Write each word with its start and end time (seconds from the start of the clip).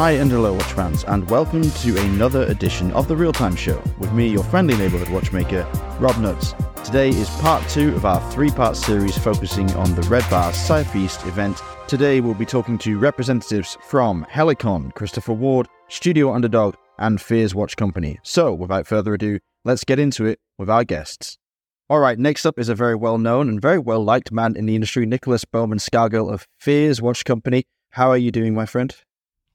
Hi 0.00 0.12
and 0.12 0.30
hello, 0.30 0.54
watch 0.54 0.72
fans, 0.72 1.04
and 1.04 1.28
welcome 1.28 1.60
to 1.70 2.00
another 2.06 2.44
edition 2.44 2.90
of 2.92 3.06
the 3.06 3.14
Real 3.14 3.34
Time 3.34 3.54
Show 3.54 3.82
with 3.98 4.10
me, 4.14 4.28
your 4.28 4.42
friendly 4.42 4.74
neighborhood 4.74 5.10
watchmaker, 5.10 5.64
Rob 6.00 6.14
Nudds. 6.14 6.54
Today 6.82 7.10
is 7.10 7.28
part 7.32 7.68
two 7.68 7.94
of 7.94 8.06
our 8.06 8.18
three 8.32 8.50
part 8.50 8.78
series 8.78 9.18
focusing 9.18 9.70
on 9.72 9.94
the 9.94 10.00
Red 10.08 10.24
Bar 10.30 10.54
Southeast 10.54 11.26
event. 11.26 11.60
Today 11.86 12.22
we'll 12.22 12.32
be 12.32 12.46
talking 12.46 12.78
to 12.78 12.98
representatives 12.98 13.76
from 13.82 14.24
Helicon, 14.30 14.90
Christopher 14.94 15.34
Ward, 15.34 15.68
Studio 15.88 16.32
Underdog, 16.32 16.76
and 16.98 17.20
Fears 17.20 17.54
Watch 17.54 17.76
Company. 17.76 18.18
So, 18.22 18.54
without 18.54 18.86
further 18.86 19.12
ado, 19.12 19.38
let's 19.66 19.84
get 19.84 19.98
into 19.98 20.24
it 20.24 20.38
with 20.56 20.70
our 20.70 20.82
guests. 20.82 21.36
All 21.90 22.00
right, 22.00 22.18
next 22.18 22.46
up 22.46 22.58
is 22.58 22.70
a 22.70 22.74
very 22.74 22.96
well 22.96 23.18
known 23.18 23.50
and 23.50 23.60
very 23.60 23.78
well 23.78 24.02
liked 24.02 24.32
man 24.32 24.56
in 24.56 24.64
the 24.64 24.76
industry, 24.76 25.04
Nicholas 25.04 25.44
Bowman 25.44 25.76
Scargill 25.76 26.32
of 26.32 26.46
Fears 26.58 27.02
Watch 27.02 27.26
Company. 27.26 27.64
How 27.90 28.08
are 28.08 28.16
you 28.16 28.30
doing, 28.30 28.54
my 28.54 28.64
friend? 28.64 28.96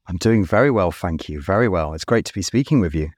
I'm 0.07 0.17
doing 0.17 0.45
very 0.45 0.69
well, 0.69 0.91
thank 0.91 1.29
you. 1.29 1.41
Very 1.41 1.67
well. 1.67 1.93
It's 1.93 2.05
great 2.05 2.25
to 2.25 2.33
be 2.33 2.41
speaking 2.41 2.79
with 2.79 2.93
you. 2.93 3.09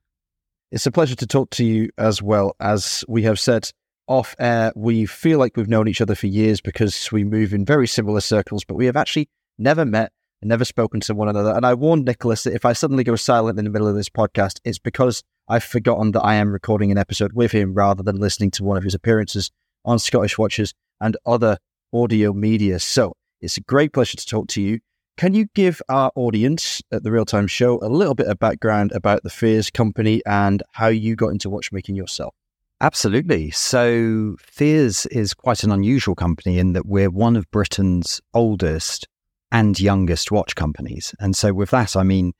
It's 0.71 0.85
a 0.85 0.91
pleasure 0.91 1.15
to 1.15 1.27
talk 1.27 1.49
to 1.51 1.65
you 1.65 1.89
as 1.97 2.21
well. 2.21 2.55
As 2.59 3.03
we 3.07 3.23
have 3.23 3.39
said 3.39 3.69
off 4.07 4.35
air, 4.39 4.71
we 4.75 5.05
feel 5.05 5.39
like 5.39 5.57
we've 5.57 5.67
known 5.67 5.87
each 5.87 6.01
other 6.01 6.15
for 6.15 6.27
years 6.27 6.61
because 6.61 7.11
we 7.11 7.23
move 7.23 7.53
in 7.53 7.65
very 7.65 7.87
similar 7.87 8.21
circles, 8.21 8.63
but 8.63 8.75
we 8.75 8.85
have 8.85 8.95
actually 8.95 9.29
never 9.57 9.85
met 9.85 10.11
and 10.41 10.49
never 10.49 10.63
spoken 10.65 10.99
to 11.01 11.13
one 11.13 11.27
another. 11.27 11.53
And 11.53 11.65
I 11.65 11.73
warned 11.73 12.05
Nicholas 12.05 12.43
that 12.43 12.53
if 12.53 12.65
I 12.65 12.73
suddenly 12.73 13.03
go 13.03 13.15
silent 13.15 13.59
in 13.59 13.65
the 13.65 13.71
middle 13.71 13.87
of 13.87 13.95
this 13.95 14.09
podcast, 14.09 14.59
it's 14.63 14.79
because 14.79 15.23
I've 15.47 15.63
forgotten 15.63 16.11
that 16.11 16.21
I 16.21 16.35
am 16.35 16.51
recording 16.51 16.91
an 16.91 16.97
episode 16.97 17.33
with 17.33 17.51
him 17.51 17.73
rather 17.73 18.03
than 18.03 18.17
listening 18.17 18.51
to 18.51 18.63
one 18.63 18.77
of 18.77 18.83
his 18.83 18.93
appearances 18.93 19.51
on 19.83 19.99
Scottish 19.99 20.37
Watches 20.37 20.73
and 21.01 21.17
other 21.25 21.57
audio 21.93 22.33
media. 22.33 22.79
So 22.79 23.13
it's 23.41 23.57
a 23.57 23.61
great 23.61 23.93
pleasure 23.93 24.17
to 24.17 24.25
talk 24.25 24.47
to 24.49 24.61
you. 24.61 24.79
Can 25.17 25.33
you 25.33 25.47
give 25.55 25.81
our 25.89 26.11
audience 26.15 26.79
at 26.91 27.01
the 27.01 27.11
Real 27.11 27.25
Time 27.25 27.47
Show 27.47 27.79
a 27.81 27.89
little 27.89 28.13
bit 28.13 28.27
of 28.27 28.37
background 28.37 28.91
about 28.91 29.23
the 29.23 29.31
Fears 29.31 29.71
company 29.71 30.21
and 30.27 30.61
how 30.73 30.89
you 30.89 31.15
got 31.15 31.29
into 31.29 31.49
watchmaking 31.49 31.95
yourself? 31.95 32.35
Absolutely. 32.81 33.49
So, 33.49 34.35
Fears 34.39 35.07
is 35.07 35.33
quite 35.33 35.63
an 35.63 35.71
unusual 35.71 36.13
company 36.13 36.59
in 36.59 36.73
that 36.73 36.85
we're 36.85 37.09
one 37.09 37.35
of 37.35 37.49
Britain's 37.49 38.21
oldest 38.35 39.07
and 39.51 39.79
youngest 39.79 40.31
watch 40.31 40.53
companies. 40.53 41.15
And 41.19 41.35
so, 41.35 41.51
with 41.51 41.71
that, 41.71 41.95
I 41.95 42.03
mean, 42.03 42.33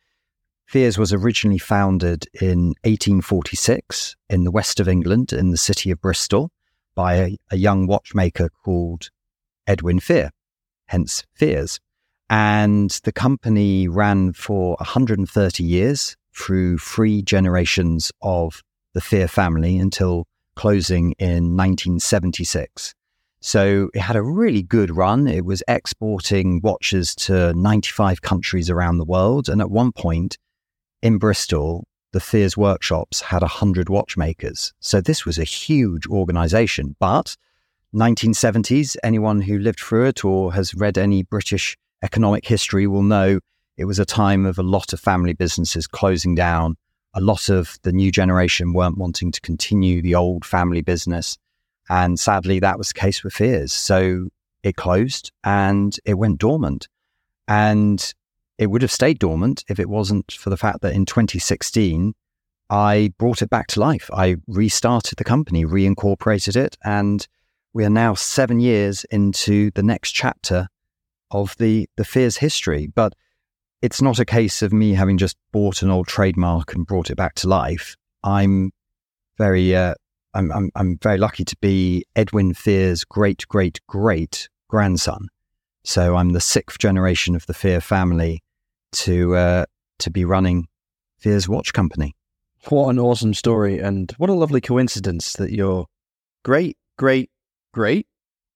Fears 0.67 0.99
was 0.99 1.11
originally 1.11 1.57
founded 1.57 2.25
in 2.39 2.75
1846 2.83 4.15
in 4.29 4.43
the 4.43 4.51
west 4.51 4.79
of 4.79 4.87
England, 4.87 5.33
in 5.33 5.49
the 5.49 5.57
city 5.57 5.89
of 5.89 5.99
Bristol, 5.99 6.51
by 6.93 7.15
a, 7.15 7.37
a 7.49 7.57
young 7.57 7.87
watchmaker 7.87 8.49
called 8.63 9.09
Edwin 9.65 9.99
Fear, 9.99 10.29
hence 10.85 11.23
Fears. 11.33 11.79
And 12.29 12.89
the 13.03 13.11
company 13.11 13.87
ran 13.87 14.33
for 14.33 14.75
130 14.79 15.63
years 15.63 16.17
through 16.35 16.77
three 16.77 17.21
generations 17.21 18.11
of 18.21 18.61
the 18.93 19.01
Fear 19.01 19.27
family 19.27 19.77
until 19.77 20.25
closing 20.55 21.13
in 21.19 21.55
1976. 21.55 22.93
So 23.39 23.89
it 23.93 23.99
had 23.99 24.15
a 24.15 24.23
really 24.23 24.63
good 24.63 24.95
run. 24.95 25.27
It 25.27 25.45
was 25.45 25.63
exporting 25.67 26.59
watches 26.63 27.15
to 27.15 27.53
95 27.53 28.21
countries 28.21 28.69
around 28.69 28.97
the 28.97 29.05
world. 29.05 29.47
And 29.47 29.61
at 29.61 29.69
one 29.69 29.91
point, 29.91 30.37
in 31.01 31.19
Bristol, 31.19 31.87
the 32.11 32.19
Fears 32.19 32.57
workshops 32.57 33.21
had 33.21 33.41
100 33.41 33.89
watchmakers. 33.89 34.73
So 34.79 34.99
this 34.99 35.25
was 35.25 35.37
a 35.37 35.43
huge 35.43 36.07
organization. 36.07 36.95
But 36.99 37.37
1970s, 37.93 38.97
anyone 39.03 39.41
who 39.41 39.59
lived 39.59 39.79
through 39.79 40.07
it 40.07 40.25
or 40.25 40.53
has 40.53 40.73
read 40.73 40.97
any 40.97 41.23
British 41.23 41.77
economic 42.03 42.45
history 42.45 42.87
will 42.87 43.03
know 43.03 43.39
it 43.77 43.85
was 43.85 43.99
a 43.99 44.05
time 44.05 44.45
of 44.45 44.57
a 44.57 44.63
lot 44.63 44.93
of 44.93 44.99
family 44.99 45.33
businesses 45.33 45.87
closing 45.87 46.35
down. 46.35 46.75
A 47.13 47.21
lot 47.21 47.49
of 47.49 47.77
the 47.83 47.91
new 47.91 48.11
generation 48.11 48.73
weren't 48.73 48.97
wanting 48.97 49.31
to 49.31 49.41
continue 49.41 50.01
the 50.01 50.15
old 50.15 50.45
family 50.45 50.81
business. 50.81 51.37
And 51.89 52.19
sadly, 52.19 52.59
that 52.59 52.77
was 52.77 52.89
the 52.89 52.99
case 52.99 53.23
with 53.23 53.33
Fears. 53.33 53.73
So 53.73 54.29
it 54.63 54.75
closed 54.75 55.31
and 55.43 55.97
it 56.05 56.15
went 56.15 56.39
dormant. 56.39 56.87
And 57.47 58.13
it 58.57 58.67
would 58.67 58.81
have 58.81 58.91
stayed 58.91 59.19
dormant 59.19 59.63
if 59.69 59.79
it 59.79 59.89
wasn't 59.89 60.31
for 60.31 60.49
the 60.49 60.57
fact 60.57 60.81
that 60.81 60.93
in 60.93 61.05
2016, 61.05 62.13
I 62.69 63.13
brought 63.17 63.41
it 63.41 63.49
back 63.49 63.67
to 63.67 63.79
life. 63.79 64.09
I 64.13 64.37
restarted 64.47 65.17
the 65.17 65.23
company, 65.23 65.63
reincorporated 65.63 66.55
it, 66.55 66.77
and 66.83 67.25
we 67.73 67.85
are 67.85 67.89
now 67.89 68.15
seven 68.15 68.59
years 68.59 69.05
into 69.05 69.71
the 69.71 69.83
next 69.83 70.11
chapter 70.11 70.67
of 71.31 71.55
the, 71.57 71.89
the 71.97 72.05
Fears 72.05 72.37
history. 72.37 72.87
But 72.87 73.13
it's 73.81 74.01
not 74.01 74.19
a 74.19 74.25
case 74.25 74.61
of 74.61 74.73
me 74.73 74.93
having 74.93 75.17
just 75.17 75.37
bought 75.51 75.81
an 75.81 75.91
old 75.91 76.07
trademark 76.07 76.73
and 76.73 76.85
brought 76.85 77.09
it 77.09 77.15
back 77.15 77.35
to 77.35 77.47
life. 77.47 77.95
I'm 78.23 78.71
very, 79.37 79.75
uh, 79.75 79.93
I'm, 80.33 80.51
I'm, 80.51 80.71
I'm 80.75 80.97
very 81.01 81.17
lucky 81.17 81.45
to 81.45 81.55
be 81.61 82.05
Edwin 82.15 82.53
Fear's 82.53 83.03
great, 83.03 83.47
great, 83.47 83.79
great 83.87 84.49
grandson. 84.67 85.27
So 85.83 86.17
I'm 86.17 86.33
the 86.33 86.41
sixth 86.41 86.79
generation 86.79 87.35
of 87.35 87.45
the 87.45 87.53
Fear 87.53 87.79
family 87.79 88.43
to 88.91 89.35
uh, 89.35 89.65
to 89.99 90.11
be 90.11 90.25
running 90.25 90.67
Fears 91.17 91.47
Watch 91.47 91.71
Company. 91.71 92.15
What 92.69 92.89
an 92.89 92.99
awesome 92.99 93.33
story, 93.33 93.79
and 93.79 94.11
what 94.17 94.29
a 94.29 94.33
lovely 94.33 94.59
coincidence 94.59 95.33
that 95.33 95.51
your 95.51 95.87
great 96.43 96.77
great 96.97 97.29
great 97.73 98.07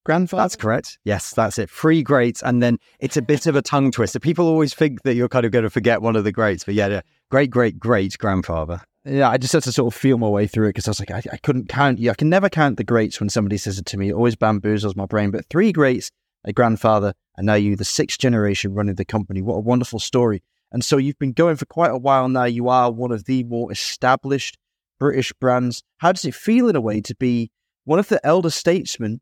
grandfather. 0.04 0.44
That's 0.44 0.56
correct. 0.56 0.98
Yes, 1.04 1.32
that's 1.32 1.58
it. 1.58 1.70
Three 1.70 2.04
greats, 2.04 2.42
and 2.44 2.62
then 2.62 2.78
it's 3.00 3.18
a 3.18 3.22
bit 3.22 3.46
of 3.46 3.56
a 3.56 3.62
tongue 3.62 3.92
twister. 3.92 4.20
People 4.20 4.48
always 4.48 4.74
think 4.74 5.04
that 5.04 5.16
you're 5.16 5.30
kind 5.30 5.46
of 5.46 5.52
going 5.52 5.64
to 5.64 5.70
forget 5.70 6.02
one 6.02 6.16
of 6.16 6.24
the 6.24 6.32
greats, 6.32 6.64
but 6.64 6.74
yeah, 6.74 7.02
great 7.30 7.50
great 7.50 7.80
great 7.80 8.18
grandfather. 8.18 8.82
Yeah, 9.04 9.30
I 9.30 9.38
just 9.38 9.54
had 9.54 9.64
to 9.64 9.72
sort 9.72 9.94
of 9.94 10.00
feel 10.00 10.20
my 10.20 10.28
way 10.28 10.46
through 10.46 10.68
it 10.68 10.70
because 10.70 10.88
I 10.88 10.92
was 10.92 11.00
like, 11.00 11.12
I, 11.12 11.24
I 11.34 11.38
couldn't 11.38 11.70
count. 11.70 11.98
Yeah, 11.98 12.12
I 12.12 12.16
can 12.16 12.30
never 12.30 12.50
count 12.50 12.78
the 12.78 12.84
greats 12.84 13.20
when 13.20 13.30
somebody 13.30 13.58
says 13.58 13.80
it 13.80 13.86
to 13.88 13.98
me. 13.98 14.10
It 14.10 14.14
always 14.14 14.36
bamboozles 14.36 14.96
my 14.96 15.08
brain. 15.08 15.32
But 15.32 15.48
three 15.50 15.72
greats, 15.72 16.12
a 16.46 16.54
grandfather, 16.54 17.14
and 17.36 17.48
now 17.48 17.56
you, 17.56 17.76
the 17.76 17.84
sixth 17.84 18.20
generation 18.20 18.76
running 18.76 18.96
the 18.96 19.06
company. 19.06 19.42
What 19.42 19.56
a 19.56 19.62
wonderful 19.62 20.00
story. 20.00 20.44
And 20.72 20.86
so 20.86 20.98
you've 20.98 21.18
been 21.18 21.34
going 21.34 21.56
for 21.56 21.66
quite 21.66 21.92
a 21.92 21.98
while 21.98 22.30
now. 22.30 22.44
You 22.44 22.70
are 22.70 22.92
one 22.92 23.12
of 23.12 23.26
the 23.26 23.44
more 23.44 23.72
established 23.72 24.58
British 25.00 25.34
brands. 25.34 25.82
How 25.98 26.12
does 26.12 26.26
it 26.26 26.36
feel 26.36 26.70
in 26.70 26.76
a 26.76 26.82
way 26.82 27.02
to 27.02 27.16
be 27.16 27.50
one 27.86 27.98
of 27.98 28.08
the 28.08 28.24
elder 28.26 28.52
statesmen 28.52 29.20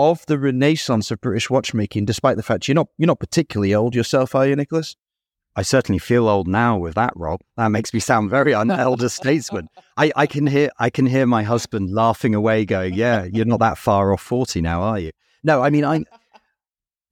of 0.00 0.24
the 0.26 0.38
renaissance 0.38 1.10
of 1.10 1.20
British 1.20 1.50
watchmaking, 1.50 2.04
despite 2.04 2.36
the 2.36 2.42
fact 2.42 2.68
you're 2.68 2.74
not 2.74 2.88
you're 2.96 3.06
not 3.06 3.20
particularly 3.20 3.74
old 3.74 3.94
yourself, 3.94 4.34
are 4.34 4.46
you, 4.46 4.56
Nicholas? 4.56 4.96
I 5.56 5.62
certainly 5.62 5.98
feel 5.98 6.28
old 6.28 6.46
now 6.46 6.78
with 6.78 6.94
that, 6.94 7.12
Rob. 7.16 7.40
That 7.56 7.68
makes 7.68 7.92
me 7.92 8.00
sound 8.00 8.30
very 8.30 8.54
un 8.54 8.70
elder 8.70 9.08
statesman. 9.20 9.68
I, 9.96 10.12
I 10.16 10.26
can 10.26 10.46
hear 10.46 10.70
I 10.78 10.90
can 10.90 11.06
hear 11.06 11.26
my 11.26 11.42
husband 11.42 11.92
laughing 11.92 12.34
away, 12.34 12.64
going, 12.64 12.94
"Yeah, 12.94 13.24
you're 13.24 13.44
not 13.44 13.60
that 13.60 13.78
far 13.78 14.12
off 14.12 14.22
forty 14.22 14.60
now, 14.60 14.82
are 14.82 14.98
you?" 14.98 15.10
No, 15.42 15.62
I 15.62 15.70
mean, 15.70 15.84
I 15.84 16.04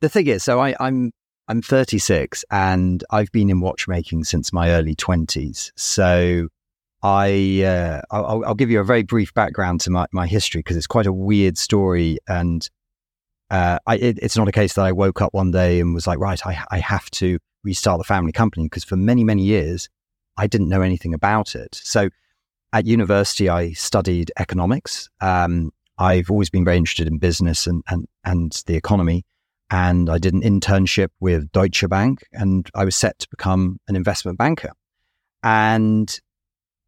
the 0.00 0.09
thing 0.09 0.27
is, 0.27 0.44
so 0.44 0.60
I, 0.60 0.75
I'm 0.81 1.12
I'm 1.48 1.62
36 1.62 2.44
and 2.50 3.03
I've 3.10 3.32
been 3.32 3.48
in 3.48 3.60
watchmaking 3.60 4.25
since 4.25 4.53
my 4.53 4.71
early 4.71 4.94
20s. 4.94 5.72
So 5.77 6.48
I 7.03 7.62
uh, 7.65 8.03
I'll, 8.10 8.44
I'll, 8.44 8.54
give 8.54 8.71
you 8.71 8.81
a 8.81 8.84
very 8.84 9.03
brief 9.03 9.32
background 9.32 9.81
to 9.82 9.91
my, 9.91 10.06
my 10.12 10.27
history 10.27 10.59
because 10.59 10.77
it's 10.77 10.87
quite 10.87 11.06
a 11.06 11.12
weird 11.12 11.56
story 11.56 12.19
and 12.28 12.69
uh, 13.50 13.78
I, 13.86 13.97
it, 13.97 14.19
it's 14.20 14.36
not 14.36 14.48
a 14.48 14.53
case 14.53 14.75
that 14.75 14.84
I 14.84 14.92
woke 14.92 15.22
up 15.22 15.32
one 15.32 15.50
day 15.50 15.81
and 15.81 15.94
was 15.94 16.06
like, 16.06 16.19
right, 16.19 16.44
I, 16.47 16.64
I 16.70 16.78
have 16.78 17.10
to 17.12 17.38
restart 17.64 17.98
the 17.98 18.04
family 18.04 18.32
company 18.32 18.66
because 18.66 18.84
for 18.84 18.97
many, 18.97 19.25
many 19.25 19.42
years, 19.42 19.88
I 20.36 20.47
didn't 20.47 20.69
know 20.69 20.82
anything 20.82 21.14
about 21.14 21.54
it. 21.54 21.75
So 21.75 22.10
at 22.72 22.86
university, 22.86 23.48
I 23.48 23.72
studied 23.72 24.31
economics. 24.38 25.09
Um, 25.20 25.72
I've 25.98 26.31
always 26.31 26.50
been 26.50 26.64
very 26.64 26.76
interested 26.76 27.09
in 27.09 27.19
business 27.19 27.66
and, 27.66 27.82
and, 27.88 28.06
and 28.25 28.62
the 28.66 28.76
economy 28.76 29.25
and 29.70 30.09
I 30.09 30.18
did 30.18 30.34
an 30.34 30.42
internship 30.42 31.09
with 31.21 31.51
Deutsche 31.53 31.89
Bank 31.89 32.24
and 32.33 32.68
I 32.74 32.84
was 32.84 32.97
set 32.97 33.18
to 33.21 33.28
become 33.28 33.78
an 33.89 33.97
investment 33.97 34.39
banker. 34.39 34.72
And 35.42 36.18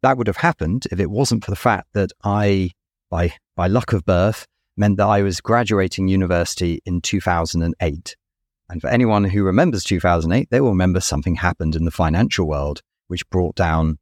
that 0.01 0.17
would 0.17 0.27
have 0.27 0.37
happened 0.37 0.87
if 0.91 0.99
it 0.99 1.11
wasn't 1.11 1.45
for 1.45 1.51
the 1.51 1.57
fact 1.57 1.89
that 1.93 2.11
I, 2.23 2.71
by, 3.09 3.33
by 3.55 3.67
luck 3.67 3.93
of 3.93 4.05
birth, 4.05 4.47
meant 4.77 4.97
that 4.97 5.07
I 5.07 5.21
was 5.21 5.41
graduating 5.41 6.07
university 6.07 6.81
in 6.85 7.01
2008. 7.01 8.15
And 8.69 8.81
for 8.81 8.87
anyone 8.87 9.25
who 9.25 9.43
remembers 9.43 9.83
2008, 9.83 10.49
they 10.49 10.61
will 10.61 10.69
remember 10.69 11.01
something 11.01 11.35
happened 11.35 11.75
in 11.75 11.85
the 11.85 11.91
financial 11.91 12.47
world, 12.47 12.81
which 13.07 13.29
brought 13.29 13.55
down, 13.55 13.99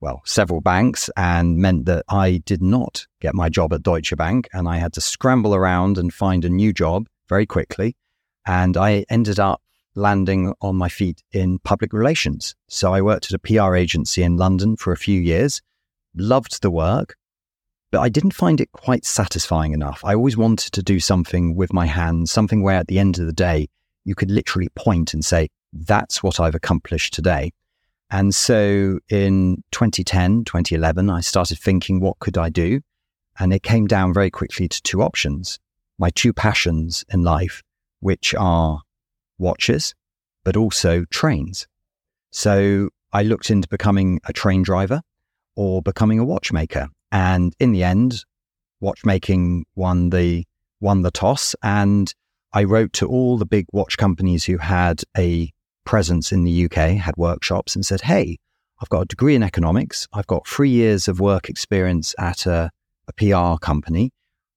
well, 0.00 0.22
several 0.24 0.60
banks 0.60 1.10
and 1.16 1.58
meant 1.58 1.86
that 1.86 2.04
I 2.08 2.40
did 2.44 2.62
not 2.62 3.06
get 3.20 3.34
my 3.34 3.48
job 3.48 3.72
at 3.72 3.82
Deutsche 3.82 4.16
Bank 4.16 4.48
and 4.52 4.68
I 4.68 4.76
had 4.76 4.92
to 4.92 5.00
scramble 5.00 5.54
around 5.54 5.98
and 5.98 6.14
find 6.14 6.44
a 6.44 6.48
new 6.48 6.72
job 6.72 7.08
very 7.28 7.46
quickly. 7.46 7.96
And 8.46 8.76
I 8.76 9.04
ended 9.08 9.40
up 9.40 9.62
landing 9.96 10.54
on 10.60 10.76
my 10.76 10.88
feet 10.88 11.22
in 11.32 11.58
public 11.58 11.92
relations. 11.92 12.54
So 12.68 12.92
I 12.92 13.00
worked 13.00 13.26
at 13.26 13.34
a 13.34 13.38
PR 13.38 13.74
agency 13.74 14.22
in 14.22 14.36
London 14.36 14.76
for 14.76 14.92
a 14.92 14.96
few 14.96 15.20
years, 15.20 15.60
loved 16.14 16.62
the 16.62 16.70
work, 16.70 17.16
but 17.94 18.00
I 18.00 18.08
didn't 18.08 18.32
find 18.32 18.60
it 18.60 18.72
quite 18.72 19.04
satisfying 19.04 19.72
enough. 19.72 20.00
I 20.04 20.16
always 20.16 20.36
wanted 20.36 20.72
to 20.72 20.82
do 20.82 20.98
something 20.98 21.54
with 21.54 21.72
my 21.72 21.86
hands, 21.86 22.32
something 22.32 22.60
where 22.60 22.74
at 22.74 22.88
the 22.88 22.98
end 22.98 23.20
of 23.20 23.26
the 23.26 23.32
day, 23.32 23.68
you 24.04 24.16
could 24.16 24.32
literally 24.32 24.68
point 24.74 25.14
and 25.14 25.24
say, 25.24 25.46
that's 25.72 26.20
what 26.20 26.40
I've 26.40 26.56
accomplished 26.56 27.14
today. 27.14 27.52
And 28.10 28.34
so 28.34 28.98
in 29.08 29.62
2010, 29.70 30.42
2011, 30.42 31.08
I 31.08 31.20
started 31.20 31.56
thinking, 31.60 32.00
what 32.00 32.18
could 32.18 32.36
I 32.36 32.50
do? 32.50 32.80
And 33.38 33.54
it 33.54 33.62
came 33.62 33.86
down 33.86 34.12
very 34.12 34.28
quickly 34.28 34.66
to 34.66 34.82
two 34.82 35.00
options 35.00 35.60
my 35.96 36.10
two 36.10 36.32
passions 36.32 37.04
in 37.10 37.22
life, 37.22 37.62
which 38.00 38.34
are 38.34 38.80
watches, 39.38 39.94
but 40.42 40.56
also 40.56 41.04
trains. 41.10 41.68
So 42.32 42.88
I 43.12 43.22
looked 43.22 43.50
into 43.50 43.68
becoming 43.68 44.18
a 44.24 44.32
train 44.32 44.64
driver 44.64 45.00
or 45.54 45.80
becoming 45.80 46.18
a 46.18 46.24
watchmaker. 46.24 46.88
And 47.14 47.54
in 47.60 47.70
the 47.70 47.84
end, 47.84 48.24
watchmaking 48.80 49.66
won 49.76 50.10
the 50.10 50.44
won 50.80 51.02
the 51.02 51.12
toss. 51.12 51.54
And 51.62 52.12
I 52.52 52.64
wrote 52.64 52.92
to 52.94 53.06
all 53.06 53.38
the 53.38 53.46
big 53.46 53.66
watch 53.72 53.96
companies 53.96 54.44
who 54.44 54.58
had 54.58 55.02
a 55.16 55.52
presence 55.84 56.32
in 56.32 56.42
the 56.42 56.64
UK, 56.64 56.96
had 56.98 57.16
workshops, 57.16 57.76
and 57.76 57.86
said, 57.86 58.00
Hey, 58.00 58.38
I've 58.82 58.88
got 58.88 59.02
a 59.02 59.06
degree 59.06 59.36
in 59.36 59.44
economics. 59.44 60.08
I've 60.12 60.26
got 60.26 60.48
three 60.48 60.70
years 60.70 61.06
of 61.06 61.20
work 61.20 61.48
experience 61.48 62.16
at 62.18 62.46
a, 62.46 62.72
a 63.06 63.12
PR 63.12 63.64
company. 63.64 64.10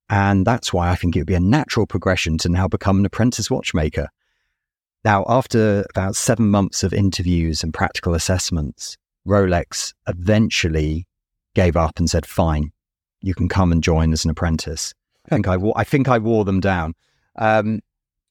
And 0.10 0.44
that's 0.44 0.74
why 0.74 0.90
I 0.90 0.96
think 0.96 1.16
it 1.16 1.20
would 1.20 1.28
be 1.28 1.36
a 1.36 1.40
natural 1.40 1.86
progression 1.86 2.40
to 2.40 2.50
now 2.50 2.68
become 2.68 2.98
an 2.98 3.06
apprentice 3.06 3.52
watchmaker. 3.52 4.08
Now, 5.06 5.26
after 5.30 5.86
about 5.92 6.16
seven 6.16 6.50
months 6.50 6.82
of 6.82 6.92
interviews 6.92 7.62
and 7.62 7.72
practical 7.72 8.16
assessments, 8.16 8.98
Rolex 9.28 9.94
eventually 10.08 11.07
gave 11.58 11.76
up 11.76 11.98
and 11.98 12.08
said, 12.08 12.24
fine, 12.24 12.72
you 13.22 13.34
can 13.34 13.50
come 13.50 13.72
and 13.72 13.84
join 13.84 14.14
as 14.14 14.24
an 14.24 14.30
apprentice. 14.30 14.94
I 15.26 15.30
think 15.30 15.48
I, 15.48 15.58
I 15.76 15.84
think 15.84 16.08
I 16.08 16.20
wore 16.20 16.46
them 16.46 16.60
down. 16.60 16.94
Um, 17.36 17.80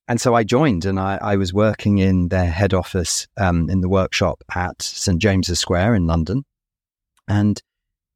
and 0.06 0.20
so 0.20 0.34
I 0.34 0.44
joined 0.44 0.84
and 0.84 1.00
I, 1.00 1.18
I 1.20 1.34
was 1.34 1.52
working 1.52 1.98
in 1.98 2.28
their 2.28 2.46
head 2.46 2.72
office 2.72 3.26
um, 3.36 3.68
in 3.68 3.80
the 3.80 3.88
workshop 3.88 4.44
at 4.54 4.80
St. 4.80 5.20
James's 5.20 5.58
Square 5.58 5.96
in 5.96 6.06
London. 6.06 6.44
And 7.26 7.60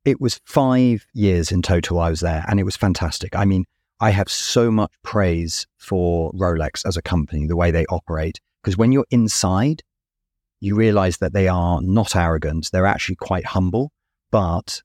it 0.04 0.20
was 0.20 0.40
five 0.44 1.04
years 1.12 1.50
in 1.50 1.60
total 1.60 1.98
I 1.98 2.10
was 2.10 2.20
there 2.20 2.44
and 2.46 2.60
it 2.60 2.64
was 2.64 2.76
fantastic. 2.76 3.34
I 3.34 3.44
mean, 3.44 3.64
I 3.98 4.10
have 4.10 4.30
so 4.30 4.70
much 4.70 4.92
praise 5.02 5.66
for 5.76 6.30
Rolex 6.34 6.86
as 6.86 6.96
a 6.96 7.02
company, 7.02 7.48
the 7.48 7.56
way 7.56 7.72
they 7.72 7.84
operate, 7.86 8.40
because 8.62 8.78
when 8.78 8.92
you're 8.92 9.10
inside, 9.10 9.82
you 10.60 10.76
realize 10.76 11.18
that 11.18 11.32
they 11.32 11.48
are 11.48 11.82
not 11.82 12.14
arrogant. 12.14 12.70
They're 12.72 12.86
actually 12.86 13.16
quite 13.16 13.46
humble, 13.46 13.90
but 14.30 14.82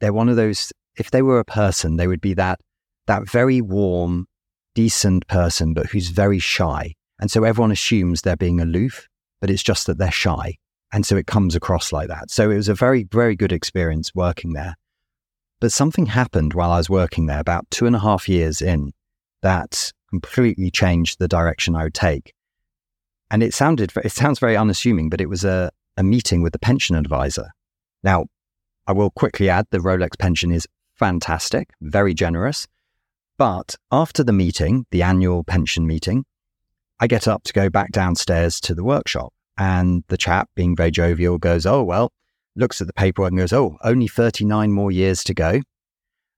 they're 0.00 0.12
one 0.12 0.28
of 0.28 0.36
those, 0.36 0.72
if 0.96 1.10
they 1.10 1.22
were 1.22 1.38
a 1.38 1.44
person, 1.44 1.96
they 1.96 2.06
would 2.06 2.20
be 2.20 2.34
that, 2.34 2.60
that 3.06 3.28
very 3.28 3.60
warm, 3.60 4.26
decent 4.74 5.26
person, 5.26 5.74
but 5.74 5.86
who's 5.86 6.08
very 6.08 6.38
shy. 6.38 6.94
And 7.18 7.30
so 7.30 7.44
everyone 7.44 7.72
assumes 7.72 8.22
they're 8.22 8.36
being 8.36 8.60
aloof, 8.60 9.08
but 9.40 9.50
it's 9.50 9.62
just 9.62 9.86
that 9.86 9.98
they're 9.98 10.10
shy. 10.10 10.56
And 10.92 11.04
so 11.04 11.16
it 11.16 11.26
comes 11.26 11.56
across 11.56 11.92
like 11.92 12.08
that. 12.08 12.30
So 12.30 12.50
it 12.50 12.56
was 12.56 12.68
a 12.68 12.74
very, 12.74 13.04
very 13.04 13.36
good 13.36 13.52
experience 13.52 14.14
working 14.14 14.52
there. 14.52 14.76
But 15.60 15.72
something 15.72 16.06
happened 16.06 16.52
while 16.52 16.70
I 16.70 16.76
was 16.76 16.90
working 16.90 17.26
there 17.26 17.40
about 17.40 17.70
two 17.70 17.86
and 17.86 17.96
a 17.96 18.00
half 18.00 18.28
years 18.28 18.60
in 18.60 18.92
that 19.42 19.92
completely 20.10 20.70
changed 20.70 21.18
the 21.18 21.28
direction 21.28 21.74
I 21.74 21.84
would 21.84 21.94
take. 21.94 22.32
And 23.30 23.42
it 23.42 23.54
sounded, 23.54 23.92
it 24.04 24.12
sounds 24.12 24.38
very 24.38 24.56
unassuming, 24.56 25.08
but 25.08 25.20
it 25.20 25.28
was 25.28 25.44
a, 25.44 25.70
a 25.96 26.02
meeting 26.02 26.42
with 26.42 26.52
the 26.52 26.58
pension 26.58 26.94
advisor. 26.94 27.50
Now, 28.02 28.26
I 28.86 28.92
will 28.92 29.10
quickly 29.10 29.48
add 29.48 29.66
the 29.70 29.78
Rolex 29.78 30.18
pension 30.18 30.52
is 30.52 30.66
fantastic, 30.94 31.70
very 31.80 32.14
generous. 32.14 32.66
But 33.38 33.74
after 33.90 34.24
the 34.24 34.32
meeting, 34.32 34.86
the 34.90 35.02
annual 35.02 35.44
pension 35.44 35.86
meeting, 35.86 36.24
I 37.00 37.06
get 37.06 37.28
up 37.28 37.42
to 37.44 37.52
go 37.52 37.68
back 37.68 37.90
downstairs 37.90 38.60
to 38.60 38.74
the 38.74 38.84
workshop. 38.84 39.32
And 39.58 40.04
the 40.08 40.16
chap, 40.16 40.50
being 40.54 40.76
very 40.76 40.90
jovial, 40.90 41.38
goes, 41.38 41.66
Oh, 41.66 41.82
well, 41.82 42.12
looks 42.54 42.80
at 42.80 42.86
the 42.86 42.92
paperwork 42.92 43.30
and 43.30 43.38
goes, 43.38 43.52
Oh, 43.52 43.76
only 43.82 44.06
39 44.06 44.72
more 44.72 44.90
years 44.90 45.24
to 45.24 45.34
go. 45.34 45.60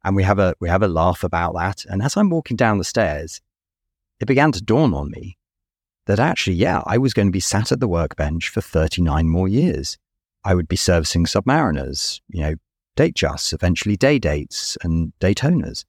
And 0.05 0.17
we 0.17 0.23
have 0.23 0.39
a 0.39 0.55
we 0.61 0.69
have 0.69 0.83
a 0.83 0.89
laugh 0.89 1.25
about 1.25 1.55
that. 1.55 1.85
And 1.87 2.03
as 2.03 2.17
I'm 2.17 2.31
walking 2.31 2.57
down 2.57 2.79
the 2.79 2.85
stairs, 2.85 3.41
it 4.21 4.27
began 4.27 4.53
to 4.53 4.63
dawn 4.63 4.95
on 4.95 5.11
me 5.11 5.37
that 6.07 6.19
actually, 6.19 6.57
yeah, 6.57 6.83
I 6.87 6.99
was 6.99 7.13
going 7.13 7.29
to 7.29 7.33
be 7.33 7.41
sat 7.41 7.71
at 7.71 7.81
the 7.81 7.89
workbench 7.89 8.49
for 8.49 8.61
39 8.61 9.29
more 9.29 9.49
years. 9.49 9.99
I 10.49 10.55
would 10.55 10.67
be 10.67 10.77
servicing 10.77 11.27
submariners, 11.27 12.23
you 12.31 12.41
know, 12.41 12.55
Datejusts, 12.97 13.53
eventually 13.53 13.99
day 13.99 14.19
dates 14.19 14.79
and 14.83 15.13
Daytonas. 15.21 15.85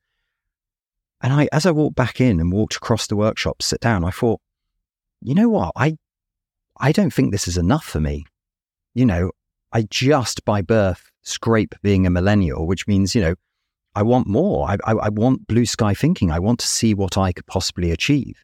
And 1.22 1.32
I, 1.32 1.48
as 1.54 1.66
I 1.66 1.72
walked 1.72 1.96
back 1.96 2.20
in 2.20 2.42
and 2.42 2.52
walked 2.52 2.76
across 2.76 3.08
the 3.08 3.16
workshop, 3.16 3.62
sit 3.62 3.80
down, 3.80 4.04
I 4.04 4.12
thought, 4.12 4.42
you 5.22 5.34
know 5.34 5.48
what? 5.48 5.72
I 5.78 5.96
I 6.78 6.92
don't 6.92 7.14
think 7.14 7.32
this 7.32 7.48
is 7.48 7.58
enough 7.58 7.86
for 7.86 8.02
me. 8.02 8.26
You 8.94 9.06
know, 9.06 9.32
I 9.72 9.84
just 9.84 10.44
by 10.44 10.62
birth 10.62 11.10
scrape 11.22 11.74
being 11.82 12.06
a 12.06 12.10
millennial, 12.10 12.68
which 12.68 12.86
means, 12.86 13.16
you 13.16 13.22
know, 13.22 13.36
I 13.96 14.04
want 14.04 14.28
more. 14.28 14.70
I, 14.70 14.78
I, 14.84 14.92
I, 14.92 15.10
want 15.10 15.48
blue 15.48 15.66
sky 15.66 15.94
thinking. 15.94 16.32
I 16.32 16.40
want 16.40 16.60
to 16.60 16.68
see 16.68 16.94
what 16.94 17.18
I 17.18 17.32
could 17.32 17.48
possibly 17.48 17.92
achieve. 17.92 18.44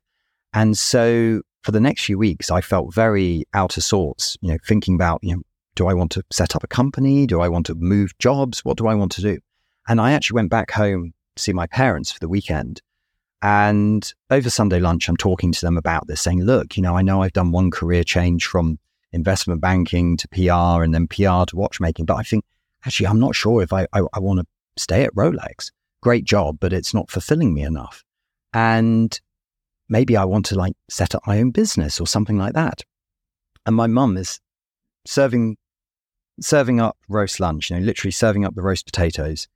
And 0.53 0.77
so 0.77 1.41
for 1.63 1.71
the 1.71 1.81
next 1.81 2.06
few 2.06 2.18
weeks, 2.18 2.51
I 2.51 2.61
felt 2.61 2.94
very 2.94 3.44
out 3.53 3.75
of 3.75 3.83
sorts, 3.83 4.38
you 4.41 4.51
know, 4.51 4.57
thinking 4.65 4.95
about, 4.95 5.19
you 5.21 5.35
know, 5.35 5.41
do 5.75 5.88
I 5.88 5.94
want 5.94 6.12
to 6.13 6.24
set 6.31 6.56
up 6.56 6.63
a 6.63 6.68
company? 6.68 7.27
Do 7.27 7.42
I 7.42 7.50
want 7.50 7.66
to 7.68 7.75
move 7.75 8.18
jobs? 8.18 8.63
What 8.66 8.77
do 8.77 8.88
I 8.88 8.95
want 8.95 9.12
to 9.13 9.22
do? 9.22 9.39
And 9.88 10.01
I 10.01 10.13
actually 10.13 10.36
went 10.36 10.50
back 10.50 10.72
home 10.72 11.13
to 11.36 11.44
see 11.44 11.54
my 11.54 11.68
parents 11.68 12.12
for 12.12 12.19
the 12.19 12.30
weekend 12.30 12.81
and 13.45 14.12
over 14.31 14.50
Sunday 14.50 14.80
lunch, 14.80 15.07
I'm 15.07 15.18
talking 15.18 15.51
to 15.51 15.62
them 15.62 15.77
about 15.77 16.07
this, 16.07 16.19
saying, 16.19 16.42
look, 16.42 16.75
you 16.75 16.81
know, 16.81 16.98
I 16.98 17.04
know 17.04 17.22
I've 17.22 17.33
done 17.33 17.51
one 17.51 17.69
career 17.69 18.04
change 18.04 18.48
from 18.48 18.80
investment 19.12 19.62
banking 19.62 20.18
to 20.18 20.27
PR 20.30 20.83
and 20.83 20.95
then 20.95 21.07
PR 21.07 21.45
to 21.45 21.56
watchmaking, 21.56 22.06
but 22.06 22.16
I 22.16 22.24
think 22.24 22.44
actually, 22.88 23.06
I'm 23.06 23.19
not 23.19 23.36
sure 23.36 23.62
if 23.62 23.71
I, 23.71 23.83
I, 23.94 24.01
I 24.13 24.19
want 24.19 24.39
to 24.39 24.48
stay 24.78 25.04
at 25.04 25.13
Rolex. 25.13 25.71
Great 26.01 26.25
job, 26.25 26.57
but 26.60 26.74
it's 26.74 26.92
not 26.92 27.12
fulfilling 27.12 27.54
me 27.54 27.62
enough. 27.62 28.04
And 28.51 29.19
maybe 29.89 30.18
I 30.18 30.25
want 30.25 30.48
to 30.48 30.56
like 30.56 30.74
set 30.89 31.13
up 31.13 31.21
my 31.28 31.39
own 31.39 31.51
business 31.51 32.00
or 32.00 32.07
something 32.07 32.39
like 32.39 32.54
that. 32.54 32.81
And 33.68 33.75
my 33.75 33.86
mum 33.86 34.18
is 34.18 34.39
serving 35.06 35.57
serving 36.39 36.79
up 36.79 36.97
roast 37.07 37.39
lunch, 37.39 37.69
you 37.69 37.77
know, 37.77 37.85
literally 37.85 38.11
serving 38.11 38.45
up 38.45 38.55
the 38.55 38.61
roast 38.61 38.85
potatoes. 38.85 39.47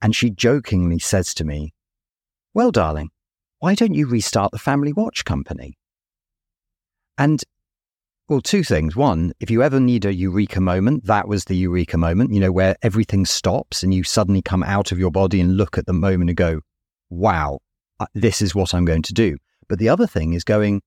And 0.00 0.14
she 0.14 0.30
jokingly 0.30 0.98
says 0.98 1.34
to 1.34 1.44
me, 1.44 1.72
Well, 2.52 2.70
darling, 2.70 3.10
why 3.58 3.74
don't 3.74 3.94
you 3.94 4.06
restart 4.06 4.52
the 4.52 4.58
family 4.58 4.92
watch 4.92 5.24
company? 5.24 5.78
And 7.16 7.42
well, 8.28 8.40
two 8.40 8.64
things. 8.64 8.96
One, 8.96 9.32
if 9.38 9.50
you 9.50 9.62
ever 9.62 9.78
need 9.78 10.06
a 10.06 10.14
eureka 10.14 10.60
moment, 10.60 11.04
that 11.04 11.28
was 11.28 11.44
the 11.44 11.56
eureka 11.56 11.98
moment, 11.98 12.32
you 12.32 12.40
know, 12.40 12.52
where 12.52 12.76
everything 12.80 13.26
stops 13.26 13.82
and 13.82 13.92
you 13.92 14.02
suddenly 14.02 14.40
come 14.40 14.62
out 14.62 14.92
of 14.92 14.98
your 14.98 15.10
body 15.10 15.40
and 15.40 15.58
look 15.58 15.76
at 15.76 15.84
the 15.84 15.92
moment 15.92 16.30
and 16.30 16.36
go, 16.36 16.60
wow, 17.10 17.58
this 18.14 18.40
is 18.40 18.54
what 18.54 18.74
I'm 18.74 18.86
going 18.86 19.02
to 19.02 19.12
do. 19.12 19.36
But 19.68 19.78
the 19.78 19.90
other 19.90 20.06
thing 20.06 20.32
is 20.32 20.42
going, 20.42 20.80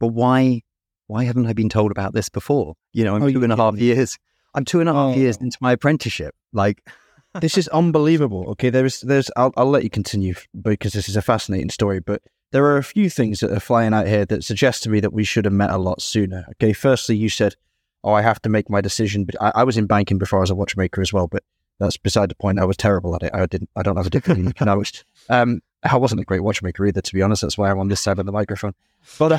but 0.00 0.08
why, 0.08 0.62
why 1.06 1.24
haven't 1.24 1.46
I 1.46 1.52
been 1.52 1.68
told 1.68 1.92
about 1.92 2.14
this 2.14 2.28
before? 2.28 2.74
You 2.92 3.04
know, 3.04 3.14
I'm 3.14 3.22
oh, 3.22 3.30
two 3.30 3.44
and 3.44 3.52
a 3.52 3.56
half 3.56 3.76
years. 3.76 4.18
I'm 4.54 4.64
two 4.64 4.80
and 4.80 4.88
a 4.88 4.92
half 4.92 5.14
oh. 5.14 5.18
years 5.18 5.36
into 5.36 5.58
my 5.60 5.72
apprenticeship. 5.72 6.34
Like, 6.52 6.86
this 7.40 7.56
is 7.56 7.68
unbelievable. 7.68 8.46
Okay, 8.50 8.70
there's 8.70 9.00
there's 9.02 9.30
I'll, 9.36 9.52
I'll 9.56 9.70
let 9.70 9.84
you 9.84 9.90
continue 9.90 10.34
because 10.60 10.92
this 10.92 11.08
is 11.08 11.16
a 11.16 11.22
fascinating 11.22 11.70
story, 11.70 12.00
but 12.00 12.22
there 12.52 12.64
are 12.64 12.76
a 12.76 12.84
few 12.84 13.08
things 13.08 13.40
that 13.40 13.52
are 13.52 13.60
flying 13.60 13.94
out 13.94 14.08
here 14.08 14.24
that 14.26 14.44
suggest 14.44 14.82
to 14.82 14.90
me 14.90 15.00
that 15.00 15.12
we 15.12 15.24
should 15.24 15.44
have 15.44 15.54
met 15.54 15.70
a 15.70 15.78
lot 15.78 16.02
sooner. 16.02 16.44
Okay, 16.52 16.72
firstly, 16.72 17.16
you 17.16 17.28
said, 17.28 17.54
"Oh, 18.02 18.12
I 18.12 18.22
have 18.22 18.42
to 18.42 18.48
make 18.48 18.68
my 18.68 18.80
decision." 18.80 19.24
But 19.24 19.36
I, 19.40 19.52
I 19.60 19.64
was 19.64 19.76
in 19.76 19.86
banking 19.86 20.18
before 20.18 20.40
I 20.40 20.42
was 20.42 20.50
a 20.50 20.56
watchmaker 20.56 21.00
as 21.00 21.12
well, 21.12 21.28
but 21.28 21.44
that's 21.78 21.96
beside 21.96 22.30
the 22.30 22.34
point. 22.34 22.58
I 22.58 22.64
was 22.64 22.76
terrible 22.76 23.14
at 23.14 23.22
it. 23.22 23.30
I 23.32 23.46
didn't. 23.46 23.70
I 23.76 23.82
don't 23.82 23.96
have 23.96 24.06
a 24.06 24.10
degree 24.10 24.34
in 24.34 24.52
was, 24.58 25.04
Um, 25.30 25.62
I 25.82 25.96
wasn't 25.96 26.20
a 26.20 26.24
great 26.24 26.42
watchmaker 26.42 26.86
either, 26.86 27.00
to 27.00 27.14
be 27.14 27.22
honest. 27.22 27.42
That's 27.42 27.56
why 27.56 27.70
I'm 27.70 27.78
on 27.78 27.88
this 27.88 28.00
side 28.00 28.18
of 28.18 28.26
the 28.26 28.32
microphone. 28.32 28.74
But 29.18 29.32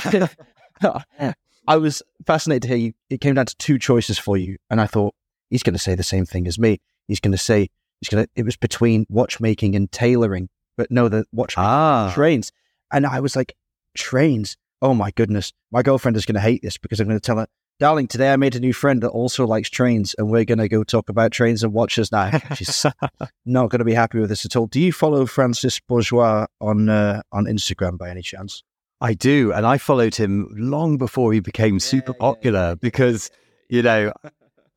uh, 0.81 0.93
I 1.67 1.77
was 1.77 2.01
fascinated 2.25 2.63
to 2.63 2.67
hear 2.69 2.77
you. 2.77 2.93
It 3.09 3.21
came 3.21 3.35
down 3.35 3.45
to 3.45 3.55
two 3.57 3.77
choices 3.77 4.17
for 4.17 4.37
you, 4.37 4.57
and 4.69 4.81
I 4.81 4.87
thought 4.87 5.13
he's 5.49 5.63
going 5.63 5.73
to 5.73 5.79
say 5.79 5.95
the 5.95 6.03
same 6.03 6.25
thing 6.25 6.47
as 6.47 6.57
me. 6.57 6.79
He's 7.07 7.19
going 7.19 7.33
to 7.33 7.37
say 7.37 7.69
he's 7.99 8.09
gonna, 8.09 8.27
it 8.35 8.43
was 8.43 8.57
between 8.57 9.05
watchmaking 9.09 9.75
and 9.75 9.91
tailoring, 9.91 10.49
but 10.77 10.89
no, 10.91 11.09
the 11.09 11.25
watch 11.31 11.55
ah. 11.57 12.11
trains. 12.13 12.51
And 12.91 13.05
I 13.05 13.19
was 13.19 13.35
like, 13.35 13.55
trains? 13.95 14.57
Oh 14.81 14.93
my 14.93 15.11
goodness. 15.11 15.53
My 15.71 15.83
girlfriend 15.83 16.17
is 16.17 16.25
going 16.25 16.35
to 16.35 16.41
hate 16.41 16.61
this 16.61 16.77
because 16.77 16.99
I'm 16.99 17.07
going 17.07 17.19
to 17.19 17.25
tell 17.25 17.37
her, 17.37 17.47
darling, 17.79 18.07
today 18.07 18.33
I 18.33 18.35
made 18.35 18.55
a 18.55 18.59
new 18.59 18.73
friend 18.73 19.01
that 19.03 19.09
also 19.09 19.45
likes 19.45 19.69
trains 19.69 20.15
and 20.17 20.29
we're 20.29 20.45
going 20.45 20.57
to 20.57 20.67
go 20.67 20.83
talk 20.83 21.09
about 21.09 21.31
trains 21.31 21.63
and 21.63 21.73
watches 21.73 22.11
now. 22.11 22.31
She's 22.55 22.85
not 23.45 23.69
going 23.69 23.79
to 23.79 23.85
be 23.85 23.93
happy 23.93 24.19
with 24.19 24.29
this 24.29 24.45
at 24.45 24.55
all. 24.55 24.67
Do 24.67 24.79
you 24.79 24.91
follow 24.91 25.25
Francis 25.25 25.79
Bourgeois 25.79 26.47
on, 26.59 26.89
uh, 26.89 27.21
on 27.31 27.45
Instagram 27.45 27.97
by 27.97 28.09
any 28.09 28.21
chance? 28.21 28.63
I 29.01 29.13
do. 29.15 29.51
And 29.51 29.65
I 29.65 29.77
followed 29.77 30.15
him 30.15 30.47
long 30.51 30.97
before 30.97 31.33
he 31.33 31.39
became 31.39 31.79
super 31.79 32.13
popular 32.13 32.75
because, 32.75 33.31
you 33.67 33.81
know, 33.81 34.13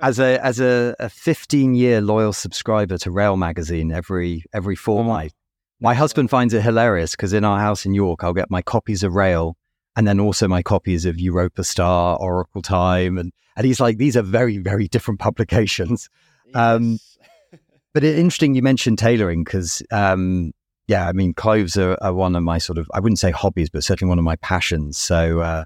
as 0.00 0.18
a 0.18 0.44
as 0.44 0.60
a, 0.60 0.96
a 0.98 1.08
15 1.08 1.74
year 1.74 2.00
loyal 2.00 2.32
subscriber 2.32 2.98
to 2.98 3.10
Rail 3.10 3.36
magazine 3.36 3.92
every 3.92 4.44
every 4.52 4.76
fortnight. 4.76 5.32
My 5.80 5.94
husband 5.94 6.30
finds 6.30 6.54
it 6.54 6.62
hilarious 6.62 7.12
because 7.12 7.32
in 7.32 7.44
our 7.44 7.58
house 7.58 7.84
in 7.84 7.94
York, 7.94 8.24
I'll 8.24 8.32
get 8.32 8.50
my 8.50 8.62
copies 8.62 9.02
of 9.02 9.14
Rail 9.14 9.56
and 9.96 10.08
then 10.08 10.18
also 10.18 10.48
my 10.48 10.62
copies 10.62 11.04
of 11.04 11.20
Europa 11.20 11.62
Star, 11.62 12.16
Oracle 12.18 12.62
Time, 12.62 13.18
and 13.18 13.32
and 13.56 13.66
he's 13.66 13.78
like, 13.78 13.98
these 13.98 14.16
are 14.16 14.22
very 14.22 14.58
very 14.58 14.88
different 14.88 15.20
publications. 15.20 16.08
Um, 16.54 16.92
yes. 16.92 17.18
Um, 17.52 17.60
but 17.92 18.02
it's 18.02 18.18
interesting 18.18 18.54
you 18.54 18.62
mentioned 18.62 18.98
tailoring 18.98 19.44
because 19.44 19.82
um, 19.92 20.52
yeah, 20.86 21.08
I 21.08 21.12
mean, 21.12 21.34
clothes 21.34 21.76
are, 21.76 21.96
are, 22.02 22.12
one 22.12 22.36
of 22.36 22.42
my 22.42 22.58
sort 22.58 22.78
of 22.78 22.90
I 22.92 23.00
wouldn't 23.00 23.18
say 23.18 23.30
hobbies, 23.30 23.70
but 23.70 23.84
certainly 23.84 24.08
one 24.08 24.18
of 24.18 24.24
my 24.24 24.36
passions. 24.36 24.98
So. 24.98 25.40
Uh, 25.40 25.64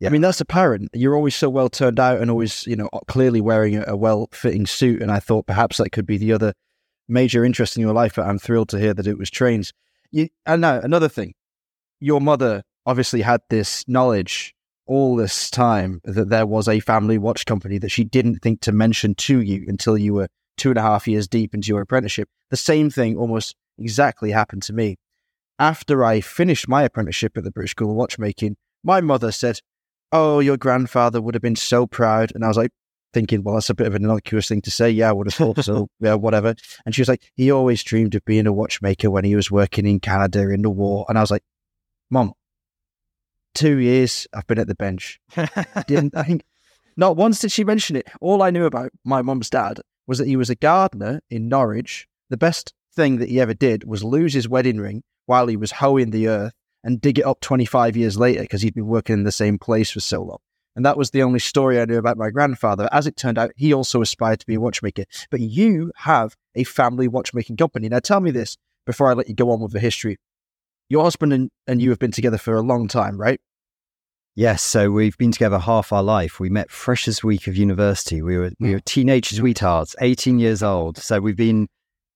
yeah. 0.00 0.08
I 0.08 0.10
mean, 0.10 0.22
that's 0.22 0.40
apparent. 0.40 0.88
You're 0.94 1.14
always 1.14 1.36
so 1.36 1.48
well 1.48 1.68
turned 1.68 2.00
out 2.00 2.20
and 2.20 2.28
always, 2.28 2.66
you 2.66 2.74
know, 2.74 2.88
clearly 3.06 3.40
wearing 3.40 3.76
a, 3.76 3.84
a 3.86 3.96
well 3.96 4.28
fitting 4.32 4.66
suit. 4.66 5.00
And 5.00 5.12
I 5.12 5.20
thought 5.20 5.46
perhaps 5.46 5.76
that 5.76 5.92
could 5.92 6.06
be 6.06 6.18
the 6.18 6.32
other 6.32 6.54
major 7.08 7.44
interest 7.44 7.76
in 7.76 7.82
your 7.82 7.92
life, 7.92 8.14
but 8.16 8.26
I'm 8.26 8.40
thrilled 8.40 8.68
to 8.70 8.80
hear 8.80 8.94
that 8.94 9.06
it 9.06 9.16
was 9.16 9.30
trains. 9.30 9.72
You, 10.10 10.28
and 10.44 10.60
now, 10.60 10.80
another 10.80 11.08
thing 11.08 11.34
your 12.00 12.20
mother 12.20 12.64
obviously 12.84 13.22
had 13.22 13.42
this 13.48 13.86
knowledge 13.86 14.54
all 14.86 15.14
this 15.14 15.50
time 15.50 16.00
that 16.04 16.28
there 16.28 16.46
was 16.46 16.66
a 16.66 16.80
family 16.80 17.16
watch 17.16 17.46
company 17.46 17.78
that 17.78 17.90
she 17.90 18.02
didn't 18.02 18.40
think 18.40 18.60
to 18.62 18.72
mention 18.72 19.14
to 19.14 19.40
you 19.40 19.64
until 19.68 19.96
you 19.96 20.14
were 20.14 20.26
two 20.56 20.70
and 20.70 20.78
a 20.78 20.82
half 20.82 21.06
years 21.06 21.28
deep 21.28 21.54
into 21.54 21.68
your 21.68 21.80
apprenticeship. 21.80 22.28
The 22.50 22.56
same 22.56 22.90
thing 22.90 23.16
almost 23.16 23.54
exactly 23.82 24.30
happened 24.30 24.62
to 24.64 24.72
me. 24.72 24.96
After 25.58 26.04
I 26.04 26.20
finished 26.20 26.68
my 26.68 26.82
apprenticeship 26.82 27.36
at 27.36 27.44
the 27.44 27.50
British 27.50 27.72
School 27.72 27.90
of 27.90 27.96
Watchmaking, 27.96 28.56
my 28.82 29.00
mother 29.00 29.32
said, 29.32 29.60
Oh, 30.10 30.40
your 30.40 30.56
grandfather 30.56 31.20
would 31.22 31.34
have 31.34 31.42
been 31.42 31.56
so 31.56 31.86
proud. 31.86 32.32
And 32.34 32.44
I 32.44 32.48
was 32.48 32.56
like, 32.56 32.70
thinking, 33.12 33.42
well, 33.42 33.54
that's 33.54 33.70
a 33.70 33.74
bit 33.74 33.86
of 33.86 33.94
an 33.94 34.04
innocuous 34.04 34.48
thing 34.48 34.62
to 34.62 34.70
say. 34.70 34.90
Yeah, 34.90 35.10
I 35.10 35.12
would 35.12 35.26
have 35.26 35.34
thought 35.34 35.64
so. 35.64 35.88
yeah, 36.00 36.14
whatever. 36.14 36.54
And 36.84 36.94
she 36.94 37.00
was 37.00 37.08
like, 37.08 37.30
he 37.34 37.50
always 37.50 37.82
dreamed 37.82 38.14
of 38.14 38.24
being 38.24 38.46
a 38.46 38.52
watchmaker 38.52 39.10
when 39.10 39.24
he 39.24 39.36
was 39.36 39.50
working 39.50 39.86
in 39.86 40.00
Canada 40.00 40.48
in 40.50 40.62
the 40.62 40.70
war. 40.70 41.06
And 41.08 41.18
I 41.18 41.20
was 41.20 41.30
like, 41.30 41.42
Mom, 42.10 42.32
two 43.54 43.78
years 43.78 44.26
I've 44.34 44.46
been 44.46 44.58
at 44.58 44.66
the 44.66 44.74
bench. 44.74 45.20
Didn't 45.86 46.16
I 46.16 46.22
think 46.24 46.44
not 46.96 47.16
once 47.16 47.38
did 47.40 47.52
she 47.52 47.64
mention 47.64 47.96
it. 47.96 48.08
All 48.20 48.42
I 48.42 48.50
knew 48.50 48.64
about 48.64 48.90
my 49.04 49.22
mum's 49.22 49.50
dad 49.50 49.80
was 50.06 50.18
that 50.18 50.26
he 50.26 50.36
was 50.36 50.50
a 50.50 50.54
gardener 50.54 51.20
in 51.30 51.48
Norwich. 51.48 52.06
The 52.28 52.36
best 52.36 52.74
thing 52.94 53.18
that 53.18 53.28
he 53.28 53.40
ever 53.40 53.54
did 53.54 53.84
was 53.84 54.04
lose 54.04 54.34
his 54.34 54.48
wedding 54.48 54.78
ring 54.78 55.02
while 55.26 55.46
he 55.46 55.56
was 55.56 55.72
hoeing 55.72 56.10
the 56.10 56.28
earth 56.28 56.52
and 56.84 57.00
dig 57.00 57.18
it 57.18 57.26
up 57.26 57.40
25 57.40 57.96
years 57.96 58.18
later 58.18 58.42
because 58.42 58.62
he'd 58.62 58.74
been 58.74 58.86
working 58.86 59.14
in 59.14 59.24
the 59.24 59.32
same 59.32 59.58
place 59.58 59.90
for 59.90 60.00
so 60.00 60.22
long. 60.22 60.38
And 60.74 60.86
that 60.86 60.96
was 60.96 61.10
the 61.10 61.22
only 61.22 61.38
story 61.38 61.80
I 61.80 61.84
knew 61.84 61.98
about 61.98 62.16
my 62.16 62.30
grandfather. 62.30 62.88
As 62.92 63.06
it 63.06 63.16
turned 63.16 63.38
out, 63.38 63.52
he 63.56 63.74
also 63.74 64.00
aspired 64.00 64.40
to 64.40 64.46
be 64.46 64.54
a 64.54 64.60
watchmaker. 64.60 65.04
But 65.30 65.40
you 65.40 65.92
have 65.96 66.34
a 66.54 66.64
family 66.64 67.08
watchmaking 67.08 67.58
company. 67.58 67.88
Now, 67.88 67.98
tell 67.98 68.20
me 68.20 68.30
this 68.30 68.56
before 68.86 69.10
I 69.10 69.12
let 69.12 69.28
you 69.28 69.34
go 69.34 69.50
on 69.50 69.60
with 69.60 69.72
the 69.72 69.80
history. 69.80 70.16
Your 70.88 71.04
husband 71.04 71.32
and, 71.32 71.50
and 71.66 71.80
you 71.82 71.90
have 71.90 71.98
been 71.98 72.10
together 72.10 72.38
for 72.38 72.56
a 72.56 72.62
long 72.62 72.88
time, 72.88 73.20
right? 73.20 73.40
Yes, 74.34 74.62
so 74.62 74.90
we've 74.90 75.16
been 75.18 75.32
together 75.32 75.58
half 75.58 75.92
our 75.92 76.02
life. 76.02 76.40
We 76.40 76.48
met 76.48 76.70
freshest 76.70 77.22
week 77.22 77.46
of 77.46 77.56
university. 77.56 78.22
We 78.22 78.38
were 78.38 78.52
we 78.58 78.68
hmm. 78.68 78.72
were 78.72 78.80
teenage 78.80 79.28
sweethearts, 79.28 79.94
eighteen 80.00 80.38
years 80.38 80.62
old. 80.62 80.96
So 80.96 81.20
we've 81.20 81.36
been 81.36 81.68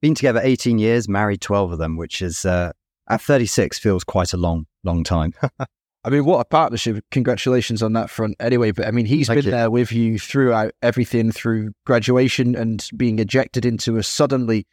been 0.06 0.14
together 0.14 0.40
eighteen 0.44 0.78
years, 0.78 1.08
married 1.08 1.40
twelve 1.40 1.72
of 1.72 1.78
them, 1.78 1.96
which 1.96 2.22
is 2.22 2.44
uh, 2.44 2.70
at 3.08 3.20
thirty 3.20 3.46
six 3.46 3.76
feels 3.76 4.04
quite 4.04 4.32
a 4.32 4.36
long 4.36 4.66
long 4.84 5.02
time. 5.02 5.34
I 6.04 6.10
mean, 6.10 6.24
what 6.24 6.38
a 6.38 6.44
partnership! 6.44 7.04
Congratulations 7.10 7.82
on 7.82 7.92
that 7.94 8.08
front. 8.08 8.36
Anyway, 8.38 8.70
but 8.70 8.86
I 8.86 8.92
mean, 8.92 9.06
he's 9.06 9.26
Thank 9.26 9.38
been 9.38 9.46
you. 9.46 9.50
there 9.50 9.68
with 9.68 9.90
you 9.90 10.20
throughout 10.20 10.72
everything 10.80 11.32
through 11.32 11.72
graduation 11.84 12.54
and 12.54 12.88
being 12.96 13.18
ejected 13.18 13.64
into 13.66 13.96
a 13.96 14.04
suddenly 14.04 14.64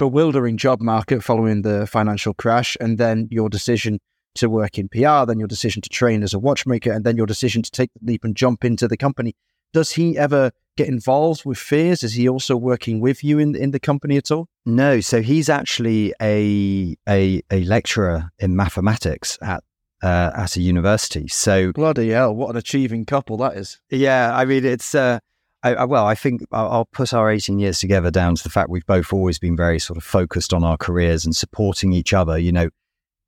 bewildering 0.00 0.56
job 0.56 0.80
market 0.80 1.22
following 1.22 1.62
the 1.62 1.86
financial 1.86 2.34
crash, 2.34 2.76
and 2.80 2.98
then 2.98 3.28
your 3.30 3.48
decision 3.48 4.00
to 4.34 4.50
work 4.50 4.78
in 4.78 4.88
PR, 4.88 5.26
then 5.26 5.38
your 5.38 5.46
decision 5.46 5.80
to 5.82 5.88
train 5.88 6.24
as 6.24 6.34
a 6.34 6.40
watchmaker, 6.40 6.90
and 6.90 7.04
then 7.04 7.16
your 7.16 7.26
decision 7.26 7.62
to 7.62 7.70
take 7.70 7.90
the 7.94 8.04
leap 8.04 8.24
and 8.24 8.34
jump 8.34 8.64
into 8.64 8.88
the 8.88 8.96
company. 8.96 9.36
Does 9.72 9.92
he 9.92 10.18
ever 10.18 10.50
get 10.76 10.88
involved 10.88 11.44
with 11.44 11.58
Fears? 11.58 12.02
Is 12.02 12.14
he 12.14 12.28
also 12.28 12.56
working 12.56 13.00
with 13.00 13.22
you 13.22 13.38
in 13.38 13.54
in 13.54 13.70
the 13.70 13.80
company 13.80 14.16
at 14.16 14.30
all? 14.30 14.48
No, 14.64 15.00
so 15.00 15.22
he's 15.22 15.48
actually 15.48 16.14
a 16.20 16.96
a, 17.08 17.42
a 17.50 17.64
lecturer 17.64 18.30
in 18.38 18.56
mathematics 18.56 19.38
at 19.42 19.62
uh, 20.02 20.30
at 20.34 20.56
a 20.56 20.60
university. 20.60 21.28
So 21.28 21.72
bloody 21.72 22.10
hell, 22.10 22.34
what 22.34 22.50
an 22.50 22.56
achieving 22.56 23.04
couple 23.04 23.36
that 23.38 23.56
is. 23.56 23.80
Yeah, 23.90 24.34
I 24.34 24.44
mean, 24.44 24.64
it's. 24.64 24.94
Uh, 24.94 25.20
I, 25.64 25.74
I, 25.74 25.84
well, 25.84 26.06
I 26.06 26.16
think 26.16 26.42
I'll, 26.50 26.70
I'll 26.70 26.88
put 26.92 27.14
our 27.14 27.30
18 27.30 27.60
years 27.60 27.78
together 27.78 28.10
down 28.10 28.34
to 28.34 28.42
the 28.42 28.50
fact 28.50 28.68
we've 28.68 28.86
both 28.86 29.12
always 29.12 29.38
been 29.38 29.56
very 29.56 29.78
sort 29.78 29.96
of 29.96 30.02
focused 30.02 30.52
on 30.52 30.64
our 30.64 30.76
careers 30.76 31.24
and 31.24 31.36
supporting 31.36 31.92
each 31.92 32.12
other. 32.12 32.36
You 32.36 32.50
know, 32.50 32.68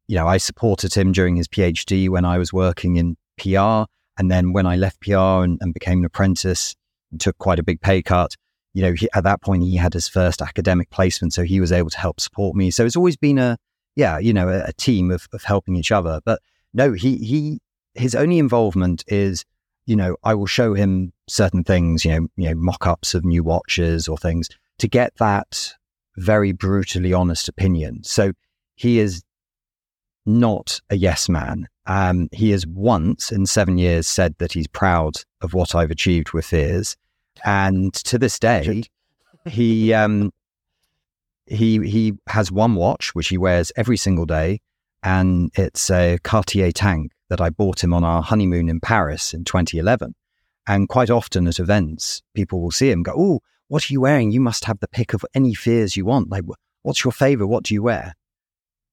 you 0.09 0.17
know, 0.17 0.27
I 0.27 0.39
supported 0.39 0.95
him 0.95 1.13
during 1.13 1.37
his 1.37 1.47
PhD 1.47 2.09
when 2.09 2.25
I 2.25 2.39
was 2.39 2.53
working 2.53 2.97
in 2.97 3.17
PR, 3.39 3.85
and 4.19 4.31
then 4.31 4.53
when 4.53 4.67
I 4.67 4.77
left 4.77 5.01
PR 5.01 5.45
and, 5.45 5.59
and 5.61 5.73
became 5.73 5.99
an 5.99 6.05
apprentice, 6.05 6.75
took 7.21 7.39
quite 7.39 7.59
a 7.59 7.63
big 7.63 7.81
pay 7.81 8.03
cut. 8.03 8.37
You 8.73 8.83
know, 8.83 8.93
he, 8.93 9.09
at 9.15 9.25
that 9.25 9.41
point 9.41 9.63
he 9.63 9.77
had 9.77 9.95
his 9.95 10.09
first 10.09 10.43
academic 10.43 10.91
placement, 10.91 11.33
so 11.33 11.43
he 11.43 11.61
was 11.61 11.73
able 11.73 11.91
to 11.91 11.99
help 11.99 12.21
support 12.21 12.57
me. 12.57 12.71
So 12.71 12.85
it's 12.85 12.97
always 12.97 13.17
been 13.17 13.39
a, 13.39 13.57
yeah, 13.97 14.19
you 14.19 14.33
know, 14.33 14.49
a, 14.49 14.65
a 14.65 14.73
team 14.73 15.11
of, 15.11 15.29
of 15.33 15.45
helping 15.45 15.77
each 15.77 15.93
other. 15.93 16.21
But 16.25 16.41
no, 16.73 16.93
he 16.93 17.17
he 17.19 17.61
his 17.95 18.15
only 18.15 18.39
involvement 18.39 19.05
is, 19.07 19.45
you 19.87 19.95
know, 19.95 20.17
I 20.25 20.35
will 20.35 20.47
show 20.47 20.75
him 20.75 21.13
certain 21.29 21.63
things, 21.63 22.05
you 22.05 22.11
know, 22.11 22.27
you 22.37 22.49
know, 22.49 22.57
mock-ups 22.57 23.15
of 23.15 23.25
new 23.25 23.45
watches 23.45 24.09
or 24.09 24.19
things 24.19 24.49
to 24.79 24.89
get 24.89 25.15
that 25.19 25.73
very 26.17 26.53
brutally 26.53 27.13
honest 27.13 27.49
opinion. 27.49 28.03
So 28.03 28.33
he 28.75 28.99
is 28.99 29.23
not 30.27 30.81
a 30.91 30.97
yes 30.97 31.29
man. 31.29 31.69
Um, 31.87 32.29
he 32.33 32.51
has 32.51 32.67
once 32.67 33.31
in 33.31 33.47
seven 33.47 33.79
years 33.79 34.09
said 34.09 34.35
that 34.39 34.53
he's 34.53 34.67
proud 34.67 35.17
of 35.43 35.55
what 35.55 35.75
I've 35.75 35.91
achieved 35.91 36.33
with 36.33 36.47
Fears, 36.47 36.97
and 37.45 37.93
to 37.95 38.19
this 38.19 38.39
day, 38.39 38.85
he 39.47 39.93
um, 39.93 40.31
he 41.47 41.87
he 41.87 42.15
has 42.29 42.51
one 42.51 42.75
watch 42.75 43.15
which 43.15 43.29
he 43.29 43.39
wears 43.39 43.73
every 43.77 43.97
single 43.97 44.27
day, 44.27 44.61
and 45.03 45.51
it's 45.55 45.91
a 45.91 46.19
Cartier 46.23 46.73
tank 46.73 47.13
that 47.29 47.41
I 47.41 47.51
bought 47.51 47.83
him 47.83 47.93
on 47.93 48.05
our 48.05 48.23
honeymoon 48.23 48.69
in 48.69 48.81
Paris 48.81 49.35
in 49.35 49.45
2011. 49.45 50.15
And 50.67 50.89
quite 50.89 51.11
often 51.11 51.47
at 51.47 51.59
events, 51.59 52.23
people 52.35 52.63
will 52.63 52.71
see 52.71 52.91
him 52.91 53.03
go, 53.03 53.13
"Oh, 53.17 53.41
what 53.69 53.89
are 53.91 53.93
you 53.93 54.01
wearing? 54.01 54.31
You 54.31 54.41
must 54.41 54.65
have 54.65 54.81
the 54.81 54.89
pick 54.89 55.13
of 55.13 55.25
any 55.35 55.55
fears 55.55 55.97
you 55.97 56.07
want. 56.07 56.31
Like, 56.31 56.45
what's 56.83 57.05
your 57.05 57.13
favorite? 57.13 57.49
What 57.49 57.65
do 57.65 57.75
you 57.75 57.83
wear?" 57.83 58.15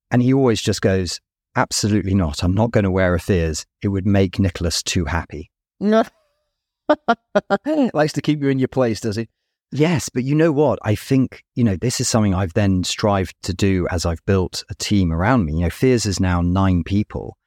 And 0.09 0.21
he 0.21 0.33
always 0.33 0.61
just 0.61 0.81
goes, 0.81 1.21
"Absolutely 1.55 2.13
not. 2.13 2.43
I'm 2.43 2.53
not 2.53 2.71
going 2.71 2.83
to 2.83 2.91
wear 2.91 3.15
a 3.15 3.19
fears. 3.19 3.65
It 3.81 3.89
would 3.89 4.05
make 4.05 4.39
Nicholas 4.39 4.83
too 4.83 5.05
happy." 5.05 5.49
Likes 7.93 8.13
to 8.13 8.21
keep 8.21 8.41
you 8.41 8.49
in 8.49 8.59
your 8.59 8.67
place, 8.67 9.01
does 9.01 9.15
he? 9.15 9.27
Yes, 9.71 10.09
but 10.09 10.23
you 10.23 10.35
know 10.35 10.51
what? 10.51 10.79
I 10.83 10.95
think, 10.95 11.45
you 11.55 11.63
know, 11.63 11.77
this 11.77 12.01
is 12.01 12.09
something 12.09 12.33
I've 12.33 12.53
then 12.53 12.83
strived 12.83 13.35
to 13.43 13.53
do 13.53 13.87
as 13.89 14.05
I've 14.05 14.25
built 14.25 14.65
a 14.69 14.75
team 14.75 15.13
around 15.13 15.45
me. 15.45 15.53
You 15.53 15.61
know, 15.61 15.69
Fears 15.69 16.05
is 16.05 16.19
now 16.19 16.41
nine 16.41 16.83
people. 16.83 17.37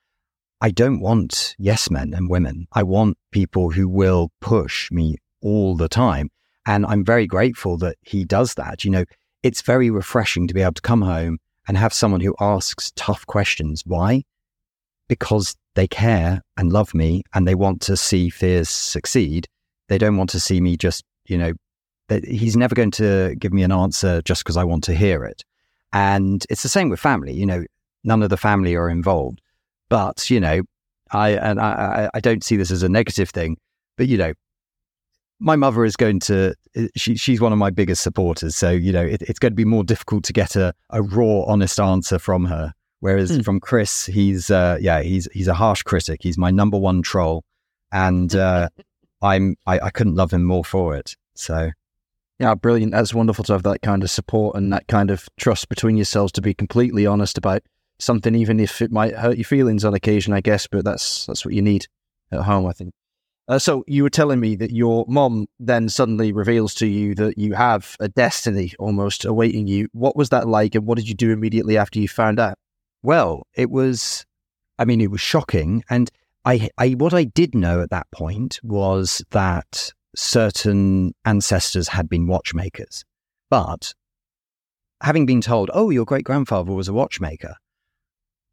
I 0.60 0.70
don't 0.70 1.00
want 1.00 1.54
yes 1.58 1.90
men 1.90 2.14
and 2.14 2.30
women. 2.30 2.66
I 2.72 2.82
want 2.82 3.18
people 3.30 3.70
who 3.70 3.86
will 3.86 4.30
push 4.40 4.90
me 4.90 5.18
all 5.42 5.76
the 5.76 5.88
time. 5.88 6.30
And 6.64 6.86
I'm 6.86 7.04
very 7.04 7.26
grateful 7.26 7.76
that 7.78 7.98
he 8.00 8.24
does 8.24 8.54
that. 8.54 8.84
You 8.84 8.90
know, 8.90 9.04
it's 9.42 9.60
very 9.60 9.90
refreshing 9.90 10.48
to 10.48 10.54
be 10.54 10.62
able 10.62 10.72
to 10.72 10.82
come 10.82 11.02
home 11.02 11.38
and 11.68 11.76
have 11.76 11.92
someone 11.92 12.22
who 12.22 12.34
asks 12.40 12.90
tough 12.96 13.26
questions. 13.26 13.82
Why? 13.84 14.24
Because 15.08 15.54
they 15.74 15.86
care 15.86 16.42
and 16.56 16.72
love 16.72 16.94
me 16.94 17.22
and 17.34 17.46
they 17.46 17.54
want 17.54 17.80
to 17.82 17.96
see 17.96 18.30
Fears 18.30 18.68
succeed. 18.68 19.46
They 19.88 19.98
don't 19.98 20.16
want 20.16 20.30
to 20.30 20.40
see 20.40 20.60
me 20.60 20.76
just, 20.76 21.04
you 21.26 21.36
know, 21.36 21.52
he's 22.24 22.56
never 22.56 22.74
going 22.74 22.90
to 22.92 23.34
give 23.38 23.52
me 23.52 23.62
an 23.62 23.72
answer 23.72 24.22
just 24.22 24.44
because 24.44 24.56
I 24.56 24.64
want 24.64 24.84
to 24.84 24.94
hear 24.94 25.24
it. 25.24 25.42
And 25.92 26.44
it's 26.50 26.62
the 26.62 26.68
same 26.68 26.88
with 26.88 27.00
family. 27.00 27.32
You 27.32 27.46
know, 27.46 27.64
none 28.04 28.22
of 28.22 28.30
the 28.30 28.36
family 28.36 28.74
are 28.74 28.88
involved, 28.88 29.40
but 29.88 30.30
you 30.30 30.40
know, 30.40 30.62
I 31.10 31.30
and 31.30 31.60
I, 31.60 32.10
I 32.12 32.20
don't 32.20 32.42
see 32.42 32.56
this 32.56 32.70
as 32.70 32.82
a 32.82 32.88
negative 32.88 33.30
thing. 33.30 33.56
But 33.96 34.08
you 34.08 34.18
know, 34.18 34.32
my 35.38 35.56
mother 35.56 35.84
is 35.84 35.96
going 35.96 36.20
to 36.20 36.54
eh, 36.74 36.88
she, 36.96 37.16
she's 37.16 37.40
one 37.40 37.52
of 37.52 37.58
my 37.58 37.70
biggest 37.70 38.02
supporters 38.02 38.56
so 38.56 38.70
you 38.70 38.92
know 38.92 39.02
it, 39.02 39.22
it's 39.22 39.38
going 39.38 39.52
to 39.52 39.56
be 39.56 39.64
more 39.64 39.84
difficult 39.84 40.24
to 40.24 40.32
get 40.32 40.56
a, 40.56 40.72
a 40.90 41.02
raw 41.02 41.42
honest 41.42 41.80
answer 41.80 42.18
from 42.18 42.44
her 42.44 42.72
whereas 43.04 43.30
mm. 43.30 43.44
from 43.44 43.60
chris 43.60 44.06
he's 44.06 44.50
uh, 44.50 44.78
yeah 44.80 45.02
he's 45.02 45.28
he's 45.32 45.48
a 45.48 45.54
harsh 45.54 45.82
critic 45.82 46.20
he's 46.22 46.38
my 46.38 46.50
number 46.50 46.78
one 46.78 47.02
troll 47.02 47.44
and 47.92 48.34
uh, 48.34 48.68
i'm 49.22 49.56
I, 49.66 49.78
I 49.78 49.90
couldn't 49.90 50.14
love 50.14 50.32
him 50.32 50.44
more 50.44 50.64
for 50.64 50.96
it 50.96 51.16
so 51.34 51.70
yeah, 52.40 52.54
brilliant. 52.54 52.92
That's 52.92 53.14
wonderful 53.14 53.44
to 53.44 53.52
have 53.52 53.62
that 53.62 53.82
kind 53.82 54.02
of 54.02 54.10
support 54.10 54.56
and 54.56 54.72
that 54.72 54.88
kind 54.88 55.10
of 55.10 55.28
trust 55.36 55.68
between 55.68 55.96
yourselves 55.96 56.32
to 56.32 56.42
be 56.42 56.52
completely 56.52 57.06
honest 57.06 57.38
about 57.38 57.62
something, 58.00 58.34
even 58.34 58.58
if 58.58 58.82
it 58.82 58.90
might 58.90 59.14
hurt 59.14 59.36
your 59.36 59.44
feelings 59.44 59.84
on 59.84 59.94
occasion, 59.94 60.32
I 60.32 60.40
guess. 60.40 60.66
But 60.66 60.84
that's 60.84 61.26
that's 61.26 61.44
what 61.44 61.54
you 61.54 61.62
need 61.62 61.86
at 62.32 62.42
home, 62.42 62.66
I 62.66 62.72
think. 62.72 62.92
Uh, 63.46 63.58
so 63.58 63.84
you 63.86 64.02
were 64.02 64.10
telling 64.10 64.40
me 64.40 64.56
that 64.56 64.72
your 64.72 65.04
mom 65.06 65.46
then 65.60 65.88
suddenly 65.88 66.32
reveals 66.32 66.74
to 66.74 66.86
you 66.86 67.14
that 67.14 67.38
you 67.38 67.52
have 67.52 67.94
a 68.00 68.08
destiny 68.08 68.72
almost 68.78 69.24
awaiting 69.24 69.66
you. 69.66 69.88
What 69.92 70.16
was 70.16 70.30
that 70.30 70.48
like, 70.48 70.74
and 70.74 70.86
what 70.86 70.96
did 70.96 71.08
you 71.08 71.14
do 71.14 71.30
immediately 71.30 71.76
after 71.76 72.00
you 72.00 72.08
found 72.08 72.40
out? 72.40 72.58
Well, 73.04 73.46
it 73.54 73.70
was. 73.70 74.24
I 74.78 74.86
mean, 74.86 75.02
it 75.02 75.10
was 75.10 75.20
shocking, 75.20 75.84
and 75.90 76.10
I, 76.46 76.70
I 76.78 76.92
what 76.92 77.12
I 77.12 77.24
did 77.24 77.54
know 77.54 77.82
at 77.82 77.90
that 77.90 78.10
point 78.10 78.58
was 78.62 79.22
that 79.30 79.92
certain 80.16 81.14
ancestors 81.26 81.88
had 81.88 82.08
been 82.08 82.26
watchmakers, 82.26 83.04
but 83.50 83.92
having 85.02 85.26
been 85.26 85.42
told, 85.42 85.70
"Oh, 85.74 85.90
your 85.90 86.06
great 86.06 86.24
grandfather 86.24 86.72
was 86.72 86.88
a 86.88 86.94
watchmaker," 86.94 87.56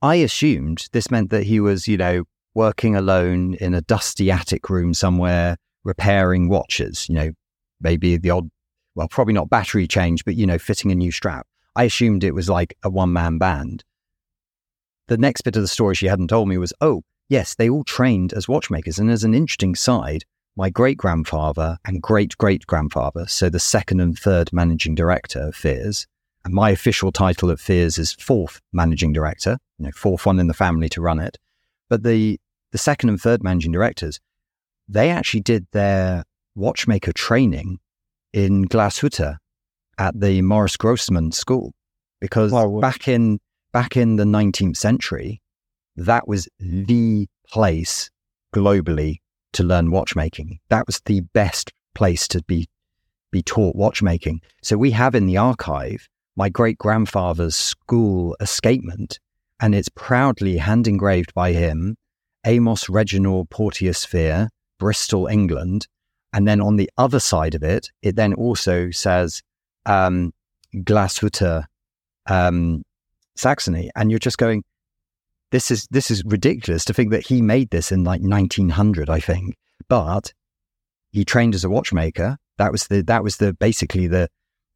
I 0.02 0.16
assumed 0.16 0.90
this 0.92 1.10
meant 1.10 1.30
that 1.30 1.46
he 1.46 1.62
was, 1.62 1.88
you 1.88 1.96
know, 1.96 2.26
working 2.54 2.94
alone 2.94 3.54
in 3.54 3.74
a 3.74 3.82
dusty 3.82 4.30
attic 4.30 4.70
room 4.70 4.94
somewhere, 4.94 5.56
repairing 5.86 6.50
watches. 6.50 7.08
You 7.08 7.16
know, 7.16 7.32
maybe 7.80 8.18
the 8.18 8.32
odd, 8.32 8.50
well, 8.96 9.08
probably 9.08 9.34
not 9.34 9.50
battery 9.50 9.88
change, 9.88 10.26
but 10.26 10.36
you 10.36 10.46
know, 10.46 10.60
fitting 10.60 10.92
a 10.92 10.96
new 10.96 11.12
strap. 11.12 11.48
I 11.74 11.86
assumed 11.86 12.26
it 12.26 12.36
was 12.36 12.50
like 12.50 12.76
a 12.84 12.90
one 12.90 13.14
man 13.14 13.38
band. 13.38 13.86
The 15.12 15.18
next 15.18 15.42
bit 15.42 15.58
of 15.58 15.62
the 15.62 15.68
story 15.68 15.94
she 15.94 16.06
hadn't 16.06 16.30
told 16.30 16.48
me 16.48 16.58
was, 16.58 16.72
oh, 16.80 17.04
yes, 17.28 17.56
they 17.56 17.70
all 17.70 17.84
trained 17.84 18.32
as 18.32 18.48
watchmakers. 18.48 18.98
And 18.98 19.12
as 19.12 19.26
an 19.26 19.34
interesting 19.34 19.76
side, 19.76 20.24
my 20.56 20.70
great 20.70 20.96
grandfather 20.96 21.78
and 21.84 22.02
great 22.02 22.38
great 22.38 22.66
grandfather, 22.66 23.28
so 23.28 23.50
the 23.50 23.60
second 23.60 24.00
and 24.00 24.18
third 24.18 24.54
managing 24.54 24.96
director 24.96 25.42
of 25.42 25.54
Fears, 25.54 26.08
and 26.46 26.54
my 26.54 26.70
official 26.70 27.12
title 27.12 27.52
at 27.52 27.60
Fears 27.60 27.98
is 27.98 28.14
fourth 28.14 28.62
managing 28.72 29.12
director, 29.12 29.58
you 29.78 29.86
know, 29.88 29.92
fourth 29.94 30.26
one 30.26 30.40
in 30.40 30.48
the 30.48 30.54
family 30.54 30.88
to 30.88 31.02
run 31.02 31.20
it. 31.20 31.38
But 31.90 32.04
the 32.04 32.40
the 32.72 32.78
second 32.78 33.10
and 33.10 33.20
third 33.20 33.44
managing 33.44 33.74
directors, 33.74 34.18
they 34.88 35.10
actually 35.10 35.42
did 35.42 35.68
their 35.74 36.24
watchmaker 36.56 37.12
training 37.12 37.80
in 38.32 38.66
Glashütte 38.66 39.36
at 39.98 40.18
the 40.18 40.42
Moritz 40.42 40.78
Grossmann 40.78 41.34
School, 41.34 41.74
because 42.22 42.54
wow. 42.54 42.80
back 42.80 43.10
in 43.10 43.42
back 43.72 43.98
in 43.98 44.16
the 44.16 44.24
19th 44.24 44.78
century, 44.78 45.42
that 45.96 46.28
was 46.28 46.48
the 46.60 47.28
place 47.48 48.10
globally 48.54 49.18
to 49.54 49.64
learn 49.64 49.92
watchmaking. 49.92 50.60
That 50.70 50.88
was 50.88 51.02
the 51.06 51.22
best 51.34 51.72
place 51.94 52.28
to 52.30 52.44
be 52.44 52.68
be 53.32 53.42
taught 53.42 53.76
watchmaking. 53.76 54.42
So 54.62 54.78
we 54.78 54.92
have 54.92 55.16
in 55.16 55.26
the 55.26 55.38
archive 55.38 56.10
my 56.36 56.50
great 56.50 56.78
grandfather's 56.78 57.56
school 57.56 58.36
escapement, 58.40 59.20
and 59.60 59.74
it's 59.76 59.90
proudly 59.96 60.58
hand 60.58 60.88
engraved 60.88 61.34
by 61.34 61.54
him, 61.54 61.96
Amos 62.46 62.90
Reginald 62.90 63.50
Porteous 63.50 64.06
Fear, 64.06 64.50
Bristol, 64.80 65.28
England. 65.28 65.88
And 66.34 66.48
then 66.48 66.62
on 66.62 66.78
the 66.78 66.90
other 66.98 67.20
side 67.20 67.56
of 67.56 67.64
it, 67.64 67.90
it 68.02 68.16
then 68.16 68.34
also 68.34 68.90
says 68.92 69.42
um, 69.86 70.34
Glashütte, 70.74 71.66
um, 72.28 72.84
Saxony. 73.36 73.90
And 73.96 74.10
you're 74.10 74.20
just 74.20 74.38
going, 74.38 74.64
this 75.52 75.70
is 75.70 75.88
this 75.92 76.10
is 76.10 76.24
ridiculous 76.26 76.86
to 76.86 76.94
think 76.94 77.12
that 77.12 77.28
he 77.28 77.42
made 77.42 77.70
this 77.70 77.92
in 77.92 78.04
like 78.04 78.22
1900, 78.22 79.10
I 79.10 79.20
think. 79.20 79.58
But 79.88 80.34
he 81.12 81.26
trained 81.26 81.56
as 81.56 81.64
a 81.64 81.70
watchmaker. 81.70 82.38
That 82.58 82.72
was 82.72 82.88
the 82.88 83.04
that 83.04 83.24
was 83.24 83.38
the 83.38 83.54
basically 83.54 84.08
the 84.08 84.30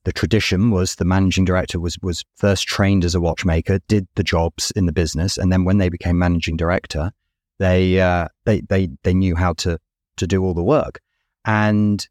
the 0.04 0.14
tradition 0.14 0.70
was 0.70 0.96
the 0.96 1.06
managing 1.06 1.46
director 1.46 1.80
was 1.80 1.98
was 2.02 2.24
first 2.36 2.68
trained 2.68 3.06
as 3.06 3.16
a 3.16 3.22
watchmaker, 3.22 3.80
did 3.88 4.08
the 4.16 4.24
jobs 4.24 4.72
in 4.72 4.86
the 4.86 4.92
business, 4.92 5.38
and 5.38 5.52
then 5.52 5.64
when 5.64 5.78
they 5.78 5.90
became 5.90 6.18
managing 6.18 6.58
director, 6.58 7.12
they 7.58 8.00
uh, 8.00 8.28
they 8.46 8.62
they 8.62 8.90
they 9.04 9.14
knew 9.14 9.36
how 9.36 9.54
to 9.54 9.80
to 10.18 10.28
do 10.28 10.44
all 10.44 10.54
the 10.54 10.64
work. 10.64 11.00
And 11.46 12.08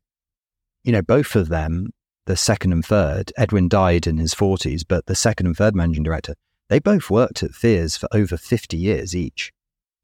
you 0.82 0.92
know, 0.92 1.02
both 1.02 1.36
of 1.36 1.48
them, 1.48 1.92
the 2.26 2.36
second 2.36 2.72
and 2.72 2.84
third, 2.84 3.32
Edwin 3.36 3.68
died 3.68 4.06
in 4.06 4.18
his 4.18 4.34
forties, 4.34 4.84
but 4.84 5.06
the 5.06 5.14
second 5.14 5.46
and 5.46 5.56
third 5.56 5.74
managing 5.74 6.02
director, 6.02 6.34
they 6.68 6.78
both 6.78 7.10
worked 7.10 7.42
at 7.42 7.52
Fears 7.52 7.96
for 7.96 8.08
over 8.12 8.36
50 8.36 8.76
years 8.76 9.14
each. 9.14 9.52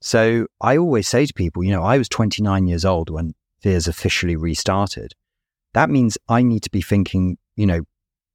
So 0.00 0.46
I 0.60 0.76
always 0.76 1.08
say 1.08 1.26
to 1.26 1.34
people, 1.34 1.64
you 1.64 1.72
know, 1.72 1.82
I 1.82 1.98
was 1.98 2.08
29 2.08 2.66
years 2.66 2.84
old 2.84 3.10
when 3.10 3.34
Fears 3.60 3.86
officially 3.86 4.36
restarted. 4.36 5.14
That 5.74 5.90
means 5.90 6.18
I 6.28 6.42
need 6.42 6.62
to 6.64 6.70
be 6.70 6.82
thinking, 6.82 7.38
you 7.56 7.66
know, 7.66 7.82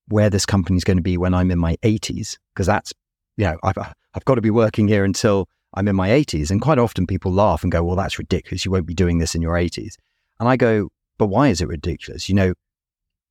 where 0.08 0.30
this 0.30 0.46
company's 0.46 0.84
going 0.84 0.98
to 0.98 1.04
be 1.04 1.18
when 1.18 1.34
I'm 1.34 1.52
in 1.52 1.60
my 1.60 1.78
80s, 1.78 2.38
because 2.54 2.68
that's, 2.68 2.94
you 3.38 3.46
know, 3.46 3.58
I've, 3.64 3.78
I've 3.78 4.26
got 4.26 4.36
to 4.36 4.42
be 4.42 4.52
working 4.52 4.88
here 4.88 5.04
until 5.04 5.48
I'm 5.74 5.88
in 5.88 5.96
my 5.96 6.10
80s. 6.10 6.52
And 6.52 6.62
quite 6.62 6.78
often 6.78 7.08
people 7.08 7.34
laugh 7.34 7.64
and 7.64 7.72
go, 7.72 7.84
well, 7.84 7.96
that's 7.96 8.20
ridiculous. 8.20 8.64
You 8.64 8.72
won't 8.72 8.86
be 8.86 8.94
doing 8.94 9.18
this 9.18 9.36
in 9.36 9.42
your 9.42 9.56
80s. 9.56 9.96
And 10.40 10.48
I 10.48 10.58
go, 10.58 10.90
but 11.18 11.28
why 11.28 11.48
is 11.50 11.62
it 11.62 11.68
ridiculous? 11.68 12.30
You 12.30 12.36
know, 12.36 12.54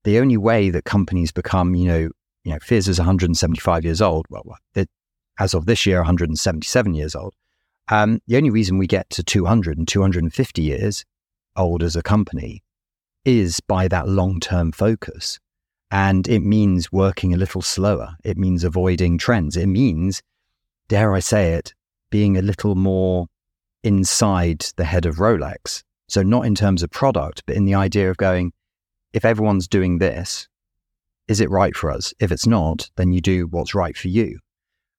the 0.05 0.19
only 0.19 0.37
way 0.37 0.71
that 0.71 0.85
companies 0.85 1.33
become, 1.33 1.75
you 1.75 1.87
know, 1.87 2.11
you 2.45 2.53
know, 2.53 2.59
Fears 2.61 2.89
is 2.89 2.99
175 2.99 3.85
years 3.85 4.03
old. 4.03 4.27
Well, 4.29 4.45
as 5.39 5.55
of 5.55 5.67
this 5.67 5.87
year, 5.87 5.99
177 5.99 6.95
years 6.95 7.15
old. 7.15 7.35
Um, 7.89 8.21
the 8.27 8.37
only 8.37 8.51
reason 8.51 8.79
we 8.79 8.87
get 8.87 9.11
to 9.11 9.23
200 9.23 9.77
and 9.77 9.87
250 9.87 10.63
years 10.63 11.05
old 11.57 11.83
as 11.83 11.97
a 11.97 12.03
company 12.03 12.63
is 13.25 13.61
by 13.61 13.89
that 13.89 14.09
long 14.09 14.41
term 14.41 14.73
focus. 14.73 15.39
And 15.91 16.27
it 16.29 16.41
means 16.41 16.91
working 16.91 17.35
a 17.35 17.37
little 17.37 17.63
slower. 17.63 18.17
It 18.25 18.37
means 18.37 18.65
avoiding 18.65 19.19
trends. 19.19 19.57
It 19.57 19.67
means, 19.67 20.23
dare 20.89 21.15
I 21.15 21.21
say 21.21 21.53
it, 21.53 21.75
being 22.11 22.37
a 22.37 22.43
little 22.43 22.75
more 22.75 23.27
inside 23.83 24.67
the 24.77 24.85
head 24.85 25.07
of 25.07 25.17
Rolex. 25.17 25.83
So, 26.09 26.23
not 26.23 26.47
in 26.47 26.55
terms 26.55 26.83
of 26.83 26.91
product, 26.91 27.43
but 27.47 27.57
in 27.57 27.65
the 27.65 27.75
idea 27.75 28.11
of 28.11 28.17
going, 28.17 28.53
if 29.15 29.25
everyone's 29.25 29.69
doing 29.69 29.99
this, 29.99 30.49
is 31.29 31.41
it 31.41 31.49
right 31.49 31.75
for 31.75 31.91
us? 31.91 32.13
If 32.19 32.31
it's 32.33 32.47
not, 32.47 32.91
then 32.97 33.13
you 33.13 33.21
do 33.23 33.47
what's 33.47 33.75
right 33.75 33.97
for 33.97 34.09
you. 34.09 34.41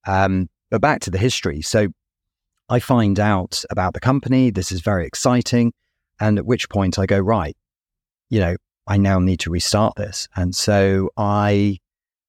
Um, 0.07 0.49
but 0.71 0.81
back 0.81 1.01
to 1.01 1.11
the 1.11 1.17
history. 1.19 1.61
So 1.61 1.89
I 2.69 2.79
find 2.79 3.19
out 3.19 3.63
about 3.69 3.93
the 3.93 3.99
company. 3.99 4.49
This 4.49 4.71
is 4.71 4.81
very 4.81 5.05
exciting. 5.05 5.73
And 6.19 6.39
at 6.39 6.45
which 6.45 6.69
point 6.69 6.97
I 6.97 7.05
go, 7.05 7.19
right, 7.19 7.55
you 8.29 8.39
know, 8.39 8.55
I 8.87 8.97
now 8.97 9.19
need 9.19 9.41
to 9.41 9.51
restart 9.51 9.95
this. 9.97 10.27
And 10.35 10.55
so 10.55 11.09
I, 11.17 11.79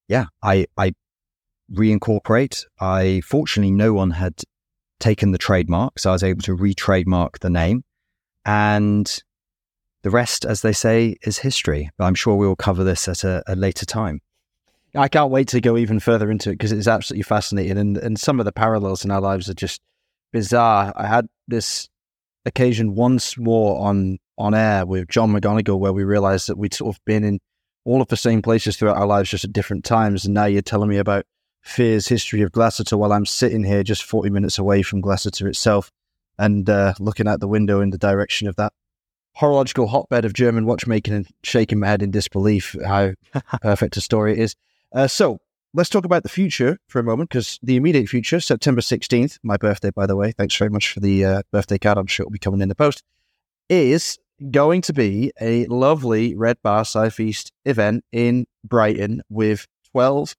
yeah, 0.08 0.26
I, 0.42 0.66
I 0.76 0.92
reincorporate. 1.72 2.64
I, 2.80 3.22
fortunately, 3.24 3.72
no 3.72 3.92
one 3.92 4.10
had 4.10 4.42
taken 4.98 5.30
the 5.30 5.38
trademark. 5.38 6.00
So 6.00 6.10
I 6.10 6.14
was 6.14 6.24
able 6.24 6.42
to 6.42 6.54
re-trademark 6.54 7.38
the 7.38 7.50
name. 7.50 7.84
And 8.44 9.22
the 10.06 10.10
rest, 10.10 10.44
as 10.44 10.60
they 10.60 10.72
say, 10.72 11.16
is 11.22 11.38
history. 11.38 11.90
I'm 11.98 12.14
sure 12.14 12.36
we'll 12.36 12.54
cover 12.54 12.84
this 12.84 13.08
at 13.08 13.24
a, 13.24 13.42
a 13.48 13.56
later 13.56 13.84
time. 13.84 14.20
I 14.94 15.08
can't 15.08 15.32
wait 15.32 15.48
to 15.48 15.60
go 15.60 15.76
even 15.76 15.98
further 15.98 16.30
into 16.30 16.50
it 16.50 16.52
because 16.52 16.70
it's 16.70 16.86
absolutely 16.86 17.24
fascinating. 17.24 17.76
And, 17.76 17.96
and 17.96 18.16
some 18.16 18.38
of 18.38 18.46
the 18.46 18.52
parallels 18.52 19.04
in 19.04 19.10
our 19.10 19.20
lives 19.20 19.50
are 19.50 19.54
just 19.54 19.80
bizarre. 20.32 20.92
I 20.94 21.08
had 21.08 21.26
this 21.48 21.88
occasion 22.44 22.94
once 22.94 23.36
more 23.36 23.84
on, 23.84 24.18
on 24.38 24.54
air 24.54 24.86
with 24.86 25.08
John 25.08 25.32
McGonigal 25.32 25.80
where 25.80 25.92
we 25.92 26.04
realized 26.04 26.48
that 26.48 26.56
we'd 26.56 26.72
sort 26.72 26.94
of 26.94 27.04
been 27.04 27.24
in 27.24 27.40
all 27.84 28.00
of 28.00 28.06
the 28.06 28.16
same 28.16 28.42
places 28.42 28.76
throughout 28.76 28.98
our 28.98 29.08
lives, 29.08 29.30
just 29.30 29.42
at 29.42 29.52
different 29.52 29.84
times. 29.84 30.24
And 30.24 30.34
now 30.34 30.44
you're 30.44 30.62
telling 30.62 30.88
me 30.88 30.98
about 30.98 31.26
Fear's 31.62 32.06
history 32.06 32.42
of 32.42 32.52
Glashütte 32.52 32.96
while 32.96 33.12
I'm 33.12 33.26
sitting 33.26 33.64
here 33.64 33.82
just 33.82 34.04
40 34.04 34.30
minutes 34.30 34.56
away 34.56 34.82
from 34.82 35.02
Glashütte 35.02 35.44
itself 35.48 35.90
and 36.38 36.70
uh, 36.70 36.94
looking 37.00 37.26
out 37.26 37.40
the 37.40 37.48
window 37.48 37.80
in 37.80 37.90
the 37.90 37.98
direction 37.98 38.46
of 38.46 38.54
that 38.54 38.72
horological 39.38 39.88
hotbed 39.88 40.24
of 40.24 40.32
German 40.32 40.66
watchmaking 40.66 41.14
and 41.14 41.26
shaking 41.42 41.80
my 41.80 41.88
head 41.88 42.02
in 42.02 42.10
disbelief 42.10 42.74
how 42.84 43.12
perfect 43.62 43.96
a 43.96 44.00
story 44.00 44.32
it 44.32 44.38
is. 44.38 44.56
Uh, 44.92 45.06
so 45.06 45.38
let's 45.74 45.90
talk 45.90 46.04
about 46.04 46.22
the 46.22 46.28
future 46.28 46.78
for 46.88 46.98
a 46.98 47.04
moment 47.04 47.28
because 47.28 47.58
the 47.62 47.76
immediate 47.76 48.08
future, 48.08 48.40
September 48.40 48.80
16th, 48.80 49.38
my 49.42 49.56
birthday, 49.56 49.90
by 49.90 50.06
the 50.06 50.16
way, 50.16 50.32
thanks 50.32 50.56
very 50.56 50.70
much 50.70 50.92
for 50.92 51.00
the 51.00 51.24
uh, 51.24 51.42
birthday 51.52 51.78
card. 51.78 51.98
I'm 51.98 52.06
sure 52.06 52.24
it'll 52.24 52.32
be 52.32 52.38
coming 52.38 52.62
in 52.62 52.68
the 52.68 52.74
post, 52.74 53.02
is 53.68 54.18
going 54.50 54.82
to 54.82 54.92
be 54.92 55.32
a 55.40 55.66
lovely 55.66 56.34
Red 56.34 56.58
Bar 56.62 56.84
Southeast 56.84 57.52
event 57.64 58.04
in 58.12 58.46
Brighton 58.64 59.22
with 59.28 59.66
12 59.92 60.34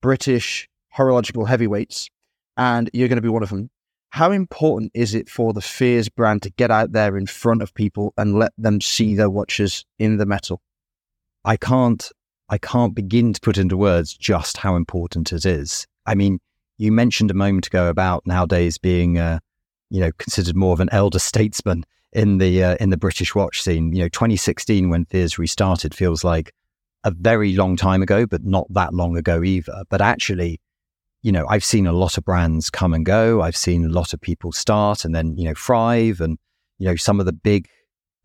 British 0.00 0.68
horological 0.96 1.46
heavyweights, 1.46 2.08
and 2.56 2.90
you're 2.92 3.08
going 3.08 3.16
to 3.16 3.22
be 3.22 3.28
one 3.28 3.42
of 3.42 3.50
them. 3.50 3.70
How 4.12 4.30
important 4.30 4.92
is 4.92 5.14
it 5.14 5.30
for 5.30 5.54
the 5.54 5.62
Fears 5.62 6.10
brand 6.10 6.42
to 6.42 6.50
get 6.50 6.70
out 6.70 6.92
there 6.92 7.16
in 7.16 7.24
front 7.24 7.62
of 7.62 7.72
people 7.72 8.12
and 8.18 8.38
let 8.38 8.52
them 8.58 8.82
see 8.82 9.14
their 9.14 9.30
watches 9.30 9.86
in 9.98 10.18
the 10.18 10.26
metal? 10.26 10.60
I 11.46 11.56
can't 11.56 12.12
I 12.50 12.58
can't 12.58 12.94
begin 12.94 13.32
to 13.32 13.40
put 13.40 13.56
into 13.56 13.78
words 13.78 14.12
just 14.12 14.58
how 14.58 14.76
important 14.76 15.32
it 15.32 15.46
is. 15.46 15.86
I 16.04 16.14
mean, 16.14 16.40
you 16.76 16.92
mentioned 16.92 17.30
a 17.30 17.34
moment 17.34 17.68
ago 17.68 17.88
about 17.88 18.26
nowadays 18.26 18.76
being, 18.76 19.16
uh, 19.16 19.38
you 19.88 20.00
know, 20.00 20.10
considered 20.18 20.56
more 20.56 20.74
of 20.74 20.80
an 20.80 20.90
elder 20.92 21.18
statesman 21.18 21.84
in 22.12 22.36
the 22.36 22.62
uh, 22.62 22.76
in 22.80 22.90
the 22.90 22.98
British 22.98 23.34
watch 23.34 23.62
scene. 23.62 23.94
You 23.94 24.02
know, 24.02 24.08
2016 24.10 24.90
when 24.90 25.06
Fears 25.06 25.38
restarted 25.38 25.94
feels 25.94 26.22
like 26.22 26.52
a 27.02 27.12
very 27.12 27.54
long 27.54 27.76
time 27.76 28.02
ago, 28.02 28.26
but 28.26 28.44
not 28.44 28.66
that 28.74 28.92
long 28.92 29.16
ago 29.16 29.42
either. 29.42 29.84
But 29.88 30.02
actually, 30.02 30.60
you 31.22 31.32
know, 31.32 31.46
I've 31.48 31.64
seen 31.64 31.86
a 31.86 31.92
lot 31.92 32.18
of 32.18 32.24
brands 32.24 32.68
come 32.68 32.92
and 32.92 33.06
go. 33.06 33.42
I've 33.42 33.56
seen 33.56 33.84
a 33.84 33.88
lot 33.88 34.12
of 34.12 34.20
people 34.20 34.52
start 34.52 35.04
and 35.04 35.14
then 35.14 35.36
you 35.36 35.44
know 35.44 35.54
thrive, 35.54 36.20
and 36.20 36.38
you 36.78 36.88
know 36.88 36.96
some 36.96 37.20
of 37.20 37.26
the 37.26 37.32
big 37.32 37.68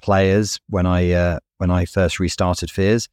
players 0.02 0.60
when 0.70 0.86
I 0.86 1.12
uh, 1.12 1.40
when 1.58 1.72
I 1.72 1.86
first 1.86 2.20
restarted 2.20 2.72
Fears 2.72 3.08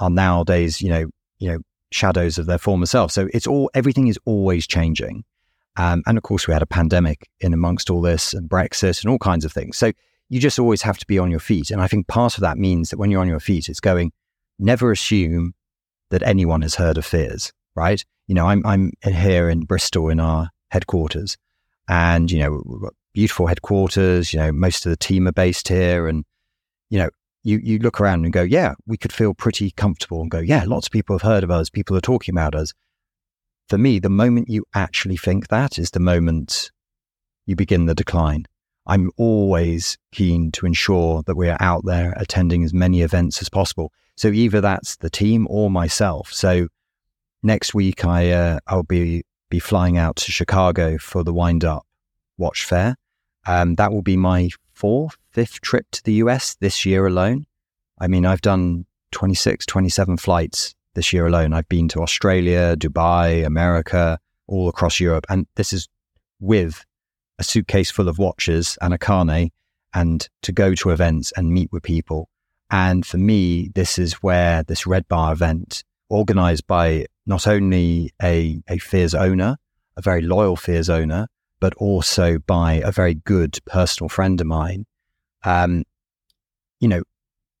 are 0.00 0.10
nowadays, 0.10 0.80
you 0.80 0.90
know, 0.90 1.10
you 1.38 1.50
know, 1.50 1.58
shadows 1.90 2.38
of 2.38 2.46
their 2.46 2.58
former 2.58 2.86
self. 2.86 3.10
So 3.10 3.28
it's 3.32 3.46
all 3.46 3.70
everything 3.74 4.08
is 4.08 4.18
always 4.24 4.66
changing. 4.66 5.24
Um, 5.76 6.02
and 6.06 6.18
of 6.18 6.24
course, 6.24 6.46
we 6.46 6.52
had 6.52 6.62
a 6.62 6.66
pandemic 6.66 7.28
in 7.40 7.52
amongst 7.54 7.88
all 7.88 8.00
this 8.00 8.34
and 8.34 8.48
Brexit 8.48 9.02
and 9.02 9.10
all 9.10 9.18
kinds 9.18 9.44
of 9.44 9.52
things. 9.52 9.78
So 9.78 9.92
you 10.28 10.40
just 10.40 10.58
always 10.58 10.82
have 10.82 10.98
to 10.98 11.06
be 11.06 11.18
on 11.18 11.30
your 11.30 11.40
feet. 11.40 11.70
And 11.70 11.80
I 11.80 11.86
think 11.86 12.08
part 12.08 12.36
of 12.36 12.42
that 12.42 12.58
means 12.58 12.90
that 12.90 12.98
when 12.98 13.10
you're 13.10 13.20
on 13.20 13.28
your 13.28 13.40
feet, 13.40 13.68
it's 13.68 13.80
going, 13.80 14.12
never 14.58 14.90
assume 14.90 15.54
that 16.10 16.22
anyone 16.22 16.62
has 16.62 16.74
heard 16.74 16.98
of 16.98 17.06
Fears, 17.06 17.52
right? 17.74 18.04
You 18.28 18.34
know, 18.34 18.46
I'm, 18.46 18.64
I'm 18.64 18.92
here 19.02 19.50
in 19.50 19.60
Bristol 19.62 20.10
in 20.10 20.20
our 20.20 20.50
headquarters 20.70 21.36
and, 21.88 22.30
you 22.30 22.38
know, 22.38 22.62
we've 22.64 22.82
got 22.82 22.94
beautiful 23.14 23.46
headquarters, 23.46 24.32
you 24.32 24.38
know, 24.38 24.52
most 24.52 24.86
of 24.86 24.90
the 24.90 24.96
team 24.96 25.26
are 25.26 25.32
based 25.32 25.68
here. 25.68 26.06
And, 26.06 26.24
you 26.90 26.98
know, 26.98 27.10
you, 27.42 27.58
you 27.62 27.78
look 27.78 28.00
around 28.00 28.24
and 28.24 28.32
go, 28.32 28.42
yeah, 28.42 28.74
we 28.86 28.96
could 28.96 29.12
feel 29.12 29.34
pretty 29.34 29.70
comfortable 29.70 30.20
and 30.20 30.30
go, 30.30 30.38
yeah, 30.38 30.64
lots 30.66 30.86
of 30.86 30.92
people 30.92 31.14
have 31.14 31.22
heard 31.22 31.42
of 31.42 31.50
us. 31.50 31.70
People 31.70 31.96
are 31.96 32.02
talking 32.02 32.34
about 32.34 32.54
us. 32.54 32.74
For 33.68 33.78
me, 33.78 33.98
the 33.98 34.10
moment 34.10 34.48
you 34.48 34.64
actually 34.74 35.16
think 35.16 35.48
that 35.48 35.78
is 35.78 35.90
the 35.90 36.00
moment 36.00 36.70
you 37.46 37.56
begin 37.56 37.86
the 37.86 37.94
decline. 37.94 38.44
I'm 38.86 39.10
always 39.16 39.98
keen 40.12 40.50
to 40.52 40.66
ensure 40.66 41.22
that 41.26 41.36
we 41.36 41.48
are 41.48 41.58
out 41.60 41.84
there 41.84 42.14
attending 42.16 42.64
as 42.64 42.72
many 42.72 43.02
events 43.02 43.40
as 43.40 43.48
possible. 43.48 43.92
So 44.16 44.28
either 44.28 44.60
that's 44.60 44.96
the 44.96 45.10
team 45.10 45.46
or 45.50 45.70
myself. 45.70 46.32
So 46.32 46.68
next 47.42 47.74
week, 47.74 48.04
I 48.04 48.30
uh, 48.30 48.58
I'll 48.66 48.82
be 48.82 49.24
be 49.50 49.58
flying 49.58 49.96
out 49.96 50.16
to 50.16 50.32
Chicago 50.32 50.98
for 50.98 51.24
the 51.24 51.32
Wind 51.32 51.64
Up 51.64 51.86
Watch 52.36 52.64
Fair. 52.64 52.96
Um, 53.46 53.76
that 53.76 53.92
will 53.92 54.02
be 54.02 54.16
my 54.16 54.50
fourth, 54.74 55.16
fifth 55.30 55.60
trip 55.60 55.86
to 55.92 56.04
the 56.04 56.14
US 56.14 56.54
this 56.60 56.84
year 56.84 57.06
alone. 57.06 57.46
I 57.98 58.06
mean, 58.06 58.26
I've 58.26 58.42
done 58.42 58.86
26, 59.12 59.66
27 59.66 60.18
flights 60.18 60.74
this 60.94 61.12
year 61.12 61.26
alone. 61.26 61.52
I've 61.52 61.68
been 61.68 61.88
to 61.88 62.00
Australia, 62.00 62.76
Dubai, 62.76 63.44
America, 63.44 64.18
all 64.46 64.68
across 64.68 65.00
Europe. 65.00 65.26
And 65.28 65.46
this 65.56 65.72
is 65.72 65.88
with 66.40 66.84
a 67.38 67.44
suitcase 67.44 67.90
full 67.90 68.08
of 68.08 68.18
watches 68.18 68.76
and 68.80 68.92
a 68.92 68.98
carnet 68.98 69.52
and 69.94 70.28
to 70.42 70.52
go 70.52 70.74
to 70.74 70.90
events 70.90 71.32
and 71.36 71.52
meet 71.52 71.72
with 71.72 71.82
people. 71.82 72.28
And 72.70 73.06
for 73.06 73.16
me, 73.16 73.70
this 73.74 73.98
is 73.98 74.14
where 74.14 74.62
this 74.62 74.86
Red 74.86 75.08
Bar 75.08 75.32
event, 75.32 75.84
organized 76.08 76.66
by 76.66 77.06
not 77.26 77.46
only 77.46 78.12
a, 78.22 78.60
a 78.68 78.78
Fears 78.78 79.14
owner, 79.14 79.58
a 79.96 80.02
very 80.02 80.22
loyal 80.22 80.56
Fears 80.56 80.88
owner, 80.88 81.28
but 81.60 81.74
also 81.74 82.38
by 82.38 82.74
a 82.74 82.92
very 82.92 83.14
good 83.14 83.58
personal 83.66 84.08
friend 84.08 84.40
of 84.40 84.46
mine. 84.46 84.86
Um, 85.44 85.84
you 86.80 86.88
know, 86.88 87.02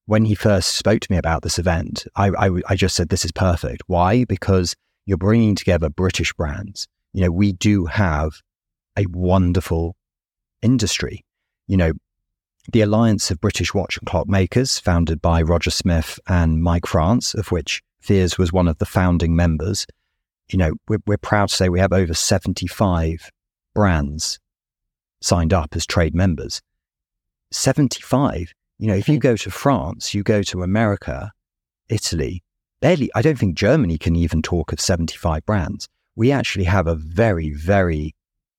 when 0.06 0.24
he 0.24 0.34
first 0.34 0.76
spoke 0.76 1.00
to 1.00 1.12
me 1.12 1.18
about 1.18 1.42
this 1.42 1.58
event, 1.58 2.06
I, 2.16 2.28
I, 2.30 2.50
I 2.68 2.76
just 2.76 2.96
said, 2.96 3.08
this 3.08 3.24
is 3.24 3.32
perfect. 3.32 3.82
Why? 3.86 4.24
Because 4.24 4.74
you're 5.04 5.18
bringing 5.18 5.54
together 5.54 5.90
British 5.90 6.32
brands. 6.32 6.86
You 7.12 7.22
know, 7.22 7.30
we 7.30 7.52
do 7.52 7.86
have 7.86 8.40
a 8.96 9.06
wonderful 9.10 9.96
industry. 10.62 11.24
You 11.66 11.76
know, 11.76 11.92
the 12.72 12.82
Alliance 12.82 13.30
of 13.30 13.40
British 13.40 13.74
Watch 13.74 13.98
and 13.98 14.06
Clock 14.06 14.28
Makers, 14.28 14.78
founded 14.78 15.20
by 15.20 15.42
Roger 15.42 15.70
Smith 15.70 16.18
and 16.26 16.62
Mike 16.62 16.86
France, 16.86 17.34
of 17.34 17.50
which 17.50 17.82
Fears 18.00 18.38
was 18.38 18.52
one 18.52 18.68
of 18.68 18.78
the 18.78 18.86
founding 18.86 19.34
members. 19.34 19.86
You 20.50 20.58
know, 20.58 20.72
we're, 20.88 21.02
we're 21.06 21.18
proud 21.18 21.50
to 21.50 21.54
say 21.54 21.68
we 21.68 21.80
have 21.80 21.92
over 21.92 22.14
75 22.14 23.30
brands 23.74 24.38
signed 25.20 25.52
up 25.52 25.74
as 25.74 25.84
trade 25.84 26.14
members. 26.14 26.62
75 27.50 28.52
you 28.78 28.86
know, 28.86 28.94
if 28.94 29.08
you 29.08 29.16
hmm. 29.16 29.20
go 29.20 29.36
to 29.36 29.50
France, 29.50 30.14
you 30.14 30.22
go 30.22 30.42
to 30.44 30.62
America, 30.62 31.32
Italy, 31.88 32.42
barely, 32.80 33.10
I 33.14 33.22
don't 33.22 33.38
think 33.38 33.56
Germany 33.56 33.98
can 33.98 34.16
even 34.16 34.40
talk 34.40 34.72
of 34.72 34.80
75 34.80 35.44
brands. 35.44 35.88
We 36.14 36.32
actually 36.32 36.64
have 36.64 36.86
a 36.86 36.94
very, 36.94 37.52
very 37.52 38.14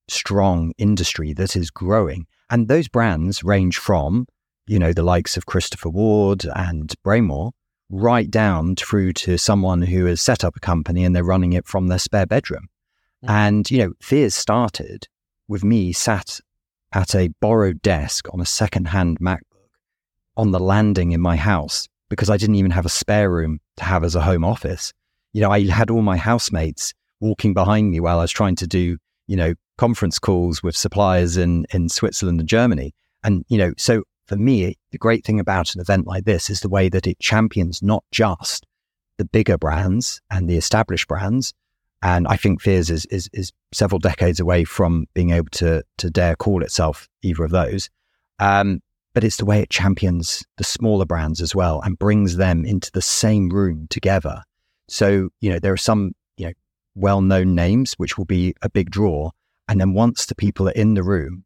strong 0.08 0.72
industry 0.78 1.32
that 1.34 1.56
is 1.56 1.70
growing. 1.70 2.26
And 2.50 2.68
those 2.68 2.88
brands 2.88 3.42
range 3.44 3.78
from, 3.78 4.26
you 4.66 4.78
know, 4.78 4.92
the 4.92 5.02
likes 5.02 5.36
of 5.36 5.46
Christopher 5.46 5.88
Ward 5.88 6.44
and 6.54 6.94
Bremont, 7.04 7.52
right 7.90 8.30
down 8.30 8.76
through 8.76 9.12
to 9.12 9.36
someone 9.36 9.82
who 9.82 10.06
has 10.06 10.20
set 10.20 10.44
up 10.44 10.56
a 10.56 10.60
company 10.60 11.04
and 11.04 11.14
they're 11.14 11.24
running 11.24 11.52
it 11.52 11.66
from 11.66 11.88
their 11.88 11.98
spare 11.98 12.26
bedroom. 12.26 12.68
Mm. 13.24 13.30
And, 13.30 13.70
you 13.70 13.78
know, 13.78 13.92
Fears 14.00 14.34
started 14.34 15.08
with 15.48 15.64
me 15.64 15.92
sat 15.92 16.40
at 16.92 17.14
a 17.14 17.28
borrowed 17.40 17.82
desk 17.82 18.26
on 18.32 18.40
a 18.40 18.46
second-hand 18.46 19.18
Mac 19.20 19.42
on 20.36 20.52
the 20.52 20.60
landing 20.60 21.12
in 21.12 21.20
my 21.20 21.36
house 21.36 21.88
because 22.08 22.30
I 22.30 22.36
didn't 22.36 22.54
even 22.56 22.70
have 22.70 22.86
a 22.86 22.90
spare 22.90 23.30
room 23.30 23.60
to 23.76 23.84
have 23.84 24.04
as 24.04 24.14
a 24.14 24.22
home 24.22 24.44
office. 24.44 24.92
You 25.32 25.40
know, 25.40 25.50
I 25.50 25.66
had 25.66 25.90
all 25.90 26.02
my 26.02 26.16
housemates 26.16 26.94
walking 27.20 27.54
behind 27.54 27.90
me 27.90 28.00
while 28.00 28.18
I 28.18 28.22
was 28.22 28.30
trying 28.30 28.56
to 28.56 28.66
do, 28.66 28.96
you 29.26 29.36
know, 29.36 29.54
conference 29.78 30.18
calls 30.18 30.62
with 30.62 30.76
suppliers 30.76 31.36
in, 31.36 31.66
in 31.72 31.88
Switzerland 31.88 32.40
and 32.40 32.48
Germany. 32.48 32.92
And, 33.22 33.44
you 33.48 33.58
know, 33.58 33.72
so 33.76 34.04
for 34.30 34.36
me, 34.36 34.78
the 34.92 34.98
great 34.98 35.24
thing 35.24 35.40
about 35.40 35.74
an 35.74 35.80
event 35.80 36.06
like 36.06 36.24
this 36.24 36.50
is 36.50 36.60
the 36.60 36.68
way 36.68 36.88
that 36.88 37.08
it 37.08 37.18
champions 37.18 37.82
not 37.82 38.04
just 38.12 38.64
the 39.16 39.24
bigger 39.24 39.58
brands 39.58 40.22
and 40.30 40.48
the 40.48 40.56
established 40.56 41.08
brands. 41.08 41.52
And 42.00 42.28
I 42.28 42.36
think 42.36 42.62
Fears 42.62 42.90
is, 42.90 43.06
is, 43.06 43.28
is 43.32 43.52
several 43.72 43.98
decades 43.98 44.38
away 44.38 44.62
from 44.62 45.06
being 45.14 45.30
able 45.30 45.48
to, 45.54 45.82
to 45.98 46.10
dare 46.10 46.36
call 46.36 46.62
itself 46.62 47.08
either 47.22 47.42
of 47.42 47.50
those. 47.50 47.90
Um, 48.38 48.82
but 49.14 49.24
it's 49.24 49.36
the 49.36 49.44
way 49.44 49.62
it 49.62 49.70
champions 49.70 50.44
the 50.58 50.64
smaller 50.64 51.06
brands 51.06 51.40
as 51.40 51.52
well 51.52 51.80
and 51.80 51.98
brings 51.98 52.36
them 52.36 52.64
into 52.64 52.92
the 52.92 53.02
same 53.02 53.48
room 53.48 53.88
together. 53.90 54.44
So, 54.86 55.30
you 55.40 55.50
know, 55.50 55.58
there 55.58 55.72
are 55.72 55.76
some, 55.76 56.12
you 56.36 56.46
know, 56.46 56.52
well 56.94 57.20
known 57.20 57.56
names, 57.56 57.94
which 57.94 58.16
will 58.16 58.26
be 58.26 58.54
a 58.62 58.70
big 58.70 58.92
draw. 58.92 59.32
And 59.66 59.80
then 59.80 59.92
once 59.92 60.26
the 60.26 60.36
people 60.36 60.68
are 60.68 60.72
in 60.72 60.94
the 60.94 61.02
room, 61.02 61.42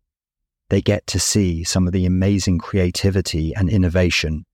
they 0.70 0.80
get 0.80 1.06
to 1.08 1.20
see 1.20 1.64
some 1.64 1.86
of 1.86 1.92
the 1.92 2.06
amazing 2.06 2.58
creativity 2.58 3.54
and 3.54 3.68
innovation 3.68 4.44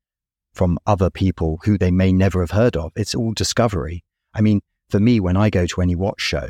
from 0.53 0.79
other 0.87 1.11
people 1.11 1.61
who 1.65 1.79
they 1.79 1.91
may 1.91 2.13
never 2.13 2.41
have 2.41 2.51
heard 2.51 2.77
of. 2.77 2.93
It's 2.97 3.15
all 3.15 3.33
discovery. 3.33 4.05
I 4.35 4.41
mean, 4.41 4.61
for 4.89 5.01
me, 5.01 5.21
when 5.21 5.37
I 5.37 5.51
go 5.51 5.67
to 5.67 5.81
any 5.81 5.95
watch 5.95 6.21
show, 6.21 6.49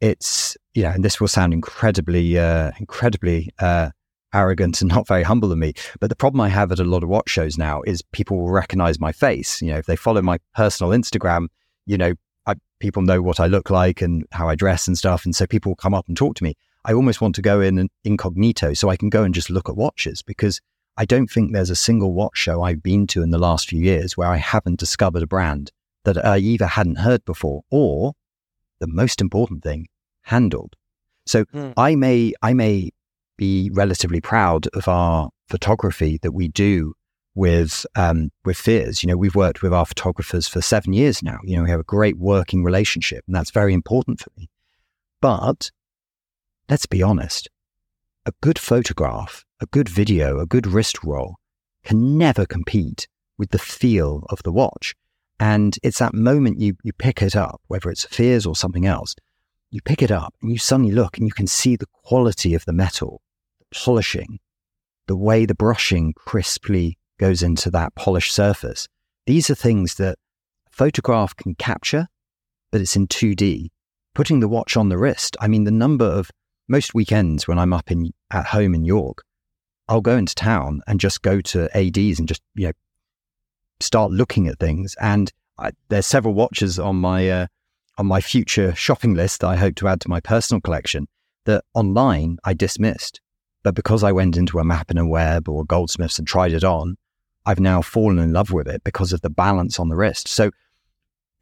it's, 0.00 0.56
you 0.74 0.82
know, 0.82 0.90
and 0.90 1.04
this 1.04 1.20
will 1.20 1.28
sound 1.28 1.52
incredibly, 1.52 2.38
uh, 2.38 2.72
incredibly, 2.78 3.50
uh, 3.58 3.90
arrogant 4.34 4.80
and 4.82 4.90
not 4.94 5.06
very 5.06 5.22
humble 5.22 5.52
of 5.52 5.58
me. 5.58 5.72
But 6.00 6.10
the 6.10 6.16
problem 6.16 6.40
I 6.40 6.48
have 6.48 6.72
at 6.72 6.80
a 6.80 6.84
lot 6.84 7.02
of 7.02 7.08
watch 7.08 7.30
shows 7.30 7.56
now 7.56 7.82
is 7.82 8.02
people 8.12 8.38
will 8.38 8.50
recognize 8.50 9.00
my 9.00 9.12
face. 9.12 9.62
You 9.62 9.72
know, 9.72 9.78
if 9.78 9.86
they 9.86 9.96
follow 9.96 10.22
my 10.22 10.38
personal 10.54 10.92
Instagram, 10.92 11.46
you 11.86 11.96
know, 11.96 12.14
I, 12.46 12.54
people 12.78 13.02
know 13.02 13.22
what 13.22 13.40
I 13.40 13.46
look 13.46 13.70
like 13.70 14.02
and 14.02 14.26
how 14.32 14.48
I 14.48 14.54
dress 14.54 14.86
and 14.86 14.98
stuff. 14.98 15.24
And 15.24 15.34
so 15.34 15.46
people 15.46 15.74
come 15.74 15.94
up 15.94 16.06
and 16.08 16.16
talk 16.16 16.36
to 16.36 16.44
me. 16.44 16.54
I 16.86 16.92
almost 16.92 17.20
want 17.20 17.34
to 17.34 17.42
go 17.42 17.60
in 17.60 17.88
incognito 18.04 18.72
so 18.72 18.88
I 18.88 18.96
can 18.96 19.10
go 19.10 19.24
and 19.24 19.34
just 19.34 19.50
look 19.50 19.68
at 19.68 19.76
watches 19.76 20.22
because 20.22 20.60
I 20.96 21.04
don't 21.04 21.28
think 21.28 21.52
there's 21.52 21.68
a 21.68 21.76
single 21.76 22.12
watch 22.12 22.38
show 22.38 22.62
I've 22.62 22.82
been 22.82 23.08
to 23.08 23.22
in 23.22 23.30
the 23.30 23.38
last 23.38 23.68
few 23.68 23.80
years 23.80 24.16
where 24.16 24.28
I 24.28 24.36
haven't 24.36 24.78
discovered 24.78 25.22
a 25.22 25.26
brand 25.26 25.72
that 26.04 26.24
I 26.24 26.38
either 26.38 26.66
hadn't 26.66 27.00
heard 27.00 27.24
before 27.24 27.62
or 27.70 28.14
the 28.78 28.86
most 28.86 29.20
important 29.20 29.64
thing, 29.64 29.88
handled. 30.22 30.76
So 31.26 31.44
mm. 31.46 31.72
I 31.76 31.96
may, 31.96 32.32
I 32.40 32.54
may 32.54 32.90
be 33.36 33.68
relatively 33.74 34.20
proud 34.20 34.68
of 34.68 34.86
our 34.86 35.30
photography 35.48 36.18
that 36.22 36.32
we 36.32 36.46
do 36.46 36.94
with 37.34 37.84
um, 37.96 38.30
with 38.44 38.56
Fears. 38.56 39.02
You 39.02 39.08
know, 39.08 39.16
we've 39.16 39.34
worked 39.34 39.60
with 39.60 39.72
our 39.72 39.84
photographers 39.84 40.48
for 40.48 40.62
seven 40.62 40.92
years 40.92 41.22
now. 41.22 41.38
You 41.42 41.56
know, 41.56 41.64
we 41.64 41.70
have 41.70 41.80
a 41.80 41.84
great 41.84 42.16
working 42.16 42.64
relationship, 42.64 43.24
and 43.26 43.34
that's 43.34 43.50
very 43.50 43.74
important 43.74 44.20
for 44.20 44.30
me. 44.38 44.48
But 45.20 45.70
let's 46.68 46.86
be 46.86 47.02
honest, 47.02 47.48
a 48.24 48.32
good 48.40 48.58
photograph, 48.58 49.44
a 49.60 49.66
good 49.66 49.88
video, 49.88 50.40
a 50.40 50.46
good 50.46 50.66
wrist 50.66 51.04
roll 51.04 51.36
can 51.84 52.18
never 52.18 52.44
compete 52.44 53.06
with 53.38 53.50
the 53.50 53.58
feel 53.58 54.24
of 54.30 54.42
the 54.42 54.52
watch. 54.52 54.94
And 55.38 55.78
it's 55.82 55.98
that 55.98 56.14
moment 56.14 56.60
you, 56.60 56.76
you 56.82 56.92
pick 56.92 57.22
it 57.22 57.36
up, 57.36 57.60
whether 57.68 57.90
it's 57.90 58.04
Fears 58.04 58.46
or 58.46 58.56
something 58.56 58.86
else, 58.86 59.14
you 59.70 59.80
pick 59.80 60.02
it 60.02 60.10
up 60.10 60.34
and 60.42 60.50
you 60.50 60.58
suddenly 60.58 60.92
look 60.92 61.18
and 61.18 61.26
you 61.26 61.32
can 61.32 61.46
see 61.46 61.76
the 61.76 61.88
quality 62.04 62.54
of 62.54 62.64
the 62.64 62.72
metal 62.72 63.20
the 63.58 63.66
polishing, 63.78 64.38
the 65.06 65.16
way 65.16 65.46
the 65.46 65.54
brushing 65.54 66.14
crisply 66.14 66.98
goes 67.18 67.42
into 67.42 67.70
that 67.70 67.94
polished 67.94 68.34
surface. 68.34 68.88
These 69.26 69.50
are 69.50 69.54
things 69.54 69.96
that 69.96 70.18
a 70.66 70.70
photograph 70.70 71.36
can 71.36 71.54
capture, 71.54 72.08
but 72.70 72.80
it's 72.80 72.96
in 72.96 73.06
2D. 73.06 73.70
Putting 74.14 74.40
the 74.40 74.48
watch 74.48 74.76
on 74.76 74.88
the 74.88 74.98
wrist, 74.98 75.36
I 75.40 75.48
mean, 75.48 75.64
the 75.64 75.70
number 75.70 76.06
of 76.06 76.30
most 76.68 76.94
weekends 76.94 77.46
when 77.46 77.58
I'm 77.58 77.72
up 77.72 77.90
in 77.90 78.12
at 78.30 78.46
home 78.46 78.74
in 78.74 78.84
York, 78.84 79.24
I'll 79.88 80.00
go 80.00 80.16
into 80.16 80.34
town 80.34 80.82
and 80.86 80.98
just 80.98 81.22
go 81.22 81.40
to 81.40 81.76
ADs 81.76 82.18
and 82.18 82.26
just, 82.28 82.42
you 82.54 82.68
know, 82.68 82.72
start 83.80 84.10
looking 84.10 84.48
at 84.48 84.58
things. 84.58 84.96
And 85.00 85.32
I, 85.58 85.70
there's 85.88 86.06
several 86.06 86.34
watches 86.34 86.78
on 86.78 86.96
my, 86.96 87.28
uh, 87.28 87.46
on 87.98 88.06
my 88.06 88.20
future 88.20 88.74
shopping 88.74 89.14
list 89.14 89.40
that 89.40 89.48
I 89.48 89.56
hope 89.56 89.76
to 89.76 89.88
add 89.88 90.00
to 90.02 90.08
my 90.08 90.20
personal 90.20 90.60
collection 90.60 91.06
that 91.44 91.64
online 91.74 92.38
I 92.44 92.54
dismissed 92.54 93.20
but 93.66 93.74
because 93.74 94.04
I 94.04 94.12
went 94.12 94.36
into 94.36 94.60
a 94.60 94.64
Mappin 94.64 95.08
& 95.08 95.08
Webb 95.08 95.48
or 95.48 95.64
Goldsmiths 95.64 96.20
and 96.20 96.28
tried 96.28 96.52
it 96.52 96.62
on, 96.62 96.96
I've 97.46 97.58
now 97.58 97.82
fallen 97.82 98.20
in 98.20 98.32
love 98.32 98.52
with 98.52 98.68
it 98.68 98.84
because 98.84 99.12
of 99.12 99.22
the 99.22 99.28
balance 99.28 99.80
on 99.80 99.88
the 99.88 99.96
wrist. 99.96 100.28
So 100.28 100.52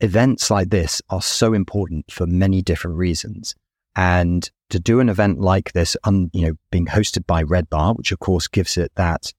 events 0.00 0.50
like 0.50 0.70
this 0.70 1.02
are 1.10 1.20
so 1.20 1.52
important 1.52 2.10
for 2.10 2.26
many 2.26 2.62
different 2.62 2.96
reasons. 2.96 3.54
And 3.96 4.48
to 4.70 4.80
do 4.80 5.00
an 5.00 5.09
event 5.09 5.40
like 5.40 5.72
this, 5.72 5.96
you 6.04 6.28
know, 6.35 6.54
being 6.70 6.87
hosted 6.87 7.26
by 7.26 7.42
Red 7.42 7.70
Bar, 7.70 7.94
which 7.94 8.12
of 8.12 8.18
course 8.18 8.48
gives 8.48 8.76
it 8.76 8.92
that 8.96 9.33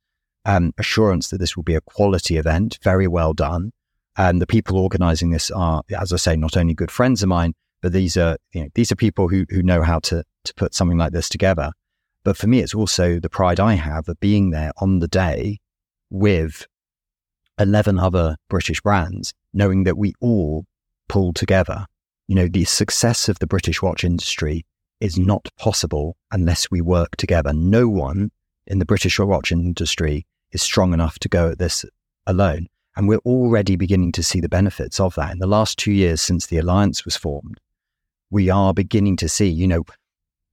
um, 0.45 0.73
assurance 0.77 1.29
that 1.29 1.39
this 1.39 1.55
will 1.55 1.63
be 1.63 1.75
a 1.75 1.81
quality 1.81 2.37
event, 2.37 2.79
very 2.83 3.07
well 3.07 3.33
done. 3.33 3.71
And 4.17 4.41
the 4.41 4.47
people 4.47 4.77
organizing 4.77 5.31
this 5.31 5.51
are, 5.51 5.81
as 5.99 6.13
I 6.13 6.17
say, 6.17 6.35
not 6.37 6.55
only 6.55 6.73
good 6.73 6.91
friends 6.91 7.21
of 7.21 7.29
mine, 7.29 7.53
but 7.81 7.91
these 7.91 8.15
are, 8.15 8.37
you 8.53 8.63
know, 8.63 8.69
these 8.75 8.91
are 8.91 8.95
people 8.95 9.27
who, 9.27 9.45
who 9.49 9.61
know 9.61 9.81
how 9.81 9.99
to, 9.99 10.23
to 10.45 10.53
put 10.55 10.73
something 10.73 10.97
like 10.97 11.11
this 11.11 11.27
together. 11.27 11.71
But 12.23 12.37
for 12.37 12.47
me, 12.47 12.59
it's 12.59 12.73
also 12.73 13.19
the 13.19 13.29
pride 13.29 13.59
I 13.59 13.73
have 13.73 14.07
of 14.07 14.19
being 14.19 14.51
there 14.51 14.71
on 14.77 14.99
the 14.99 15.07
day 15.07 15.59
with 16.09 16.65
11 17.59 17.99
other 17.99 18.37
British 18.49 18.81
brands, 18.81 19.33
knowing 19.53 19.83
that 19.83 19.97
we 19.97 20.13
all 20.21 20.65
pull 21.07 21.33
together. 21.33 21.85
You 22.27 22.35
know, 22.35 22.47
the 22.47 22.65
success 22.65 23.29
of 23.29 23.39
the 23.39 23.47
British 23.47 23.81
watch 23.81 24.03
industry 24.03 24.65
is 24.99 25.17
not 25.17 25.47
possible 25.59 26.17
unless 26.31 26.71
we 26.71 26.81
work 26.81 27.15
together. 27.17 27.53
No 27.53 27.87
one 27.87 28.31
in 28.65 28.79
the 28.79 28.85
British 28.85 29.19
watch 29.19 29.51
industry 29.51 30.25
is 30.51 30.61
strong 30.61 30.93
enough 30.93 31.19
to 31.19 31.29
go 31.29 31.49
at 31.49 31.59
this 31.59 31.85
alone. 32.25 32.67
And 32.97 33.07
we're 33.07 33.17
already 33.19 33.75
beginning 33.75 34.13
to 34.13 34.23
see 34.23 34.39
the 34.39 34.49
benefits 34.49 34.99
of 34.99 35.15
that. 35.15 35.33
In 35.33 35.39
the 35.39 35.47
last 35.47 35.77
two 35.77 35.91
years 35.91 36.21
since 36.21 36.47
the 36.47 36.57
alliance 36.57 37.05
was 37.05 37.17
formed, 37.17 37.59
we 38.31 38.49
are 38.49 38.73
beginning 38.73 39.17
to 39.17 39.29
see, 39.29 39.47
you 39.47 39.67
know, 39.67 39.83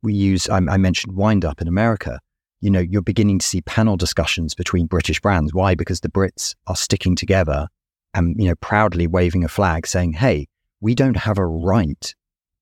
we 0.02 0.12
use, 0.12 0.48
I, 0.48 0.56
I 0.56 0.76
mentioned 0.76 1.16
Wind 1.16 1.44
Up 1.44 1.60
in 1.60 1.68
America. 1.68 2.18
You 2.60 2.70
know, 2.70 2.80
you're 2.80 3.02
beginning 3.02 3.38
to 3.38 3.46
see 3.46 3.62
panel 3.62 3.96
discussions 3.96 4.54
between 4.54 4.86
British 4.86 5.20
brands. 5.20 5.54
Why? 5.54 5.74
Because 5.74 6.00
the 6.00 6.08
Brits 6.08 6.54
are 6.66 6.76
sticking 6.76 7.16
together 7.16 7.68
and, 8.12 8.36
you 8.38 8.48
know, 8.48 8.56
proudly 8.56 9.06
waving 9.06 9.44
a 9.44 9.48
flag 9.48 9.86
saying, 9.86 10.14
hey, 10.14 10.48
we 10.82 10.94
don't 10.94 11.16
have 11.16 11.38
a 11.38 11.46
right 11.46 12.14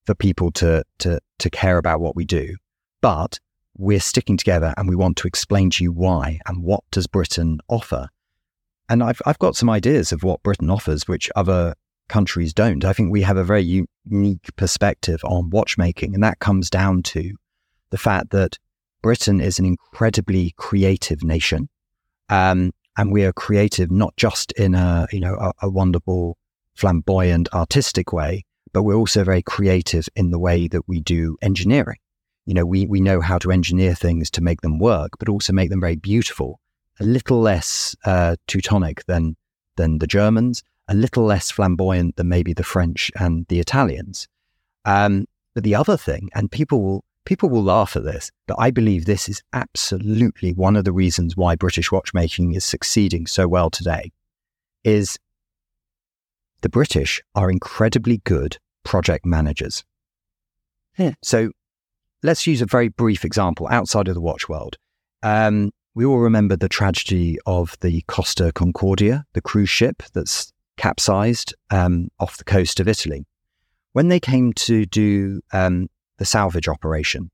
for 0.04 0.14
people 0.14 0.52
to, 0.52 0.85
to, 0.98 1.18
to 1.38 1.50
care 1.50 1.78
about 1.78 2.00
what 2.00 2.14
we 2.14 2.24
do, 2.24 2.54
but 3.00 3.40
we're 3.76 3.98
sticking 3.98 4.37
together 4.37 4.74
and 4.76 4.88
we 4.88 4.94
want 4.94 5.16
to 5.16 5.26
explain 5.26 5.70
to 5.70 5.83
you 5.83 5.90
why 5.90 6.38
and 6.46 6.62
what 6.62 6.85
does 6.92 7.06
Britain 7.06 7.59
offer. 7.68 8.09
And 8.88 9.02
I've, 9.02 9.22
I've 9.24 9.38
got 9.38 9.56
some 9.56 9.70
ideas 9.70 10.12
of 10.12 10.22
what 10.22 10.42
Britain 10.42 10.70
offers, 10.70 11.09
which 11.09 11.30
other 11.35 11.74
countries 12.09 12.52
don't. 12.52 12.85
I 12.85 12.92
think 12.92 13.11
we 13.11 13.22
have 13.22 13.38
a 13.38 13.44
very 13.44 13.87
unique 14.06 14.54
perspective 14.56 15.20
on 15.24 15.48
watchmaking, 15.48 16.14
and 16.14 16.22
that 16.22 16.40
comes 16.40 16.68
down 16.68 17.02
to 17.04 17.33
the 17.90 17.98
fact 17.98 18.30
that 18.30 18.59
Britain 19.00 19.40
is 19.40 19.59
an 19.59 19.64
incredibly 19.64 20.52
creative 20.59 21.22
nation. 21.22 21.70
Um, 22.28 22.72
and 22.98 23.12
we 23.12 23.24
are 23.24 23.33
creative 23.33 23.90
not 23.90 24.14
just 24.16 24.52
in 24.52 24.74
a, 24.74 25.06
you 25.11 25.20
know, 25.20 25.35
a, 25.35 25.52
a 25.62 25.70
wonderful, 25.70 26.37
flamboyant, 26.74 27.48
artistic 27.52 28.12
way, 28.12 28.44
but 28.72 28.83
we're 28.83 28.94
also 28.94 29.24
very 29.24 29.42
creative 29.42 30.09
in 30.16 30.30
the 30.30 30.38
way 30.38 30.68
that 30.68 30.88
we 30.88 31.00
do 31.00 31.37
engineering. 31.42 31.98
You 32.46 32.54
know, 32.54 32.64
we, 32.66 32.87
we 32.87 33.00
know 33.00 33.20
how 33.20 33.38
to 33.38 33.50
engineer 33.50 33.94
things 33.94 34.30
to 34.33 34.40
make 34.40 34.61
them 34.61 34.78
work, 34.78 35.12
but 35.18 35.28
also 35.28 35.52
make 35.52 35.70
them 35.70 35.80
very 35.80 35.96
beautiful. 35.96 36.61
A 36.98 37.04
little 37.04 37.40
less 37.40 37.96
uh, 38.04 38.37
Teutonic 38.46 39.04
than 39.06 39.37
than 39.76 39.98
the 39.98 40.06
Germans, 40.06 40.62
a 40.88 40.94
little 40.94 41.24
less 41.24 41.50
flamboyant 41.50 42.16
than 42.16 42.28
maybe 42.28 42.52
the 42.52 42.64
French 42.64 43.11
and 43.18 43.46
the 43.48 43.61
Italians. 43.61 44.28
Um, 44.85 45.26
but 45.54 45.64
the 45.64 45.74
other 45.74 45.96
thing, 45.96 46.28
and 46.35 46.50
people 46.50 46.83
will 46.83 47.04
people 47.24 47.48
will 47.48 47.62
laugh 47.62 47.96
at 47.96 48.04
this, 48.04 48.30
but 48.46 48.56
I 48.59 48.70
believe 48.70 49.04
this 49.04 49.28
is 49.28 49.42
absolutely 49.52 50.52
one 50.52 50.76
of 50.76 50.85
the 50.85 50.92
reasons 50.92 51.37
why 51.37 51.54
British 51.54 51.92
watchmaking 51.92 52.54
is 52.54 52.64
succeeding 52.64 53.26
so 53.26 53.46
well 53.46 53.70
today, 53.70 54.11
is 54.85 55.18
the 56.62 56.68
British 56.68 57.23
are 57.35 57.51
incredibly 57.51 58.18
good 58.18 58.59
project 58.85 59.27
managers. 59.27 59.85
Yeah. 60.99 61.14
So 61.23 61.51
let's 62.23 62.46
use 62.46 62.62
a 62.62 62.66
very 62.66 62.88
brief 62.88 63.25
example 63.25 63.68
outside 63.70 64.09
of 64.09 64.14
the 64.14 64.20
watch 64.20 64.49
world. 64.49 64.77
Um, 65.23 65.70
we 65.94 66.05
all 66.05 66.18
remember 66.18 66.57
the 66.57 66.68
tragedy 66.68 67.38
of 67.46 67.77
the 67.81 68.03
Costa 68.03 68.53
Concordia, 68.53 69.25
the 69.33 69.40
cruise 69.40 69.70
ship 69.70 70.03
that's 70.14 70.53
capsized 70.77 71.55
um, 71.70 72.09
off 72.18 72.38
the 72.38 72.44
coast 72.44 72.81
of 72.81 72.88
Italy. 72.88 73.27
When 73.92 74.09
they 74.09 74.20
came 74.20 74.53
to 74.55 74.87
do 74.87 75.40
um, 75.53 75.88
the 76.18 76.25
salvage 76.25 76.68
operation, 76.68 77.31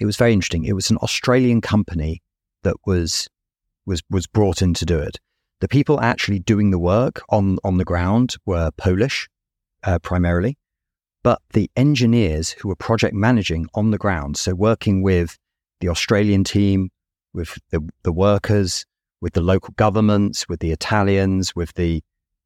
it 0.00 0.06
was 0.06 0.16
very 0.16 0.32
interesting. 0.32 0.64
It 0.64 0.72
was 0.72 0.90
an 0.90 0.96
Australian 0.98 1.60
company 1.60 2.22
that 2.62 2.76
was 2.86 3.28
was 3.86 4.02
was 4.10 4.26
brought 4.26 4.62
in 4.62 4.74
to 4.74 4.84
do 4.84 4.98
it. 4.98 5.18
The 5.60 5.68
people 5.68 6.00
actually 6.00 6.38
doing 6.38 6.70
the 6.70 6.78
work 6.78 7.22
on, 7.28 7.58
on 7.64 7.76
the 7.76 7.84
ground 7.84 8.34
were 8.46 8.70
Polish 8.76 9.28
uh, 9.84 9.98
primarily, 9.98 10.56
but 11.22 11.40
the 11.52 11.70
engineers 11.76 12.50
who 12.50 12.68
were 12.68 12.76
project 12.76 13.14
managing 13.14 13.66
on 13.74 13.90
the 13.90 13.98
ground, 13.98 14.36
so 14.38 14.54
working 14.54 15.02
with 15.02 15.38
the 15.80 15.88
Australian 15.88 16.44
team, 16.44 16.90
with 17.34 17.58
the, 17.70 17.86
the 18.02 18.12
workers, 18.12 18.86
with 19.20 19.34
the 19.34 19.42
local 19.42 19.74
governments, 19.76 20.48
with 20.48 20.60
the 20.60 20.72
Italians, 20.72 21.54
with 21.54 21.74
the 21.74 22.02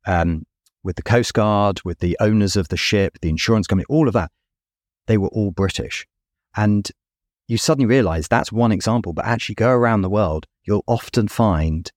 um, 0.07 0.45
with 0.83 0.97
the 0.97 1.03
Coast 1.03 1.33
Guard, 1.33 1.81
with 1.85 2.01
the 2.01 2.17
owners 2.21 2.57
of 2.57 2.69
the 2.69 2.77
ship, 2.77 3.19
the 3.23 3.31
insurance 3.31 3.67
company, 3.67 3.87
all 3.89 4.07
of 4.07 4.13
that, 4.13 4.31
they 5.07 5.17
were 5.17 5.29
all 5.29 5.51
British. 5.51 6.07
And 6.57 6.91
you 7.49 7.57
suddenly 7.57 7.87
realize 7.87 8.29
that's 8.29 8.53
one 8.53 8.71
example, 8.71 9.15
but 9.15 9.25
actually 9.25 9.55
go 9.55 9.71
around 9.71 10.03
the 10.03 10.11
world, 10.11 10.47
you'll 10.65 10.85
often 10.87 11.27
find 11.27 11.91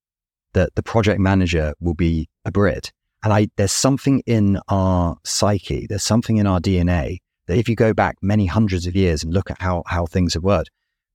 that 0.57 0.73
the 0.73 0.81
project 0.81 1.19
manager 1.19 1.75
will 1.79 1.93
be 1.93 2.27
a 2.43 2.51
Brit. 2.51 2.91
And 3.23 3.31
I, 3.31 3.47
there's 3.57 3.71
something 3.71 4.23
in 4.25 4.59
our 4.69 5.15
psyche, 5.23 5.85
there's 5.85 6.01
something 6.01 6.37
in 6.37 6.47
our 6.47 6.59
DNA 6.59 7.19
that 7.45 7.59
if 7.59 7.69
you 7.69 7.75
go 7.75 7.93
back 7.93 8.15
many 8.23 8.47
hundreds 8.47 8.87
of 8.87 8.95
years 8.95 9.23
and 9.23 9.31
look 9.31 9.51
at 9.51 9.61
how, 9.61 9.83
how 9.85 10.07
things 10.07 10.33
have 10.33 10.43
worked, 10.43 10.71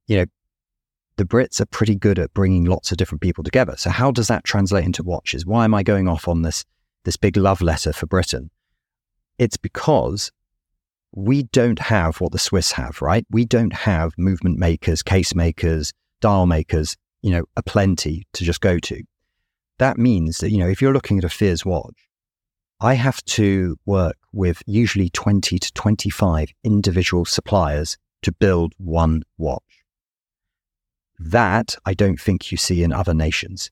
you 0.06 0.16
know, 0.16 0.26
the 1.16 1.24
Brits 1.24 1.60
are 1.60 1.66
pretty 1.66 1.96
good 1.96 2.20
at 2.20 2.32
bringing 2.34 2.66
lots 2.66 2.92
of 2.92 2.98
different 2.98 3.20
people 3.20 3.42
together. 3.42 3.74
So 3.76 3.90
how 3.90 4.12
does 4.12 4.28
that 4.28 4.44
translate 4.44 4.84
into 4.84 5.02
watches? 5.02 5.44
Why 5.44 5.64
am 5.64 5.74
I 5.74 5.82
going 5.82 6.06
off 6.06 6.28
on 6.28 6.42
this, 6.42 6.64
this 7.02 7.16
big 7.16 7.36
love 7.36 7.60
letter 7.60 7.92
for 7.92 8.06
Britain? 8.06 8.48
It's 9.38 9.56
because 9.56 10.30
we 11.10 11.42
don't 11.42 11.80
have 11.80 12.20
what 12.20 12.30
the 12.30 12.38
Swiss 12.38 12.70
have, 12.72 13.02
right? 13.02 13.26
We 13.28 13.44
don't 13.44 13.72
have 13.72 14.12
movement 14.16 14.60
makers, 14.60 15.02
case 15.02 15.34
makers, 15.34 15.92
dial 16.20 16.46
makers, 16.46 16.96
you 17.22 17.32
know, 17.32 17.44
a 17.56 17.62
plenty 17.64 18.24
to 18.34 18.44
just 18.44 18.60
go 18.60 18.78
to 18.78 19.02
that 19.78 19.98
means 19.98 20.38
that, 20.38 20.50
you 20.50 20.58
know, 20.58 20.68
if 20.68 20.80
you're 20.80 20.92
looking 20.92 21.18
at 21.18 21.24
a 21.24 21.28
Fears 21.28 21.64
watch, 21.64 22.08
I 22.80 22.94
have 22.94 23.22
to 23.24 23.76
work 23.86 24.16
with 24.32 24.62
usually 24.66 25.08
20 25.10 25.58
to 25.58 25.72
25 25.72 26.48
individual 26.64 27.24
suppliers 27.24 27.96
to 28.22 28.32
build 28.32 28.72
one 28.78 29.22
watch. 29.38 29.84
That 31.18 31.76
I 31.84 31.94
don't 31.94 32.20
think 32.20 32.50
you 32.50 32.58
see 32.58 32.82
in 32.82 32.92
other 32.92 33.14
nations. 33.14 33.70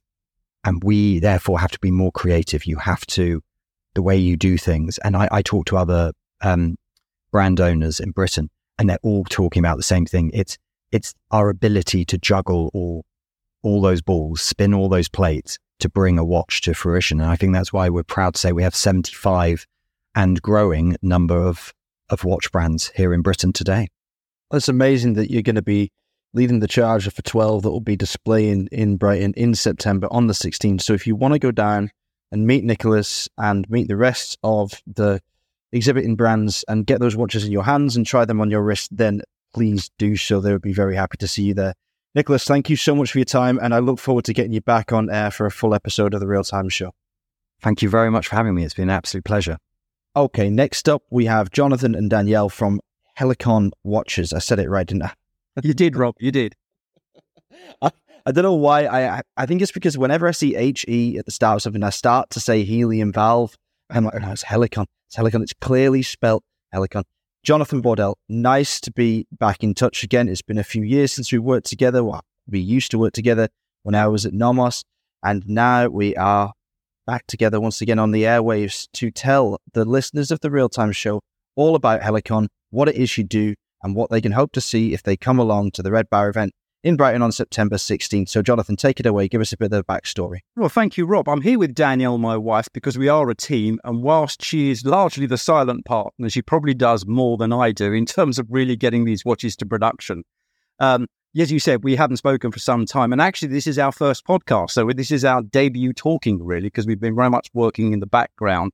And 0.63 0.83
we 0.85 1.19
therefore 1.19 1.59
have 1.59 1.73
to 1.73 1.79
be 1.81 1.91
more 1.91 2.13
creative. 2.13 2.67
You 2.67 2.77
have 2.77 3.07
to, 3.07 3.43
the 3.95 4.03
way 4.03 4.17
you 4.17 4.37
do 4.37 4.59
things. 4.59 4.99
And 4.99 5.17
I, 5.17 5.29
I 5.33 5.43
talk 5.43 5.67
to 5.67 5.77
other 5.77 6.13
um, 6.41 6.77
brand 7.31 7.61
owners 7.61 8.01
in 8.01 8.11
Britain, 8.11 8.51
and 8.79 8.89
they're 8.89 8.99
all 9.03 9.25
talking 9.25 9.61
about 9.61 9.77
the 9.77 9.83
same 9.83 10.07
thing. 10.07 10.31
It's 10.35 10.59
it's 10.93 11.15
our 11.31 11.49
ability 11.49 12.05
to 12.07 12.19
juggle 12.19 12.71
all 12.75 13.05
all 13.63 13.81
those 13.81 14.03
balls, 14.03 14.41
spin 14.41 14.75
all 14.75 14.89
those 14.89 15.09
plates, 15.09 15.59
to 15.81 15.89
bring 15.89 16.19
a 16.19 16.25
watch 16.25 16.61
to 16.63 16.75
fruition. 16.75 17.21
And 17.21 17.31
I 17.31 17.37
think 17.37 17.53
that's 17.53 17.73
why 17.73 17.89
we're 17.89 18.03
proud 18.03 18.35
to 18.35 18.41
say 18.41 18.53
we 18.53 18.63
have 18.63 18.75
75 18.75 19.67
and 20.15 20.41
growing 20.43 20.97
number 21.03 21.37
of, 21.37 21.73
of 22.09 22.25
watch 22.25 22.51
brands 22.51 22.91
here 22.95 23.13
in 23.13 23.23
Britain 23.23 23.53
today. 23.53 23.89
It's 24.53 24.69
amazing 24.69 25.15
that 25.15 25.31
you're 25.31 25.43
going 25.43 25.55
to 25.55 25.63
be 25.63 25.93
leading 26.33 26.61
the 26.61 26.69
charge 26.69 27.13
for 27.13 27.23
12 27.23 27.63
that 27.63 27.71
will 27.71 27.81
be 27.81 27.97
displaying 27.97 28.69
in 28.73 28.97
Brighton 28.97 29.35
in 29.37 29.55
September 29.55 30.09
on 30.11 30.27
the 30.27 30.33
16th. 30.33 30.83
So 30.83 30.93
if 30.93 31.07
you 31.07 31.17
want 31.17 31.35
to 31.35 31.39
go 31.39 31.51
down 31.51 31.91
and 32.33 32.47
meet 32.47 32.65
Nicholas 32.65 33.29
and 33.39 33.69
meet 33.69 33.89
the 33.89 33.97
rest 33.97 34.39
of 34.43 34.81
the 34.87 35.21
exhibiting 35.73 36.17
brands 36.17 36.65
and 36.69 36.87
get 36.87 37.01
those 37.01 37.17
watches 37.17 37.45
in 37.45 37.53
your 37.53 37.65
hands 37.65 37.97
and 37.97 38.07
try 38.07 38.25
them 38.25 38.41
on 38.41 38.51
your 38.51 38.63
wrist, 38.63 38.97
then 38.97 39.23
please 39.55 39.91
do 39.99 40.17
so. 40.17 40.41
They 40.41 40.53
would 40.53 40.63
be 40.63 40.73
very 40.73 40.97
happy 40.97 41.17
to 41.19 41.29
see 41.29 41.45
you 41.45 41.55
there. 41.55 41.75
Nicholas, 42.15 42.45
thank 42.45 42.69
you 42.69 42.75
so 42.75 42.97
much 42.97 43.13
for 43.13 43.19
your 43.19 43.25
time, 43.25 43.59
and 43.63 43.73
I 43.73 43.79
look 43.79 44.01
forward 44.01 44.25
to 44.25 44.33
getting 44.33 44.53
you 44.53 44.61
back 44.61 44.93
on 44.93 45.09
air 45.09 45.31
for 45.31 45.47
a 45.47 45.51
full 45.51 45.75
episode 45.75 46.13
of 46.13 46.19
the 46.19 46.27
Real 46.27 46.43
Time 46.43 46.69
Show. 46.69 46.93
Thank 47.63 47.83
you 47.83 47.89
very 47.89 48.11
much 48.11 48.27
for 48.27 48.35
having 48.35 48.55
me. 48.55 48.65
It's 48.65 48.75
been 48.75 48.89
an 48.89 48.97
absolute 48.97 49.25
pleasure. 49.25 49.59
Okay, 50.17 50.51
next 50.51 50.89
up 50.89 51.05
we 51.11 51.27
have 51.27 51.51
Jonathan 51.53 51.95
and 51.95 52.11
Danielle 52.11 52.49
from 52.49 52.81
Helicon 53.17 53.71
Watches. 53.85 54.33
I 54.33 54.41
said 54.41 54.59
it 54.59 54.69
right, 54.69 54.87
didn't 54.87 55.05
I? 55.05 55.13
you 55.63 55.73
did, 55.73 55.97
Rob. 55.97 56.17
You 56.19 56.33
did. 56.33 56.57
I, 57.83 57.93
I 58.27 58.33
don't 58.33 58.43
know 58.43 58.55
why. 58.55 58.87
I 58.87 59.23
I 59.37 59.47
think 59.47 59.63
it's 59.63 59.71
because 59.71 59.97
whenever 59.97 60.27
I 60.27 60.33
see 60.33 60.55
HE 60.55 61.17
at 61.17 61.27
the 61.27 61.31
start 61.31 61.57
of 61.57 61.63
something, 61.63 61.85
I 61.85 61.91
start 61.91 62.31
to 62.31 62.41
say 62.41 62.65
helium 62.65 63.13
valve. 63.13 63.57
I'm 63.89 64.05
like, 64.05 64.15
oh 64.17 64.19
no, 64.19 64.33
it's 64.33 64.43
Helicon. 64.43 64.87
It's 65.07 65.17
Helicon. 65.17 65.43
It's 65.43 65.55
clearly 65.61 66.03
spelt 66.03 66.43
Helicon. 66.75 67.05
Jonathan 67.43 67.83
Bordell, 67.83 68.17
nice 68.29 68.81
to 68.81 68.93
be 68.93 69.27
back 69.33 69.65
in 69.65 69.73
touch 69.73 70.05
again. 70.05 70.29
It's 70.29 70.43
been 70.43 70.59
a 70.59 70.65
few 70.65 70.83
years 70.83 71.11
since 71.11 71.33
we 71.33 71.39
worked 71.39 71.69
together. 71.69 72.05
Well, 72.05 72.21
we 72.47 72.59
used 72.59 72.91
to 72.91 72.99
work 72.99 73.15
together 73.15 73.49
when 73.83 73.95
I 73.95 74.09
was 74.09 74.27
at 74.27 74.35
Nomos, 74.35 74.85
and 75.23 75.49
now 75.49 75.89
we 75.89 76.15
are 76.17 76.53
back 77.07 77.27
together 77.27 77.59
once 77.59 77.81
again 77.81 77.99
on 77.99 78.11
the 78.11 78.25
airwaves 78.25 78.89
to 78.93 79.11
tell 79.11 79.59
the 79.73 79.87
listeners 79.87 80.31
of 80.31 80.41
the 80.41 80.51
real 80.51 80.69
time 80.69 80.93
show 80.93 81.23
all 81.57 81.75
about 81.75 82.03
Helicon, 82.03 82.49
what 82.69 82.89
it 82.89 82.97
is 82.97 83.17
you 83.17 83.25
do, 83.25 83.55
and 83.83 83.95
what 83.95 84.11
they 84.11 84.21
can 84.21 84.33
hope 84.33 84.53
to 84.53 84.61
see 84.61 84.93
if 84.93 85.03
they 85.03 85.17
come 85.17 85.39
along 85.39 85.71
to 85.73 85.83
the 85.83 85.91
Red 85.91 86.11
Bar 86.11 86.29
event 86.29 86.53
in 86.83 86.97
Brighton 86.97 87.23
on 87.23 87.33
September 87.33 87.77
16th. 87.77 88.29
So, 88.29 88.43
Jonathan, 88.43 88.77
take 88.77 89.01
it 89.01 89.07
away. 89.07 89.29
Give 89.29 89.41
us 89.41 89.53
a 89.53 89.57
bit 89.57 89.67
of 89.67 89.71
the 89.73 89.85
backstory. 89.85 90.39
Well, 90.57 90.69
thank 90.69 90.97
you, 90.97 91.07
Rob. 91.07 91.29
I'm 91.29 91.43
here 91.43 91.59
with 91.59 91.75
Danielle, 91.75 92.19
my 92.19 92.37
wife, 92.37 92.69
because 92.73 92.97
we 92.97 93.09
are 93.09 93.29
a 93.29 93.35
team. 93.35 93.79
And 93.85 94.03
whilst 94.03 94.43
she 94.45 94.71
is 94.71 94.85
largely 94.85 95.27
the 95.27 95.39
silent 95.39 95.85
partner, 95.85 96.31
she 96.31 96.43
probably 96.43 96.75
does 96.75 97.07
more 97.07 97.37
than 97.37 97.53
I 97.53 97.73
do 97.73 97.93
in 97.93 98.07
terms 98.07 98.39
of 98.39 98.47
really 98.51 98.77
getting 98.77 99.05
these 99.05 99.25
watches 99.25 99.57
to 99.57 99.67
production. 99.67 100.25
Um, 100.79 101.07
as 101.39 101.53
you 101.53 101.61
said, 101.61 101.85
we 101.85 101.95
haven't 101.95 102.17
spoken 102.17 102.51
for 102.51 102.59
some 102.59 102.87
time. 102.87 103.13
And 103.13 103.21
actually, 103.21 103.49
this 103.49 103.67
is 103.67 103.79
our 103.79 103.93
first 103.93 104.27
podcast. 104.27 104.71
So, 104.71 104.91
this 104.91 105.11
is 105.11 105.25
our 105.25 105.43
debut 105.43 105.93
talking, 105.93 106.43
really, 106.43 106.69
because 106.69 106.87
we've 106.87 107.01
been 107.01 107.15
very 107.15 107.31
much 107.31 107.49
working 107.53 107.93
in 107.93 108.01
the 108.01 108.07
background. 108.07 108.73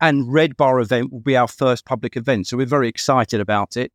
And 0.00 0.32
Red 0.32 0.56
Bar 0.56 0.80
event 0.80 1.12
will 1.12 1.20
be 1.20 1.36
our 1.36 1.46
first 1.46 1.84
public 1.84 2.16
event. 2.16 2.48
So, 2.48 2.56
we're 2.56 2.66
very 2.66 2.88
excited 2.88 3.40
about 3.40 3.76
it 3.76 3.92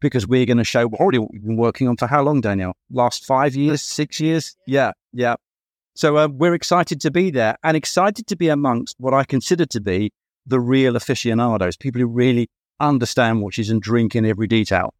because 0.00 0.26
we're 0.26 0.46
going 0.46 0.58
to 0.58 0.64
show 0.64 0.86
already 0.94 1.18
what 1.18 1.32
we've 1.32 1.44
been 1.44 1.56
working 1.56 1.88
on 1.88 1.96
for 1.96 2.06
how 2.06 2.22
long, 2.22 2.40
Danielle? 2.40 2.74
Last 2.90 3.24
five 3.24 3.54
years, 3.54 3.82
six 3.82 4.20
years? 4.20 4.56
Yeah, 4.66 4.92
yeah. 5.12 5.36
So 5.94 6.18
uh, 6.18 6.28
we're 6.28 6.54
excited 6.54 7.00
to 7.00 7.10
be 7.10 7.30
there 7.30 7.56
and 7.62 7.76
excited 7.76 8.26
to 8.26 8.36
be 8.36 8.48
amongst 8.48 8.96
what 8.98 9.14
I 9.14 9.24
consider 9.24 9.64
to 9.66 9.80
be 9.80 10.12
the 10.46 10.60
real 10.60 10.94
aficionados, 10.94 11.76
people 11.76 12.00
who 12.00 12.06
really 12.06 12.48
understand 12.80 13.40
watches 13.40 13.70
and 13.70 13.80
drink 13.80 14.14
in 14.14 14.26
every 14.26 14.46
detail. 14.46 14.94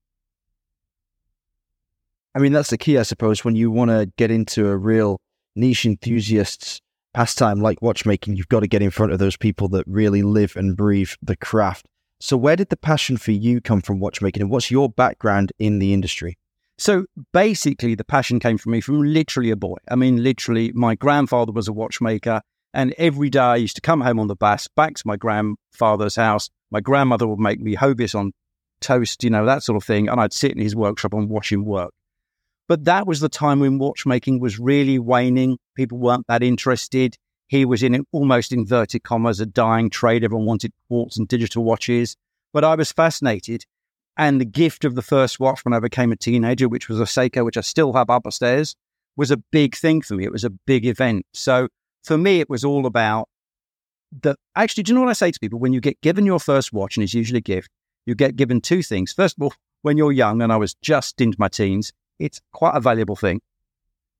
I 2.35 2.39
mean, 2.39 2.53
that's 2.53 2.71
the 2.71 2.79
key, 2.79 2.99
I 2.99 3.03
suppose, 3.03 3.45
when 3.45 3.57
you 3.57 3.71
want 3.71 3.91
to 3.91 4.11
get 4.17 4.31
into 4.31 4.69
a 4.69 4.77
real 4.77 5.21
niche 5.55 5.87
enthusiast's 5.87 6.81
pastime 7.15 7.61
like 7.61 7.81
watchmaking, 7.81 8.37
you've 8.37 8.49
got 8.49 8.61
to 8.61 8.67
get 8.67 8.83
in 8.83 8.91
front 8.91 9.13
of 9.13 9.19
those 9.19 9.37
people 9.37 9.69
that 9.69 9.85
really 9.87 10.23
live 10.23 10.55
and 10.57 10.77
breathe 10.77 11.11
the 11.23 11.37
craft. 11.37 11.87
So, 12.19 12.37
where 12.37 12.57
did 12.57 12.71
the 12.71 12.77
passion 12.77 13.19
for 13.19 13.33
you 13.33 13.61
come 13.61 13.83
from 13.83 14.01
watchmaking, 14.01 14.43
and 14.43 14.51
what's 14.51 14.71
your 14.71 14.89
background 14.89 15.53
in 15.59 15.79
the 15.79 15.93
industry? 15.93 16.39
So, 16.79 17.07
basically, 17.33 17.95
the 17.95 18.05
passion 18.05 18.41
came 18.41 18.57
from 18.57 18.73
me 18.73 18.81
from 18.81 19.03
literally 19.03 19.51
a 19.51 19.57
boy. 19.57 19.77
I 19.91 19.97
mean, 19.97 20.23
literally, 20.23 20.73
my 20.73 20.95
grandfather 20.95 21.53
was 21.53 21.69
a 21.69 21.73
watchmaker, 21.73 22.41
and 22.73 22.95
every 22.97 23.29
day 23.29 23.41
I 23.41 23.57
used 23.57 23.77
to 23.77 23.83
come 23.83 24.01
home 24.01 24.19
on 24.19 24.29
the 24.29 24.37
bus 24.37 24.67
back 24.69 24.95
to 24.95 25.03
my 25.07 25.17
grandfather's 25.17 26.17
house. 26.17 26.49
My 26.71 26.81
grandmother 26.81 27.27
would 27.27 27.39
make 27.39 27.61
me 27.61 27.75
Hovis 27.75 28.15
on 28.15 28.33
toast, 28.81 29.23
you 29.23 29.31
know, 29.31 29.45
that 29.45 29.63
sort 29.63 29.77
of 29.77 29.85
thing, 29.85 30.09
and 30.09 30.21
I'd 30.21 30.33
sit 30.33 30.53
in 30.53 30.59
his 30.59 30.75
workshop 30.75 31.13
and 31.13 31.29
watch 31.29 31.53
him 31.53 31.65
work. 31.65 31.93
But 32.69 32.85
that 32.85 33.07
was 33.07 33.21
the 33.21 33.29
time 33.29 33.61
when 33.61 33.79
watchmaking 33.79 34.41
was 34.41 34.59
really 34.59 34.99
waning. 34.99 35.59
People 35.77 35.99
weren't 35.99 36.27
that 36.29 36.43
interested. 36.43 37.17
He 37.49 37.65
was 37.65 37.83
in 37.83 38.05
almost 38.13 38.53
inverted 38.53 39.05
commas 39.05 39.41
a 39.41 39.47
dying 39.47 39.89
trade. 39.91 40.25
Everyone 40.25 40.47
wanted 40.47 40.73
quartz 40.89 41.17
and 41.17 41.29
digital 41.29 41.65
watches, 41.65 42.17
but 42.53 42.65
I 42.65 42.75
was 42.75 42.93
fascinated. 42.93 43.65
And 44.17 44.41
the 44.41 44.47
gift 44.47 44.85
of 44.85 44.95
the 44.95 45.03
first 45.03 45.39
watch 45.39 45.65
when 45.65 45.75
I 45.75 45.79
became 45.79 46.11
a 46.11 46.17
teenager, 46.17 46.69
which 46.69 46.89
was 46.89 46.99
a 46.99 47.05
Seiko, 47.05 47.45
which 47.45 47.57
I 47.57 47.61
still 47.61 47.93
have 47.93 48.09
upstairs, 48.09 48.75
was 49.17 49.31
a 49.31 49.37
big 49.37 49.77
thing 49.77 50.03
for 50.03 50.15
me. 50.15 50.25
It 50.25 50.33
was 50.33 50.45
a 50.45 50.51
big 50.51 50.87
event. 50.87 51.27
So 51.35 51.69
for 52.03 52.19
me, 52.19 52.41
it 52.41 52.51
was 52.51 52.65
all 52.65 52.87
about 52.87 53.29
the. 54.11 54.37
Actually, 54.57 54.85
do 54.85 54.91
you 54.91 54.95
know 54.95 55.03
what 55.03 55.11
I 55.11 55.15
say 55.15 55.31
to 55.31 55.41
people? 55.41 55.59
When 55.59 55.73
you 55.73 55.81
get 55.81 56.01
given 56.01 56.27
your 56.27 56.41
first 56.41 56.73
watch, 56.73 56.97
and 56.97 57.05
it's 57.05 57.15
usually 57.15 57.39
a 57.39 57.43
gift, 57.43 57.71
you 58.07 58.15
get 58.15 58.37
given 58.37 58.61
two 58.61 58.83
things. 58.83 59.13
First 59.13 59.37
of 59.39 59.43
all, 59.43 59.55
when 59.83 59.97
you're 59.97 60.13
young, 60.13 60.43
and 60.43 60.53
I 60.53 60.57
was 60.57 60.75
just 60.75 61.21
into 61.21 61.37
my 61.39 61.49
teens, 61.49 61.93
it's 62.19 62.41
quite 62.53 62.75
a 62.75 62.81
valuable 62.81 63.17
thing. 63.17 63.41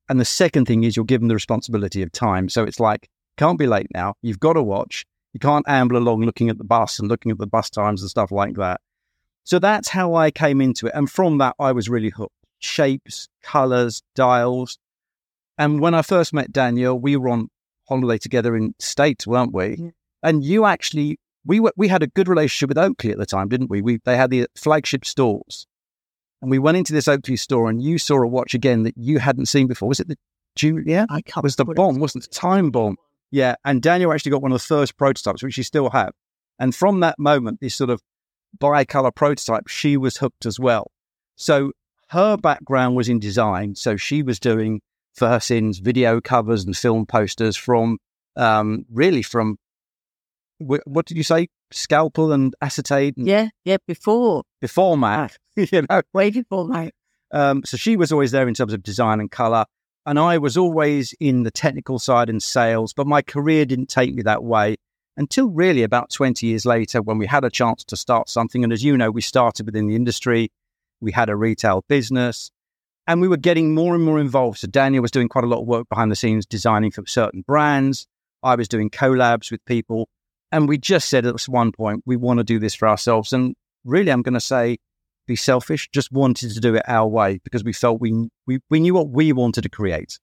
And 0.09 0.19
the 0.19 0.25
second 0.25 0.65
thing 0.65 0.83
is 0.83 0.95
you're 0.95 1.05
given 1.05 1.27
the 1.27 1.33
responsibility 1.33 2.01
of 2.01 2.11
time. 2.11 2.49
So 2.49 2.63
it's 2.63 2.79
like 2.79 3.09
can't 3.37 3.59
be 3.59 3.67
late 3.67 3.87
now. 3.93 4.15
You've 4.21 4.39
got 4.39 4.53
to 4.53 4.63
watch. 4.63 5.05
You 5.33 5.39
can't 5.39 5.67
amble 5.67 5.97
along 5.97 6.21
looking 6.21 6.49
at 6.49 6.57
the 6.57 6.63
bus 6.63 6.99
and 6.99 7.07
looking 7.07 7.31
at 7.31 7.37
the 7.37 7.47
bus 7.47 7.69
times 7.69 8.01
and 8.01 8.09
stuff 8.09 8.31
like 8.31 8.55
that. 8.55 8.81
So 9.43 9.59
that's 9.59 9.87
how 9.87 10.15
I 10.15 10.31
came 10.31 10.59
into 10.59 10.87
it. 10.87 10.93
And 10.95 11.09
from 11.09 11.37
that, 11.37 11.55
I 11.59 11.71
was 11.71 11.89
really 11.89 12.09
hooked. 12.09 12.33
Shapes, 12.59 13.29
colors, 13.43 14.01
dials. 14.15 14.77
And 15.57 15.79
when 15.79 15.93
I 15.93 16.01
first 16.01 16.33
met 16.33 16.51
Daniel, 16.51 16.99
we 16.99 17.15
were 17.15 17.29
on 17.29 17.49
holiday 17.87 18.17
together 18.17 18.55
in 18.55 18.73
States, 18.79 19.25
weren't 19.25 19.53
we? 19.53 19.75
Yeah. 19.77 19.89
And 20.23 20.43
you 20.43 20.65
actually, 20.65 21.19
we 21.45 21.59
were, 21.59 21.71
we 21.77 21.87
had 21.87 22.03
a 22.03 22.07
good 22.07 22.27
relationship 22.27 22.69
with 22.69 22.77
Oakley 22.77 23.11
at 23.11 23.17
the 23.17 23.25
time, 23.25 23.47
didn't 23.47 23.69
we? 23.69 23.81
we? 23.81 23.99
They 24.03 24.17
had 24.17 24.31
the 24.31 24.47
flagship 24.55 25.05
stores. 25.05 25.67
And 26.41 26.51
we 26.51 26.59
went 26.59 26.77
into 26.77 26.93
this 26.93 27.07
Oakley 27.07 27.37
store 27.37 27.69
and 27.69 27.81
you 27.81 27.97
saw 27.97 28.21
a 28.21 28.27
watch 28.27 28.53
again 28.53 28.83
that 28.83 28.97
you 28.97 29.19
hadn't 29.19 29.47
seen 29.47 29.67
before. 29.67 29.87
Was 29.87 29.99
it 29.99 30.07
the 30.07 30.17
Julia? 30.55 31.05
I 31.09 31.21
can't. 31.21 31.37
It 31.37 31.43
was 31.43 31.55
the 31.55 31.65
bomb, 31.65 31.99
wasn't 31.99 32.25
it? 32.25 32.31
Time 32.31 32.69
bomb. 32.71 32.97
Yeah, 33.31 33.55
and 33.65 33.81
Daniel 33.81 34.13
actually 34.13 34.31
got 34.31 34.41
one 34.41 34.51
of 34.51 34.57
the 34.57 34.67
first 34.67 34.97
prototypes, 34.97 35.43
which 35.43 35.57
you 35.57 35.63
still 35.63 35.89
have. 35.89 36.13
And 36.59 36.73
from 36.73 37.01
that 37.01 37.19
moment, 37.19 37.59
this 37.59 37.75
sort 37.75 37.89
of 37.89 38.01
bicolor 38.57 39.13
prototype, 39.13 39.67
she 39.67 39.97
was 39.97 40.17
hooked 40.17 40.45
as 40.45 40.59
well. 40.59 40.91
So 41.35 41.71
her 42.09 42.37
background 42.37 42.95
was 42.95 43.09
in 43.09 43.19
design. 43.19 43.75
So 43.75 43.97
she 43.97 44.23
was 44.23 44.39
doing 44.39 44.81
for 45.13 45.27
her 45.27 45.39
sins 45.39 45.79
video 45.79 46.21
covers 46.21 46.63
and 46.63 46.75
film 46.75 47.05
posters 47.05 47.55
from 47.55 47.97
um, 48.35 48.85
really 48.91 49.21
from 49.21 49.57
what 50.59 51.05
did 51.05 51.17
you 51.17 51.23
say? 51.23 51.49
Scalpel 51.71 52.31
and 52.31 52.55
acetate? 52.61 53.17
And 53.17 53.27
yeah, 53.27 53.49
yeah, 53.63 53.77
before. 53.87 54.43
Before 54.59 54.97
Mac, 54.97 55.37
you 55.55 55.85
know. 55.89 56.01
Way 56.13 56.31
before 56.31 56.67
Mac. 56.67 56.93
Um, 57.31 57.63
so 57.65 57.77
she 57.77 57.97
was 57.97 58.11
always 58.11 58.31
there 58.31 58.47
in 58.47 58.53
terms 58.53 58.73
of 58.73 58.81
design 58.81 59.19
and 59.19 59.29
color. 59.29 59.65
And 60.07 60.17
I 60.17 60.37
was 60.37 60.55
always 60.55 61.13
in 61.19 61.43
the 61.43 61.51
technical 61.51 61.99
side 61.99 62.29
and 62.29 62.41
sales, 62.41 62.93
but 62.93 63.05
my 63.07 63.21
career 63.21 63.65
didn't 63.65 63.89
take 63.89 64.15
me 64.15 64.23
that 64.23 64.41
way 64.41 64.77
until 65.17 65.49
really 65.49 65.83
about 65.83 66.11
20 66.11 66.47
years 66.47 66.65
later 66.65 67.01
when 67.01 67.17
we 67.17 67.25
had 67.25 67.43
a 67.43 67.49
chance 67.49 67.83
to 67.83 67.97
start 67.97 68.29
something. 68.29 68.63
And 68.63 68.71
as 68.71 68.85
you 68.85 68.95
know, 68.95 69.11
we 69.11 69.21
started 69.21 69.65
within 69.65 69.85
the 69.85 69.97
industry, 69.97 70.49
we 71.01 71.11
had 71.11 71.27
a 71.27 71.35
retail 71.35 71.83
business, 71.89 72.51
and 73.05 73.19
we 73.19 73.27
were 73.27 73.35
getting 73.35 73.75
more 73.75 73.95
and 73.95 74.03
more 74.03 74.17
involved. 74.17 74.59
So 74.59 74.67
Daniel 74.67 75.01
was 75.01 75.11
doing 75.11 75.27
quite 75.27 75.43
a 75.43 75.47
lot 75.47 75.59
of 75.59 75.67
work 75.67 75.89
behind 75.89 76.09
the 76.09 76.15
scenes, 76.15 76.45
designing 76.45 76.91
for 76.91 77.05
certain 77.05 77.43
brands. 77.45 78.07
I 78.43 78.55
was 78.55 78.69
doing 78.69 78.89
collabs 78.89 79.51
with 79.51 79.65
people. 79.65 80.07
And 80.53 80.69
we 80.69 80.77
just 80.77 81.09
said 81.09 81.25
at 81.25 81.41
one 81.49 81.73
point, 81.73 82.03
we 82.05 82.15
want 82.15 82.37
to 82.37 82.45
do 82.45 82.59
this 82.59 82.75
for 82.75 82.87
ourselves. 82.87 83.33
And 83.33 83.55
really, 83.83 84.09
I'm 84.09 84.21
going 84.21 84.35
to 84.35 84.39
say 84.39 84.77
be 85.27 85.35
selfish, 85.35 85.89
just 85.91 86.11
wanted 86.11 86.51
to 86.53 86.59
do 86.59 86.75
it 86.75 86.83
our 86.87 87.07
way 87.07 87.39
because 87.43 87.63
we 87.63 87.73
felt 87.73 88.01
we, 88.01 88.29
we, 88.45 88.59
we 88.69 88.79
knew 88.79 88.93
what 88.93 89.09
we 89.09 89.33
wanted 89.33 89.61
to 89.61 89.69
create. 89.69 90.19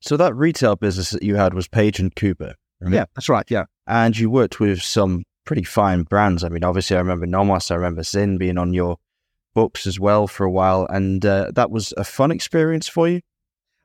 So 0.00 0.16
that 0.16 0.34
retail 0.34 0.76
business 0.76 1.10
that 1.10 1.22
you 1.22 1.36
had 1.36 1.54
was 1.54 1.68
Page 1.68 1.98
and 1.98 2.14
Cooper. 2.14 2.54
Right? 2.80 2.94
Yeah, 2.94 3.04
that's 3.14 3.28
right. 3.28 3.44
Yeah. 3.48 3.64
And 3.86 4.16
you 4.16 4.30
worked 4.30 4.60
with 4.60 4.82
some 4.82 5.24
pretty 5.44 5.64
fine 5.64 6.02
brands. 6.02 6.44
I 6.44 6.48
mean, 6.48 6.62
obviously, 6.62 6.96
I 6.96 7.00
remember 7.00 7.26
Nomos, 7.26 7.70
I 7.70 7.74
remember 7.74 8.04
Sinn 8.04 8.38
being 8.38 8.58
on 8.58 8.72
your 8.72 8.96
books 9.54 9.86
as 9.86 9.98
well 9.98 10.28
for 10.28 10.44
a 10.44 10.50
while. 10.50 10.86
And 10.88 11.24
uh, 11.26 11.50
that 11.54 11.70
was 11.70 11.92
a 11.96 12.04
fun 12.04 12.30
experience 12.30 12.86
for 12.86 13.08
you? 13.08 13.20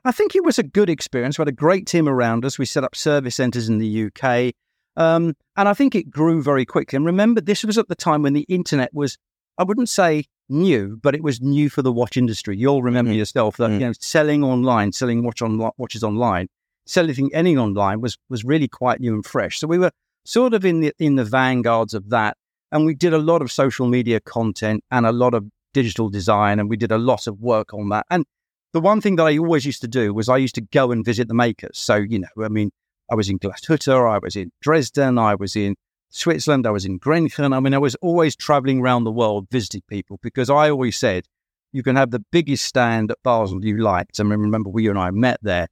I 0.04 0.12
think 0.12 0.34
it 0.36 0.44
was 0.44 0.58
a 0.58 0.62
good 0.62 0.90
experience. 0.90 1.38
We 1.38 1.42
had 1.42 1.48
a 1.48 1.52
great 1.52 1.86
team 1.86 2.08
around 2.08 2.44
us. 2.44 2.58
We 2.58 2.66
set 2.66 2.84
up 2.84 2.94
service 2.94 3.36
centres 3.36 3.68
in 3.68 3.78
the 3.78 4.04
UK. 4.06 4.54
Um, 4.96 5.34
and 5.56 5.68
I 5.68 5.74
think 5.74 5.94
it 5.94 6.10
grew 6.10 6.42
very 6.42 6.64
quickly. 6.64 6.96
And 6.96 7.06
remember, 7.06 7.40
this 7.40 7.64
was 7.64 7.78
at 7.78 7.88
the 7.88 7.94
time 7.94 8.22
when 8.22 8.32
the 8.32 8.46
internet 8.48 8.92
was, 8.92 9.18
I 9.58 9.64
wouldn't 9.64 9.88
say 9.88 10.24
new, 10.48 10.98
but 11.02 11.14
it 11.14 11.22
was 11.22 11.40
new 11.40 11.70
for 11.70 11.82
the 11.82 11.92
watch 11.92 12.16
industry. 12.16 12.56
You'll 12.56 12.82
remember 12.82 13.10
mm-hmm. 13.10 13.18
yourself 13.18 13.56
that 13.56 13.70
mm-hmm. 13.70 13.80
you 13.80 13.86
know 13.86 13.92
selling 13.98 14.44
online, 14.44 14.92
selling 14.92 15.24
watch 15.24 15.42
on 15.42 15.58
watches 15.76 16.04
online, 16.04 16.48
selling 16.86 17.30
anything 17.34 17.58
online 17.58 18.00
was 18.00 18.18
was 18.28 18.44
really 18.44 18.68
quite 18.68 19.00
new 19.00 19.14
and 19.14 19.24
fresh. 19.24 19.58
So 19.58 19.66
we 19.66 19.78
were 19.78 19.90
sort 20.24 20.54
of 20.54 20.64
in 20.64 20.80
the 20.80 20.92
in 20.98 21.16
the 21.16 21.24
vanguards 21.24 21.94
of 21.94 22.10
that, 22.10 22.36
and 22.72 22.84
we 22.84 22.94
did 22.94 23.12
a 23.12 23.18
lot 23.18 23.42
of 23.42 23.50
social 23.50 23.86
media 23.86 24.20
content 24.20 24.84
and 24.90 25.06
a 25.06 25.12
lot 25.12 25.34
of 25.34 25.46
digital 25.72 26.08
design, 26.08 26.58
and 26.58 26.68
we 26.68 26.76
did 26.76 26.92
a 26.92 26.98
lot 26.98 27.26
of 27.26 27.40
work 27.40 27.74
on 27.74 27.88
that. 27.90 28.06
And 28.10 28.24
the 28.72 28.80
one 28.80 29.00
thing 29.00 29.16
that 29.16 29.24
I 29.24 29.38
always 29.38 29.64
used 29.64 29.80
to 29.82 29.88
do 29.88 30.12
was 30.12 30.28
I 30.28 30.36
used 30.36 30.56
to 30.56 30.60
go 30.60 30.90
and 30.90 31.04
visit 31.04 31.28
the 31.28 31.34
makers. 31.34 31.78
So 31.78 31.96
you 31.96 32.20
know, 32.20 32.44
I 32.44 32.48
mean, 32.48 32.70
I 33.10 33.14
was 33.14 33.28
in 33.28 33.38
Glashütte, 33.38 33.92
I 33.92 34.18
was 34.18 34.36
in 34.36 34.50
Dresden, 34.60 35.18
I 35.18 35.34
was 35.34 35.56
in 35.56 35.76
Switzerland, 36.10 36.66
I 36.66 36.70
was 36.70 36.84
in 36.84 36.98
Grenchen. 36.98 37.54
I 37.54 37.60
mean, 37.60 37.74
I 37.74 37.78
was 37.78 37.96
always 37.96 38.36
traveling 38.36 38.80
around 38.80 39.04
the 39.04 39.12
world 39.12 39.48
visiting 39.50 39.82
people 39.88 40.18
because 40.22 40.48
I 40.48 40.70
always 40.70 40.96
said, 40.96 41.26
you 41.72 41.82
can 41.82 41.96
have 41.96 42.12
the 42.12 42.24
biggest 42.30 42.64
stand 42.64 43.10
at 43.10 43.18
Basel 43.24 43.64
you 43.64 43.78
liked. 43.78 44.20
I 44.20 44.22
mean, 44.22 44.38
remember, 44.38 44.70
we 44.70 44.88
and 44.88 44.98
I 44.98 45.10
met 45.10 45.40
there. 45.42 45.66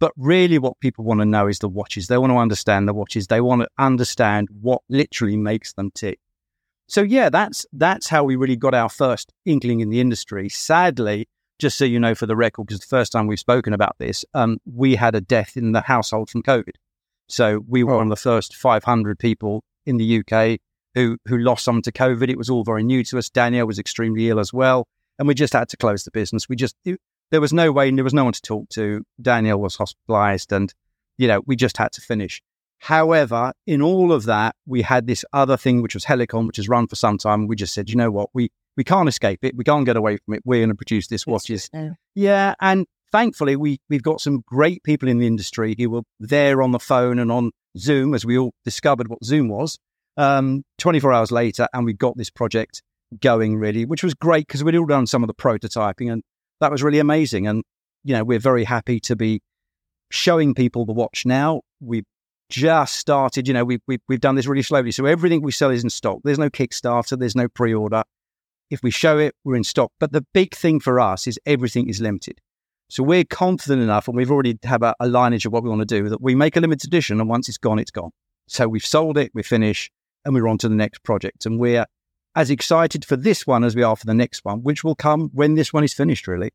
But 0.00 0.12
really, 0.16 0.58
what 0.58 0.80
people 0.80 1.04
want 1.04 1.20
to 1.20 1.24
know 1.24 1.46
is 1.46 1.60
the 1.60 1.68
watches. 1.68 2.08
They 2.08 2.18
want 2.18 2.32
to 2.32 2.38
understand 2.38 2.88
the 2.88 2.92
watches. 2.92 3.28
They 3.28 3.40
want 3.40 3.62
to 3.62 3.68
understand 3.78 4.48
what 4.60 4.82
literally 4.88 5.36
makes 5.36 5.72
them 5.72 5.92
tick. 5.94 6.18
So 6.88 7.02
yeah, 7.02 7.30
that's 7.30 7.64
that's 7.72 8.08
how 8.08 8.24
we 8.24 8.36
really 8.36 8.56
got 8.56 8.74
our 8.74 8.88
first 8.88 9.32
inkling 9.44 9.80
in 9.80 9.90
the 9.90 10.00
industry. 10.00 10.48
Sadly, 10.48 11.28
just 11.58 11.78
so 11.78 11.84
you 11.84 12.00
know 12.00 12.14
for 12.14 12.26
the 12.26 12.36
record, 12.36 12.66
because 12.66 12.80
the 12.80 12.86
first 12.86 13.12
time 13.12 13.26
we've 13.26 13.38
spoken 13.38 13.72
about 13.72 13.96
this, 13.98 14.24
um, 14.34 14.58
we 14.66 14.96
had 14.96 15.14
a 15.14 15.20
death 15.20 15.56
in 15.56 15.72
the 15.72 15.80
household 15.82 16.28
from 16.28 16.42
COVID. 16.42 16.74
So 17.34 17.64
we 17.68 17.82
were 17.82 17.94
oh. 17.94 17.96
one 17.96 18.06
of 18.06 18.10
the 18.10 18.22
first 18.22 18.54
500 18.54 19.18
people 19.18 19.64
in 19.86 19.96
the 19.96 20.20
UK 20.20 20.60
who 20.94 21.18
who 21.26 21.38
lost 21.38 21.64
some 21.64 21.82
to 21.82 21.92
COVID. 21.92 22.28
It 22.28 22.38
was 22.38 22.48
all 22.48 22.64
very 22.64 22.84
new 22.84 23.02
to 23.04 23.18
us. 23.18 23.28
Danielle 23.28 23.66
was 23.66 23.78
extremely 23.78 24.28
ill 24.28 24.38
as 24.38 24.52
well, 24.52 24.86
and 25.18 25.26
we 25.26 25.34
just 25.34 25.52
had 25.52 25.68
to 25.70 25.76
close 25.76 26.04
the 26.04 26.10
business. 26.12 26.48
We 26.48 26.56
just 26.56 26.76
it, 26.84 27.00
there 27.30 27.40
was 27.40 27.52
no 27.52 27.72
way, 27.72 27.88
and 27.88 27.98
there 27.98 28.04
was 28.04 28.14
no 28.14 28.24
one 28.24 28.32
to 28.32 28.40
talk 28.40 28.68
to. 28.70 29.04
Danielle 29.20 29.60
was 29.60 29.76
hospitalised, 29.76 30.54
and 30.54 30.72
you 31.18 31.26
know 31.26 31.42
we 31.46 31.56
just 31.56 31.76
had 31.76 31.92
to 31.92 32.00
finish. 32.00 32.40
However, 32.78 33.52
in 33.66 33.80
all 33.80 34.12
of 34.12 34.24
that, 34.26 34.54
we 34.66 34.82
had 34.82 35.06
this 35.06 35.24
other 35.32 35.56
thing, 35.56 35.80
which 35.80 35.94
was 35.94 36.04
Helicon, 36.04 36.46
which 36.46 36.58
has 36.58 36.68
run 36.68 36.86
for 36.86 36.96
some 36.96 37.16
time. 37.18 37.46
We 37.46 37.56
just 37.56 37.72
said, 37.72 37.88
you 37.88 37.96
know 37.96 38.10
what, 38.10 38.30
we 38.34 38.50
we 38.76 38.84
can't 38.84 39.08
escape 39.08 39.40
it. 39.42 39.56
We 39.56 39.64
can't 39.64 39.86
get 39.86 39.96
away 39.96 40.18
from 40.18 40.34
it. 40.34 40.42
We're 40.44 40.60
going 40.60 40.68
to 40.68 40.74
produce 40.74 41.08
this 41.08 41.26
watches. 41.26 41.70
Yeah, 42.14 42.54
and 42.60 42.86
thankfully, 43.14 43.54
we 43.54 43.78
we've 43.88 44.02
got 44.02 44.20
some 44.20 44.42
great 44.44 44.82
people 44.82 45.08
in 45.08 45.18
the 45.18 45.26
industry 45.26 45.74
who 45.78 45.88
were 45.88 46.02
there 46.18 46.60
on 46.60 46.72
the 46.72 46.80
phone 46.80 47.18
and 47.20 47.30
on 47.30 47.52
Zoom 47.78 48.12
as 48.12 48.26
we 48.26 48.36
all 48.36 48.52
discovered 48.64 49.08
what 49.08 49.24
Zoom 49.24 49.48
was. 49.48 49.78
Um, 50.16 50.64
24 50.78 51.12
hours 51.12 51.32
later, 51.32 51.66
and 51.72 51.84
we 51.84 51.92
got 51.92 52.16
this 52.16 52.30
project 52.30 52.82
going 53.20 53.56
really, 53.56 53.84
which 53.84 54.02
was 54.02 54.14
great 54.14 54.46
because 54.46 54.62
we'd 54.62 54.76
all 54.76 54.86
done 54.86 55.06
some 55.06 55.22
of 55.22 55.28
the 55.28 55.34
prototyping, 55.34 56.12
and 56.12 56.22
that 56.60 56.72
was 56.72 56.82
really 56.82 56.98
amazing. 56.98 57.46
And 57.46 57.62
you 58.02 58.14
know, 58.14 58.24
we're 58.24 58.40
very 58.40 58.64
happy 58.64 59.00
to 59.00 59.16
be 59.16 59.40
showing 60.10 60.54
people 60.54 60.84
the 60.84 60.92
watch 60.92 61.24
now. 61.24 61.62
We've 61.80 62.04
just 62.50 62.96
started. 62.96 63.46
You 63.46 63.54
know, 63.54 63.64
we, 63.64 63.78
we 63.86 63.98
we've 64.08 64.20
done 64.20 64.34
this 64.34 64.46
really 64.46 64.62
slowly, 64.62 64.90
so 64.90 65.06
everything 65.06 65.40
we 65.40 65.52
sell 65.52 65.70
is 65.70 65.84
in 65.84 65.90
stock. 65.90 66.18
There's 66.24 66.38
no 66.38 66.50
Kickstarter. 66.50 67.18
There's 67.18 67.36
no 67.36 67.48
pre-order. 67.48 68.02
If 68.70 68.82
we 68.82 68.90
show 68.90 69.18
it, 69.18 69.36
we're 69.44 69.56
in 69.56 69.64
stock. 69.64 69.92
But 70.00 70.10
the 70.10 70.26
big 70.34 70.54
thing 70.54 70.80
for 70.80 70.98
us 70.98 71.28
is 71.28 71.38
everything 71.46 71.88
is 71.88 72.00
limited. 72.00 72.40
So 72.88 73.02
we're 73.02 73.24
confident 73.24 73.82
enough, 73.82 74.08
and 74.08 74.16
we've 74.16 74.30
already 74.30 74.58
have 74.64 74.82
a, 74.82 74.94
a 75.00 75.08
lineage 75.08 75.46
of 75.46 75.52
what 75.52 75.62
we 75.62 75.70
want 75.70 75.80
to 75.80 75.86
do 75.86 76.08
that 76.10 76.20
we 76.20 76.34
make 76.34 76.56
a 76.56 76.60
limited 76.60 76.88
edition, 76.88 77.20
and 77.20 77.28
once 77.28 77.48
it's 77.48 77.58
gone, 77.58 77.78
it's 77.78 77.90
gone. 77.90 78.10
So 78.46 78.68
we've 78.68 78.84
sold 78.84 79.16
it, 79.16 79.32
we're 79.34 79.42
finished, 79.42 79.90
and 80.24 80.34
we're 80.34 80.48
on 80.48 80.58
to 80.58 80.68
the 80.68 80.74
next 80.74 81.02
project. 81.02 81.46
And 81.46 81.58
we're 81.58 81.86
as 82.34 82.50
excited 82.50 83.04
for 83.04 83.16
this 83.16 83.46
one 83.46 83.64
as 83.64 83.74
we 83.74 83.82
are 83.82 83.96
for 83.96 84.06
the 84.06 84.14
next 84.14 84.44
one, 84.44 84.62
which 84.62 84.84
will 84.84 84.94
come 84.94 85.30
when 85.32 85.54
this 85.54 85.72
one 85.72 85.84
is 85.84 85.94
finished, 85.94 86.26
really. 86.26 86.50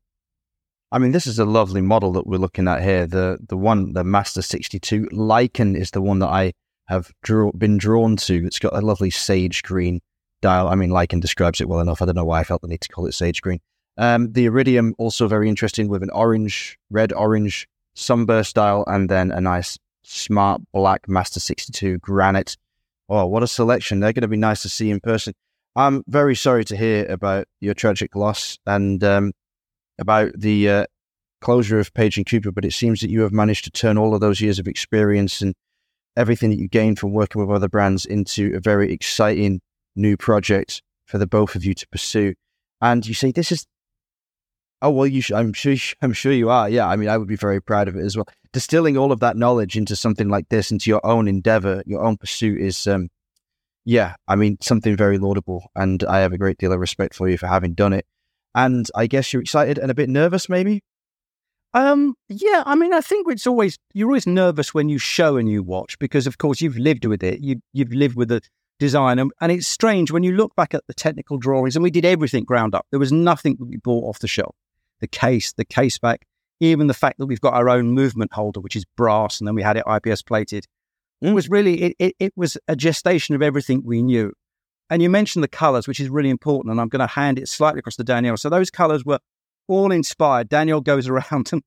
I 0.92 0.98
mean, 0.98 1.12
this 1.12 1.26
is 1.26 1.38
a 1.38 1.44
lovely 1.44 1.80
model 1.80 2.12
that 2.12 2.26
we're 2.26 2.38
looking 2.38 2.68
at 2.68 2.82
here. 2.82 3.06
The 3.06 3.38
the 3.48 3.56
one, 3.56 3.92
the 3.92 4.04
Master 4.04 4.42
62 4.42 5.08
Lichen 5.12 5.76
is 5.76 5.92
the 5.92 6.02
one 6.02 6.18
that 6.18 6.28
I 6.28 6.52
have 6.86 7.12
draw, 7.22 7.52
been 7.52 7.78
drawn 7.78 8.16
to. 8.16 8.46
It's 8.46 8.58
got 8.58 8.74
a 8.74 8.80
lovely 8.80 9.10
sage 9.10 9.62
green 9.62 10.00
dial. 10.42 10.68
I 10.68 10.74
mean, 10.74 10.90
Lichen 10.90 11.20
describes 11.20 11.60
it 11.60 11.68
well 11.68 11.80
enough. 11.80 12.02
I 12.02 12.06
don't 12.06 12.16
know 12.16 12.24
why 12.24 12.40
I 12.40 12.44
felt 12.44 12.62
the 12.62 12.68
need 12.68 12.80
to 12.80 12.88
call 12.88 13.06
it 13.06 13.14
sage 13.14 13.40
green. 13.40 13.60
Um, 13.96 14.32
the 14.32 14.46
Iridium 14.46 14.94
also 14.98 15.28
very 15.28 15.48
interesting 15.48 15.88
with 15.88 16.02
an 16.02 16.10
orange, 16.10 16.78
red 16.90 17.12
orange 17.12 17.68
sunburst 17.94 18.54
dial, 18.54 18.84
and 18.86 19.08
then 19.08 19.30
a 19.30 19.40
nice 19.40 19.78
smart 20.02 20.62
black 20.72 21.08
Master 21.08 21.40
62 21.40 21.98
granite. 21.98 22.56
Oh, 23.08 23.26
what 23.26 23.42
a 23.42 23.48
selection! 23.48 24.00
They're 24.00 24.12
going 24.12 24.22
to 24.22 24.28
be 24.28 24.36
nice 24.36 24.62
to 24.62 24.68
see 24.68 24.90
in 24.90 25.00
person. 25.00 25.34
I'm 25.76 26.02
very 26.06 26.34
sorry 26.34 26.64
to 26.66 26.76
hear 26.76 27.06
about 27.06 27.46
your 27.60 27.74
tragic 27.74 28.16
loss 28.16 28.58
and 28.66 29.02
um, 29.04 29.32
about 29.98 30.32
the 30.36 30.68
uh, 30.68 30.84
closure 31.40 31.78
of 31.78 31.94
Page 31.94 32.16
and 32.16 32.26
Cooper, 32.26 32.52
but 32.52 32.64
it 32.64 32.72
seems 32.72 33.00
that 33.00 33.10
you 33.10 33.20
have 33.22 33.32
managed 33.32 33.64
to 33.64 33.70
turn 33.70 33.98
all 33.98 34.14
of 34.14 34.20
those 34.20 34.40
years 34.40 34.58
of 34.58 34.68
experience 34.68 35.40
and 35.40 35.54
everything 36.16 36.50
that 36.50 36.58
you 36.58 36.68
gained 36.68 36.98
from 36.98 37.12
working 37.12 37.40
with 37.40 37.54
other 37.54 37.68
brands 37.68 38.04
into 38.04 38.54
a 38.56 38.60
very 38.60 38.92
exciting 38.92 39.60
new 39.96 40.16
project 40.16 40.82
for 41.06 41.18
the 41.18 41.26
both 41.26 41.54
of 41.54 41.64
you 41.64 41.74
to 41.74 41.88
pursue. 41.88 42.34
And 42.80 43.06
you 43.06 43.14
say 43.14 43.32
this 43.32 43.52
is, 43.52 43.66
oh 44.82 44.90
well, 44.90 45.06
you. 45.06 45.20
Sh- 45.20 45.32
I'm 45.32 45.52
sure. 45.52 45.76
I'm 46.02 46.12
sure 46.12 46.32
you 46.32 46.50
are. 46.50 46.68
Yeah. 46.68 46.88
I 46.88 46.96
mean, 46.96 47.08
I 47.08 47.18
would 47.18 47.28
be 47.28 47.36
very 47.36 47.60
proud 47.60 47.88
of 47.88 47.96
it 47.96 48.04
as 48.04 48.16
well. 48.16 48.26
Distilling 48.52 48.96
all 48.96 49.12
of 49.12 49.20
that 49.20 49.36
knowledge 49.36 49.76
into 49.76 49.94
something 49.94 50.28
like 50.28 50.48
this, 50.48 50.70
into 50.70 50.90
your 50.90 51.04
own 51.04 51.28
endeavor, 51.28 51.82
your 51.86 52.02
own 52.02 52.16
pursuit, 52.16 52.60
is 52.60 52.86
um, 52.86 53.08
yeah, 53.84 54.14
I 54.28 54.36
mean, 54.36 54.58
something 54.60 54.96
very 54.96 55.18
laudable. 55.18 55.70
And 55.74 56.02
I 56.04 56.20
have 56.20 56.32
a 56.32 56.38
great 56.38 56.58
deal 56.58 56.72
of 56.72 56.80
respect 56.80 57.14
for 57.14 57.28
you 57.28 57.38
for 57.38 57.46
having 57.46 57.74
done 57.74 57.92
it. 57.92 58.06
And 58.54 58.86
I 58.94 59.06
guess 59.06 59.32
you're 59.32 59.42
excited 59.42 59.78
and 59.78 59.90
a 59.90 59.94
bit 59.94 60.08
nervous, 60.08 60.48
maybe? 60.48 60.82
Um, 61.72 62.14
yeah, 62.28 62.64
I 62.66 62.74
mean, 62.74 62.92
I 62.92 63.00
think 63.00 63.30
it's 63.30 63.46
always 63.46 63.78
you're 63.94 64.08
always 64.08 64.26
nervous 64.26 64.74
when 64.74 64.88
you 64.88 64.98
show 64.98 65.36
a 65.36 65.42
new 65.42 65.62
watch 65.62 65.98
because, 66.00 66.26
of 66.26 66.38
course, 66.38 66.60
you've 66.60 66.76
lived 66.76 67.04
with 67.04 67.22
it. 67.22 67.40
You 67.40 67.60
you've 67.72 67.92
lived 67.92 68.16
with 68.16 68.28
the 68.28 68.40
design, 68.80 69.20
and, 69.20 69.30
and 69.40 69.52
it's 69.52 69.68
strange 69.68 70.10
when 70.10 70.24
you 70.24 70.32
look 70.32 70.54
back 70.56 70.74
at 70.74 70.84
the 70.88 70.94
technical 70.94 71.38
drawings. 71.38 71.76
And 71.76 71.82
we 71.84 71.90
did 71.92 72.04
everything 72.04 72.44
ground 72.44 72.74
up. 72.74 72.86
There 72.90 72.98
was 72.98 73.12
nothing 73.12 73.56
that 73.60 73.66
we 73.66 73.76
bought 73.76 74.08
off 74.08 74.18
the 74.18 74.26
shelf. 74.26 74.56
The 75.00 75.08
case, 75.08 75.52
the 75.52 75.64
case 75.64 75.98
back, 75.98 76.26
even 76.60 76.86
the 76.86 76.94
fact 76.94 77.18
that 77.18 77.26
we've 77.26 77.40
got 77.40 77.54
our 77.54 77.68
own 77.68 77.92
movement 77.92 78.32
holder, 78.32 78.60
which 78.60 78.76
is 78.76 78.84
brass, 78.96 79.40
and 79.40 79.48
then 79.48 79.54
we 79.54 79.62
had 79.62 79.76
it 79.76 79.84
IPS 79.86 80.22
plated. 80.22 80.66
It 81.20 81.28
mm. 81.28 81.34
was 81.34 81.48
really 81.48 81.82
it, 81.82 81.96
it, 81.98 82.16
it 82.18 82.32
was 82.36 82.56
a 82.68 82.76
gestation 82.76 83.34
of 83.34 83.42
everything 83.42 83.82
we 83.84 84.02
knew. 84.02 84.32
And 84.90 85.02
you 85.02 85.08
mentioned 85.08 85.44
the 85.44 85.48
colors, 85.48 85.86
which 85.86 86.00
is 86.00 86.10
really 86.10 86.30
important. 86.30 86.72
And 86.72 86.80
I'm 86.80 86.88
going 86.88 87.00
to 87.00 87.06
hand 87.06 87.38
it 87.38 87.48
slightly 87.48 87.78
across 87.78 87.96
to 87.96 88.04
Danielle. 88.04 88.36
So 88.36 88.50
those 88.50 88.70
colors 88.70 89.04
were 89.04 89.20
all 89.68 89.92
inspired. 89.92 90.48
Danielle 90.48 90.80
goes 90.80 91.08
around 91.08 91.50
and 91.52 91.62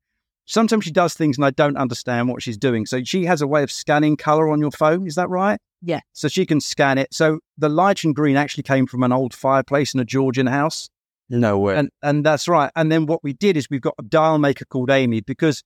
sometimes 0.45 0.83
she 0.83 0.91
does 0.91 1.13
things 1.13 1.37
and 1.37 1.45
I 1.45 1.51
don't 1.51 1.77
understand 1.77 2.27
what 2.27 2.43
she's 2.43 2.57
doing. 2.57 2.85
So 2.85 3.03
she 3.03 3.25
has 3.25 3.41
a 3.41 3.47
way 3.47 3.63
of 3.63 3.71
scanning 3.71 4.17
color 4.17 4.49
on 4.49 4.59
your 4.59 4.71
phone. 4.71 5.07
Is 5.07 5.15
that 5.15 5.29
right? 5.29 5.59
Yeah. 5.81 6.01
So 6.11 6.27
she 6.27 6.45
can 6.45 6.59
scan 6.59 6.97
it. 6.97 7.13
So 7.13 7.39
the 7.57 7.69
light 7.69 8.03
and 8.03 8.15
green 8.15 8.35
actually 8.35 8.63
came 8.63 8.87
from 8.87 9.03
an 9.03 9.11
old 9.11 9.33
fireplace 9.33 9.93
in 9.93 9.99
a 9.99 10.05
Georgian 10.05 10.47
house. 10.47 10.89
No 11.29 11.57
way. 11.59 11.75
And 11.75 11.89
and 12.01 12.25
that's 12.25 12.47
right. 12.47 12.71
And 12.75 12.91
then 12.91 13.05
what 13.05 13.23
we 13.23 13.33
did 13.33 13.57
is 13.57 13.67
we've 13.69 13.81
got 13.81 13.95
a 13.99 14.03
dial 14.03 14.37
maker 14.37 14.65
called 14.65 14.89
Amy 14.89 15.21
because 15.21 15.63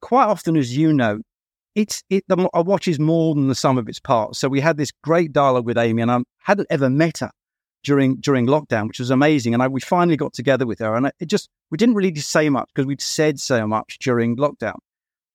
quite 0.00 0.26
often, 0.26 0.56
as 0.56 0.76
you 0.76 0.92
know, 0.92 1.20
it's 1.74 2.02
it 2.10 2.24
the, 2.28 2.48
a 2.54 2.62
watch 2.62 2.86
is 2.86 3.00
more 3.00 3.34
than 3.34 3.48
the 3.48 3.54
sum 3.54 3.78
of 3.78 3.88
its 3.88 4.00
parts. 4.00 4.38
So 4.38 4.48
we 4.48 4.60
had 4.60 4.76
this 4.76 4.92
great 5.02 5.32
dialogue 5.32 5.66
with 5.66 5.78
Amy, 5.78 6.02
and 6.02 6.10
I 6.10 6.20
hadn't 6.38 6.68
ever 6.70 6.90
met 6.90 7.18
her 7.18 7.30
during 7.82 8.16
during 8.16 8.46
lockdown, 8.46 8.88
which 8.88 9.00
was 9.00 9.10
amazing. 9.10 9.54
And 9.54 9.62
I, 9.62 9.68
we 9.68 9.80
finally 9.80 10.16
got 10.16 10.32
together 10.32 10.66
with 10.66 10.78
her, 10.78 10.94
and 10.94 11.10
it 11.18 11.26
just 11.26 11.48
we 11.70 11.78
didn't 11.78 11.94
really 11.94 12.14
say 12.16 12.48
much 12.48 12.68
because 12.74 12.86
we'd 12.86 13.00
said 13.00 13.40
so 13.40 13.66
much 13.66 13.98
during 13.98 14.36
lockdown. 14.36 14.78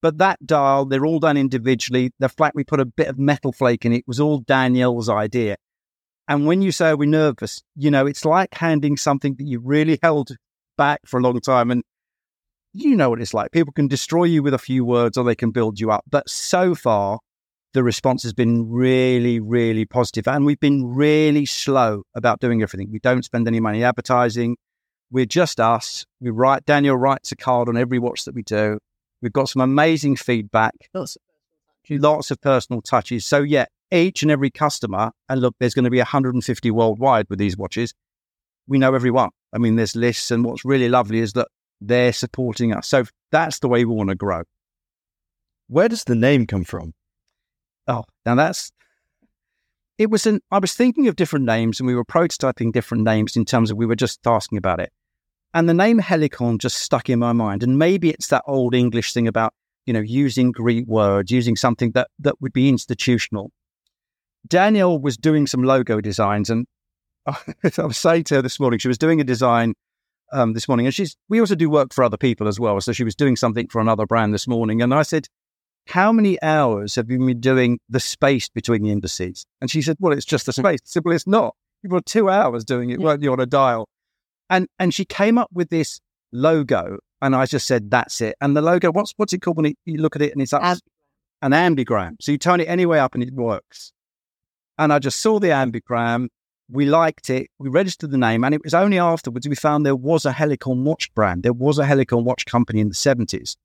But 0.01 0.17
that 0.19 0.45
dial, 0.45 0.85
they're 0.85 1.05
all 1.05 1.19
done 1.19 1.35
individually. 1.35 2.11
The 2.19 2.29
flat, 2.29 2.55
we 2.55 2.63
put 2.63 2.79
a 2.79 2.85
bit 2.85 3.07
of 3.07 3.19
metal 3.19 3.51
flake 3.51 3.85
in 3.85 3.91
it 3.91 4.05
was 4.07 4.19
all 4.19 4.39
Danielle's 4.39 5.09
idea. 5.09 5.57
And 6.29 6.45
when 6.45 6.61
you 6.61 6.71
say 6.71 6.93
we're 6.93 7.09
nervous, 7.09 7.63
you 7.75 7.89
know, 7.89 8.05
it's 8.05 8.23
like 8.23 8.53
handing 8.53 8.97
something 8.97 9.35
that 9.39 9.45
you 9.45 9.59
really 9.59 9.97
held 10.03 10.29
back 10.77 11.01
for 11.05 11.19
a 11.19 11.23
long 11.23 11.41
time. 11.41 11.71
And 11.71 11.83
you 12.71 12.95
know 12.95 13.09
what 13.09 13.19
it's 13.19 13.33
like. 13.33 13.51
People 13.51 13.73
can 13.73 13.87
destroy 13.87 14.25
you 14.25 14.43
with 14.43 14.53
a 14.53 14.59
few 14.59 14.85
words 14.85 15.17
or 15.17 15.25
they 15.25 15.33
can 15.33 15.49
build 15.49 15.79
you 15.79 15.89
up. 15.89 16.03
But 16.07 16.29
so 16.29 16.75
far, 16.75 17.17
the 17.73 17.83
response 17.83 18.21
has 18.23 18.33
been 18.33 18.69
really, 18.69 19.39
really 19.39 19.85
positive. 19.85 20.27
And 20.27 20.45
we've 20.45 20.59
been 20.59 20.85
really 20.85 21.47
slow 21.47 22.03
about 22.13 22.39
doing 22.39 22.61
everything. 22.61 22.91
We 22.91 22.99
don't 22.99 23.25
spend 23.25 23.47
any 23.47 23.59
money 23.59 23.83
advertising. 23.83 24.55
We're 25.09 25.25
just 25.25 25.59
us. 25.59 26.05
We 26.21 26.29
write, 26.29 26.63
Daniel 26.65 26.95
writes 26.95 27.31
a 27.31 27.35
card 27.35 27.69
on 27.69 27.75
every 27.75 27.97
watch 27.97 28.25
that 28.25 28.35
we 28.35 28.43
do. 28.43 28.77
We've 29.23 29.33
got 29.33 29.49
some 29.49 29.63
amazing 29.63 30.17
feedback, 30.17 30.75
lots 30.93 32.29
of 32.29 32.39
personal 32.39 32.83
touches. 32.83 33.25
So, 33.25 33.39
yeah, 33.39 33.65
each 33.91 34.21
and 34.21 34.31
every 34.31 34.49
customer, 34.49 35.11
and 35.27 35.41
look, 35.41 35.55
there's 35.59 35.73
going 35.73 35.85
to 35.85 35.89
be 35.89 35.97
150 35.97 36.71
worldwide 36.71 37.27
with 37.29 37.39
these 37.39 37.57
watches. 37.57 37.93
We 38.67 38.77
know 38.77 38.93
everyone. 38.93 39.29
I 39.53 39.57
mean, 39.57 39.75
there's 39.75 39.95
lists. 39.95 40.31
And 40.31 40.43
what's 40.45 40.63
really 40.63 40.89
lovely 40.89 41.19
is 41.19 41.33
that 41.33 41.47
they're 41.81 42.13
supporting 42.13 42.73
us. 42.73 42.87
So 42.87 43.05
that's 43.31 43.59
the 43.59 43.67
way 43.67 43.85
we 43.85 43.93
want 43.93 44.09
to 44.09 44.15
grow. 44.15 44.43
Where 45.67 45.89
does 45.89 46.03
the 46.03 46.15
name 46.15 46.47
come 46.47 46.63
from? 46.63 46.93
Oh, 47.87 48.03
now 48.25 48.35
that's 48.35 48.71
it 49.97 50.09
was 50.09 50.25
an 50.25 50.39
I 50.49 50.59
was 50.59 50.73
thinking 50.73 51.07
of 51.07 51.15
different 51.15 51.45
names 51.45 51.79
and 51.79 51.87
we 51.87 51.93
were 51.93 52.05
prototyping 52.05 52.71
different 52.71 53.03
names 53.03 53.35
in 53.35 53.45
terms 53.45 53.69
of 53.69 53.77
we 53.77 53.85
were 53.85 53.95
just 53.95 54.19
asking 54.25 54.57
about 54.57 54.79
it. 54.79 54.91
And 55.53 55.67
the 55.67 55.73
name 55.73 55.99
Helicon 55.99 56.59
just 56.59 56.77
stuck 56.77 57.09
in 57.09 57.19
my 57.19 57.33
mind. 57.33 57.63
And 57.63 57.77
maybe 57.77 58.09
it's 58.09 58.27
that 58.27 58.43
old 58.45 58.75
English 58.75 59.13
thing 59.13 59.27
about, 59.27 59.53
you 59.85 59.93
know, 59.93 59.99
using 59.99 60.51
Greek 60.51 60.85
words, 60.87 61.31
using 61.31 61.55
something 61.55 61.91
that, 61.91 62.07
that 62.19 62.39
would 62.39 62.53
be 62.53 62.69
institutional. 62.69 63.51
Danielle 64.47 64.99
was 64.99 65.17
doing 65.17 65.47
some 65.47 65.63
logo 65.63 66.01
designs 66.01 66.49
and 66.49 66.65
I 67.25 67.83
was 67.83 67.97
saying 67.97 68.23
to 68.25 68.35
her 68.35 68.41
this 68.41 68.59
morning, 68.59 68.79
she 68.79 68.87
was 68.87 68.97
doing 68.97 69.21
a 69.21 69.23
design 69.23 69.73
um, 70.31 70.53
this 70.53 70.67
morning, 70.67 70.85
and 70.85 70.95
she's 70.95 71.15
we 71.27 71.39
also 71.39 71.55
do 71.55 71.69
work 71.69 71.93
for 71.93 72.03
other 72.03 72.17
people 72.17 72.47
as 72.47 72.59
well. 72.59 72.79
So 72.81 72.91
she 72.91 73.03
was 73.03 73.15
doing 73.15 73.35
something 73.35 73.67
for 73.67 73.81
another 73.81 74.05
brand 74.05 74.33
this 74.33 74.47
morning, 74.47 74.81
and 74.81 74.93
I 74.93 75.01
said, 75.01 75.27
"How 75.87 76.11
many 76.11 76.41
hours 76.41 76.95
have 76.95 77.09
you 77.09 77.19
been 77.19 77.39
doing 77.39 77.79
the 77.89 77.99
space 77.99 78.47
between 78.49 78.83
the 78.83 78.91
indices?" 78.91 79.45
And 79.61 79.69
she 79.69 79.81
said, 79.81 79.97
"Well, 79.99 80.13
it's 80.13 80.25
just 80.25 80.45
the 80.45 80.53
space." 80.53 80.79
Simple, 80.85 81.11
it's 81.11 81.27
not. 81.27 81.55
You've 81.83 81.91
got 81.91 82.05
two 82.05 82.29
hours 82.29 82.63
doing 82.63 82.89
it, 82.89 82.99
Yeah. 82.99 83.05
weren't 83.05 83.23
you, 83.23 83.31
on 83.31 83.39
a 83.39 83.45
dial? 83.45 83.89
And 84.49 84.67
and 84.79 84.93
she 84.93 85.05
came 85.05 85.37
up 85.37 85.49
with 85.51 85.69
this 85.69 85.99
logo, 86.31 86.99
and 87.21 87.35
I 87.35 87.45
just 87.45 87.67
said, 87.67 87.91
"That's 87.91 88.21
it." 88.21 88.35
And 88.41 88.55
the 88.55 88.61
logo, 88.61 88.91
what's 88.91 89.13
what's 89.17 89.33
it 89.33 89.39
called 89.41 89.57
when 89.57 89.65
it, 89.67 89.77
you 89.85 89.97
look 89.97 90.15
at 90.15 90.21
it 90.21 90.31
and 90.31 90.41
it's 90.41 90.53
up, 90.53 90.61
Amb- 90.61 90.81
an 91.41 91.51
ambigram. 91.51 92.15
So 92.21 92.31
you 92.31 92.37
turn 92.37 92.59
it 92.59 92.69
any 92.69 92.85
way 92.85 92.99
up 92.99 93.13
and 93.13 93.23
it 93.23 93.33
works. 93.33 93.91
And 94.79 94.93
I 94.93 94.97
just 94.97 95.19
saw 95.19 95.39
the 95.39 95.49
ambigram. 95.49 96.29
We 96.71 96.85
liked 96.85 97.29
it. 97.29 97.49
We 97.59 97.67
registered 97.69 98.11
the 98.11 98.17
name, 98.17 98.43
and 98.43 98.55
it 98.55 98.63
was 98.63 98.73
only 98.73 98.97
afterwards 98.97 99.47
we 99.47 99.55
found 99.55 99.85
there 99.85 99.95
was 99.95 100.25
a 100.25 100.31
Helicon 100.31 100.83
watch 100.83 101.13
brand. 101.13 101.43
There 101.43 101.53
was 101.53 101.77
a 101.79 101.85
Helicon 101.85 102.23
watch 102.23 102.45
company 102.45 102.79
in 102.79 102.87
the 102.87 102.95
seventies. 102.95 103.57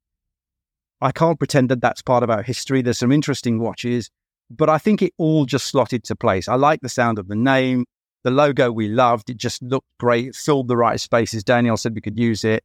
I 1.01 1.13
can't 1.13 1.39
pretend 1.39 1.69
that 1.69 1.81
that's 1.81 2.03
part 2.03 2.25
of 2.25 2.31
our 2.31 2.43
history. 2.43 2.83
There's 2.83 2.99
some 2.99 3.13
interesting 3.13 3.61
watches, 3.61 4.11
but 4.51 4.69
I 4.69 4.79
think 4.79 5.03
it 5.03 5.13
all 5.17 5.45
just 5.45 5.69
slotted 5.69 6.03
to 6.05 6.17
place. 6.17 6.49
I 6.49 6.57
like 6.57 6.81
the 6.81 6.89
sound 6.89 7.19
of 7.19 7.29
the 7.29 7.37
name, 7.37 7.85
the 8.25 8.31
logo. 8.31 8.73
We 8.73 8.89
loved 8.89 9.31
it. 9.31 9.37
Just 9.37 9.63
looked 9.63 9.87
great. 10.01 10.29
It 10.29 10.35
filled 10.35 10.67
the 10.67 10.77
right 10.77 10.99
spaces. 10.99 11.45
Daniel 11.45 11.77
said 11.77 11.95
we 11.95 12.01
could 12.01 12.19
use 12.19 12.43
it, 12.43 12.65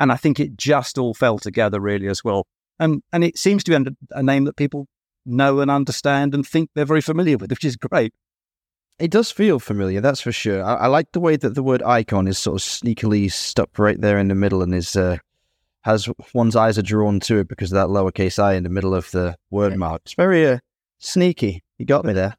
and 0.00 0.10
I 0.10 0.16
think 0.16 0.40
it 0.40 0.56
just 0.56 0.98
all 0.98 1.14
fell 1.14 1.38
together 1.38 1.78
really 1.78 2.08
as 2.08 2.24
well. 2.24 2.46
And 2.80 3.02
and 3.12 3.22
it 3.22 3.38
seems 3.38 3.62
to 3.64 3.78
be 3.78 3.90
a 4.10 4.22
name 4.22 4.46
that 4.46 4.56
people 4.56 4.88
know 5.26 5.60
and 5.60 5.70
understand 5.70 6.34
and 6.34 6.46
think 6.46 6.70
they're 6.74 6.84
very 6.84 7.00
familiar 7.00 7.36
with, 7.36 7.50
which 7.50 7.64
is 7.64 7.76
great. 7.76 8.12
It 8.98 9.10
does 9.10 9.30
feel 9.30 9.58
familiar, 9.58 10.00
that's 10.00 10.20
for 10.20 10.30
sure. 10.30 10.62
I, 10.62 10.74
I 10.74 10.86
like 10.86 11.10
the 11.12 11.20
way 11.20 11.36
that 11.36 11.54
the 11.54 11.62
word 11.62 11.82
icon 11.82 12.28
is 12.28 12.38
sort 12.38 12.60
of 12.60 12.62
sneakily 12.62 13.30
stuck 13.30 13.78
right 13.78 14.00
there 14.00 14.18
in 14.18 14.28
the 14.28 14.36
middle 14.36 14.62
and 14.62 14.74
is 14.74 14.94
uh, 14.94 15.18
has 15.82 16.08
one's 16.32 16.56
eyes 16.56 16.78
are 16.78 16.82
drawn 16.82 17.20
to 17.20 17.38
it 17.38 17.48
because 17.48 17.72
of 17.72 17.76
that 17.76 17.88
lowercase 17.88 18.42
i 18.42 18.54
in 18.54 18.62
the 18.62 18.70
middle 18.70 18.94
of 18.94 19.10
the 19.10 19.36
word 19.50 19.76
mark. 19.76 20.02
It's 20.04 20.14
very 20.14 20.46
uh, 20.46 20.58
sneaky. 20.98 21.62
You 21.76 21.86
got 21.86 22.04
me 22.04 22.12
there. 22.12 22.36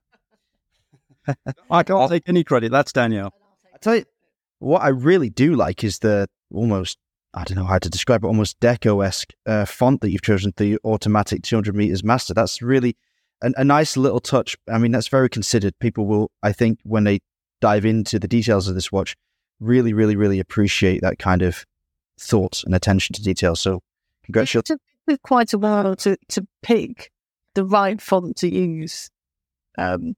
I 1.70 1.84
can't 1.84 2.10
take 2.10 2.24
any 2.28 2.44
credit. 2.44 2.72
That's 2.72 2.94
Danielle. 2.94 3.34
I 3.74 3.78
tell 3.78 3.96
you, 3.98 4.06
what 4.60 4.82
I 4.82 4.90
really 4.90 5.30
do 5.30 5.56
like 5.56 5.84
is 5.84 6.00
the 6.00 6.28
almost, 6.52 6.98
I 7.36 7.44
don't 7.44 7.58
know 7.58 7.66
how 7.66 7.80
to 7.80 7.90
describe 7.90 8.24
it, 8.24 8.28
almost 8.28 8.60
deco 8.62 9.06
esque 9.06 9.34
uh, 9.46 9.66
font 9.66 10.00
that 10.02 10.10
you've 10.10 10.22
chosen, 10.22 10.54
the 10.56 10.80
automatic 10.86 11.44
200 11.44 11.76
meters 11.76 12.04
master. 12.04 12.34
That's 12.34 12.62
really 12.62 12.96
an, 13.42 13.54
a 13.58 13.64
nice 13.66 13.98
little 13.98 14.22
touch. 14.22 14.56
I 14.72 14.78
mean, 14.78 14.94
that's 14.94 15.10
very 15.10 15.30
considered. 15.30 15.78
People 15.80 16.06
will, 16.06 16.32
I 16.42 16.54
think, 16.54 16.80
when 16.84 17.04
they 17.04 17.20
dive 17.60 17.86
into 17.86 18.20
the 18.20 18.28
details 18.28 18.70
of 18.70 18.76
this 18.76 18.90
watch, 18.90 19.16
really, 19.60 19.92
really, 19.92 20.16
really 20.16 20.40
appreciate 20.40 21.02
that 21.02 21.20
kind 21.20 21.42
of 21.42 21.66
thought 22.18 22.64
and 22.64 22.74
attention 22.74 23.14
to 23.14 23.22
detail. 23.22 23.58
So, 23.58 23.82
congratulations. 24.24 24.70
It 24.70 25.12
took 25.12 25.22
quite 25.22 25.52
a 25.52 25.58
while 25.58 25.96
to, 25.98 26.18
to 26.30 26.48
pick 26.64 27.12
the 27.54 27.66
right 27.66 28.02
font 28.02 28.38
to 28.38 28.54
use. 28.54 29.10
Um, 29.78 30.16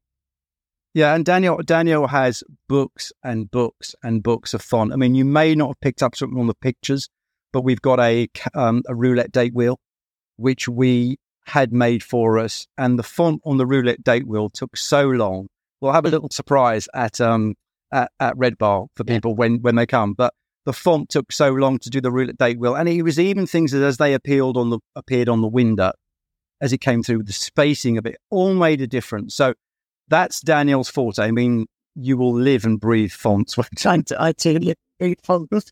Yeah, 0.97 1.13
and 1.13 1.23
Daniel 1.23 1.59
Daniel 1.63 2.07
has 2.07 2.43
books 2.67 3.13
and 3.23 3.51
books 3.51 3.93
and 4.01 4.23
books 4.23 4.55
of 4.55 4.63
font. 4.63 4.91
I 4.91 4.95
mean, 4.95 5.13
you 5.13 5.25
may 5.25 5.53
not 5.53 5.67
have 5.67 5.79
picked 5.79 6.01
up 6.01 6.15
something 6.15 6.39
on 6.39 6.47
the 6.47 6.55
pictures, 6.55 7.07
but 7.53 7.61
we've 7.61 7.83
got 7.83 7.99
a 7.99 8.27
um, 8.55 8.81
a 8.87 8.95
roulette 8.95 9.31
date 9.31 9.53
wheel, 9.53 9.79
which 10.37 10.67
we 10.67 11.17
had 11.45 11.71
made 11.71 12.01
for 12.01 12.39
us, 12.39 12.65
and 12.79 12.97
the 12.97 13.03
font 13.03 13.43
on 13.45 13.57
the 13.57 13.67
roulette 13.67 14.03
date 14.03 14.27
wheel 14.27 14.49
took 14.49 14.75
so 14.75 15.07
long. 15.07 15.49
We'll 15.81 15.91
have 15.91 16.07
a 16.07 16.09
little 16.09 16.31
surprise 16.31 16.89
at 16.95 17.21
um 17.21 17.53
at, 17.91 18.09
at 18.19 18.35
Red 18.35 18.57
Bar 18.57 18.87
for 18.95 19.03
people 19.03 19.35
when 19.35 19.61
when 19.61 19.75
they 19.75 19.85
come, 19.85 20.13
but 20.13 20.33
the 20.65 20.73
font 20.73 21.09
took 21.09 21.31
so 21.31 21.51
long 21.51 21.77
to 21.77 21.91
do 21.91 22.01
the 22.01 22.11
roulette 22.11 22.39
date 22.39 22.57
wheel, 22.57 22.73
and 22.73 22.89
it 22.89 23.03
was 23.03 23.19
even 23.19 23.45
things 23.45 23.71
that 23.71 23.83
as 23.83 23.97
they 23.97 24.15
appealed 24.15 24.57
on 24.57 24.71
the 24.71 24.79
appeared 24.95 25.29
on 25.29 25.41
the 25.41 25.47
window 25.47 25.91
as 26.59 26.73
it 26.73 26.79
came 26.79 27.03
through, 27.03 27.21
the 27.21 27.33
spacing 27.33 27.99
of 27.99 28.07
it 28.07 28.17
all 28.31 28.55
made 28.55 28.81
a 28.81 28.87
difference. 28.87 29.35
So 29.35 29.53
that's 30.07 30.41
Daniel's 30.41 30.89
forte. 30.89 31.19
I 31.19 31.31
mean, 31.31 31.65
you 31.95 32.17
will 32.17 32.33
live 32.33 32.65
and 32.65 32.79
breathe 32.79 33.11
fonts. 33.11 33.57
When 33.57 33.67
trying 33.75 34.03
to 34.05 34.21
I 34.21 34.31
do 34.31 34.73
read 34.99 35.19
fonts. 35.23 35.71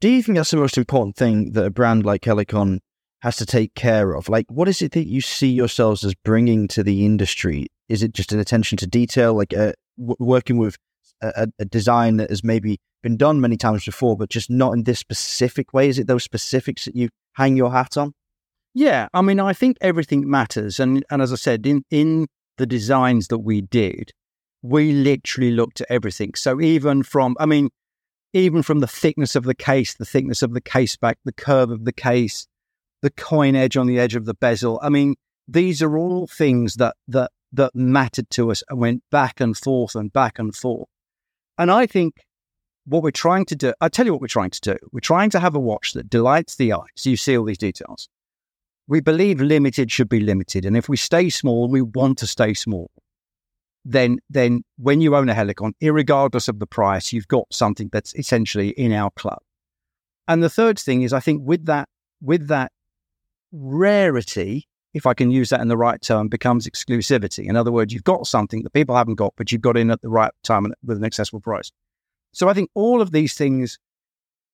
Do 0.00 0.10
you 0.10 0.22
think 0.22 0.36
that's 0.36 0.50
the 0.50 0.58
most 0.58 0.76
important 0.76 1.16
thing 1.16 1.52
that 1.52 1.64
a 1.64 1.70
brand 1.70 2.04
like 2.04 2.22
Helicon 2.22 2.80
has 3.22 3.36
to 3.36 3.46
take 3.46 3.74
care 3.74 4.12
of? 4.14 4.28
Like, 4.28 4.46
what 4.50 4.68
is 4.68 4.82
it 4.82 4.92
that 4.92 5.06
you 5.06 5.22
see 5.22 5.48
yourselves 5.48 6.04
as 6.04 6.14
bringing 6.14 6.68
to 6.68 6.82
the 6.82 7.06
industry? 7.06 7.68
Is 7.88 8.02
it 8.02 8.12
just 8.12 8.32
an 8.32 8.38
attention 8.38 8.76
to 8.78 8.86
detail, 8.86 9.34
like 9.34 9.54
uh, 9.54 9.72
w- 9.98 10.16
working 10.18 10.58
with 10.58 10.76
a, 11.22 11.48
a 11.58 11.64
design 11.64 12.18
that 12.18 12.28
has 12.28 12.44
maybe 12.44 12.78
been 13.02 13.16
done 13.16 13.40
many 13.40 13.56
times 13.56 13.86
before, 13.86 14.16
but 14.16 14.28
just 14.28 14.50
not 14.50 14.72
in 14.74 14.82
this 14.82 14.98
specific 14.98 15.72
way? 15.72 15.88
Is 15.88 15.98
it 15.98 16.06
those 16.06 16.24
specifics 16.24 16.84
that 16.84 16.94
you 16.94 17.08
hang 17.34 17.56
your 17.56 17.72
hat 17.72 17.96
on? 17.96 18.12
Yeah, 18.74 19.08
I 19.14 19.22
mean, 19.22 19.40
I 19.40 19.54
think 19.54 19.78
everything 19.80 20.28
matters, 20.28 20.78
and 20.78 21.02
and 21.10 21.22
as 21.22 21.32
I 21.32 21.36
said, 21.36 21.66
in 21.66 21.84
in 21.90 22.26
the 22.58 22.66
designs 22.66 23.28
that 23.28 23.38
we 23.38 23.60
did, 23.60 24.12
we 24.62 24.92
literally 24.92 25.50
looked 25.50 25.80
at 25.80 25.90
everything. 25.90 26.34
So 26.34 26.60
even 26.60 27.02
from, 27.02 27.36
I 27.38 27.46
mean, 27.46 27.70
even 28.32 28.62
from 28.62 28.80
the 28.80 28.86
thickness 28.86 29.34
of 29.36 29.44
the 29.44 29.54
case, 29.54 29.94
the 29.94 30.04
thickness 30.04 30.42
of 30.42 30.52
the 30.52 30.60
case 30.60 30.96
back, 30.96 31.18
the 31.24 31.32
curve 31.32 31.70
of 31.70 31.84
the 31.84 31.92
case, 31.92 32.46
the 33.02 33.10
coin 33.10 33.54
edge 33.54 33.76
on 33.76 33.86
the 33.86 33.98
edge 33.98 34.14
of 34.14 34.24
the 34.24 34.34
bezel. 34.34 34.78
I 34.82 34.88
mean, 34.88 35.14
these 35.48 35.82
are 35.82 35.96
all 35.96 36.26
things 36.26 36.74
that 36.74 36.96
that 37.08 37.30
that 37.52 37.74
mattered 37.74 38.28
to 38.30 38.50
us 38.50 38.62
and 38.68 38.78
went 38.78 39.02
back 39.10 39.40
and 39.40 39.56
forth 39.56 39.94
and 39.94 40.12
back 40.12 40.38
and 40.38 40.54
forth. 40.54 40.88
And 41.56 41.70
I 41.70 41.86
think 41.86 42.24
what 42.84 43.02
we're 43.02 43.10
trying 43.10 43.46
to 43.46 43.56
do, 43.56 43.72
I 43.80 43.88
tell 43.88 44.06
you 44.06 44.12
what 44.12 44.20
we're 44.20 44.26
trying 44.26 44.50
to 44.50 44.60
do. 44.60 44.76
We're 44.92 45.00
trying 45.00 45.30
to 45.30 45.40
have 45.40 45.54
a 45.54 45.60
watch 45.60 45.92
that 45.94 46.10
delights 46.10 46.56
the 46.56 46.72
eye. 46.72 46.86
So 46.96 47.10
you 47.10 47.16
see 47.16 47.36
all 47.36 47.44
these 47.44 47.58
details. 47.58 48.08
We 48.88 49.00
believe 49.00 49.40
limited 49.40 49.90
should 49.90 50.08
be 50.08 50.20
limited. 50.20 50.64
And 50.64 50.76
if 50.76 50.88
we 50.88 50.96
stay 50.96 51.28
small, 51.28 51.68
we 51.68 51.82
want 51.82 52.18
to 52.18 52.26
stay 52.26 52.54
small. 52.54 52.90
Then, 53.84 54.18
then 54.30 54.62
when 54.78 55.00
you 55.00 55.14
own 55.16 55.28
a 55.28 55.34
Helicon, 55.34 55.72
irregardless 55.82 56.48
of 56.48 56.58
the 56.58 56.66
price, 56.66 57.12
you've 57.12 57.28
got 57.28 57.46
something 57.52 57.88
that's 57.92 58.14
essentially 58.16 58.70
in 58.70 58.92
our 58.92 59.10
club. 59.12 59.38
And 60.28 60.42
the 60.42 60.50
third 60.50 60.78
thing 60.78 61.02
is, 61.02 61.12
I 61.12 61.20
think 61.20 61.42
with 61.44 61.66
that, 61.66 61.88
with 62.20 62.48
that 62.48 62.72
rarity, 63.52 64.66
if 64.92 65.06
I 65.06 65.14
can 65.14 65.30
use 65.30 65.50
that 65.50 65.60
in 65.60 65.68
the 65.68 65.76
right 65.76 66.00
term, 66.00 66.28
becomes 66.28 66.66
exclusivity. 66.66 67.46
In 67.46 67.54
other 67.54 67.70
words, 67.70 67.92
you've 67.92 68.04
got 68.04 68.26
something 68.26 68.62
that 68.62 68.72
people 68.72 68.96
haven't 68.96 69.16
got, 69.16 69.34
but 69.36 69.52
you've 69.52 69.60
got 69.60 69.76
in 69.76 69.90
at 69.90 70.00
the 70.00 70.08
right 70.08 70.32
time 70.42 70.64
and 70.64 70.74
with 70.84 70.96
an 70.96 71.04
accessible 71.04 71.40
price. 71.40 71.70
So 72.32 72.48
I 72.48 72.54
think 72.54 72.70
all 72.74 73.00
of 73.00 73.12
these 73.12 73.34
things 73.34 73.78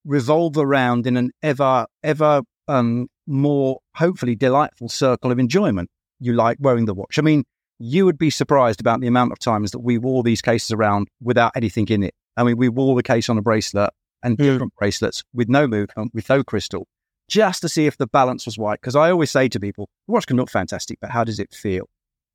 revolve 0.05 0.59
around 0.59 1.07
in 1.07 1.17
an 1.17 1.31
ever, 1.43 1.87
ever 2.03 2.43
um, 2.69 3.09
more, 3.27 3.79
hopefully, 3.95 4.35
delightful 4.35 4.89
circle 4.89 5.31
of 5.31 5.39
enjoyment. 5.39 5.89
You 6.21 6.35
like 6.35 6.59
wearing 6.61 6.85
the 6.85 6.95
watch. 6.95 7.19
I 7.19 7.23
mean, 7.23 7.45
you 7.79 8.05
would 8.05 8.19
be 8.19 8.31
surprised 8.31 8.81
about 8.81 9.01
the 9.01 9.07
amount 9.09 9.33
of 9.33 9.39
times 9.39 9.73
that 9.73 9.81
we 9.81 9.99
wore 9.99 10.23
these 10.23 10.41
cases 10.41 10.71
around 10.71 11.09
without 11.21 11.53
anything 11.57 11.89
in 11.89 12.03
it. 12.05 12.15
I 12.37 12.45
mean, 12.45 12.57
we 12.57 12.69
wore 12.69 12.95
the 12.95 13.03
case 13.03 13.29
on 13.29 13.39
a 13.39 13.43
bracelet 13.43 13.91
and 14.23 14.39
Mm. 14.39 14.45
different 14.45 14.75
bracelets 14.77 15.25
with 15.35 15.49
no 15.49 15.67
movement, 15.67 16.15
with 16.15 16.29
no 16.29 16.45
crystal, 16.45 16.87
just 17.29 17.61
to 17.63 17.69
see 17.69 17.87
if 17.87 17.97
the 17.97 18.07
balance 18.07 18.47
was 18.47 18.57
right. 18.57 18.81
Because 18.81 18.95
I 18.95 19.11
always 19.11 19.31
say 19.33 19.49
to 19.49 19.59
people, 19.59 19.89
the 20.07 20.13
watch 20.13 20.27
can 20.27 20.37
look 20.37 20.51
fantastic, 20.51 20.99
but 21.01 21.11
how 21.11 21.25
does 21.25 21.41
it 21.41 21.53
feel? 21.53 21.89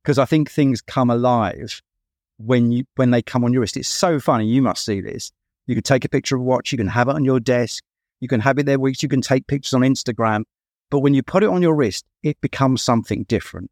Because 0.04 0.20
I 0.20 0.26
think 0.26 0.52
things 0.52 0.82
come 0.82 1.10
alive 1.10 1.82
when 2.38 2.72
you 2.72 2.84
when 2.96 3.12
they 3.12 3.22
come 3.22 3.44
on 3.44 3.54
your 3.54 3.62
wrist. 3.62 3.78
It's 3.78 3.88
so 3.88 4.20
funny. 4.20 4.46
You 4.48 4.62
must 4.62 4.84
see 4.86 5.02
this. 5.02 5.32
You 5.66 5.76
can 5.76 5.84
take 5.84 6.06
a 6.06 6.10
picture 6.10 6.36
of 6.36 6.42
a 6.42 6.46
watch. 6.46 6.72
You 6.72 6.78
can 6.78 6.88
have 6.88 7.08
it 7.08 7.16
on 7.16 7.26
your 7.26 7.40
desk. 7.40 7.84
You 8.20 8.28
can 8.28 8.42
have 8.42 8.58
it 8.60 8.66
there 8.66 8.80
weeks. 8.80 9.02
You 9.02 9.10
can 9.10 9.22
take 9.22 9.48
pictures 9.48 9.74
on 9.74 9.82
Instagram. 9.82 10.44
But 10.90 11.00
when 11.00 11.14
you 11.14 11.24
put 11.24 11.44
it 11.44 11.50
on 11.50 11.62
your 11.62 11.76
wrist, 11.76 12.06
it 12.24 12.40
becomes 12.42 12.82
something 12.82 13.24
different. 13.24 13.70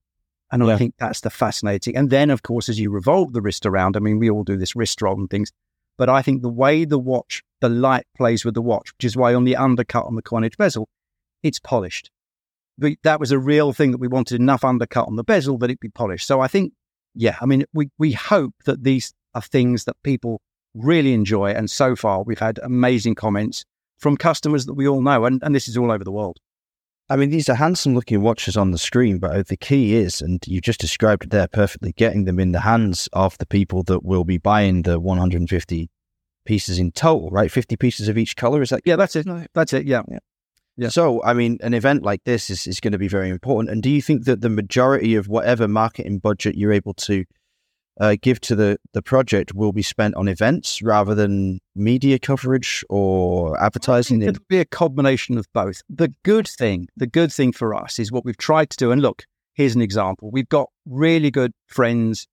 And 0.52 0.64
I 0.64 0.78
think 0.78 0.96
that's 0.98 1.22
the 1.22 1.30
fascinating. 1.30 1.98
And 1.98 2.10
then, 2.10 2.30
of 2.30 2.44
course, 2.44 2.70
as 2.70 2.80
you 2.80 2.92
revolve 2.92 3.34
the 3.34 3.42
wrist 3.42 3.66
around, 3.66 3.98
I 3.98 4.00
mean, 4.00 4.20
we 4.20 4.30
all 4.30 4.44
do 4.44 4.58
this 4.58 4.76
wrist 4.76 5.02
roll 5.02 5.16
and 5.16 5.30
things. 5.30 5.52
But 5.98 6.10
I 6.10 6.22
think 6.22 6.42
the 6.42 6.50
way 6.50 6.86
the 6.86 7.00
watch, 7.00 7.44
the 7.62 7.70
light 7.70 8.06
plays 8.16 8.46
with 8.46 8.54
the 8.54 8.62
watch, 8.62 8.94
which 8.94 9.06
is 9.06 9.18
why 9.18 9.34
on 9.34 9.44
the 9.44 9.56
undercut 9.56 10.06
on 10.06 10.16
the 10.16 10.22
coinage 10.22 10.58
bezel, 10.58 10.88
it's 11.42 11.60
polished. 11.60 12.12
But 12.78 12.94
that 13.04 13.20
was 13.20 13.32
a 13.32 13.40
real 13.40 13.74
thing 13.74 13.92
that 13.92 14.00
we 14.00 14.08
wanted 14.08 14.40
enough 14.40 14.64
undercut 14.64 15.08
on 15.08 15.16
the 15.16 15.24
bezel 15.24 15.58
that 15.60 15.72
it 15.72 15.80
be 15.80 15.90
polished. 15.90 16.28
So 16.28 16.42
I 16.42 16.48
think, 16.48 16.74
yeah, 17.16 17.38
I 17.42 17.46
mean, 17.46 17.66
we, 17.74 17.90
we 17.98 18.12
hope 18.12 18.54
that 18.66 18.84
these 18.84 19.14
are 19.34 19.42
things 19.42 19.86
that 19.86 19.96
people 20.04 20.42
really 20.74 21.14
enjoy. 21.14 21.52
And 21.52 21.72
so 21.72 21.96
far, 21.96 22.24
we've 22.24 22.40
had 22.40 22.60
amazing 22.62 23.16
comments 23.16 23.66
from 23.98 24.18
customers 24.18 24.66
that 24.66 24.74
we 24.74 24.88
all 24.88 25.02
know. 25.02 25.26
And, 25.26 25.42
and 25.44 25.56
this 25.56 25.68
is 25.68 25.78
all 25.78 25.92
over 25.92 26.04
the 26.04 26.12
world. 26.12 26.40
I 27.08 27.16
mean, 27.16 27.30
these 27.30 27.50
are 27.50 27.56
handsome 27.56 27.94
looking 27.94 28.22
watches 28.22 28.58
on 28.58 28.72
the 28.72 28.80
screen, 28.80 29.20
but 29.20 29.48
the 29.48 29.58
key 29.58 29.96
is, 29.96 30.22
and 30.22 30.44
you 30.48 30.60
just 30.60 30.80
described 30.80 31.26
it 31.26 31.30
there 31.30 31.48
perfectly, 31.48 31.92
getting 31.92 32.26
them 32.26 32.40
in 32.40 32.52
the 32.52 32.62
hands 32.62 33.08
of 33.14 33.38
the 33.38 33.46
people 33.46 33.84
that 33.84 34.04
will 34.04 34.24
be 34.24 34.40
buying 34.40 34.82
the 34.82 35.00
150 35.00 35.90
pieces 36.46 36.80
in 36.80 36.92
total, 36.92 37.30
right? 37.30 37.52
50 37.52 37.76
pieces 37.78 38.08
of 38.08 38.18
each 38.18 38.36
color. 38.36 38.62
Is 38.62 38.72
that 38.72 38.82
Yeah, 38.86 38.96
that's 38.96 39.16
it. 39.16 39.28
That's 39.54 39.74
it. 39.74 39.86
Yeah. 39.86 40.02
Yeah. 40.78 40.90
So, 40.90 41.24
I 41.24 41.34
mean, 41.34 41.60
an 41.62 41.74
event 41.74 42.04
like 42.04 42.24
this 42.24 42.50
is, 42.50 42.66
is 42.66 42.80
going 42.80 42.92
to 42.92 42.98
be 42.98 43.08
very 43.08 43.30
important. 43.30 43.70
And 43.70 43.84
do 43.84 43.90
you 43.90 44.02
think 44.02 44.26
that 44.26 44.42
the 44.42 44.50
majority 44.50 45.16
of 45.16 45.28
whatever 45.28 45.68
marketing 45.68 46.20
budget 46.20 46.56
you're 46.56 46.74
able 46.74 46.94
to 46.96 47.24
uh, 48.00 48.16
give 48.22 48.42
to 48.42 48.56
the, 48.56 48.78
the 48.94 49.02
project 49.02 49.54
will 49.54 49.72
be 49.72 49.82
spent 49.82 50.16
on 50.16 50.28
events 50.28 50.82
rather 50.82 51.16
than 51.16 51.60
media 51.76 52.20
coverage 52.20 52.84
or 52.90 53.62
advertising? 53.62 54.22
It'll 54.22 54.44
be 54.50 54.60
a 54.60 54.66
combination 54.66 55.38
of 55.38 55.48
both. 55.54 55.82
The 55.90 56.14
good 56.24 56.48
thing, 56.48 56.88
the 56.98 57.08
good 57.08 57.32
thing 57.32 57.52
for 57.52 57.74
us 57.74 58.00
is 58.00 58.12
what 58.12 58.26
we've 58.26 58.38
tried 58.38 58.70
to 58.72 58.78
do. 58.78 58.92
And 58.92 59.02
look, 59.02 59.24
here's 59.54 59.76
an 59.76 59.82
example. 59.82 60.30
We've 60.32 60.50
got 60.50 60.70
really 60.86 61.32
good 61.32 61.54
friends, 61.68 62.28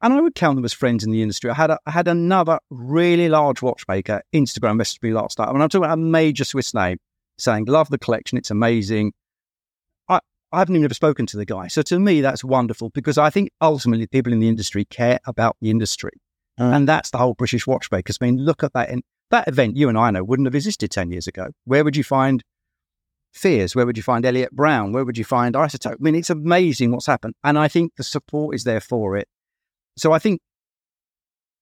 and 0.00 0.12
I 0.12 0.20
would 0.20 0.34
count 0.34 0.56
them 0.56 0.64
as 0.64 0.72
friends 0.72 1.04
in 1.04 1.10
the 1.10 1.22
industry. 1.22 1.50
I 1.50 1.54
had 1.54 1.70
a, 1.70 1.78
I 1.86 1.90
had 1.90 2.08
another 2.08 2.58
really 2.70 3.28
large 3.28 3.62
watchmaker 3.62 4.22
Instagram 4.34 4.76
message 4.76 5.00
me 5.02 5.12
last 5.12 5.38
night. 5.38 5.48
I 5.48 5.52
mean, 5.52 5.62
I'm 5.62 5.68
talking 5.68 5.84
about 5.84 5.98
a 5.98 6.00
major 6.00 6.44
Swiss 6.44 6.74
name 6.74 6.98
saying, 7.38 7.66
"Love 7.66 7.90
the 7.90 7.98
collection. 7.98 8.38
It's 8.38 8.50
amazing." 8.50 9.12
I 10.52 10.58
haven't 10.60 10.76
even 10.76 10.84
ever 10.84 10.94
spoken 10.94 11.26
to 11.26 11.36
the 11.36 11.44
guy, 11.46 11.68
so 11.68 11.82
to 11.82 11.98
me 11.98 12.20
that's 12.20 12.44
wonderful 12.44 12.90
because 12.90 13.18
I 13.18 13.30
think 13.30 13.50
ultimately 13.60 14.06
people 14.06 14.32
in 14.32 14.40
the 14.40 14.48
industry 14.48 14.84
care 14.84 15.18
about 15.26 15.56
the 15.60 15.70
industry, 15.70 16.12
Mm. 16.60 16.76
and 16.76 16.88
that's 16.88 17.10
the 17.10 17.18
whole 17.18 17.34
British 17.34 17.66
watchmakers. 17.66 18.18
I 18.20 18.26
mean, 18.26 18.36
look 18.38 18.62
at 18.62 18.72
that. 18.74 18.90
In, 18.90 19.02
that 19.30 19.48
event 19.48 19.76
you 19.76 19.88
and 19.88 19.96
I 19.96 20.10
know 20.10 20.22
wouldn't 20.22 20.46
have 20.46 20.54
existed 20.54 20.90
10 20.90 21.10
years 21.10 21.26
ago. 21.26 21.48
Where 21.64 21.82
would 21.84 21.96
you 21.96 22.04
find 22.04 22.42
Fears? 23.32 23.74
Where 23.74 23.86
would 23.86 23.96
you 23.96 24.02
find 24.02 24.26
Elliot 24.26 24.52
Brown? 24.52 24.92
Where 24.92 25.06
would 25.06 25.16
you 25.16 25.24
find 25.24 25.54
Isotope? 25.54 25.92
I 25.94 25.96
mean, 26.00 26.14
it's 26.14 26.28
amazing 26.28 26.90
what's 26.92 27.06
happened. 27.06 27.32
And 27.42 27.58
I 27.58 27.66
think 27.68 27.92
the 27.96 28.04
support 28.04 28.54
is 28.54 28.64
there 28.64 28.80
for 28.80 29.16
it. 29.16 29.26
So 29.96 30.12
I 30.12 30.18
think 30.18 30.42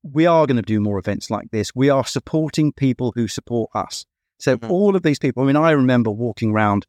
we 0.03 0.27
are 0.27 0.47
going 0.49 0.57
to 0.57 0.63
do 0.63 0.81
more 0.81 0.99
events 0.99 1.31
like 1.31 1.51
this. 1.53 1.71
We 1.75 1.89
are 1.89 2.05
supporting 2.05 2.73
people 2.73 3.13
who 3.15 3.29
support 3.29 3.71
us. 3.75 4.05
So 4.41 4.57
Mhm. 4.57 4.69
all 4.71 4.97
of 4.97 5.03
these 5.03 5.21
people, 5.21 5.45
I 5.45 5.47
mean, 5.47 5.55
I 5.57 5.71
remember 5.71 6.11
walking 6.11 6.51
around 6.51 6.87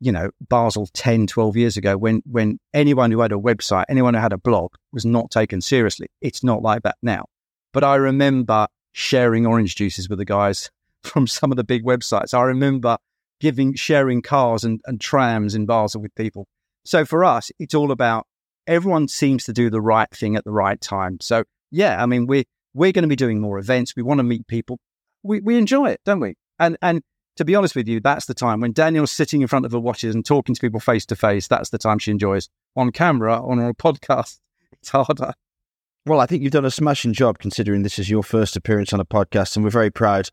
you 0.00 0.10
know, 0.10 0.30
Basel 0.48 0.88
10, 0.92 1.26
12 1.26 1.56
years 1.56 1.76
ago 1.76 1.96
when, 1.96 2.22
when 2.24 2.58
anyone 2.72 3.10
who 3.10 3.20
had 3.20 3.32
a 3.32 3.36
website, 3.36 3.84
anyone 3.88 4.14
who 4.14 4.20
had 4.20 4.32
a 4.32 4.38
blog 4.38 4.72
was 4.92 5.04
not 5.04 5.30
taken 5.30 5.60
seriously. 5.60 6.08
It's 6.20 6.42
not 6.42 6.62
like 6.62 6.82
that 6.82 6.96
now. 7.02 7.26
But 7.72 7.84
I 7.84 7.96
remember 7.96 8.66
sharing 8.92 9.46
orange 9.46 9.76
juices 9.76 10.08
with 10.08 10.18
the 10.18 10.24
guys 10.24 10.70
from 11.04 11.26
some 11.26 11.52
of 11.52 11.56
the 11.56 11.64
big 11.64 11.84
websites. 11.84 12.34
I 12.34 12.42
remember 12.42 12.96
giving, 13.40 13.74
sharing 13.74 14.22
cars 14.22 14.64
and, 14.64 14.80
and 14.86 15.00
trams 15.00 15.54
in 15.54 15.66
Basel 15.66 16.00
with 16.00 16.14
people. 16.14 16.46
So 16.84 17.04
for 17.04 17.24
us, 17.24 17.50
it's 17.58 17.74
all 17.74 17.92
about 17.92 18.26
everyone 18.66 19.06
seems 19.06 19.44
to 19.44 19.52
do 19.52 19.68
the 19.68 19.80
right 19.80 20.10
thing 20.10 20.34
at 20.34 20.44
the 20.44 20.50
right 20.50 20.80
time. 20.80 21.18
So 21.20 21.44
yeah, 21.70 22.02
I 22.02 22.06
mean, 22.06 22.26
we're, 22.26 22.44
we're 22.72 22.92
going 22.92 23.02
to 23.02 23.08
be 23.08 23.16
doing 23.16 23.40
more 23.40 23.58
events. 23.58 23.94
We 23.94 24.02
want 24.02 24.18
to 24.18 24.24
meet 24.24 24.46
people. 24.46 24.78
We, 25.22 25.40
we 25.40 25.56
enjoy 25.56 25.90
it, 25.90 26.00
don't 26.04 26.20
we? 26.20 26.36
And, 26.58 26.78
and 26.80 27.02
to 27.40 27.44
be 27.46 27.54
honest 27.54 27.74
with 27.74 27.88
you, 27.88 28.00
that's 28.00 28.26
the 28.26 28.34
time 28.34 28.60
when 28.60 28.74
Daniel's 28.74 29.10
sitting 29.10 29.40
in 29.40 29.48
front 29.48 29.64
of 29.64 29.70
the 29.70 29.80
watches 29.80 30.14
and 30.14 30.26
talking 30.26 30.54
to 30.54 30.60
people 30.60 30.78
face 30.78 31.06
to 31.06 31.16
face. 31.16 31.48
That's 31.48 31.70
the 31.70 31.78
time 31.78 31.98
she 31.98 32.10
enjoys. 32.10 32.50
On 32.76 32.92
camera, 32.92 33.42
on 33.42 33.58
a 33.58 33.72
podcast, 33.72 34.40
it's 34.72 34.90
harder. 34.90 35.32
Well, 36.04 36.20
I 36.20 36.26
think 36.26 36.42
you've 36.42 36.52
done 36.52 36.66
a 36.66 36.70
smashing 36.70 37.14
job 37.14 37.38
considering 37.38 37.82
this 37.82 37.98
is 37.98 38.10
your 38.10 38.22
first 38.22 38.56
appearance 38.56 38.92
on 38.92 39.00
a 39.00 39.06
podcast, 39.06 39.56
and 39.56 39.64
we're 39.64 39.70
very 39.70 39.90
proud 39.90 40.28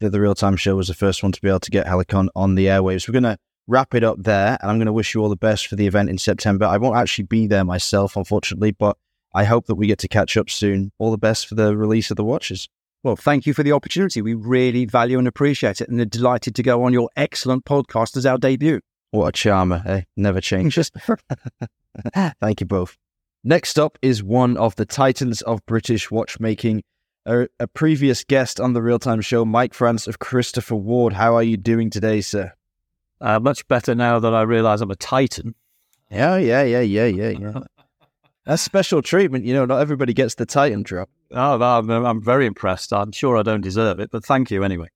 that 0.00 0.10
the 0.10 0.20
Real 0.20 0.34
Time 0.34 0.54
Show 0.54 0.76
was 0.76 0.88
the 0.88 0.94
first 0.94 1.22
one 1.22 1.32
to 1.32 1.40
be 1.40 1.48
able 1.48 1.60
to 1.60 1.70
get 1.70 1.86
Helicon 1.86 2.28
on 2.36 2.56
the 2.56 2.66
airwaves. 2.66 3.08
We're 3.08 3.12
going 3.18 3.22
to 3.22 3.38
wrap 3.66 3.94
it 3.94 4.04
up 4.04 4.22
there, 4.22 4.58
and 4.60 4.70
I'm 4.70 4.76
going 4.76 4.84
to 4.84 4.92
wish 4.92 5.14
you 5.14 5.22
all 5.22 5.30
the 5.30 5.36
best 5.36 5.66
for 5.66 5.76
the 5.76 5.86
event 5.86 6.10
in 6.10 6.18
September. 6.18 6.66
I 6.66 6.76
won't 6.76 6.98
actually 6.98 7.24
be 7.24 7.46
there 7.46 7.64
myself, 7.64 8.18
unfortunately, 8.18 8.72
but 8.72 8.98
I 9.32 9.44
hope 9.44 9.64
that 9.68 9.76
we 9.76 9.86
get 9.86 10.00
to 10.00 10.08
catch 10.08 10.36
up 10.36 10.50
soon. 10.50 10.92
All 10.98 11.10
the 11.10 11.16
best 11.16 11.46
for 11.46 11.54
the 11.54 11.74
release 11.74 12.10
of 12.10 12.18
the 12.18 12.24
watches. 12.24 12.68
Well, 13.02 13.16
thank 13.16 13.46
you 13.46 13.54
for 13.54 13.62
the 13.62 13.72
opportunity. 13.72 14.20
We 14.20 14.34
really 14.34 14.84
value 14.84 15.18
and 15.18 15.26
appreciate 15.26 15.80
it 15.80 15.88
and 15.88 16.00
are 16.00 16.04
delighted 16.04 16.54
to 16.56 16.62
go 16.62 16.84
on 16.84 16.92
your 16.92 17.08
excellent 17.16 17.64
podcast 17.64 18.16
as 18.16 18.26
our 18.26 18.36
debut. 18.36 18.80
What 19.10 19.28
a 19.28 19.32
charmer, 19.32 19.82
eh? 19.86 20.02
Never 20.16 20.40
changes. 20.40 20.90
thank 22.40 22.60
you 22.60 22.66
both. 22.66 22.96
Next 23.42 23.78
up 23.78 23.98
is 24.02 24.22
one 24.22 24.58
of 24.58 24.76
the 24.76 24.84
titans 24.84 25.40
of 25.42 25.64
British 25.64 26.10
watchmaking, 26.10 26.82
a, 27.24 27.48
a 27.58 27.66
previous 27.66 28.22
guest 28.22 28.60
on 28.60 28.74
the 28.74 28.82
Real 28.82 28.98
Time 28.98 29.22
Show, 29.22 29.46
Mike 29.46 29.72
France 29.72 30.06
of 30.06 30.18
Christopher 30.18 30.76
Ward. 30.76 31.14
How 31.14 31.34
are 31.34 31.42
you 31.42 31.56
doing 31.56 31.88
today, 31.88 32.20
sir? 32.20 32.52
Uh, 33.18 33.40
much 33.40 33.66
better 33.66 33.94
now 33.94 34.18
that 34.18 34.34
I 34.34 34.42
realise 34.42 34.82
I'm 34.82 34.90
a 34.90 34.96
titan. 34.96 35.54
Yeah, 36.10 36.36
yeah, 36.36 36.64
yeah, 36.64 36.80
yeah, 36.80 37.06
yeah, 37.06 37.30
yeah. 37.30 37.60
That's 38.44 38.62
special 38.62 39.00
treatment. 39.00 39.44
You 39.44 39.54
know, 39.54 39.64
not 39.64 39.80
everybody 39.80 40.12
gets 40.12 40.34
the 40.34 40.46
Titan 40.46 40.82
drop. 40.82 41.08
Oh, 41.32 41.60
I'm, 41.62 41.90
I'm 41.90 42.22
very 42.22 42.46
impressed. 42.46 42.92
I'm 42.92 43.12
sure 43.12 43.36
I 43.36 43.42
don't 43.42 43.60
deserve 43.60 44.00
it, 44.00 44.10
but 44.10 44.24
thank 44.24 44.50
you 44.50 44.64
anyway. 44.64 44.88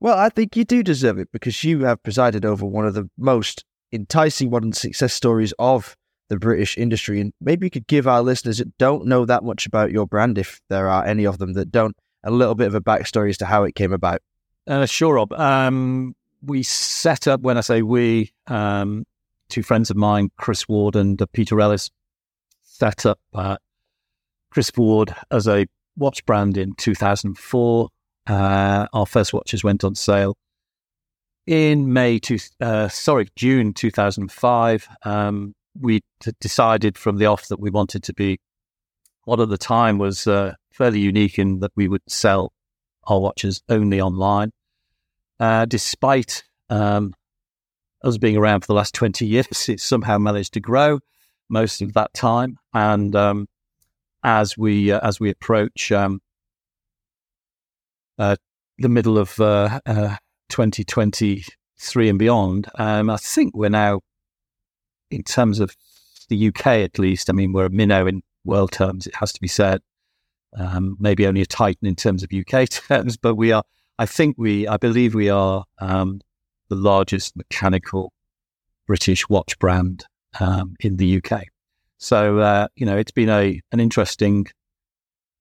Well, 0.00 0.18
I 0.18 0.28
think 0.28 0.56
you 0.56 0.64
do 0.64 0.82
deserve 0.82 1.18
it 1.18 1.28
because 1.32 1.64
you 1.64 1.84
have 1.84 2.02
presided 2.02 2.44
over 2.44 2.66
one 2.66 2.86
of 2.86 2.94
the 2.94 3.08
most 3.16 3.64
enticing 3.92 4.50
modern 4.50 4.72
success 4.72 5.14
stories 5.14 5.54
of 5.58 5.96
the 6.28 6.38
British 6.38 6.76
industry. 6.76 7.20
And 7.20 7.32
maybe 7.40 7.66
you 7.66 7.70
could 7.70 7.86
give 7.86 8.06
our 8.06 8.22
listeners 8.22 8.58
that 8.58 8.76
don't 8.78 9.06
know 9.06 9.24
that 9.24 9.44
much 9.44 9.64
about 9.64 9.92
your 9.92 10.06
brand, 10.06 10.38
if 10.38 10.60
there 10.68 10.88
are 10.88 11.04
any 11.04 11.24
of 11.24 11.38
them 11.38 11.52
that 11.54 11.70
don't, 11.70 11.96
a 12.24 12.30
little 12.30 12.54
bit 12.54 12.66
of 12.66 12.74
a 12.74 12.80
backstory 12.80 13.30
as 13.30 13.38
to 13.38 13.46
how 13.46 13.62
it 13.62 13.74
came 13.74 13.92
about. 13.92 14.20
Uh, 14.66 14.86
sure, 14.86 15.14
Rob. 15.14 15.32
Um, 15.32 16.14
we 16.42 16.62
set 16.62 17.28
up, 17.28 17.40
when 17.40 17.56
I 17.56 17.60
say 17.60 17.82
we, 17.82 18.32
um, 18.48 19.06
two 19.48 19.62
friends 19.62 19.90
of 19.90 19.96
mine, 19.96 20.30
Chris 20.36 20.68
Ward 20.68 20.96
and 20.96 21.20
uh, 21.22 21.26
Peter 21.32 21.60
Ellis, 21.60 21.90
set 22.62 23.06
up 23.06 23.20
uh, 23.32 23.56
Chris 24.50 24.70
Ward 24.76 25.14
as 25.30 25.46
a 25.46 25.66
watch 25.96 26.24
brand 26.26 26.56
in 26.56 26.74
2004. 26.74 27.88
Uh, 28.26 28.86
our 28.92 29.06
first 29.06 29.32
watches 29.32 29.62
went 29.62 29.84
on 29.84 29.94
sale 29.94 30.36
in 31.46 31.92
May, 31.92 32.18
to, 32.20 32.38
uh, 32.60 32.88
sorry, 32.88 33.28
June 33.36 33.72
2005. 33.72 34.88
Um, 35.04 35.54
we 35.78 36.00
t- 36.20 36.32
decided 36.40 36.98
from 36.98 37.18
the 37.18 37.26
off 37.26 37.48
that 37.48 37.60
we 37.60 37.70
wanted 37.70 38.02
to 38.04 38.12
be 38.12 38.38
what 39.24 39.40
at 39.40 39.48
the 39.48 39.58
time 39.58 39.98
was 39.98 40.26
uh, 40.26 40.54
fairly 40.72 41.00
unique 41.00 41.38
in 41.38 41.60
that 41.60 41.72
we 41.76 41.88
would 41.88 42.02
sell 42.08 42.52
our 43.06 43.20
watches 43.20 43.62
only 43.68 44.00
online. 44.00 44.50
Uh, 45.38 45.66
despite 45.66 46.44
um, 46.70 47.14
us 48.02 48.18
being 48.18 48.36
around 48.36 48.60
for 48.60 48.68
the 48.68 48.74
last 48.74 48.94
20 48.94 49.26
years, 49.26 49.46
it 49.68 49.80
somehow 49.80 50.18
managed 50.18 50.54
to 50.54 50.60
grow 50.60 50.98
most 51.48 51.82
of 51.82 51.92
that 51.92 52.12
time. 52.14 52.58
And 52.72 53.14
um, 53.14 53.46
as 54.26 54.58
we 54.58 54.90
uh, 54.90 54.98
as 55.06 55.20
we 55.20 55.30
approach 55.30 55.92
um, 55.92 56.20
uh, 58.18 58.34
the 58.78 58.88
middle 58.88 59.16
of 59.16 59.36
2023 59.36 62.06
uh, 62.06 62.10
and 62.10 62.18
beyond, 62.18 62.68
um, 62.74 63.08
I 63.08 63.18
think 63.18 63.56
we're 63.56 63.70
now, 63.70 64.00
in 65.10 65.22
terms 65.22 65.60
of 65.60 65.74
the 66.28 66.48
UK 66.48 66.66
at 66.66 66.98
least, 66.98 67.30
I 67.30 67.32
mean, 67.32 67.52
we're 67.52 67.66
a 67.66 67.70
minnow 67.70 68.06
in 68.06 68.22
world 68.44 68.72
terms, 68.72 69.06
it 69.06 69.14
has 69.14 69.32
to 69.32 69.40
be 69.40 69.48
said. 69.48 69.80
Um, 70.58 70.96
maybe 70.98 71.26
only 71.26 71.42
a 71.42 71.46
titan 71.46 71.86
in 71.86 71.96
terms 71.96 72.22
of 72.22 72.30
UK 72.32 72.68
terms, 72.70 73.16
but 73.16 73.36
we 73.36 73.52
are. 73.52 73.62
I 73.98 74.06
think 74.06 74.36
we, 74.38 74.68
I 74.68 74.76
believe 74.76 75.14
we 75.14 75.30
are 75.30 75.64
um, 75.78 76.20
the 76.68 76.76
largest 76.76 77.36
mechanical 77.36 78.12
British 78.86 79.28
watch 79.28 79.58
brand 79.58 80.04
um, 80.40 80.76
in 80.80 80.96
the 80.96 81.22
UK. 81.22 81.44
So 81.98 82.38
uh, 82.38 82.68
you 82.76 82.86
know, 82.86 82.96
it's 82.96 83.12
been 83.12 83.28
a 83.28 83.60
an 83.72 83.80
interesting 83.80 84.46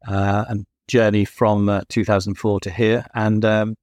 uh, 0.07 0.55
journey 0.87 1.25
from 1.25 1.69
uh, 1.69 1.81
2004 1.89 2.59
to 2.61 2.69
here, 2.69 3.05
and 3.13 3.43
um, 3.43 3.75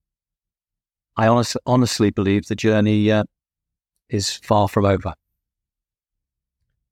I 1.16 1.27
honest, 1.29 1.57
honestly 1.66 2.11
believe 2.11 2.47
the 2.47 2.57
journey 2.57 3.11
uh, 3.11 3.25
is 4.09 4.33
far 4.33 4.68
from 4.68 4.85
over. 4.85 5.14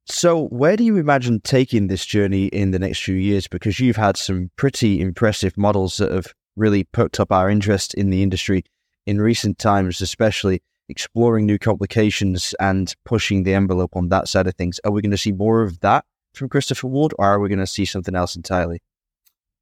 So, 0.07 0.49
where 0.49 0.77
do 0.77 0.85
you 0.85 0.97
imagine 0.97 1.41
taking 1.41 1.87
this 1.87 2.05
journey 2.05 2.47
in 2.47 2.73
the 2.73 2.79
next 2.79 3.03
few 3.03 3.15
years? 3.15 3.47
Because 3.47 3.79
you've 3.79 3.97
had 3.97 4.17
some 4.17 4.51
pretty 4.57 5.01
impressive 5.01 5.57
models 5.57 5.99
that 5.99 6.11
have 6.11 6.35
really 6.57 6.85
poked 6.85 7.21
up 7.21 7.31
our 7.31 7.49
interest 7.49 7.95
in 7.95 8.11
the 8.11 8.23
industry 8.23 8.65
in 9.07 9.21
recent 9.21 9.59
times, 9.59 10.01
especially 10.01 10.63
exploring 10.91 11.47
new 11.47 11.59
complications 11.59 12.55
and 12.61 12.95
pushing 13.05 13.45
the 13.45 13.55
envelope 13.55 13.97
on 13.97 14.09
that 14.09 14.29
side 14.29 14.47
of 14.47 14.55
things. 14.55 14.81
Are 14.85 14.91
we 14.91 15.03
going 15.03 15.11
to 15.11 15.19
see 15.19 15.33
more 15.33 15.63
of 15.63 15.81
that 15.81 16.05
from 16.35 16.49
Christopher 16.49 16.89
Ward, 16.89 17.15
or 17.19 17.27
are 17.27 17.41
we 17.41 17.49
going 17.49 17.59
to 17.59 17.67
see 17.67 17.85
something 17.85 18.15
else 18.15 18.37
entirely? 18.37 18.83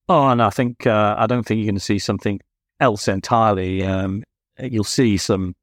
Oh, 0.09 0.29
and 0.29 0.43
I 0.43 0.51
think 0.51 0.87
uh, 0.87 1.15
I 1.19 1.27
don't 1.27 1.45
think 1.45 1.59
you're 1.59 1.67
going 1.67 1.75
to 1.75 1.81
see 1.81 1.99
something 1.99 2.41
else 2.81 3.09
entirely. 3.09 3.85
Um, 3.85 4.25
you'll 4.59 4.85
see 4.85 5.17
some 5.19 5.55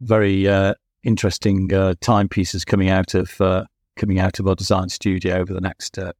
very 0.00 0.48
uh, 0.48 0.74
interesting 1.04 1.72
uh, 1.72 1.94
timepieces 2.00 2.64
coming 2.64 2.90
out 2.90 3.14
of 3.14 3.40
uh, 3.40 3.64
coming 3.96 4.18
out 4.18 4.38
of 4.38 4.46
our 4.46 4.54
design 4.54 4.88
studio 4.88 5.36
over 5.36 5.52
the 5.52 5.60
next 5.60 5.98
uh, 5.98 6.12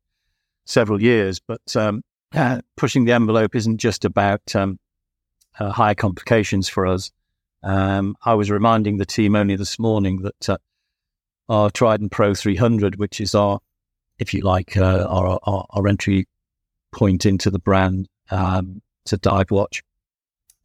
several 0.66 1.02
years. 1.02 1.40
But 1.40 1.76
um, 1.76 2.02
uh, 2.34 2.60
pushing 2.76 3.04
the 3.04 3.12
envelope 3.12 3.54
isn't 3.54 3.78
just 3.78 4.04
about 4.04 4.54
um, 4.54 4.78
higher 5.54 5.94
complications 5.94 6.68
for 6.68 6.86
us. 6.86 7.10
Um, 7.62 8.16
I 8.24 8.34
was 8.34 8.50
reminding 8.50 8.98
the 8.98 9.06
team 9.06 9.34
only 9.34 9.56
this 9.56 9.78
morning 9.78 10.22
that 10.22 10.48
uh, 10.48 10.58
our 11.48 11.70
Trident 11.70 12.12
Pro 12.12 12.34
300, 12.34 12.96
which 12.96 13.20
is 13.20 13.34
our, 13.34 13.60
if 14.18 14.32
you 14.32 14.42
like, 14.42 14.76
uh, 14.76 15.06
our, 15.08 15.38
our, 15.42 15.66
our, 15.70 15.88
entry 15.88 16.26
point 16.92 17.26
into 17.26 17.50
the 17.50 17.58
brand, 17.58 18.08
um, 18.30 18.82
a 19.10 19.16
dive 19.16 19.50
watch, 19.50 19.82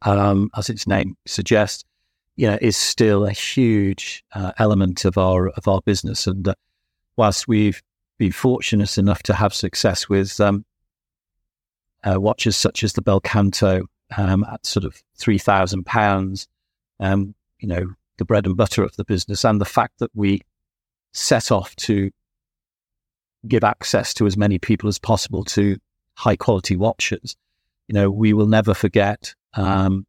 um, 0.02 0.50
as 0.56 0.68
its 0.68 0.86
name 0.86 1.16
suggests, 1.26 1.82
you 2.36 2.46
know, 2.46 2.58
is 2.60 2.76
still 2.76 3.24
a 3.24 3.32
huge 3.32 4.22
uh, 4.34 4.52
element 4.58 5.04
of 5.06 5.16
our 5.16 5.48
of 5.48 5.66
our 5.66 5.80
business. 5.80 6.26
And 6.26 6.46
uh, 6.46 6.54
whilst 7.16 7.48
we've 7.48 7.82
been 8.18 8.32
fortunate 8.32 8.98
enough 8.98 9.22
to 9.22 9.34
have 9.34 9.54
success 9.54 10.08
with 10.08 10.38
um, 10.40 10.66
uh, 12.04 12.20
watches 12.20 12.54
such 12.54 12.84
as 12.84 12.92
the 12.92 13.02
Belcanto 13.02 13.86
um, 14.16 14.44
at 14.44 14.66
sort 14.66 14.84
of 14.84 15.02
three 15.16 15.38
thousand 15.38 15.86
pounds 15.86 16.46
um, 17.00 17.34
you 17.58 17.68
know, 17.68 17.94
the 18.18 18.24
bread 18.24 18.46
and 18.46 18.56
butter 18.56 18.82
of 18.82 18.96
the 18.96 19.04
business 19.04 19.44
and 19.44 19.60
the 19.60 19.64
fact 19.64 19.98
that 19.98 20.10
we 20.14 20.40
set 21.12 21.50
off 21.50 21.74
to 21.76 22.10
give 23.46 23.64
access 23.64 24.14
to 24.14 24.26
as 24.26 24.36
many 24.36 24.58
people 24.58 24.88
as 24.88 24.98
possible 24.98 25.44
to 25.44 25.76
high 26.16 26.36
quality 26.36 26.76
watches. 26.76 27.36
You 27.88 27.94
know, 27.94 28.10
we 28.10 28.32
will 28.32 28.46
never 28.46 28.74
forget 28.74 29.34
um, 29.54 30.06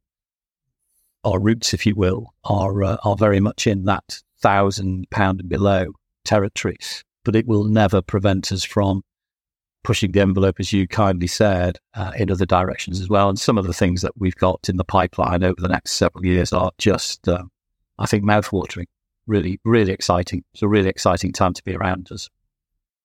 our 1.24 1.40
roots, 1.40 1.74
if 1.74 1.86
you 1.86 1.96
will, 1.96 2.34
are 2.44 2.84
uh, 2.84 2.98
are 3.04 3.16
very 3.18 3.40
much 3.40 3.68
in 3.68 3.86
that 3.86 4.22
thousand 4.40 5.10
pound 5.10 5.42
and 5.42 5.50
below 5.50 5.94
territory, 6.24 6.78
but 7.24 7.36
it 7.36 7.48
will 7.48 7.66
never 7.66 8.02
prevent 8.02 8.52
us 8.52 8.64
from 8.64 9.02
pushing 9.86 10.12
the 10.12 10.20
envelope, 10.20 10.60
as 10.60 10.74
you 10.74 10.88
kindly 10.88 11.28
said, 11.28 11.80
uh, 11.94 12.12
in 12.18 12.32
other 12.32 12.46
directions 12.46 13.00
as 13.00 13.08
well. 13.08 13.30
And 13.30 13.40
some 13.40 13.58
of 13.58 13.66
the 13.66 13.74
things 13.74 14.02
that 14.02 14.18
we've 14.18 14.36
got 14.36 14.68
in 14.68 14.78
the 14.78 14.84
pipeline 14.84 15.44
over 15.44 15.62
the 15.62 15.68
next 15.68 15.92
several 15.92 16.26
years 16.26 16.52
are 16.52 16.72
just, 16.78 17.28
uh, 17.28 17.44
I 18.00 18.06
think, 18.08 18.24
mouthwatering. 18.24 18.86
Really, 19.28 19.60
really 19.64 19.92
exciting. 19.92 20.44
It's 20.54 20.64
a 20.64 20.68
really 20.68 20.90
exciting 20.90 21.32
time 21.32 21.54
to 21.54 21.64
be 21.64 21.76
around 21.76 22.12
us. 22.12 22.30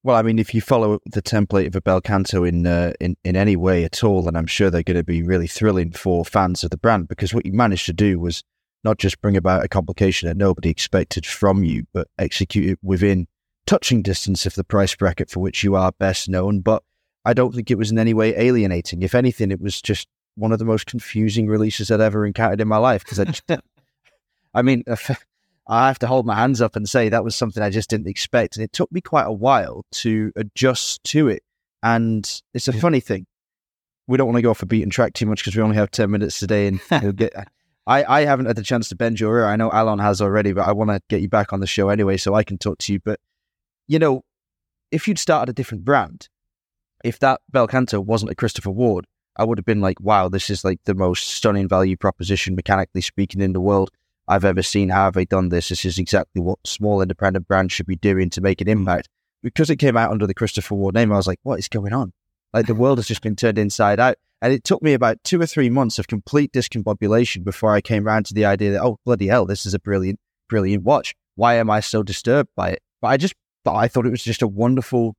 Well, 0.02 0.16
I 0.16 0.22
mean, 0.22 0.38
if 0.38 0.54
you 0.54 0.62
follow 0.62 0.98
the 1.04 1.20
template 1.20 1.66
of 1.66 1.76
a 1.76 1.82
Belcanto 1.82 2.48
in 2.48 2.66
uh, 2.66 2.94
in 3.00 3.16
in 3.22 3.36
any 3.36 3.54
way 3.54 3.84
at 3.84 4.02
all, 4.02 4.22
then 4.22 4.34
I'm 4.34 4.46
sure 4.46 4.70
they're 4.70 4.82
going 4.82 4.96
to 4.96 5.04
be 5.04 5.22
really 5.22 5.46
thrilling 5.46 5.92
for 5.92 6.24
fans 6.24 6.64
of 6.64 6.70
the 6.70 6.78
brand 6.78 7.08
because 7.08 7.34
what 7.34 7.44
you 7.44 7.52
managed 7.52 7.84
to 7.86 7.92
do 7.92 8.18
was 8.18 8.42
not 8.82 8.98
just 8.98 9.20
bring 9.20 9.36
about 9.36 9.64
a 9.64 9.68
complication 9.68 10.28
that 10.28 10.38
nobody 10.38 10.70
expected 10.70 11.26
from 11.26 11.64
you, 11.64 11.84
but 11.92 12.08
execute 12.18 12.70
it 12.70 12.78
within 12.82 13.26
touching 13.70 14.02
distance 14.02 14.46
of 14.46 14.56
the 14.56 14.64
price 14.64 14.96
bracket 14.96 15.30
for 15.30 15.38
which 15.38 15.62
you 15.62 15.76
are 15.76 15.92
best 15.92 16.28
known. 16.28 16.60
But 16.60 16.82
I 17.24 17.32
don't 17.34 17.54
think 17.54 17.70
it 17.70 17.78
was 17.78 17.92
in 17.92 18.00
any 18.00 18.12
way 18.12 18.36
alienating. 18.36 19.02
If 19.02 19.14
anything, 19.14 19.52
it 19.52 19.60
was 19.60 19.80
just 19.80 20.08
one 20.34 20.50
of 20.50 20.58
the 20.58 20.64
most 20.64 20.86
confusing 20.86 21.46
releases 21.46 21.88
I'd 21.88 22.00
ever 22.00 22.26
encountered 22.26 22.60
in 22.60 22.66
my 22.66 22.78
life. 22.78 23.04
Because 23.04 23.20
I, 23.20 23.24
just, 23.26 23.44
I 24.54 24.62
mean, 24.62 24.82
I 25.68 25.86
have 25.86 26.00
to 26.00 26.08
hold 26.08 26.26
my 26.26 26.34
hands 26.34 26.60
up 26.60 26.74
and 26.74 26.88
say 26.88 27.08
that 27.08 27.22
was 27.22 27.36
something 27.36 27.62
I 27.62 27.70
just 27.70 27.88
didn't 27.88 28.08
expect, 28.08 28.56
and 28.56 28.64
it 28.64 28.72
took 28.72 28.90
me 28.90 29.00
quite 29.00 29.26
a 29.26 29.32
while 29.32 29.84
to 29.92 30.32
adjust 30.34 31.04
to 31.04 31.28
it. 31.28 31.44
And 31.80 32.28
it's 32.52 32.66
a 32.66 32.72
funny 32.72 32.98
thing. 32.98 33.24
We 34.08 34.18
don't 34.18 34.26
want 34.26 34.38
to 34.38 34.42
go 34.42 34.50
off 34.50 34.62
a 34.62 34.66
beaten 34.66 34.90
track 34.90 35.12
too 35.12 35.26
much 35.26 35.38
because 35.38 35.54
we 35.54 35.62
only 35.62 35.76
have 35.76 35.92
ten 35.92 36.10
minutes 36.10 36.40
today, 36.40 36.66
and 36.66 36.80
get, 37.16 37.32
I, 37.86 38.02
I 38.02 38.24
haven't 38.24 38.46
had 38.46 38.56
the 38.56 38.64
chance 38.64 38.88
to 38.88 38.96
bend 38.96 39.20
your 39.20 39.38
ear. 39.38 39.46
I 39.46 39.54
know 39.54 39.70
Alon 39.72 40.00
has 40.00 40.20
already, 40.20 40.52
but 40.52 40.66
I 40.66 40.72
want 40.72 40.90
to 40.90 41.00
get 41.08 41.20
you 41.20 41.28
back 41.28 41.52
on 41.52 41.60
the 41.60 41.68
show 41.68 41.88
anyway, 41.88 42.16
so 42.16 42.34
I 42.34 42.42
can 42.42 42.58
talk 42.58 42.78
to 42.78 42.92
you. 42.92 42.98
But 42.98 43.20
you 43.90 43.98
know, 43.98 44.22
if 44.92 45.08
you'd 45.08 45.18
started 45.18 45.50
a 45.50 45.52
different 45.52 45.84
brand, 45.84 46.28
if 47.02 47.18
that 47.18 47.40
Bel 47.50 47.66
Canto 47.66 48.00
wasn't 48.00 48.30
a 48.30 48.36
Christopher 48.36 48.70
Ward, 48.70 49.04
I 49.36 49.42
would 49.42 49.58
have 49.58 49.64
been 49.64 49.80
like, 49.80 50.00
wow, 50.00 50.28
this 50.28 50.48
is 50.48 50.64
like 50.64 50.78
the 50.84 50.94
most 50.94 51.26
stunning 51.26 51.66
value 51.66 51.96
proposition, 51.96 52.54
mechanically 52.54 53.00
speaking, 53.00 53.40
in 53.40 53.52
the 53.52 53.60
world 53.60 53.90
I've 54.28 54.44
ever 54.44 54.62
seen. 54.62 54.90
How 54.90 55.06
have 55.06 55.14
they 55.14 55.24
done 55.24 55.48
this? 55.48 55.70
This 55.70 55.84
is 55.84 55.98
exactly 55.98 56.40
what 56.40 56.60
small 56.64 57.02
independent 57.02 57.48
brands 57.48 57.72
should 57.72 57.86
be 57.86 57.96
doing 57.96 58.30
to 58.30 58.40
make 58.40 58.60
an 58.60 58.68
impact. 58.68 59.08
Because 59.42 59.70
it 59.70 59.76
came 59.76 59.96
out 59.96 60.12
under 60.12 60.26
the 60.26 60.34
Christopher 60.34 60.76
Ward 60.76 60.94
name, 60.94 61.10
I 61.10 61.16
was 61.16 61.26
like, 61.26 61.40
what 61.42 61.58
is 61.58 61.66
going 61.66 61.92
on? 61.92 62.12
Like 62.54 62.66
the 62.66 62.76
world 62.76 62.98
has 62.98 63.08
just 63.08 63.22
been 63.22 63.34
turned 63.34 63.58
inside 63.58 63.98
out. 63.98 64.18
And 64.40 64.52
it 64.52 64.62
took 64.62 64.82
me 64.84 64.92
about 64.92 65.18
two 65.24 65.40
or 65.40 65.46
three 65.46 65.68
months 65.68 65.98
of 65.98 66.06
complete 66.06 66.52
discombobulation 66.52 67.42
before 67.42 67.74
I 67.74 67.80
came 67.80 68.06
around 68.06 68.26
to 68.26 68.34
the 68.34 68.44
idea 68.44 68.70
that, 68.70 68.84
oh, 68.84 68.98
bloody 69.04 69.26
hell, 69.26 69.46
this 69.46 69.66
is 69.66 69.74
a 69.74 69.80
brilliant, 69.80 70.20
brilliant 70.48 70.84
watch. 70.84 71.16
Why 71.34 71.56
am 71.56 71.70
I 71.70 71.80
so 71.80 72.04
disturbed 72.04 72.50
by 72.54 72.70
it? 72.70 72.82
But 73.02 73.08
I 73.08 73.16
just, 73.16 73.34
but 73.64 73.74
I 73.74 73.88
thought 73.88 74.06
it 74.06 74.10
was 74.10 74.24
just 74.24 74.42
a 74.42 74.48
wonderful 74.48 75.14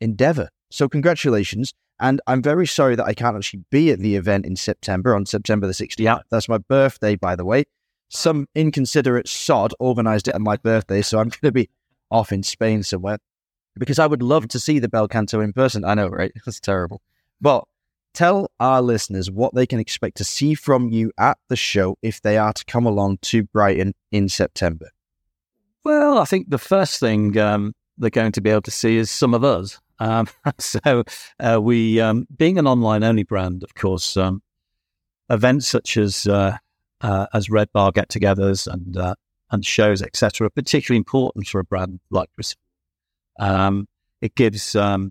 endeavor. 0.00 0.48
So 0.70 0.88
congratulations. 0.88 1.74
And 2.00 2.20
I'm 2.26 2.42
very 2.42 2.66
sorry 2.66 2.96
that 2.96 3.04
I 3.04 3.12
can't 3.12 3.36
actually 3.36 3.64
be 3.70 3.90
at 3.90 3.98
the 3.98 4.16
event 4.16 4.46
in 4.46 4.56
September, 4.56 5.14
on 5.14 5.26
September 5.26 5.66
the 5.66 5.74
16th. 5.74 5.96
Yeah. 5.98 6.20
That's 6.30 6.48
my 6.48 6.58
birthday, 6.58 7.14
by 7.14 7.36
the 7.36 7.44
way. 7.44 7.64
Some 8.08 8.48
inconsiderate 8.54 9.28
sod 9.28 9.74
organized 9.78 10.26
it 10.26 10.34
on 10.34 10.42
my 10.42 10.56
birthday, 10.56 11.02
so 11.02 11.18
I'm 11.18 11.28
going 11.28 11.40
to 11.42 11.52
be 11.52 11.68
off 12.10 12.32
in 12.32 12.42
Spain 12.42 12.82
somewhere 12.82 13.18
because 13.78 13.98
I 13.98 14.06
would 14.06 14.22
love 14.22 14.48
to 14.48 14.58
see 14.58 14.78
the 14.78 14.88
Bel 14.88 15.08
Canto 15.08 15.40
in 15.40 15.52
person. 15.52 15.84
I 15.84 15.94
know, 15.94 16.08
right? 16.08 16.32
That's 16.44 16.58
terrible. 16.58 17.02
But 17.40 17.64
tell 18.14 18.50
our 18.58 18.82
listeners 18.82 19.30
what 19.30 19.54
they 19.54 19.66
can 19.66 19.78
expect 19.78 20.16
to 20.16 20.24
see 20.24 20.54
from 20.54 20.88
you 20.88 21.12
at 21.18 21.38
the 21.48 21.56
show 21.56 21.96
if 22.02 22.20
they 22.22 22.38
are 22.38 22.52
to 22.52 22.64
come 22.64 22.86
along 22.86 23.18
to 23.22 23.44
Brighton 23.44 23.94
in 24.10 24.28
September. 24.28 24.90
Well, 25.84 26.18
I 26.18 26.24
think 26.24 26.50
the 26.50 26.58
first 26.58 27.00
thing 27.00 27.36
um, 27.38 27.72
they're 27.96 28.10
going 28.10 28.32
to 28.32 28.40
be 28.40 28.50
able 28.50 28.62
to 28.62 28.70
see 28.70 28.96
is 28.96 29.10
some 29.10 29.34
of 29.34 29.44
us. 29.44 29.78
Um, 29.98 30.28
so 30.58 31.04
uh, 31.38 31.60
we, 31.62 32.00
um, 32.00 32.26
being 32.36 32.58
an 32.58 32.66
online 32.66 33.04
only 33.04 33.22
brand, 33.22 33.62
of 33.62 33.74
course, 33.74 34.16
um, 34.16 34.42
events 35.28 35.68
such 35.68 35.96
as 35.96 36.26
uh, 36.26 36.56
uh, 37.02 37.26
as 37.32 37.48
Red 37.48 37.72
Bar 37.72 37.92
get-togethers 37.92 38.66
and 38.66 38.96
uh, 38.96 39.14
and 39.52 39.64
shows, 39.64 40.00
etc., 40.02 40.46
are 40.46 40.50
particularly 40.50 40.98
important 40.98 41.46
for 41.46 41.58
a 41.60 41.64
brand 41.64 41.98
like 42.10 42.28
Chris. 42.34 42.54
Um, 43.38 43.88
it 44.20 44.34
gives 44.34 44.76
um, 44.76 45.10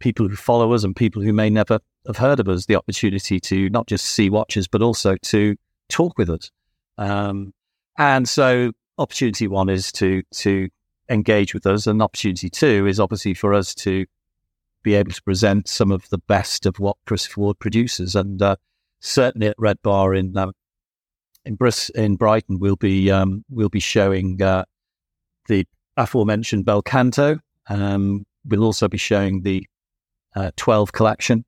people 0.00 0.28
who 0.28 0.34
follow 0.34 0.72
us 0.72 0.82
and 0.82 0.96
people 0.96 1.22
who 1.22 1.32
may 1.32 1.50
never 1.50 1.78
have 2.06 2.16
heard 2.16 2.40
of 2.40 2.48
us 2.48 2.66
the 2.66 2.74
opportunity 2.74 3.38
to 3.38 3.68
not 3.70 3.86
just 3.86 4.06
see 4.06 4.30
watches 4.30 4.66
but 4.66 4.82
also 4.82 5.16
to 5.22 5.56
talk 5.88 6.16
with 6.18 6.30
us. 6.30 6.50
And 6.98 8.28
so, 8.28 8.72
opportunity 8.98 9.46
one 9.46 9.68
is 9.68 9.92
to 9.92 10.22
to 10.32 10.68
engage 11.08 11.54
with 11.54 11.66
us, 11.66 11.86
and 11.86 12.02
opportunity 12.02 12.50
two 12.50 12.86
is 12.86 13.00
obviously 13.00 13.34
for 13.34 13.54
us 13.54 13.74
to 13.76 14.06
be 14.82 14.94
able 14.94 15.12
to 15.12 15.22
present 15.22 15.68
some 15.68 15.90
of 15.90 16.08
the 16.10 16.18
best 16.18 16.66
of 16.66 16.78
what 16.78 16.96
Christopher 17.06 17.40
Ward 17.40 17.58
produces. 17.58 18.14
And 18.14 18.40
uh, 18.40 18.56
certainly 19.00 19.48
at 19.48 19.56
Red 19.58 19.82
Bar 19.82 20.14
in 20.14 20.36
um, 20.36 20.52
in, 21.44 21.54
Bris- 21.54 21.90
in 21.90 22.16
Brighton, 22.16 22.58
we'll 22.58 22.76
be 22.76 23.10
um, 23.10 23.44
we'll 23.50 23.68
be 23.68 23.80
showing 23.80 24.40
uh, 24.42 24.64
the 25.48 25.66
aforementioned 25.96 26.64
Bel 26.64 26.82
Canto. 26.82 27.38
Um, 27.68 28.26
we'll 28.44 28.64
also 28.64 28.88
be 28.88 28.98
showing 28.98 29.42
the 29.42 29.66
uh, 30.34 30.50
12 30.56 30.92
collection, 30.92 31.44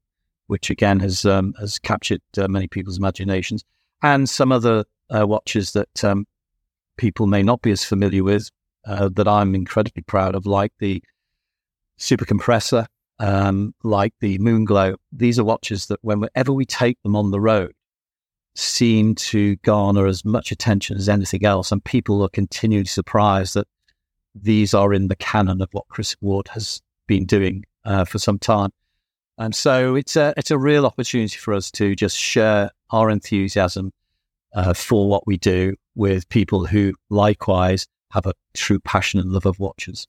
which 0.46 0.70
again 0.70 1.00
has 1.00 1.24
um, 1.24 1.54
has 1.60 1.78
captured 1.78 2.22
uh, 2.36 2.48
many 2.48 2.68
people's 2.68 2.98
imaginations, 2.98 3.64
and 4.02 4.28
some 4.28 4.52
other 4.52 4.84
uh, 5.10 5.26
watches 5.26 5.72
that 5.72 6.04
um, 6.04 6.26
people 6.98 7.26
may 7.26 7.42
not 7.42 7.62
be 7.62 7.70
as 7.70 7.84
familiar 7.84 8.22
with 8.22 8.50
uh, 8.86 9.08
that 9.14 9.26
I'm 9.26 9.54
incredibly 9.54 10.02
proud 10.02 10.34
of, 10.34 10.44
like 10.44 10.72
the 10.78 11.02
Super 11.96 12.24
Compressor, 12.24 12.86
um, 13.18 13.74
like 13.82 14.14
the 14.20 14.38
Moonglow, 14.38 14.96
these 15.12 15.38
are 15.38 15.44
watches 15.44 15.86
that 15.86 15.98
whenever 16.02 16.52
we 16.52 16.64
take 16.64 17.00
them 17.02 17.16
on 17.16 17.30
the 17.30 17.40
road, 17.40 17.72
seem 18.54 19.14
to 19.14 19.56
garner 19.56 20.06
as 20.06 20.24
much 20.24 20.50
attention 20.52 20.96
as 20.96 21.08
anything 21.08 21.44
else. 21.44 21.72
And 21.72 21.84
people 21.84 22.22
are 22.22 22.28
continually 22.28 22.86
surprised 22.86 23.54
that 23.54 23.66
these 24.34 24.74
are 24.74 24.92
in 24.92 25.08
the 25.08 25.16
canon 25.16 25.60
of 25.62 25.68
what 25.72 25.88
Chris 25.88 26.16
Ward 26.20 26.48
has 26.48 26.80
been 27.06 27.24
doing 27.24 27.64
uh, 27.84 28.04
for 28.04 28.18
some 28.18 28.38
time. 28.38 28.70
And 29.38 29.54
so 29.54 29.94
it's 29.94 30.16
a, 30.16 30.34
it's 30.36 30.50
a 30.50 30.58
real 30.58 30.86
opportunity 30.86 31.36
for 31.36 31.54
us 31.54 31.70
to 31.72 31.94
just 31.94 32.16
share 32.16 32.70
our 32.90 33.10
enthusiasm 33.10 33.92
uh, 34.54 34.74
for 34.74 35.08
what 35.08 35.26
we 35.26 35.36
do 35.36 35.74
with 35.98 36.28
people 36.28 36.66
who 36.66 36.94
likewise 37.10 37.86
have 38.12 38.24
a 38.24 38.32
true 38.54 38.78
passion 38.78 39.20
and 39.20 39.32
love 39.32 39.44
of 39.44 39.58
watches. 39.58 40.06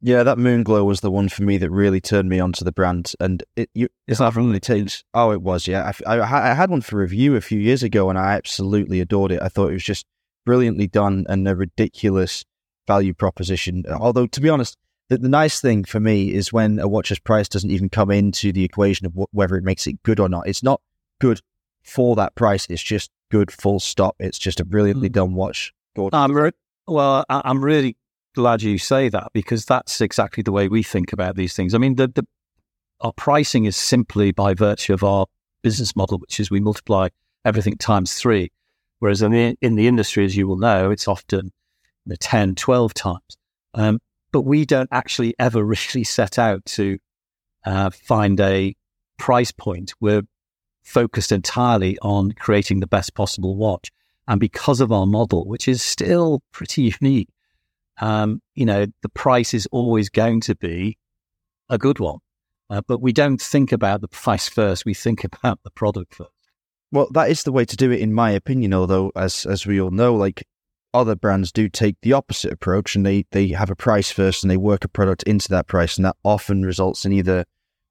Yeah, 0.00 0.22
that 0.22 0.38
moon 0.38 0.62
glow 0.62 0.84
was 0.84 1.00
the 1.00 1.10
one 1.10 1.28
for 1.28 1.42
me 1.42 1.58
that 1.58 1.70
really 1.70 2.00
turned 2.00 2.28
me 2.28 2.38
onto 2.38 2.64
the 2.64 2.70
brand, 2.70 3.12
and 3.18 3.42
it 3.56 3.68
you, 3.74 3.88
it's 4.06 4.20
not 4.20 4.36
really 4.36 4.60
takes. 4.60 5.02
Oh, 5.12 5.32
it 5.32 5.42
was. 5.42 5.66
Yeah, 5.66 5.90
I, 6.06 6.18
I, 6.18 6.50
I, 6.50 6.54
had 6.54 6.70
one 6.70 6.82
for 6.82 6.98
review 6.98 7.34
a 7.34 7.40
few 7.40 7.58
years 7.58 7.82
ago, 7.82 8.08
and 8.08 8.16
I 8.16 8.34
absolutely 8.34 9.00
adored 9.00 9.32
it. 9.32 9.42
I 9.42 9.48
thought 9.48 9.70
it 9.70 9.74
was 9.74 9.82
just 9.82 10.06
brilliantly 10.46 10.86
done 10.86 11.26
and 11.28 11.46
a 11.48 11.56
ridiculous 11.56 12.44
value 12.86 13.12
proposition. 13.12 13.82
Although, 13.90 14.28
to 14.28 14.40
be 14.40 14.48
honest, 14.48 14.76
the, 15.08 15.18
the 15.18 15.28
nice 15.28 15.60
thing 15.60 15.82
for 15.82 15.98
me 15.98 16.32
is 16.32 16.52
when 16.52 16.78
a 16.78 16.86
watch's 16.86 17.18
price 17.18 17.48
doesn't 17.48 17.70
even 17.70 17.88
come 17.88 18.12
into 18.12 18.52
the 18.52 18.62
equation 18.62 19.04
of 19.04 19.14
wh- 19.14 19.34
whether 19.34 19.56
it 19.56 19.64
makes 19.64 19.88
it 19.88 20.00
good 20.04 20.20
or 20.20 20.28
not. 20.28 20.46
It's 20.46 20.62
not 20.62 20.80
good 21.20 21.40
for 21.88 22.16
that 22.16 22.34
price. 22.34 22.66
It's 22.68 22.82
just 22.82 23.10
good. 23.30 23.50
Full 23.50 23.80
stop. 23.80 24.16
It's 24.18 24.38
just 24.38 24.60
a 24.60 24.64
brilliantly 24.64 25.08
mm. 25.08 25.12
done 25.14 25.34
watch. 25.34 25.72
I'm 26.12 26.32
re- 26.32 26.52
well, 26.86 27.24
I, 27.28 27.42
I'm 27.44 27.64
really 27.64 27.96
glad 28.34 28.62
you 28.62 28.78
say 28.78 29.08
that 29.08 29.30
because 29.32 29.64
that's 29.64 30.00
exactly 30.00 30.42
the 30.42 30.52
way 30.52 30.68
we 30.68 30.82
think 30.82 31.12
about 31.12 31.36
these 31.36 31.54
things. 31.54 31.74
I 31.74 31.78
mean, 31.78 31.96
the, 31.96 32.08
the 32.08 32.24
our 33.00 33.12
pricing 33.12 33.64
is 33.64 33.76
simply 33.76 34.32
by 34.32 34.54
virtue 34.54 34.92
of 34.92 35.04
our 35.04 35.26
business 35.62 35.94
model, 35.96 36.18
which 36.18 36.40
is 36.40 36.50
we 36.50 36.60
multiply 36.60 37.08
everything 37.44 37.76
times 37.76 38.14
three. 38.14 38.50
Whereas 38.98 39.22
in 39.22 39.32
the, 39.32 39.56
in 39.60 39.76
the 39.76 39.86
industry, 39.86 40.24
as 40.24 40.36
you 40.36 40.48
will 40.48 40.56
know, 40.56 40.90
it's 40.90 41.06
often 41.06 41.52
you 42.04 42.10
know, 42.10 42.16
10, 42.18 42.56
12 42.56 42.94
times. 42.94 43.36
Um, 43.74 44.00
but 44.32 44.42
we 44.42 44.64
don't 44.66 44.88
actually 44.90 45.34
ever 45.38 45.64
really 45.94 46.04
set 46.04 46.38
out 46.38 46.64
to 46.66 46.98
uh, 47.64 47.90
find 47.90 48.40
a 48.40 48.74
price 49.18 49.52
point. 49.52 49.92
We're 50.00 50.22
focused 50.88 51.32
entirely 51.32 51.98
on 52.00 52.32
creating 52.32 52.80
the 52.80 52.86
best 52.86 53.14
possible 53.14 53.56
watch. 53.56 53.90
And 54.26 54.40
because 54.40 54.80
of 54.80 54.92
our 54.92 55.06
model, 55.06 55.46
which 55.46 55.68
is 55.68 55.82
still 55.82 56.42
pretty 56.52 56.94
unique, 57.00 57.28
um, 58.00 58.40
you 58.54 58.64
know, 58.64 58.86
the 59.02 59.08
price 59.08 59.54
is 59.54 59.66
always 59.72 60.08
going 60.08 60.40
to 60.42 60.54
be 60.54 60.98
a 61.68 61.78
good 61.78 61.98
one. 61.98 62.18
Uh, 62.70 62.82
but 62.86 63.00
we 63.00 63.12
don't 63.12 63.40
think 63.40 63.72
about 63.72 64.00
the 64.00 64.08
price 64.08 64.48
first. 64.58 64.84
We 64.84 64.94
think 64.94 65.24
about 65.24 65.60
the 65.62 65.70
product 65.70 66.14
first. 66.14 66.30
Well, 66.90 67.08
that 67.12 67.30
is 67.30 67.42
the 67.42 67.52
way 67.52 67.64
to 67.66 67.76
do 67.76 67.90
it, 67.90 68.00
in 68.00 68.14
my 68.14 68.30
opinion. 68.30 68.72
Although, 68.72 69.12
as 69.14 69.44
as 69.44 69.66
we 69.66 69.78
all 69.80 69.90
know, 69.90 70.14
like 70.14 70.46
other 70.94 71.14
brands 71.14 71.52
do 71.52 71.68
take 71.68 71.96
the 72.00 72.14
opposite 72.14 72.50
approach, 72.52 72.96
and 72.96 73.04
they 73.04 73.26
they 73.30 73.48
have 73.48 73.70
a 73.70 73.76
price 73.76 74.10
first, 74.10 74.42
and 74.42 74.50
they 74.50 74.56
work 74.56 74.84
a 74.84 74.88
product 74.88 75.22
into 75.24 75.48
that 75.50 75.66
price, 75.66 75.96
and 75.96 76.06
that 76.06 76.16
often 76.24 76.62
results 76.62 77.04
in 77.04 77.12
either 77.12 77.44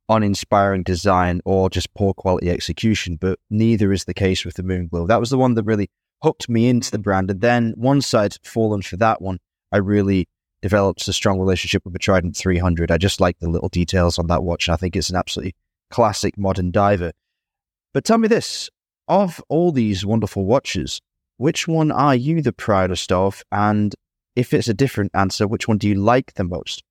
uninspiring 0.10 0.84
design 0.84 1.42
or 1.46 1.70
just 1.70 1.94
poor 1.94 2.14
quality 2.14 2.50
execution. 2.50 3.18
But 3.20 3.40
neither 3.50 3.92
is 3.92 4.06
the 4.06 4.14
case 4.14 4.46
with 4.46 4.56
the 4.56 4.64
Moonglow. 4.64 5.08
That 5.08 5.20
was 5.20 5.30
the 5.30 5.38
one 5.38 5.56
that 5.56 5.64
really 5.64 5.90
hooked 6.24 6.50
me 6.50 6.68
into 6.70 6.92
the 6.92 7.00
mm. 7.00 7.04
brand, 7.04 7.30
and 7.32 7.42
then 7.42 7.74
once 7.78 8.14
I'd 8.14 8.38
fallen 8.44 8.82
for 8.82 8.98
that 8.98 9.22
one, 9.22 9.40
I 9.72 9.78
really 9.78 10.28
developed 10.62 11.08
a 11.08 11.14
strong 11.14 11.40
relationship 11.40 11.84
with 11.84 11.94
the 11.94 12.00
Trident 12.00 12.36
300. 12.36 12.92
I 12.92 12.98
just 12.98 13.22
like 13.22 13.38
the 13.40 13.50
little 13.50 13.70
details 13.70 14.18
on 14.18 14.28
that 14.28 14.44
watch. 14.44 14.68
And 14.68 14.74
I 14.74 14.78
think 14.78 14.96
it's 14.96 15.10
an 15.10 15.16
absolutely 15.16 15.56
classic 15.92 16.38
modern 16.38 16.72
diver. 16.72 17.12
But 17.94 18.04
tell 18.04 18.18
me 18.18 18.28
this 18.28 18.70
of 19.08 19.42
all 19.48 19.72
these 19.72 20.06
wonderful 20.06 20.46
watches, 20.46 21.02
which 21.38 21.68
one 21.68 21.92
are 21.92 22.16
you 22.16 22.42
the 22.42 22.52
proudest 22.52 23.12
of? 23.12 23.44
And 23.52 23.96
if 24.36 24.54
it's 24.54 24.68
a 24.68 24.74
different 24.74 25.12
answer, 25.14 25.48
which 25.48 25.68
one 25.68 25.78
do 25.78 25.88
you 25.88 25.96
like 25.96 26.34
the 26.34 26.44
most? 26.44 26.84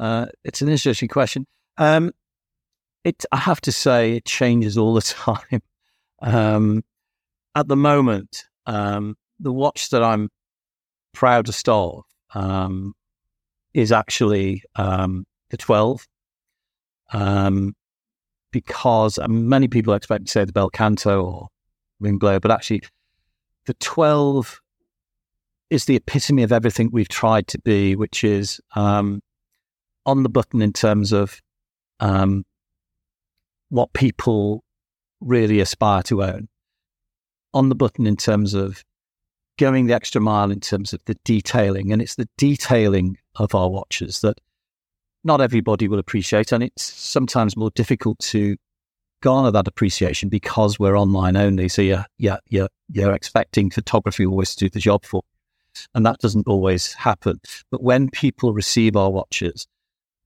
Uh, 0.00 0.26
it's 0.44 0.62
an 0.62 0.70
interesting 0.70 1.08
question. 1.08 1.46
Um, 1.76 2.12
it, 3.04 3.24
I 3.30 3.36
have 3.36 3.60
to 3.62 3.72
say, 3.72 4.16
it 4.16 4.24
changes 4.24 4.78
all 4.78 4.94
the 4.94 5.00
time. 5.02 5.60
Um, 6.22 6.82
at 7.54 7.68
the 7.68 7.76
moment, 7.76 8.44
um, 8.66 9.16
the 9.38 9.52
watch 9.52 9.90
that 9.90 10.02
I'm 10.02 10.30
proudest 11.12 11.68
of 11.68 12.04
um, 12.34 12.94
is 13.74 13.92
actually 13.92 14.62
um, 14.76 15.26
the 15.50 15.58
12. 15.58 16.06
Um, 17.12 17.74
because 18.52 19.18
um, 19.18 19.48
many 19.48 19.68
people 19.68 19.94
expect 19.94 20.26
to 20.26 20.30
say 20.30 20.44
the 20.44 20.52
bel 20.52 20.70
canto 20.70 21.22
or 21.22 21.48
ring 22.00 22.18
blow, 22.18 22.40
but 22.40 22.50
actually 22.50 22.82
the 23.66 23.74
12 23.74 24.60
is 25.68 25.84
the 25.84 25.96
epitome 25.96 26.42
of 26.42 26.52
everything 26.52 26.88
we've 26.90 27.08
tried 27.08 27.46
to 27.48 27.58
be, 27.60 27.94
which 27.94 28.24
is 28.24 28.60
um, 28.74 29.20
on 30.06 30.22
the 30.22 30.28
button 30.28 30.62
in 30.62 30.72
terms 30.72 31.12
of 31.12 31.40
um, 32.00 32.44
what 33.68 33.92
people 33.92 34.64
really 35.20 35.60
aspire 35.60 36.02
to 36.04 36.22
own, 36.22 36.48
on 37.52 37.68
the 37.68 37.74
button 37.74 38.06
in 38.06 38.16
terms 38.16 38.54
of 38.54 38.82
going 39.58 39.86
the 39.86 39.94
extra 39.94 40.20
mile 40.20 40.50
in 40.50 40.60
terms 40.60 40.92
of 40.92 41.00
the 41.04 41.16
detailing. 41.24 41.92
And 41.92 42.00
it's 42.00 42.14
the 42.14 42.28
detailing 42.38 43.18
of 43.36 43.54
our 43.54 43.68
watches 43.68 44.20
that 44.20 44.40
not 45.22 45.40
everybody 45.40 45.86
will 45.86 45.98
appreciate. 45.98 46.52
And 46.52 46.64
it's 46.64 46.82
sometimes 46.82 47.56
more 47.56 47.70
difficult 47.74 48.18
to 48.20 48.56
garner 49.22 49.50
that 49.50 49.68
appreciation 49.68 50.30
because 50.30 50.78
we're 50.78 50.98
online 50.98 51.36
only. 51.36 51.68
So 51.68 51.82
you're, 51.82 52.06
you're, 52.16 52.38
you're, 52.48 52.70
you're 52.90 53.12
expecting 53.12 53.70
photography 53.70 54.24
always 54.24 54.54
to 54.54 54.64
do 54.64 54.70
the 54.70 54.80
job 54.80 55.04
for 55.04 55.22
and 55.94 56.04
that 56.04 56.18
doesn't 56.18 56.48
always 56.48 56.92
happen. 56.94 57.40
But 57.70 57.82
when 57.82 58.10
people 58.10 58.52
receive 58.52 58.96
our 58.96 59.10
watches 59.10 59.66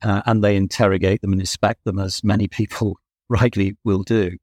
uh, 0.05 0.23
and 0.27 0.45
they 0.45 0.55
interrogate 0.55 1.23
them 1.23 1.33
and 1.33 1.41
inspect 1.41 1.85
them, 1.85 1.99
as 1.99 2.23
many 2.23 2.47
people 2.47 2.99
rightly 3.29 3.77
will 3.85 4.03
do, 4.03 4.37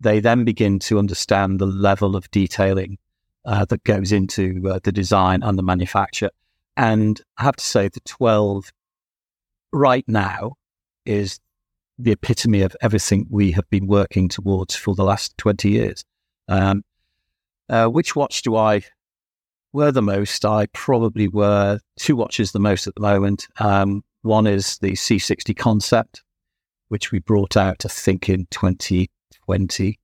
they 0.00 0.18
then 0.18 0.44
begin 0.44 0.78
to 0.80 0.98
understand 0.98 1.60
the 1.60 1.66
level 1.66 2.16
of 2.16 2.30
detailing 2.30 2.98
uh, 3.44 3.64
that 3.66 3.84
goes 3.84 4.10
into 4.10 4.62
uh, 4.68 4.80
the 4.82 4.90
design 4.90 5.42
and 5.42 5.58
the 5.58 5.62
manufacture. 5.62 6.30
And 6.76 7.20
I 7.36 7.44
have 7.44 7.56
to 7.56 7.64
say, 7.64 7.88
the 7.88 8.00
12 8.00 8.72
right 9.72 10.04
now 10.08 10.54
is 11.04 11.38
the 11.98 12.12
epitome 12.12 12.62
of 12.62 12.74
everything 12.80 13.26
we 13.28 13.52
have 13.52 13.68
been 13.68 13.86
working 13.86 14.28
towards 14.28 14.74
for 14.74 14.94
the 14.94 15.04
last 15.04 15.36
20 15.36 15.68
years. 15.68 16.04
Um, 16.48 16.82
uh, 17.68 17.86
which 17.86 18.16
watch 18.16 18.42
do 18.42 18.56
I 18.56 18.82
wear 19.72 19.92
the 19.92 20.02
most, 20.02 20.44
I 20.44 20.66
probably 20.72 21.28
wear 21.28 21.80
two 21.98 22.16
watches 22.16 22.52
the 22.52 22.60
most 22.60 22.86
at 22.86 22.94
the 22.94 23.00
moment. 23.02 23.46
Um, 23.58 24.02
one 24.22 24.46
is 24.46 24.78
the 24.78 24.92
C60 24.92 25.56
concept, 25.56 26.22
which 26.88 27.12
we 27.12 27.18
brought 27.18 27.56
out, 27.56 27.84
I 27.84 27.88
think, 27.88 28.28
in 28.28 28.46
2020. 28.50 29.98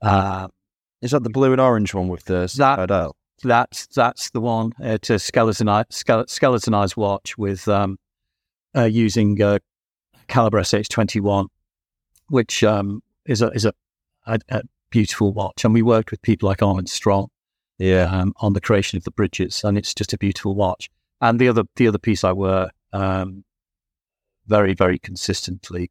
Uh, 0.00 0.48
is 1.02 1.12
that 1.12 1.22
the 1.22 1.30
blue 1.30 1.52
and 1.52 1.60
orange 1.60 1.94
one 1.94 2.08
with 2.08 2.24
the 2.24 2.52
that. 2.56 3.12
That's 3.42 3.86
that's 3.86 4.30
the 4.30 4.40
one. 4.40 4.72
It's 4.80 5.10
a 5.10 5.18
skeletonized, 5.18 5.92
skeletonized 5.92 6.96
watch 6.96 7.38
with 7.38 7.68
um, 7.68 7.98
uh, 8.76 8.84
using 8.84 9.40
uh, 9.40 9.58
Caliber 10.26 10.60
SH21, 10.60 11.46
which 12.28 12.64
um, 12.64 13.00
is 13.26 13.42
a 13.42 13.48
is 13.50 13.64
a, 13.64 13.72
a, 14.26 14.40
a, 14.48 14.62
beautiful 14.90 15.32
watch. 15.32 15.64
And 15.64 15.72
we 15.72 15.82
worked 15.82 16.10
with 16.10 16.22
people 16.22 16.48
like 16.48 16.62
Armin 16.62 16.86
Strom, 16.86 17.28
yeah, 17.78 18.10
um, 18.10 18.32
on 18.38 18.54
the 18.54 18.60
creation 18.60 18.96
of 18.96 19.04
the 19.04 19.12
bridges, 19.12 19.62
and 19.62 19.78
it's 19.78 19.94
just 19.94 20.12
a 20.12 20.18
beautiful 20.18 20.56
watch. 20.56 20.90
And 21.20 21.38
the 21.38 21.48
other 21.48 21.62
the 21.76 21.86
other 21.86 21.98
piece 21.98 22.24
I 22.24 22.32
wear 22.32 22.70
um, 22.92 23.44
very 24.48 24.74
very 24.74 24.98
consistently 24.98 25.90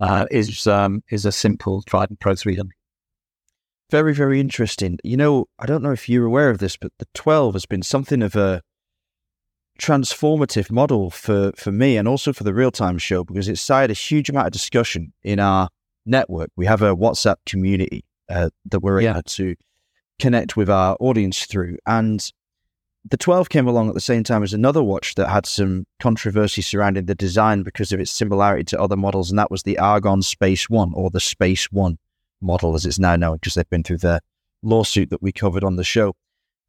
uh, 0.00 0.26
is 0.30 0.66
um, 0.66 1.02
is 1.10 1.24
a 1.24 1.32
simple 1.32 1.82
Trident 1.82 2.20
Pro 2.20 2.34
300. 2.34 2.72
Very 3.90 4.14
very 4.14 4.40
interesting. 4.40 4.98
You 5.04 5.16
know, 5.16 5.46
I 5.58 5.66
don't 5.66 5.82
know 5.82 5.92
if 5.92 6.08
you're 6.08 6.26
aware 6.26 6.50
of 6.50 6.58
this, 6.58 6.76
but 6.76 6.92
the 6.98 7.06
12 7.14 7.54
has 7.54 7.66
been 7.66 7.82
something 7.82 8.22
of 8.22 8.34
a 8.36 8.62
transformative 9.78 10.70
model 10.70 11.10
for 11.10 11.52
for 11.56 11.72
me 11.72 11.96
and 11.96 12.06
also 12.06 12.32
for 12.32 12.44
the 12.44 12.54
real 12.54 12.70
time 12.70 12.98
show 12.98 13.24
because 13.24 13.48
it's 13.48 13.60
started 13.60 13.90
a 13.90 13.94
huge 13.94 14.30
amount 14.30 14.46
of 14.46 14.52
discussion 14.52 15.12
in 15.22 15.40
our 15.40 15.68
network. 16.06 16.50
We 16.56 16.66
have 16.66 16.82
a 16.82 16.94
WhatsApp 16.94 17.36
community 17.46 18.04
uh, 18.28 18.50
that 18.66 18.80
we're 18.80 19.00
yeah. 19.00 19.12
able 19.12 19.22
to 19.22 19.54
connect 20.18 20.56
with 20.56 20.70
our 20.70 20.96
audience 21.00 21.46
through. 21.46 21.78
And 21.86 22.30
the 23.04 23.16
12 23.18 23.50
came 23.50 23.68
along 23.68 23.88
at 23.88 23.94
the 23.94 24.00
same 24.00 24.24
time 24.24 24.42
as 24.42 24.54
another 24.54 24.82
watch 24.82 25.14
that 25.16 25.28
had 25.28 25.44
some 25.44 25.86
controversy 26.00 26.62
surrounding 26.62 27.04
the 27.04 27.14
design 27.14 27.62
because 27.62 27.92
of 27.92 28.00
its 28.00 28.10
similarity 28.10 28.64
to 28.64 28.80
other 28.80 28.96
models, 28.96 29.30
and 29.30 29.38
that 29.38 29.50
was 29.50 29.62
the 29.62 29.78
Argon 29.78 30.22
Space 30.22 30.70
One 30.70 30.92
or 30.94 31.10
the 31.10 31.20
Space 31.20 31.70
One 31.70 31.98
model, 32.40 32.74
as 32.74 32.86
it's 32.86 32.98
now 32.98 33.16
known, 33.16 33.36
because 33.36 33.54
they've 33.54 33.68
been 33.68 33.82
through 33.82 33.98
the 33.98 34.20
lawsuit 34.62 35.10
that 35.10 35.22
we 35.22 35.32
covered 35.32 35.64
on 35.64 35.76
the 35.76 35.84
show. 35.84 36.14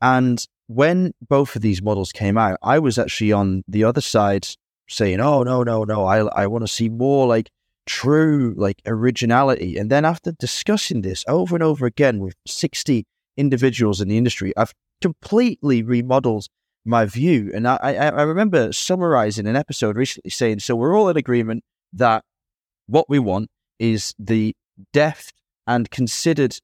And 0.01 0.45
when 0.67 1.13
both 1.25 1.55
of 1.55 1.61
these 1.61 1.81
models 1.81 2.11
came 2.11 2.37
out, 2.37 2.57
I 2.61 2.79
was 2.79 2.99
actually 2.99 3.31
on 3.31 3.63
the 3.67 3.85
other 3.85 4.01
side 4.01 4.47
saying, 4.89 5.21
"Oh 5.21 5.43
no, 5.43 5.63
no, 5.63 5.85
no! 5.85 6.05
I 6.05 6.19
I 6.25 6.47
want 6.47 6.63
to 6.63 6.71
see 6.71 6.89
more 6.89 7.27
like 7.27 7.49
true 7.85 8.53
like 8.57 8.81
originality." 8.85 9.77
And 9.77 9.89
then 9.89 10.03
after 10.03 10.33
discussing 10.33 11.01
this 11.01 11.23
over 11.29 11.55
and 11.55 11.63
over 11.63 11.85
again 11.85 12.19
with 12.19 12.35
sixty 12.45 13.05
individuals 13.37 14.01
in 14.01 14.09
the 14.09 14.17
industry, 14.17 14.53
I've 14.57 14.73
completely 15.05 15.83
remodels 15.83 16.49
my 16.83 17.05
view. 17.05 17.51
And 17.53 17.67
I, 17.67 17.77
I, 17.79 17.93
I 18.07 18.21
remember 18.23 18.73
summarizing 18.73 19.45
an 19.45 19.55
episode 19.55 19.95
recently 19.95 20.31
saying, 20.31 20.61
so 20.61 20.75
we're 20.75 20.97
all 20.97 21.09
in 21.09 21.15
agreement 21.15 21.63
that 21.93 22.23
what 22.87 23.07
we 23.07 23.19
want 23.19 23.51
is 23.77 24.15
the 24.17 24.55
deft 24.93 25.35
and 25.67 25.91
considered 25.91 26.57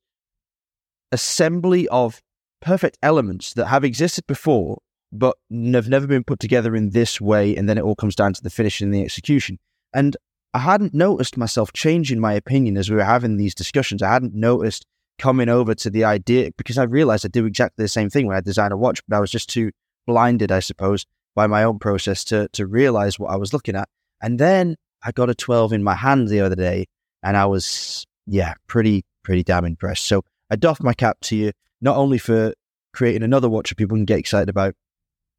assembly 1.11 1.87
of 1.89 2.19
perfect 2.61 2.97
elements 3.03 3.53
that 3.53 3.67
have 3.67 3.83
existed 3.83 4.25
before, 4.25 4.79
but 5.11 5.37
have 5.51 5.87
never 5.87 6.07
been 6.07 6.23
put 6.23 6.39
together 6.39 6.75
in 6.75 6.89
this 6.89 7.21
way. 7.21 7.55
And 7.55 7.69
then 7.69 7.77
it 7.77 7.83
all 7.83 7.95
comes 7.95 8.15
down 8.15 8.33
to 8.33 8.41
the 8.41 8.49
finish 8.49 8.81
and 8.81 8.91
the 8.91 9.03
execution. 9.03 9.59
And 9.93 10.17
I 10.55 10.59
hadn't 10.59 10.95
noticed 10.95 11.37
myself 11.37 11.73
changing 11.73 12.19
my 12.19 12.33
opinion 12.33 12.75
as 12.75 12.89
we 12.89 12.95
were 12.95 13.03
having 13.03 13.37
these 13.37 13.53
discussions. 13.53 14.01
I 14.01 14.11
hadn't 14.11 14.33
noticed 14.33 14.87
coming 15.21 15.49
over 15.49 15.75
to 15.75 15.89
the 15.91 16.03
idea 16.03 16.49
because 16.57 16.79
I 16.79 16.83
realized 16.83 17.25
I 17.25 17.29
do 17.29 17.45
exactly 17.45 17.83
the 17.83 17.89
same 17.89 18.09
thing 18.09 18.25
when 18.25 18.35
I 18.35 18.41
design 18.41 18.71
a 18.71 18.77
watch, 18.77 19.01
but 19.07 19.15
I 19.15 19.19
was 19.19 19.29
just 19.29 19.49
too 19.49 19.71
blinded, 20.07 20.51
I 20.51 20.59
suppose, 20.59 21.05
by 21.35 21.45
my 21.45 21.63
own 21.63 21.77
process 21.77 22.23
to 22.25 22.49
to 22.53 22.65
realize 22.65 23.19
what 23.19 23.29
I 23.29 23.35
was 23.35 23.53
looking 23.53 23.75
at. 23.75 23.87
And 24.21 24.39
then 24.39 24.75
I 25.03 25.11
got 25.11 25.29
a 25.29 25.35
12 25.35 25.73
in 25.73 25.83
my 25.83 25.93
hand 25.93 26.27
the 26.27 26.41
other 26.41 26.55
day 26.55 26.87
and 27.21 27.37
I 27.37 27.45
was, 27.45 28.05
yeah, 28.25 28.55
pretty, 28.65 29.05
pretty 29.23 29.43
damn 29.43 29.63
impressed. 29.63 30.05
So 30.05 30.23
I 30.49 30.55
doff 30.55 30.81
my 30.81 30.93
cap 30.93 31.17
to 31.21 31.35
you, 31.35 31.51
not 31.81 31.97
only 31.97 32.17
for 32.17 32.53
creating 32.91 33.23
another 33.23 33.47
watch 33.47 33.69
that 33.69 33.77
people 33.77 33.97
can 33.97 34.05
get 34.05 34.19
excited 34.19 34.49
about 34.49 34.73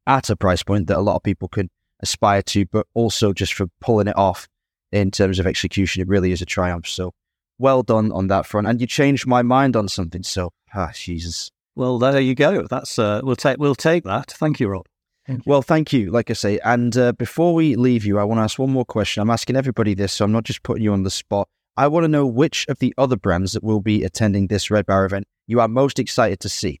at 0.07 0.29
a 0.29 0.37
price 0.37 0.63
point 0.63 0.87
that 0.87 0.97
a 0.97 1.01
lot 1.01 1.17
of 1.17 1.23
people 1.23 1.49
can 1.49 1.69
aspire 1.99 2.41
to, 2.41 2.65
but 2.65 2.87
also 2.93 3.33
just 3.33 3.53
for 3.53 3.67
pulling 3.81 4.07
it 4.07 4.17
off 4.17 4.47
in 4.93 5.11
terms 5.11 5.39
of 5.39 5.47
execution. 5.47 6.01
It 6.01 6.07
really 6.07 6.31
is 6.31 6.41
a 6.41 6.45
triumph. 6.45 6.87
So 6.87 7.13
well 7.57 7.83
done 7.83 8.11
on 8.11 8.27
that 8.27 8.45
front. 8.45 8.67
And 8.67 8.79
you 8.81 8.87
changed 8.87 9.27
my 9.27 9.41
mind 9.41 9.75
on 9.75 9.87
something. 9.87 10.23
So, 10.23 10.51
ah, 10.73 10.91
Jesus. 10.93 11.51
Well, 11.75 11.97
there 11.99 12.19
you 12.19 12.35
go. 12.35 12.67
That's 12.67 12.99
uh, 12.99 13.21
we'll 13.23 13.35
take 13.35 13.57
we'll 13.57 13.75
take 13.75 14.03
that. 14.03 14.31
Thank 14.31 14.59
you, 14.59 14.67
Rob. 14.67 14.85
Thank 15.25 15.45
you. 15.45 15.49
Well, 15.49 15.61
thank 15.61 15.93
you. 15.93 16.11
Like 16.11 16.29
I 16.29 16.33
say, 16.33 16.59
and 16.63 16.95
uh, 16.95 17.13
before 17.13 17.53
we 17.53 17.75
leave 17.75 18.05
you, 18.05 18.19
I 18.19 18.23
want 18.23 18.39
to 18.39 18.43
ask 18.43 18.59
one 18.59 18.71
more 18.71 18.85
question. 18.85 19.21
I'm 19.21 19.29
asking 19.29 19.55
everybody 19.55 19.93
this, 19.93 20.13
so 20.13 20.25
I'm 20.25 20.31
not 20.31 20.43
just 20.43 20.63
putting 20.63 20.83
you 20.83 20.93
on 20.93 21.03
the 21.03 21.09
spot. 21.09 21.47
I 21.75 21.87
want 21.87 22.03
to 22.03 22.07
know 22.07 22.27
which 22.27 22.67
of 22.67 22.77
the 22.77 22.93
other 22.97 23.15
brands 23.15 23.53
that 23.53 23.63
will 23.63 23.79
be 23.79 24.03
attending 24.03 24.47
this 24.47 24.69
Red 24.69 24.85
Bar 24.85 25.05
event 25.05 25.25
you 25.47 25.59
are 25.59 25.67
most 25.67 25.99
excited 25.99 26.39
to 26.41 26.49
see. 26.49 26.79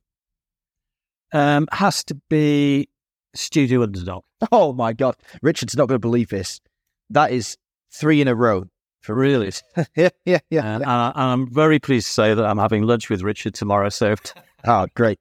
Um, 1.31 1.67
has 1.71 2.03
to 2.05 2.15
be 2.29 2.89
Studio 3.35 3.83
Underdog. 3.83 4.23
Oh 4.51 4.73
my 4.73 4.91
God, 4.91 5.15
Richard's 5.41 5.75
not 5.75 5.87
going 5.87 5.95
to 5.95 5.99
believe 5.99 6.29
this. 6.29 6.59
That 7.09 7.31
is 7.31 7.57
three 7.93 8.19
in 8.19 8.27
a 8.27 8.35
row 8.35 8.65
for 9.03 9.13
really. 9.13 9.51
yeah, 9.95 10.09
yeah, 10.25 10.39
yeah. 10.49 10.75
And, 10.75 10.83
and, 10.83 10.91
I, 10.91 11.33
am 11.33 11.53
very 11.53 11.77
pleased 11.77 12.07
to 12.07 12.13
say 12.13 12.33
that 12.33 12.43
I'm 12.43 12.57
having 12.57 12.83
lunch 12.83 13.09
with 13.09 13.21
Richard 13.21 13.53
tomorrow. 13.53 13.89
So, 13.89 14.15
oh, 14.65 14.87
great. 14.95 15.19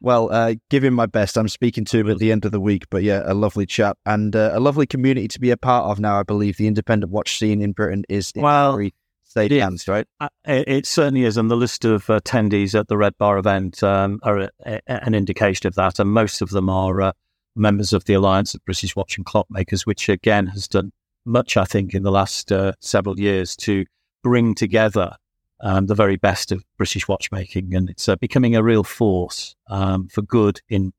Well, 0.00 0.32
uh, 0.32 0.54
give 0.70 0.82
him 0.82 0.94
my 0.94 1.04
best. 1.04 1.36
I'm 1.36 1.48
speaking 1.48 1.84
to 1.84 1.98
him 1.98 2.10
at 2.10 2.18
the 2.18 2.32
end 2.32 2.46
of 2.46 2.52
the 2.52 2.60
week, 2.60 2.84
but 2.88 3.02
yeah, 3.02 3.22
a 3.26 3.34
lovely 3.34 3.66
chap 3.66 3.98
and 4.06 4.34
uh, 4.34 4.50
a 4.54 4.58
lovely 4.58 4.86
community 4.86 5.28
to 5.28 5.38
be 5.38 5.50
a 5.50 5.58
part 5.58 5.90
of 5.90 6.00
now. 6.00 6.18
I 6.18 6.22
believe 6.22 6.56
the 6.56 6.66
independent 6.66 7.12
watch 7.12 7.38
scene 7.38 7.60
in 7.60 7.72
Britain 7.72 8.04
is 8.08 8.32
in 8.34 8.40
well, 8.40 8.72
very 8.72 8.94
state 9.24 9.50
hands, 9.50 9.86
right? 9.86 10.06
Uh, 10.18 10.30
it, 10.46 10.68
it, 10.68 10.86
certainly 10.86 11.24
is, 11.24 11.36
and 11.36 11.50
the 11.50 11.56
list 11.56 11.84
of 11.84 12.06
attendees 12.06 12.78
at 12.78 12.88
the 12.88 12.96
Red 12.96 13.18
Bar 13.18 13.36
event 13.36 13.82
um, 13.82 14.20
are 14.22 14.38
a, 14.38 14.50
a, 14.64 14.80
an 14.86 15.14
indication 15.14 15.66
of 15.66 15.74
that, 15.74 15.98
and 15.98 16.10
most 16.10 16.40
of 16.40 16.48
them 16.48 16.70
are 16.70 17.02
uh, 17.02 17.12
members 17.54 17.92
of 17.92 18.04
the 18.04 18.14
Alliance 18.14 18.54
of 18.54 18.64
British 18.64 18.96
Watch 18.96 19.18
and 19.18 19.26
Clockmakers, 19.26 19.82
which 19.82 20.08
again 20.08 20.46
has 20.46 20.66
done 20.66 20.92
much, 21.24 21.56
I 21.56 21.64
think, 21.64 21.94
in 21.94 22.02
the 22.02 22.10
last 22.10 22.50
uh, 22.52 22.72
several 22.80 23.18
years 23.18 23.56
to 23.56 23.84
bring 24.22 24.54
together 24.54 25.16
um, 25.60 25.86
the 25.86 25.94
very 25.94 26.16
best 26.16 26.52
of 26.52 26.64
British 26.76 27.06
watchmaking, 27.08 27.74
and 27.74 27.90
it's 27.90 28.08
uh, 28.08 28.16
becoming 28.16 28.56
a 28.56 28.62
real 28.62 28.84
force 28.84 29.54
um, 29.68 30.08
for 30.08 30.22
good 30.22 30.60
in 30.68 30.92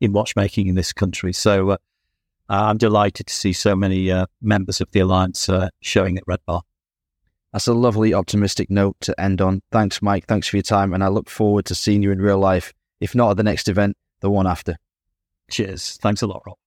in 0.00 0.12
watchmaking 0.12 0.66
in 0.66 0.74
this 0.74 0.92
country. 0.92 1.32
So 1.32 1.70
uh, 1.70 1.76
I'm 2.48 2.76
delighted 2.76 3.28
to 3.28 3.34
see 3.34 3.52
so 3.52 3.76
many 3.76 4.10
uh, 4.10 4.26
members 4.40 4.80
of 4.80 4.90
the 4.90 5.00
alliance 5.00 5.48
uh, 5.48 5.68
showing 5.80 6.18
at 6.18 6.24
Red 6.26 6.40
Bar. 6.44 6.62
That's 7.52 7.68
a 7.68 7.74
lovely, 7.74 8.12
optimistic 8.12 8.70
note 8.70 8.96
to 9.02 9.20
end 9.20 9.40
on. 9.40 9.62
Thanks, 9.70 10.02
Mike. 10.02 10.26
Thanks 10.26 10.48
for 10.48 10.56
your 10.56 10.62
time. 10.62 10.92
And 10.92 11.04
I 11.04 11.08
look 11.08 11.30
forward 11.30 11.66
to 11.66 11.74
seeing 11.74 12.02
you 12.02 12.10
in 12.10 12.20
real 12.20 12.38
life, 12.38 12.72
if 13.00 13.14
not 13.14 13.30
at 13.30 13.36
the 13.36 13.42
next 13.42 13.68
event, 13.68 13.96
the 14.20 14.30
one 14.30 14.46
after. 14.46 14.76
Cheers. 15.50 15.98
Thanks 16.02 16.22
a 16.22 16.26
lot, 16.26 16.42
Rob. 16.46 16.61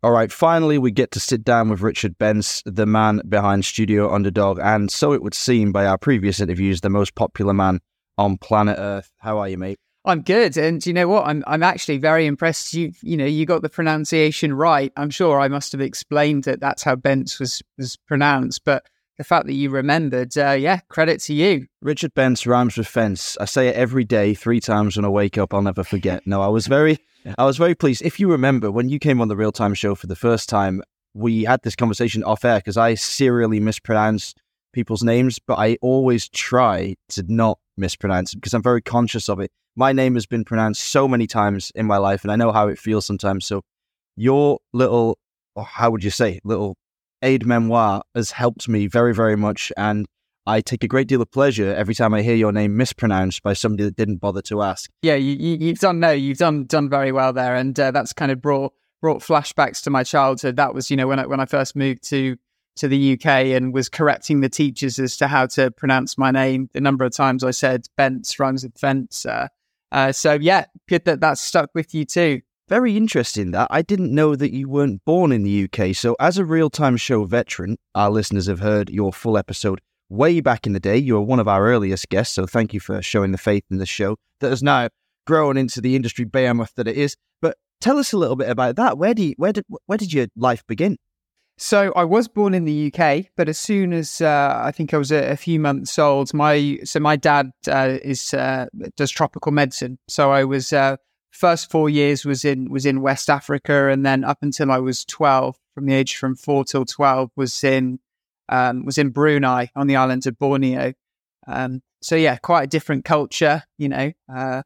All 0.00 0.12
right, 0.12 0.30
finally, 0.30 0.78
we 0.78 0.92
get 0.92 1.10
to 1.12 1.20
sit 1.20 1.42
down 1.42 1.70
with 1.70 1.80
Richard 1.80 2.18
Bence, 2.18 2.62
the 2.64 2.86
man 2.86 3.20
behind 3.28 3.64
Studio 3.64 4.08
Underd0g, 4.08 4.62
and 4.62 4.92
so 4.92 5.12
it 5.12 5.24
would 5.24 5.34
seem 5.34 5.72
by 5.72 5.86
our 5.86 5.98
previous 5.98 6.38
interviews, 6.38 6.82
the 6.82 6.88
most 6.88 7.16
popular 7.16 7.52
man 7.52 7.80
on 8.16 8.36
planet 8.38 8.76
Earth. 8.78 9.10
How 9.18 9.38
are 9.38 9.48
you, 9.48 9.58
mate? 9.58 9.80
I'm 10.04 10.22
good, 10.22 10.56
and 10.56 10.84
you 10.86 10.92
know 10.92 11.08
what? 11.08 11.26
I'm 11.26 11.42
I'm 11.48 11.64
actually 11.64 11.98
very 11.98 12.26
impressed. 12.26 12.72
You 12.74 12.92
you 13.02 13.16
know 13.16 13.26
you 13.26 13.44
got 13.44 13.62
the 13.62 13.68
pronunciation 13.68 14.54
right. 14.54 14.92
I'm 14.96 15.10
sure 15.10 15.40
I 15.40 15.48
must 15.48 15.72
have 15.72 15.80
explained 15.80 16.44
that 16.44 16.60
that's 16.60 16.84
how 16.84 16.94
Bence 16.94 17.40
was 17.40 17.60
was 17.76 17.96
pronounced, 18.06 18.64
but 18.64 18.84
the 19.18 19.24
fact 19.24 19.46
that 19.46 19.54
you 19.54 19.68
remembered, 19.68 20.38
uh, 20.38 20.52
yeah, 20.52 20.78
credit 20.88 21.20
to 21.22 21.34
you. 21.34 21.66
Richard 21.82 22.14
Bence 22.14 22.46
rhymes 22.46 22.78
with 22.78 22.86
fence. 22.86 23.36
I 23.40 23.46
say 23.46 23.66
it 23.66 23.74
every 23.74 24.04
day, 24.04 24.32
three 24.32 24.60
times 24.60 24.96
when 24.96 25.04
I 25.04 25.08
wake 25.08 25.36
up. 25.36 25.52
I'll 25.52 25.60
never 25.60 25.82
forget. 25.82 26.24
No, 26.24 26.40
I 26.40 26.46
was 26.46 26.68
very, 26.68 26.98
I 27.36 27.44
was 27.44 27.58
very 27.58 27.74
pleased. 27.74 28.02
If 28.02 28.18
you 28.18 28.30
remember 28.30 28.70
when 28.70 28.88
you 28.88 28.98
came 28.98 29.20
on 29.20 29.28
the 29.28 29.36
Real 29.36 29.52
Time 29.52 29.74
Show 29.74 29.94
for 29.94 30.06
the 30.06 30.16
first 30.16 30.48
time, 30.48 30.82
we 31.14 31.44
had 31.44 31.60
this 31.62 31.76
conversation 31.76 32.22
off 32.22 32.44
air 32.44 32.58
because 32.58 32.76
I 32.76 32.94
serially 32.94 33.60
mispronounce 33.60 34.34
people's 34.72 35.02
names, 35.02 35.38
but 35.38 35.58
I 35.58 35.76
always 35.82 36.28
try 36.28 36.94
to 37.10 37.24
not 37.28 37.58
mispronounce 37.76 38.34
because 38.34 38.54
I'm 38.54 38.62
very 38.62 38.80
conscious 38.80 39.28
of 39.28 39.40
it. 39.40 39.50
My 39.76 39.92
name 39.92 40.14
has 40.14 40.26
been 40.26 40.44
pronounced 40.44 40.84
so 40.84 41.06
many 41.06 41.26
times 41.26 41.70
in 41.74 41.86
my 41.86 41.98
life, 41.98 42.22
and 42.22 42.32
I 42.32 42.36
know 42.36 42.52
how 42.52 42.68
it 42.68 42.78
feels 42.78 43.04
sometimes. 43.04 43.46
So, 43.46 43.62
your 44.16 44.58
little, 44.72 45.18
how 45.56 45.90
would 45.90 46.02
you 46.02 46.10
say, 46.10 46.40
little 46.44 46.76
aid 47.22 47.44
memoir 47.46 48.02
has 48.14 48.30
helped 48.30 48.68
me 48.68 48.86
very, 48.86 49.14
very 49.14 49.36
much. 49.36 49.72
And 49.76 50.06
I 50.48 50.62
take 50.62 50.82
a 50.82 50.88
great 50.88 51.08
deal 51.08 51.20
of 51.20 51.30
pleasure 51.30 51.74
every 51.74 51.94
time 51.94 52.14
I 52.14 52.22
hear 52.22 52.34
your 52.34 52.52
name 52.52 52.74
mispronounced 52.74 53.42
by 53.42 53.52
somebody 53.52 53.84
that 53.84 53.96
didn't 53.96 54.16
bother 54.16 54.40
to 54.42 54.62
ask. 54.62 54.90
Yeah, 55.02 55.16
you, 55.16 55.68
have 55.68 55.78
done 55.78 56.00
no, 56.00 56.10
you've 56.10 56.38
done 56.38 56.64
done 56.64 56.88
very 56.88 57.12
well 57.12 57.34
there, 57.34 57.54
and 57.54 57.78
uh, 57.78 57.90
that's 57.90 58.14
kind 58.14 58.32
of 58.32 58.40
brought 58.40 58.72
brought 59.02 59.20
flashbacks 59.20 59.82
to 59.82 59.90
my 59.90 60.02
childhood. 60.02 60.56
That 60.56 60.72
was, 60.74 60.90
you 60.90 60.96
know, 60.96 61.06
when 61.06 61.18
I 61.18 61.26
when 61.26 61.38
I 61.38 61.44
first 61.44 61.76
moved 61.76 62.02
to 62.08 62.36
to 62.76 62.88
the 62.88 63.12
UK 63.12 63.26
and 63.26 63.74
was 63.74 63.90
correcting 63.90 64.40
the 64.40 64.48
teachers 64.48 64.98
as 64.98 65.16
to 65.18 65.28
how 65.28 65.44
to 65.46 65.70
pronounce 65.70 66.16
my 66.16 66.30
name. 66.30 66.70
The 66.72 66.80
number 66.80 67.04
of 67.04 67.12
times 67.12 67.44
I 67.44 67.50
said 67.50 67.86
Bence 67.96 68.38
rhymes 68.38 68.62
with 68.62 68.78
fence. 68.78 69.26
Uh, 69.26 69.48
uh, 69.92 70.12
so 70.12 70.34
yeah, 70.34 70.64
good 70.88 71.04
that 71.04 71.20
that's 71.20 71.42
stuck 71.42 71.70
with 71.74 71.94
you 71.94 72.06
too. 72.06 72.40
Very 72.68 72.98
interesting 72.98 73.50
that. 73.52 73.68
I 73.70 73.80
didn't 73.80 74.14
know 74.14 74.36
that 74.36 74.52
you 74.52 74.68
weren't 74.68 75.02
born 75.06 75.32
in 75.32 75.42
the 75.42 75.64
UK. 75.64 75.96
So, 75.96 76.16
as 76.20 76.36
a 76.36 76.44
real 76.44 76.68
time 76.68 76.96
show 76.98 77.24
veteran, 77.24 77.78
our 77.94 78.10
listeners 78.10 78.46
have 78.46 78.60
heard 78.60 78.90
your 78.90 79.12
full 79.12 79.38
episode 79.38 79.80
way 80.08 80.40
back 80.40 80.66
in 80.66 80.72
the 80.72 80.80
day. 80.80 80.96
You 80.96 81.14
were 81.14 81.22
one 81.22 81.40
of 81.40 81.48
our 81.48 81.66
earliest 81.66 82.08
guests. 82.08 82.34
So, 82.34 82.46
thank 82.46 82.74
you 82.74 82.80
for 82.80 83.02
showing 83.02 83.32
the 83.32 83.38
faith 83.38 83.64
in 83.70 83.78
the 83.78 83.86
show 83.86 84.16
that 84.40 84.50
has 84.50 84.62
now 84.62 84.88
grown 85.26 85.56
into 85.56 85.80
the 85.80 85.94
industry 85.96 86.24
behemoth 86.24 86.72
that 86.76 86.88
it 86.88 86.96
is. 86.96 87.16
But 87.42 87.56
tell 87.80 87.98
us 87.98 88.12
a 88.12 88.18
little 88.18 88.36
bit 88.36 88.48
about 88.48 88.76
that. 88.76 88.98
Where, 88.98 89.14
do 89.14 89.22
you, 89.22 89.34
where, 89.36 89.52
did, 89.52 89.64
where 89.86 89.98
did 89.98 90.12
your 90.12 90.26
life 90.36 90.64
begin? 90.66 90.96
So 91.60 91.92
I 91.96 92.04
was 92.04 92.28
born 92.28 92.54
in 92.54 92.64
the 92.66 92.92
UK, 92.92 93.26
but 93.36 93.48
as 93.48 93.58
soon 93.58 93.92
as 93.92 94.20
uh, 94.20 94.60
I 94.64 94.70
think 94.70 94.94
I 94.94 94.96
was 94.96 95.10
a, 95.10 95.32
a, 95.32 95.36
few 95.36 95.58
months 95.58 95.98
old, 95.98 96.32
my 96.32 96.78
so 96.84 97.00
my 97.00 97.16
dad 97.16 97.50
uh, 97.66 97.98
is 98.00 98.32
uh, 98.32 98.66
does 98.96 99.10
tropical 99.10 99.50
medicine. 99.50 99.98
So 100.06 100.30
I 100.30 100.44
was 100.44 100.72
uh, 100.72 100.98
first 101.32 101.68
four 101.68 101.90
years 101.90 102.24
was 102.24 102.44
in 102.44 102.70
was 102.70 102.86
in 102.86 103.00
West 103.00 103.28
Africa, 103.28 103.88
and 103.88 104.06
then 104.06 104.22
up 104.22 104.38
until 104.40 104.70
I 104.70 104.78
was 104.78 105.04
twelve, 105.04 105.56
from 105.74 105.86
the 105.86 105.94
age 105.94 106.14
from 106.14 106.36
four 106.36 106.64
till 106.64 106.84
twelve, 106.84 107.32
was 107.34 107.64
in 107.64 107.98
um, 108.48 108.84
was 108.84 108.98
in 108.98 109.10
Brunei 109.10 109.70
on 109.76 109.86
the 109.86 109.96
island 109.96 110.26
of 110.26 110.38
Borneo. 110.38 110.92
Um, 111.46 111.82
so 112.00 112.16
yeah, 112.16 112.36
quite 112.36 112.64
a 112.64 112.66
different 112.66 113.04
culture, 113.04 113.62
you 113.76 113.88
know. 113.88 114.12
Uh, 114.32 114.62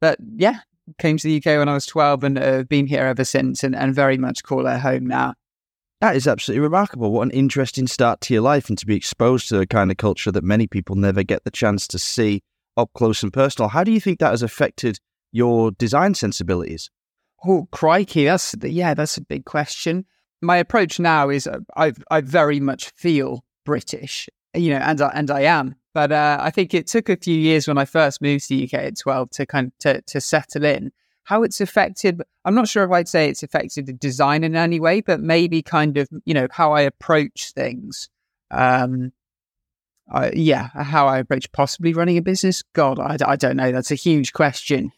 but 0.00 0.18
yeah, 0.36 0.60
came 0.98 1.16
to 1.16 1.26
the 1.26 1.36
UK 1.38 1.58
when 1.58 1.68
I 1.68 1.74
was 1.74 1.86
twelve, 1.86 2.24
and 2.24 2.38
uh, 2.38 2.62
been 2.64 2.86
here 2.86 3.04
ever 3.04 3.24
since, 3.24 3.64
and, 3.64 3.74
and 3.74 3.94
very 3.94 4.18
much 4.18 4.42
call 4.42 4.66
it 4.66 4.78
home 4.78 5.06
now. 5.06 5.34
That 6.00 6.16
is 6.16 6.28
absolutely 6.28 6.60
remarkable. 6.60 7.10
What 7.12 7.22
an 7.22 7.30
interesting 7.30 7.86
start 7.86 8.20
to 8.22 8.34
your 8.34 8.42
life, 8.42 8.68
and 8.68 8.78
to 8.78 8.86
be 8.86 8.96
exposed 8.96 9.48
to 9.48 9.60
a 9.60 9.66
kind 9.66 9.90
of 9.90 9.96
culture 9.96 10.30
that 10.32 10.44
many 10.44 10.66
people 10.66 10.96
never 10.96 11.22
get 11.22 11.44
the 11.44 11.50
chance 11.50 11.88
to 11.88 11.98
see 11.98 12.42
up 12.76 12.90
close 12.94 13.22
and 13.22 13.32
personal. 13.32 13.68
How 13.68 13.84
do 13.84 13.92
you 13.92 14.00
think 14.00 14.18
that 14.18 14.30
has 14.30 14.42
affected 14.42 14.98
your 15.32 15.70
design 15.72 16.14
sensibilities? 16.14 16.90
Oh, 17.46 17.68
crikey, 17.72 18.24
that's 18.24 18.54
yeah, 18.62 18.94
that's 18.94 19.16
a 19.16 19.22
big 19.22 19.44
question. 19.44 20.06
My 20.44 20.56
approach 20.56 21.00
now 21.00 21.28
is 21.30 21.46
uh, 21.46 21.60
I 21.76 21.92
I 22.10 22.20
very 22.20 22.60
much 22.60 22.90
feel 22.90 23.44
British, 23.64 24.28
you 24.54 24.70
know, 24.70 24.78
and 24.78 25.00
I, 25.00 25.08
and 25.14 25.30
I 25.30 25.40
am. 25.42 25.76
But 25.92 26.12
uh, 26.12 26.38
I 26.40 26.50
think 26.50 26.74
it 26.74 26.86
took 26.86 27.08
a 27.08 27.16
few 27.16 27.36
years 27.36 27.68
when 27.68 27.78
I 27.78 27.84
first 27.84 28.20
moved 28.20 28.48
to 28.48 28.56
the 28.56 28.64
UK 28.64 28.74
at 28.74 28.98
twelve 28.98 29.30
to 29.30 29.46
kind 29.46 29.68
of 29.68 29.78
to, 29.80 30.02
to 30.02 30.20
settle 30.20 30.64
in. 30.64 30.92
How 31.24 31.42
it's 31.42 31.60
affected, 31.60 32.20
I'm 32.44 32.54
not 32.54 32.68
sure 32.68 32.84
if 32.84 32.90
I'd 32.90 33.08
say 33.08 33.30
it's 33.30 33.42
affected 33.42 33.86
the 33.86 33.94
design 33.94 34.44
in 34.44 34.54
any 34.54 34.78
way, 34.78 35.00
but 35.00 35.20
maybe 35.20 35.62
kind 35.62 35.96
of 35.96 36.08
you 36.24 36.34
know 36.34 36.48
how 36.50 36.72
I 36.72 36.82
approach 36.82 37.52
things. 37.52 38.10
Um, 38.50 39.12
yeah, 40.34 40.68
how 40.74 41.06
I 41.06 41.18
approach 41.18 41.50
possibly 41.52 41.94
running 41.94 42.18
a 42.18 42.22
business. 42.22 42.62
God, 42.74 42.98
I, 42.98 43.16
I 43.26 43.36
don't 43.36 43.56
know. 43.56 43.72
That's 43.72 43.90
a 43.90 43.96
huge 43.96 44.32
question. 44.32 44.92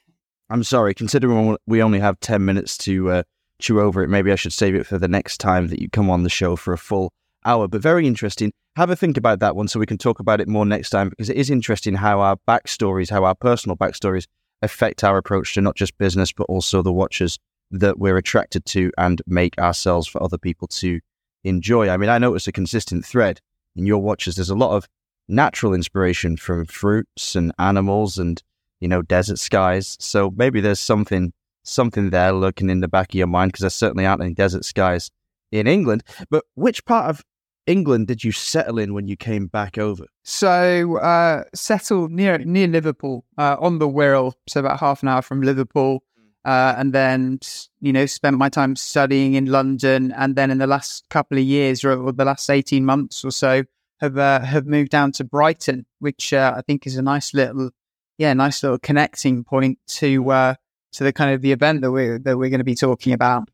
I'm 0.50 0.62
sorry, 0.62 0.94
considering 0.94 1.56
we 1.66 1.82
only 1.82 1.98
have 1.98 2.20
10 2.20 2.44
minutes 2.44 2.78
to 2.78 3.10
uh, 3.10 3.22
chew 3.58 3.80
over 3.80 4.02
it, 4.02 4.08
maybe 4.08 4.32
I 4.32 4.36
should 4.36 4.52
save 4.52 4.74
it 4.74 4.86
for 4.86 4.98
the 4.98 5.08
next 5.08 5.38
time 5.38 5.68
that 5.68 5.80
you 5.80 5.88
come 5.88 6.10
on 6.10 6.22
the 6.22 6.30
show 6.30 6.56
for 6.56 6.72
a 6.72 6.78
full 6.78 7.12
hour. 7.44 7.68
But 7.68 7.82
very 7.82 8.06
interesting. 8.06 8.52
Have 8.76 8.90
a 8.90 8.96
think 8.96 9.16
about 9.16 9.40
that 9.40 9.56
one 9.56 9.68
so 9.68 9.80
we 9.80 9.86
can 9.86 9.98
talk 9.98 10.20
about 10.20 10.40
it 10.40 10.48
more 10.48 10.66
next 10.66 10.90
time 10.90 11.08
because 11.08 11.30
it 11.30 11.36
is 11.36 11.48
interesting 11.48 11.94
how 11.94 12.20
our 12.20 12.36
backstories, 12.46 13.10
how 13.10 13.24
our 13.24 13.34
personal 13.34 13.76
backstories 13.76 14.26
affect 14.62 15.02
our 15.04 15.16
approach 15.16 15.54
to 15.54 15.60
not 15.60 15.76
just 15.76 15.96
business, 15.98 16.32
but 16.32 16.44
also 16.44 16.82
the 16.82 16.92
watches 16.92 17.38
that 17.70 17.98
we're 17.98 18.18
attracted 18.18 18.64
to 18.66 18.92
and 18.98 19.22
make 19.26 19.58
ourselves 19.58 20.06
for 20.06 20.22
other 20.22 20.38
people 20.38 20.68
to 20.68 21.00
enjoy. 21.44 21.88
I 21.88 21.96
mean, 21.96 22.10
I 22.10 22.18
notice 22.18 22.46
a 22.46 22.52
consistent 22.52 23.04
thread 23.04 23.40
in 23.74 23.86
your 23.86 23.98
watches. 23.98 24.36
There's 24.36 24.50
a 24.50 24.54
lot 24.54 24.76
of 24.76 24.86
natural 25.28 25.74
inspiration 25.74 26.36
from 26.36 26.66
fruits 26.66 27.34
and 27.34 27.52
animals 27.58 28.18
and 28.18 28.42
you 28.80 28.88
know, 28.88 29.02
desert 29.02 29.38
skies. 29.38 29.96
So 30.00 30.32
maybe 30.36 30.60
there's 30.60 30.80
something 30.80 31.32
something 31.66 32.10
there 32.10 32.32
lurking 32.32 32.70
in 32.70 32.80
the 32.80 32.88
back 32.88 33.10
of 33.10 33.14
your 33.14 33.26
mind 33.26 33.52
because 33.52 33.62
there 33.62 33.70
certainly 33.70 34.06
aren't 34.06 34.22
any 34.22 34.34
desert 34.34 34.64
skies 34.64 35.10
in 35.52 35.66
England. 35.66 36.02
But 36.30 36.44
which 36.54 36.84
part 36.84 37.10
of 37.10 37.24
England 37.66 38.06
did 38.06 38.22
you 38.22 38.32
settle 38.32 38.78
in 38.78 38.94
when 38.94 39.08
you 39.08 39.16
came 39.16 39.46
back 39.46 39.76
over? 39.78 40.06
So 40.22 40.98
uh, 40.98 41.44
settled 41.54 42.12
near 42.12 42.38
near 42.38 42.68
Liverpool 42.68 43.24
uh, 43.38 43.56
on 43.58 43.78
the 43.78 43.88
Wirral, 43.88 44.34
so 44.48 44.60
about 44.60 44.80
half 44.80 45.02
an 45.02 45.08
hour 45.08 45.22
from 45.22 45.42
Liverpool. 45.42 46.02
Uh, 46.44 46.76
and 46.78 46.92
then, 46.92 47.40
you 47.80 47.92
know, 47.92 48.06
spent 48.06 48.38
my 48.38 48.48
time 48.48 48.76
studying 48.76 49.34
in 49.34 49.46
London. 49.46 50.12
And 50.12 50.36
then 50.36 50.52
in 50.52 50.58
the 50.58 50.66
last 50.68 51.08
couple 51.08 51.36
of 51.38 51.42
years, 51.42 51.84
or, 51.84 52.12
the 52.12 52.24
last 52.24 52.48
18 52.48 52.84
months 52.84 53.24
or 53.24 53.32
so, 53.32 53.64
have 53.98 54.16
uh, 54.16 54.40
have 54.40 54.64
moved 54.64 54.90
down 54.90 55.10
to 55.12 55.24
Brighton, 55.24 55.86
which 55.98 56.32
uh, 56.32 56.54
I 56.56 56.60
think 56.60 56.86
is 56.86 56.96
a 56.96 57.02
nice 57.02 57.34
little 57.34 57.70
yeah, 58.18 58.32
nice 58.32 58.62
little 58.62 58.78
connecting 58.78 59.44
point 59.44 59.78
to 59.86 60.30
uh, 60.30 60.54
to 60.96 61.04
the 61.04 61.12
kind 61.12 61.34
of 61.34 61.42
the 61.42 61.52
event 61.52 61.82
that 61.82 61.92
we're 61.92 62.18
that 62.18 62.38
we're 62.38 62.48
going 62.48 62.58
to 62.60 62.64
be 62.64 62.74
talking 62.74 63.12
about. 63.12 63.48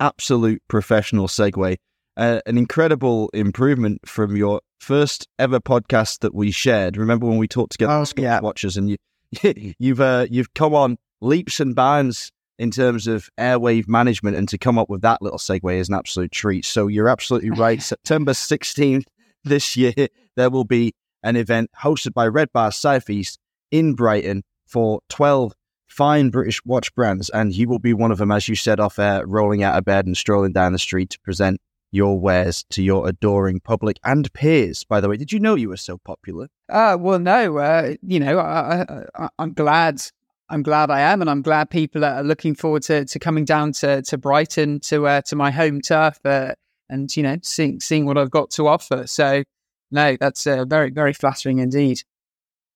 Absolute 0.00 0.62
professional 0.66 1.28
segue. 1.28 1.76
Uh, 2.16 2.40
an 2.46 2.56
incredible 2.56 3.28
improvement 3.34 4.06
from 4.08 4.36
your 4.36 4.60
first 4.78 5.28
ever 5.38 5.60
podcast 5.60 6.20
that 6.20 6.34
we 6.34 6.50
shared. 6.50 6.96
Remember 6.96 7.26
when 7.26 7.38
we 7.38 7.48
talked 7.48 7.72
together, 7.72 7.92
oh, 7.92 8.04
yeah. 8.16 8.40
watchers, 8.40 8.76
and 8.76 8.88
you 8.88 8.96
you've 9.78 10.00
uh, 10.00 10.26
you've 10.30 10.54
come 10.54 10.74
on 10.74 10.96
leaps 11.20 11.60
and 11.60 11.74
bounds 11.74 12.30
in 12.58 12.70
terms 12.70 13.06
of 13.06 13.28
airwave 13.38 13.86
management, 13.86 14.36
and 14.36 14.48
to 14.48 14.56
come 14.56 14.78
up 14.78 14.88
with 14.88 15.02
that 15.02 15.20
little 15.20 15.38
segue 15.38 15.74
is 15.74 15.88
an 15.88 15.96
absolute 15.96 16.32
treat. 16.32 16.64
So 16.64 16.86
you're 16.86 17.08
absolutely 17.08 17.50
right. 17.50 17.82
September 17.94 18.32
16th 18.32 19.04
this 19.42 19.76
year, 19.76 20.08
there 20.36 20.48
will 20.48 20.64
be 20.64 20.94
an 21.22 21.36
event 21.36 21.70
hosted 21.82 22.14
by 22.14 22.26
RedBar 22.28 22.70
SouthEast 22.70 23.36
in 23.70 23.94
Brighton 23.94 24.44
for 24.66 25.00
12 25.10 25.52
fine 25.94 26.30
British 26.30 26.64
watch 26.64 26.94
brands. 26.94 27.30
And 27.30 27.54
you 27.54 27.68
will 27.68 27.78
be 27.78 27.94
one 27.94 28.10
of 28.10 28.18
them, 28.18 28.30
as 28.30 28.48
you 28.48 28.56
said 28.56 28.80
off 28.80 28.98
air, 28.98 29.26
rolling 29.26 29.62
out 29.62 29.78
of 29.78 29.84
bed 29.84 30.06
and 30.06 30.16
strolling 30.16 30.52
down 30.52 30.72
the 30.72 30.78
street 30.78 31.10
to 31.10 31.20
present 31.20 31.60
your 31.90 32.18
wares 32.18 32.64
to 32.70 32.82
your 32.82 33.08
adoring 33.08 33.60
public 33.60 33.98
and 34.04 34.32
peers. 34.32 34.82
By 34.84 35.00
the 35.00 35.08
way, 35.08 35.16
did 35.16 35.32
you 35.32 35.38
know 35.38 35.54
you 35.54 35.68
were 35.68 35.76
so 35.76 35.98
popular? 35.98 36.48
Uh, 36.68 36.96
well, 36.98 37.20
no. 37.20 37.58
Uh, 37.58 37.94
you 38.02 38.18
know, 38.18 38.38
I, 38.38 39.04
I, 39.14 39.28
I'm 39.38 39.52
glad. 39.52 40.02
I'm 40.50 40.62
glad 40.62 40.90
I 40.90 41.00
am, 41.00 41.22
and 41.22 41.30
I'm 41.30 41.40
glad 41.40 41.70
people 41.70 42.04
are 42.04 42.22
looking 42.22 42.54
forward 42.54 42.82
to, 42.84 43.06
to 43.06 43.18
coming 43.18 43.46
down 43.46 43.72
to, 43.72 44.02
to 44.02 44.18
Brighton 44.18 44.80
to 44.80 45.06
uh, 45.06 45.22
to 45.22 45.36
my 45.36 45.50
home 45.50 45.80
turf 45.80 46.18
uh, 46.24 46.54
and 46.90 47.16
you 47.16 47.22
know 47.22 47.38
seeing 47.42 47.80
seeing 47.80 48.04
what 48.04 48.18
I've 48.18 48.30
got 48.30 48.50
to 48.52 48.68
offer. 48.68 49.06
So 49.06 49.42
no, 49.90 50.16
that's 50.18 50.46
uh, 50.46 50.64
very, 50.64 50.90
very 50.90 51.12
flattering 51.12 51.60
indeed. 51.60 52.02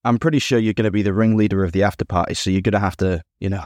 I'm 0.09 0.19
pretty 0.19 0.39
sure 0.39 0.59
you're 0.59 0.73
going 0.73 0.85
to 0.85 0.91
be 0.91 1.03
the 1.03 1.13
ringleader 1.13 1.63
of 1.63 1.73
the 1.73 1.83
after 1.83 2.05
party, 2.07 2.33
so 2.33 2.49
you're 2.49 2.63
going 2.63 2.73
to 2.73 2.79
have 2.79 2.97
to, 2.97 3.23
you 3.41 3.51
know, 3.51 3.65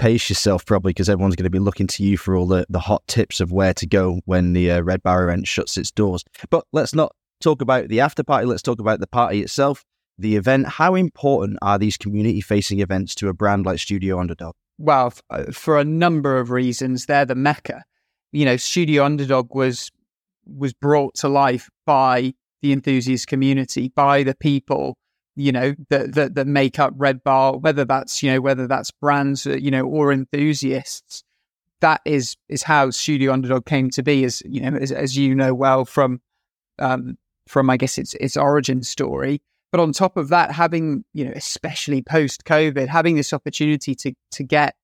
pace 0.00 0.28
yourself 0.28 0.66
probably 0.66 0.90
because 0.90 1.08
everyone's 1.08 1.36
going 1.36 1.44
to 1.44 1.50
be 1.50 1.60
looking 1.60 1.86
to 1.86 2.02
you 2.02 2.16
for 2.16 2.36
all 2.36 2.46
the, 2.46 2.66
the 2.68 2.80
hot 2.80 3.06
tips 3.06 3.40
of 3.40 3.52
where 3.52 3.72
to 3.74 3.86
go 3.86 4.20
when 4.24 4.52
the 4.52 4.68
uh, 4.70 4.82
RedBar 4.82 5.22
event 5.22 5.46
shuts 5.46 5.76
its 5.76 5.92
doors. 5.92 6.24
But 6.50 6.64
let's 6.72 6.92
not 6.92 7.14
talk 7.40 7.62
about 7.62 7.86
the 7.86 8.00
after 8.00 8.24
party. 8.24 8.46
Let's 8.46 8.62
talk 8.62 8.80
about 8.80 8.98
the 8.98 9.06
party 9.06 9.42
itself, 9.42 9.84
the 10.18 10.34
event. 10.34 10.66
How 10.66 10.96
important 10.96 11.58
are 11.62 11.78
these 11.78 11.96
community 11.96 12.40
facing 12.40 12.80
events 12.80 13.14
to 13.16 13.28
a 13.28 13.32
brand 13.32 13.64
like 13.64 13.78
Studio 13.78 14.16
Underd0g? 14.16 14.52
Well, 14.78 15.14
uh, 15.30 15.52
for 15.52 15.78
a 15.78 15.84
number 15.84 16.36
of 16.38 16.50
reasons, 16.50 17.06
they're 17.06 17.24
the 17.24 17.36
mecca. 17.36 17.84
You 18.32 18.44
know, 18.44 18.56
Studio 18.56 19.04
Underd0g 19.04 19.54
was 19.54 19.92
was 20.46 20.72
brought 20.72 21.14
to 21.16 21.28
life 21.28 21.70
by 21.86 22.34
the 22.60 22.72
enthusiast 22.72 23.28
community, 23.28 23.92
by 23.94 24.24
the 24.24 24.34
people, 24.34 24.96
you 25.36 25.52
know, 25.52 25.74
that 25.90 26.14
that, 26.14 26.34
that 26.34 26.46
make 26.46 26.78
up 26.78 26.96
RedBar, 26.96 27.60
whether 27.60 27.84
that's 27.84 28.22
you 28.22 28.32
know 28.32 28.40
whether 28.40 28.66
that's 28.66 28.90
brands, 28.90 29.46
uh, 29.46 29.50
you 29.50 29.70
know, 29.70 29.84
or 29.84 30.12
enthusiasts. 30.12 31.22
That 31.80 32.00
is 32.06 32.36
is 32.48 32.62
how 32.62 32.90
Studio 32.90 33.32
Underd0g 33.34 33.66
came 33.66 33.90
to 33.90 34.02
be, 34.02 34.24
as 34.24 34.42
you 34.46 34.62
know, 34.62 34.76
as, 34.78 34.90
as 34.90 35.16
you 35.16 35.34
know 35.34 35.54
well 35.54 35.84
from 35.84 36.20
um, 36.78 37.18
from 37.46 37.68
I 37.68 37.76
guess 37.76 37.98
its 37.98 38.14
its 38.14 38.36
origin 38.36 38.82
story. 38.82 39.42
But 39.72 39.80
on 39.80 39.92
top 39.92 40.16
of 40.16 40.30
that, 40.30 40.52
having 40.52 41.04
you 41.12 41.26
know, 41.26 41.32
especially 41.36 42.00
post 42.00 42.44
COVID, 42.44 42.88
having 42.88 43.16
this 43.16 43.34
opportunity 43.34 43.94
to 43.96 44.14
to 44.32 44.42
get 44.42 44.74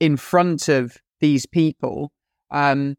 in 0.00 0.16
front 0.16 0.68
of 0.68 0.98
these 1.20 1.46
people 1.46 2.10
um, 2.50 2.96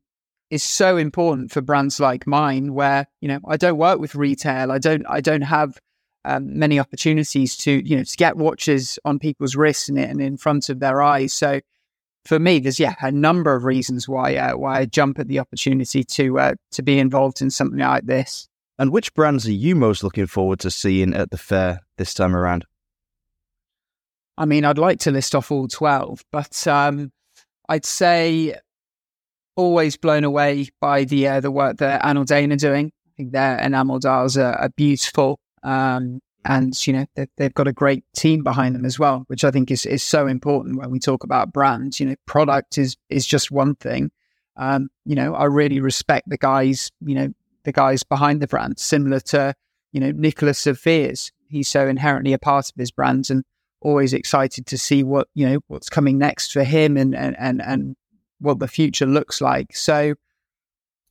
is 0.50 0.64
so 0.64 0.96
important 0.96 1.52
for 1.52 1.60
brands 1.60 2.00
like 2.00 2.26
mine, 2.26 2.74
where 2.74 3.08
you 3.20 3.28
know 3.28 3.40
I 3.46 3.58
don't 3.58 3.78
work 3.78 4.00
with 4.00 4.16
retail, 4.16 4.72
I 4.72 4.78
don't 4.78 5.06
I 5.10 5.20
don't 5.20 5.42
have 5.42 5.78
um, 6.26 6.58
many 6.58 6.80
opportunities 6.80 7.56
to 7.58 7.88
you 7.88 7.98
know 7.98 8.04
to 8.04 8.18
get 8.18 8.38
watches 8.38 9.00
on 9.06 9.20
people's 9.20 9.56
wrists 9.56 9.90
and, 9.90 9.98
and 9.98 10.22
in 10.22 10.38
front 10.38 10.70
of 10.70 10.80
their 10.80 11.02
eyes. 11.02 11.34
So 11.34 11.62
for 12.26 12.40
me, 12.40 12.60
there's 12.60 12.80
yeah 12.80 12.96
a 13.02 13.12
number 13.12 13.56
of 13.56 13.64
reasons 13.64 14.10
why 14.10 14.36
uh, 14.36 14.58
why 14.58 14.80
I 14.80 14.86
jump 14.86 15.20
at 15.20 15.28
the 15.28 15.40
opportunity 15.40 16.04
to 16.04 16.40
uh, 16.40 16.54
to 16.72 16.84
be 16.84 17.00
involved 17.00 17.42
in 17.42 17.50
something 17.50 17.80
like 17.80 18.06
this. 18.06 18.48
And 18.78 18.92
which 18.92 19.14
brands 19.14 19.48
are 19.48 19.54
you 19.54 19.76
most 19.76 20.04
looking 20.04 20.26
forward 20.26 20.60
to 20.60 20.72
seeing 20.72 21.14
at 21.14 21.32
the 21.32 21.38
fair 21.38 21.82
this 21.98 22.14
time 22.14 22.36
around? 22.36 22.66
I 24.38 24.46
mean, 24.46 24.66
I'd 24.66 24.78
like 24.78 25.00
to 25.02 25.12
list 25.12 25.34
off 25.34 25.52
all 25.52 25.68
twelve, 25.68 26.26
but 26.32 26.68
um, 26.68 27.12
I'd 27.70 27.86
say 27.86 28.56
always 29.56 29.96
blown 29.96 30.24
away 30.24 30.68
by 30.82 31.06
the 31.06 31.28
uh, 31.28 31.40
the 31.40 31.52
work 31.52 31.78
that 31.78 32.02
anOrdain 32.02 32.52
are 32.52 32.58
doing. 32.58 32.88
I 32.88 33.12
think 33.16 33.32
their 33.32 33.58
enamel 33.60 34.00
dials 34.00 34.36
are, 34.38 34.54
are 34.56 34.70
beautiful. 34.70 35.40
Um, 35.66 36.22
and 36.46 36.86
you 36.86 36.94
know 36.94 37.06
they've, 37.38 37.54
got 37.56 37.68
a 37.68 37.74
great 37.74 38.04
team 38.16 38.44
behind 38.44 38.76
them 38.76 38.86
as 38.86 39.00
well, 39.00 39.24
which 39.28 39.44
I 39.44 39.50
think 39.50 39.72
is 39.72 39.86
is 39.86 40.04
so 40.04 40.28
important 40.28 40.78
when 40.78 40.92
we 40.92 41.00
talk 41.00 41.24
about 41.24 41.52
brands. 41.52 42.00
You 42.00 42.06
know, 42.06 42.16
product 42.28 42.78
is 42.78 42.96
is 43.10 43.26
just 43.26 43.52
one 43.52 43.76
thing. 43.76 44.12
Um, 44.56 44.90
you 45.06 45.16
know, 45.16 45.34
I 45.34 45.46
really 45.46 45.80
respect 45.80 46.30
the 46.30 46.38
guys. 46.38 46.92
You 47.02 47.16
know, 47.16 47.34
the 47.64 47.72
guys 47.72 48.04
behind 48.04 48.42
the 48.42 48.48
brand, 48.48 48.80
similar 48.80 49.20
to 49.22 49.56
you 49.92 50.00
know 50.00 50.12
Nicholas 50.12 50.66
Fears. 50.66 51.32
He's 51.50 51.68
so 51.68 51.88
inherently 51.88 52.34
a 52.34 52.40
part 52.40 52.70
of 52.70 52.76
his 52.78 52.92
brand, 52.92 53.32
and 53.32 53.44
always 53.82 54.14
excited 54.14 54.68
to 54.68 54.78
see 54.78 55.04
what 55.04 55.28
you 55.34 55.50
know 55.50 55.60
what's 55.68 55.90
coming 55.90 56.20
next 56.20 56.52
for 56.54 56.64
him 56.64 56.96
and 56.96 57.16
and 57.16 57.36
and, 57.40 57.62
and 57.64 57.96
what 58.40 58.60
the 58.60 58.68
future 58.68 59.08
looks 59.08 59.42
like. 59.42 59.76
So 59.76 60.14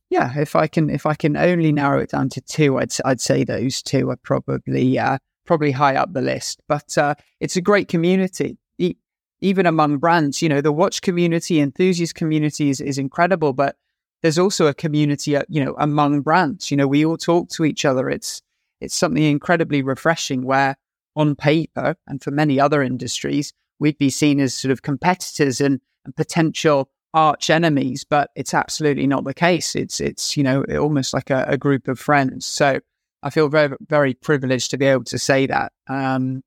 yeah, 0.09 0.37
if 0.39 0.55
I 0.55 0.67
can 0.67 0.89
if 0.89 1.05
I 1.05 1.15
can 1.15 1.35
only 1.35 1.71
narrow 1.71 1.99
it 1.99 2.11
down 2.11 2.29
to 2.29 2.41
two, 2.41 2.77
I'd 2.77 2.93
I'd 3.03 3.21
say 3.21 3.43
those 3.43 3.81
two 3.81 4.09
are 4.11 4.17
probably 4.17 4.99
uh, 4.99 5.17
probably 5.45 5.71
high 5.71 5.95
up 5.95 6.13
the 6.13 6.21
list. 6.21 6.61
But 6.67 6.97
uh, 6.97 7.15
it's 7.39 7.55
a 7.55 7.61
great 7.61 7.87
community, 7.87 8.57
e- 8.77 8.95
even 9.41 9.65
among 9.65 9.97
brands. 9.97 10.41
You 10.41 10.49
know, 10.49 10.61
the 10.61 10.71
watch 10.71 11.01
community, 11.01 11.59
enthusiast 11.59 12.15
community 12.15 12.69
is, 12.69 12.81
is 12.81 12.97
incredible, 12.97 13.53
but 13.53 13.77
there's 14.21 14.39
also 14.39 14.67
a 14.67 14.73
community, 14.73 15.35
uh, 15.35 15.43
you 15.49 15.63
know, 15.63 15.75
among 15.79 16.21
brands. 16.21 16.69
You 16.69 16.77
know, 16.77 16.87
we 16.87 17.05
all 17.05 17.17
talk 17.17 17.49
to 17.49 17.65
each 17.65 17.85
other. 17.85 18.09
It's 18.09 18.41
it's 18.81 18.95
something 18.95 19.23
incredibly 19.23 19.81
refreshing. 19.81 20.43
Where 20.43 20.75
on 21.15 21.35
paper 21.35 21.95
and 22.07 22.21
for 22.21 22.29
many 22.29 22.59
other 22.59 22.83
industries, 22.83 23.53
we'd 23.79 23.97
be 23.97 24.09
seen 24.09 24.39
as 24.39 24.53
sort 24.53 24.71
of 24.71 24.81
competitors 24.81 25.61
and, 25.61 25.79
and 26.03 26.15
potential 26.15 26.89
arch 27.15 27.49
enemies, 27.49 28.03
but 28.07 28.29
it's 28.35 28.53
absolutely 28.53 29.07
not 29.07 29.23
the 29.23 29.33
case. 29.33 29.75
It's 29.75 29.99
it's 29.99 30.37
you 30.37 30.43
know 30.43 30.63
almost 30.77 31.13
like 31.13 31.31
a, 31.31 31.45
a 31.47 31.57
group 31.57 31.87
of 31.87 31.97
friends. 31.97 32.45
So 32.45 32.79
I 33.23 33.29
feel 33.31 33.47
very 33.47 33.75
very 33.87 34.13
privileged 34.13 34.69
to 34.71 34.77
be 34.77 34.85
able 34.85 35.05
to 35.05 35.17
say 35.17 35.47
that, 35.47 35.71
um, 35.87 36.43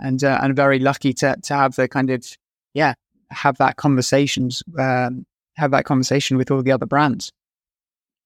and 0.00 0.24
uh, 0.24 0.40
and 0.42 0.56
very 0.56 0.80
lucky 0.80 1.12
to 1.14 1.36
to 1.40 1.54
have 1.54 1.76
the 1.76 1.86
kind 1.86 2.10
of 2.10 2.26
yeah 2.74 2.94
have 3.30 3.58
that 3.58 3.76
conversations 3.76 4.62
um, 4.78 5.26
have 5.56 5.70
that 5.70 5.84
conversation 5.84 6.36
with 6.36 6.50
all 6.50 6.62
the 6.62 6.72
other 6.72 6.86
brands. 6.86 7.30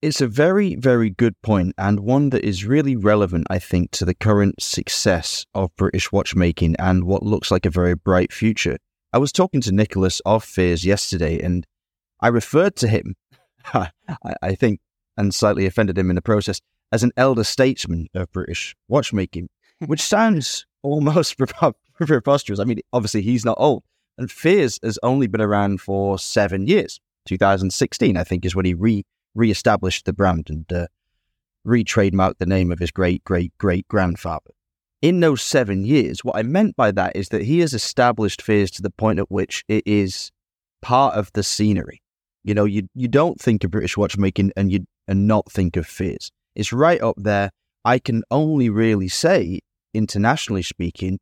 It's 0.02 0.22
a 0.22 0.26
very, 0.26 0.76
very 0.76 1.10
good 1.10 1.34
point, 1.42 1.74
and 1.76 2.00
one 2.00 2.30
that 2.30 2.42
is 2.42 2.64
really 2.64 2.96
relevant, 2.96 3.46
I 3.50 3.58
think, 3.58 3.90
to 3.92 4.06
the 4.06 4.14
current 4.14 4.62
success 4.62 5.44
of 5.54 5.76
British 5.76 6.10
watchmaking 6.10 6.74
and 6.78 7.04
what 7.04 7.22
looks 7.22 7.50
like 7.50 7.66
a 7.66 7.70
very 7.70 7.94
bright 7.94 8.32
future. 8.32 8.78
I 9.12 9.18
was 9.18 9.30
talking 9.30 9.60
to 9.60 9.72
Nicholas 9.72 10.20
of 10.24 10.42
Fears 10.42 10.86
yesterday, 10.86 11.38
and 11.38 11.66
I 12.22 12.28
referred 12.28 12.76
to 12.76 12.88
him, 12.88 13.16
I, 13.74 13.90
I 14.42 14.54
think, 14.54 14.80
and 15.16 15.34
slightly 15.34 15.66
offended 15.66 15.98
him 15.98 16.10
in 16.10 16.16
the 16.16 16.22
process, 16.22 16.60
as 16.92 17.02
an 17.02 17.12
elder 17.16 17.44
statesman 17.44 18.08
of 18.14 18.32
British 18.32 18.74
watchmaking, 18.88 19.48
which 19.86 20.02
sounds 20.02 20.66
almost 20.82 21.36
preposterous. 21.96 22.60
I 22.60 22.64
mean, 22.64 22.80
obviously, 22.92 23.22
he's 23.22 23.44
not 23.44 23.56
old. 23.58 23.84
And 24.18 24.30
Fears 24.30 24.78
has 24.82 24.98
only 25.02 25.26
been 25.26 25.40
around 25.40 25.80
for 25.80 26.18
seven 26.18 26.66
years. 26.66 27.00
2016, 27.26 28.16
I 28.16 28.24
think, 28.24 28.44
is 28.44 28.54
when 28.54 28.66
he 28.66 28.74
re 28.74 29.04
re-established 29.34 30.06
the 30.06 30.12
brand 30.12 30.48
and 30.50 30.70
uh, 30.72 30.86
re-trademarked 31.64 32.38
the 32.38 32.46
name 32.46 32.72
of 32.72 32.80
his 32.80 32.90
great 32.90 33.22
great 33.24 33.56
great 33.58 33.86
grandfather. 33.88 34.50
In 35.00 35.20
those 35.20 35.40
seven 35.40 35.84
years, 35.84 36.24
what 36.24 36.36
I 36.36 36.42
meant 36.42 36.76
by 36.76 36.90
that 36.90 37.16
is 37.16 37.30
that 37.30 37.42
he 37.42 37.60
has 37.60 37.72
established 37.72 38.42
Fears 38.42 38.70
to 38.72 38.82
the 38.82 38.90
point 38.90 39.18
at 39.18 39.30
which 39.30 39.64
it 39.68 39.82
is 39.86 40.30
part 40.82 41.14
of 41.14 41.30
the 41.32 41.42
scenery. 41.42 41.99
You 42.42 42.54
know, 42.54 42.64
you 42.64 42.88
you 42.94 43.08
don't 43.08 43.40
think 43.40 43.64
of 43.64 43.70
British 43.70 43.96
watchmaking 43.96 44.52
and 44.56 44.72
you 44.72 44.86
and 45.06 45.26
not 45.26 45.50
think 45.50 45.76
of 45.76 45.86
Fears. 45.86 46.30
It's 46.54 46.72
right 46.72 47.00
up 47.00 47.16
there. 47.18 47.50
I 47.84 47.98
can 47.98 48.22
only 48.30 48.68
really 48.68 49.08
say, 49.08 49.60
internationally 49.94 50.62
speaking, 50.62 51.18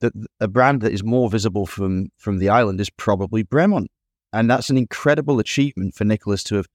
that 0.00 0.12
a 0.40 0.48
brand 0.48 0.80
that 0.82 0.92
is 0.92 1.02
more 1.02 1.30
visible 1.30 1.66
from 1.66 2.08
from 2.18 2.38
the 2.38 2.48
island 2.48 2.80
is 2.80 2.90
probably 2.90 3.44
Bremont, 3.44 3.88
and 4.32 4.50
that's 4.50 4.70
an 4.70 4.78
incredible 4.78 5.38
achievement 5.38 5.94
for 5.94 6.04
Nicholas 6.04 6.42
to 6.44 6.56
have 6.56 6.66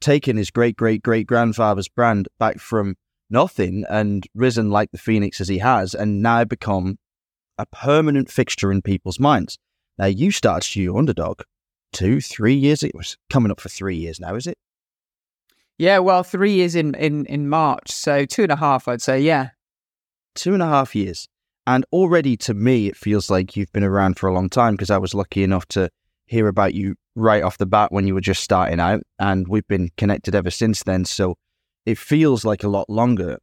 taken 0.00 0.36
his 0.36 0.50
great 0.50 0.76
great 0.76 1.02
great 1.02 1.26
grandfather's 1.26 1.88
brand 1.88 2.28
back 2.38 2.58
from 2.58 2.96
nothing 3.30 3.84
and 3.88 4.26
risen 4.34 4.70
like 4.70 4.90
the 4.92 4.98
phoenix 4.98 5.40
as 5.40 5.48
he 5.48 5.58
has, 5.58 5.94
and 5.94 6.22
now 6.22 6.44
become 6.44 6.96
a 7.58 7.66
permanent 7.66 8.30
fixture 8.30 8.70
in 8.70 8.82
people's 8.82 9.20
minds. 9.20 9.58
Now 9.98 10.06
you 10.06 10.30
started 10.30 10.76
your 10.76 10.94
Underd0g 11.00 11.42
two, 11.92 12.20
three 12.20 12.54
years. 12.54 12.82
It 12.82 12.94
was 12.94 13.16
coming 13.30 13.52
up 13.52 13.60
for 13.60 13.68
three 13.68 13.96
years 13.96 14.20
now, 14.20 14.34
is 14.34 14.46
it? 14.46 14.58
Yeah, 15.78 15.98
well, 15.98 16.22
three 16.22 16.52
years 16.52 16.74
in 16.74 16.94
in 16.94 17.26
in 17.26 17.48
March, 17.48 17.90
so 17.90 18.24
two 18.24 18.42
and 18.42 18.52
a 18.52 18.56
half, 18.56 18.88
I'd 18.88 19.02
say. 19.02 19.20
Yeah, 19.20 19.50
two 20.34 20.54
and 20.54 20.62
a 20.62 20.66
half 20.66 20.94
years, 20.94 21.28
and 21.66 21.84
already 21.92 22.36
to 22.38 22.54
me, 22.54 22.86
it 22.88 22.96
feels 22.96 23.30
like 23.30 23.56
you've 23.56 23.72
been 23.72 23.84
around 23.84 24.18
for 24.18 24.28
a 24.28 24.34
long 24.34 24.48
time 24.48 24.74
because 24.74 24.90
I 24.90 24.98
was 24.98 25.14
lucky 25.14 25.42
enough 25.42 25.66
to 25.68 25.90
hear 26.26 26.48
about 26.48 26.74
you 26.74 26.94
right 27.14 27.42
off 27.42 27.58
the 27.58 27.66
bat 27.66 27.92
when 27.92 28.06
you 28.06 28.14
were 28.14 28.20
just 28.20 28.42
starting 28.42 28.80
out, 28.80 29.02
and 29.18 29.48
we've 29.48 29.66
been 29.66 29.90
connected 29.96 30.34
ever 30.34 30.50
since 30.50 30.82
then. 30.82 31.04
So 31.04 31.36
it 31.84 31.98
feels 31.98 32.44
like 32.44 32.62
a 32.62 32.68
lot 32.68 32.88
longer. 32.88 33.38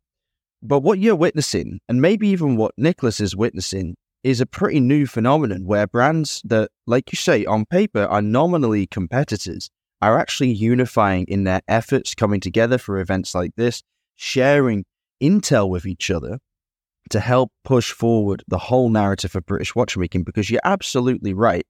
But 0.61 0.79
what 0.79 0.99
you're 0.99 1.15
witnessing, 1.15 1.79
and 1.87 2.01
maybe 2.01 2.27
even 2.29 2.57
what 2.57 2.73
Nicholas 2.77 3.19
is 3.19 3.35
witnessing, 3.35 3.95
is 4.23 4.41
a 4.41 4.45
pretty 4.45 4.79
new 4.79 5.05
phenomenon 5.05 5.65
where 5.65 5.87
brands 5.87 6.41
that, 6.45 6.69
like 6.85 7.11
you 7.11 7.15
say, 7.15 7.45
on 7.45 7.65
paper 7.65 8.03
are 8.03 8.21
nominally 8.21 8.85
competitors 8.85 9.69
are 10.01 10.17
actually 10.17 10.51
unifying 10.51 11.25
in 11.27 11.43
their 11.43 11.61
efforts, 11.67 12.15
coming 12.15 12.39
together 12.39 12.77
for 12.77 12.99
events 12.99 13.35
like 13.35 13.55
this, 13.55 13.83
sharing 14.15 14.85
intel 15.21 15.69
with 15.69 15.85
each 15.85 16.09
other 16.09 16.39
to 17.09 17.19
help 17.19 17.51
push 17.63 17.91
forward 17.91 18.43
the 18.47 18.57
whole 18.57 18.89
narrative 18.89 19.35
of 19.35 19.45
British 19.45 19.75
watchmaking. 19.75 20.23
Because 20.23 20.49
you're 20.49 20.61
absolutely 20.63 21.33
right. 21.33 21.65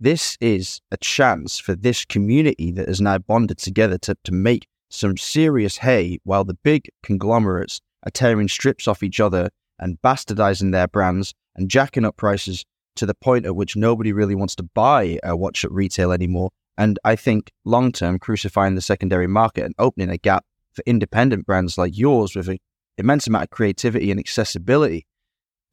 This 0.00 0.36
is 0.40 0.80
a 0.92 0.96
chance 0.96 1.58
for 1.58 1.74
this 1.74 2.04
community 2.04 2.70
that 2.72 2.88
is 2.88 3.00
now 3.00 3.18
bonded 3.18 3.58
together 3.58 3.98
to, 3.98 4.16
to 4.24 4.32
make 4.32 4.66
some 4.90 5.16
serious 5.16 5.78
hay 5.78 6.18
while 6.24 6.44
the 6.44 6.56
big 6.62 6.88
conglomerates 7.02 7.80
are 8.04 8.10
tearing 8.10 8.48
strips 8.48 8.86
off 8.86 9.02
each 9.02 9.20
other 9.20 9.50
and 9.78 10.00
bastardizing 10.02 10.72
their 10.72 10.88
brands 10.88 11.34
and 11.58 11.70
jacking 11.70 12.04
up 12.04 12.16
prices 12.16 12.64
to 12.96 13.06
the 13.06 13.14
point 13.14 13.46
at 13.46 13.56
which 13.56 13.76
nobody 13.76 14.12
really 14.12 14.34
wants 14.34 14.54
to 14.56 14.62
buy 14.62 15.18
a 15.22 15.36
watch 15.36 15.64
at 15.64 15.72
retail 15.72 16.12
anymore. 16.12 16.50
And 16.76 16.98
I 17.04 17.16
think 17.16 17.50
long 17.64 17.92
term, 17.92 18.18
crucifying 18.18 18.74
the 18.74 18.80
secondary 18.80 19.26
market 19.26 19.64
and 19.64 19.74
opening 19.78 20.10
a 20.10 20.18
gap 20.18 20.44
for 20.72 20.82
independent 20.86 21.46
brands 21.46 21.76
like 21.76 21.96
yours 21.96 22.34
with 22.34 22.48
an 22.48 22.58
immense 22.96 23.26
amount 23.26 23.44
of 23.44 23.50
creativity 23.50 24.10
and 24.10 24.20
accessibility 24.20 25.06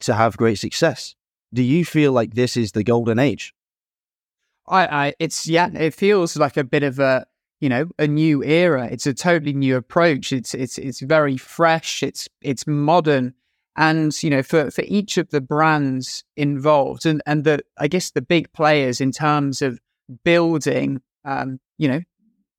to 0.02 0.14
have 0.14 0.38
great 0.38 0.60
success. 0.60 1.16
Do 1.53 1.64
you 1.64 1.86
feel 1.86 2.12
like 2.12 2.34
this 2.34 2.57
is 2.57 2.72
the 2.72 2.84
golden 2.84 3.20
age? 3.20 3.53
I, 4.68 5.07
I, 5.07 5.14
it's 5.20 5.48
yeah, 5.48 5.70
it 5.74 5.94
feels 5.94 6.36
like 6.38 6.57
a 6.57 6.64
bit 6.64 6.84
of 6.84 6.99
a, 6.99 7.28
you 7.60 7.70
know 7.70 7.90
a 7.98 8.07
new 8.07 8.44
era. 8.44 8.88
It's 8.91 9.07
a 9.07 9.14
totally 9.14 9.53
new 9.53 9.78
approach. 9.78 10.34
It's 10.34 10.53
it's 10.53 10.78
it's 10.78 10.99
very 10.99 11.38
fresh. 11.38 12.03
It's 12.03 12.28
it's 12.41 12.68
modern, 12.68 13.34
and 13.77 14.23
you 14.23 14.30
know 14.30 14.43
for 14.43 14.72
for 14.72 14.84
each 14.88 15.18
of 15.18 15.30
the 15.30 15.41
brands 15.41 16.23
involved, 16.35 17.06
and 17.06 17.22
and 17.26 17.43
the 17.43 17.64
I 17.77 17.88
guess 17.88 18.11
the 18.11 18.22
big 18.22 18.52
players 18.53 19.02
in 19.02 19.11
terms 19.11 19.61
of 19.61 19.80
building, 20.23 21.02
um, 21.23 21.60
you 21.77 21.88
know, 21.88 22.02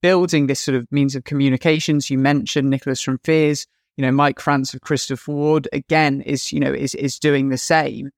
building 0.02 0.46
this 0.46 0.60
sort 0.60 0.76
of 0.76 0.90
means 0.90 1.14
of 1.14 1.24
communications. 1.24 2.10
You 2.10 2.18
mentioned 2.18 2.70
Nicholas 2.70 3.00
from 3.00 3.18
Fears. 3.24 3.66
You 3.96 4.02
know, 4.02 4.12
Mike 4.12 4.40
France 4.40 4.74
of 4.74 4.82
Christopher 4.82 5.32
Ward 5.32 5.68
again 5.72 6.20
is 6.20 6.52
you 6.52 6.60
know 6.60 6.72
is 6.72 6.94
is 6.94 7.18
doing 7.18 7.48
the 7.48 7.58
same. 7.58 8.10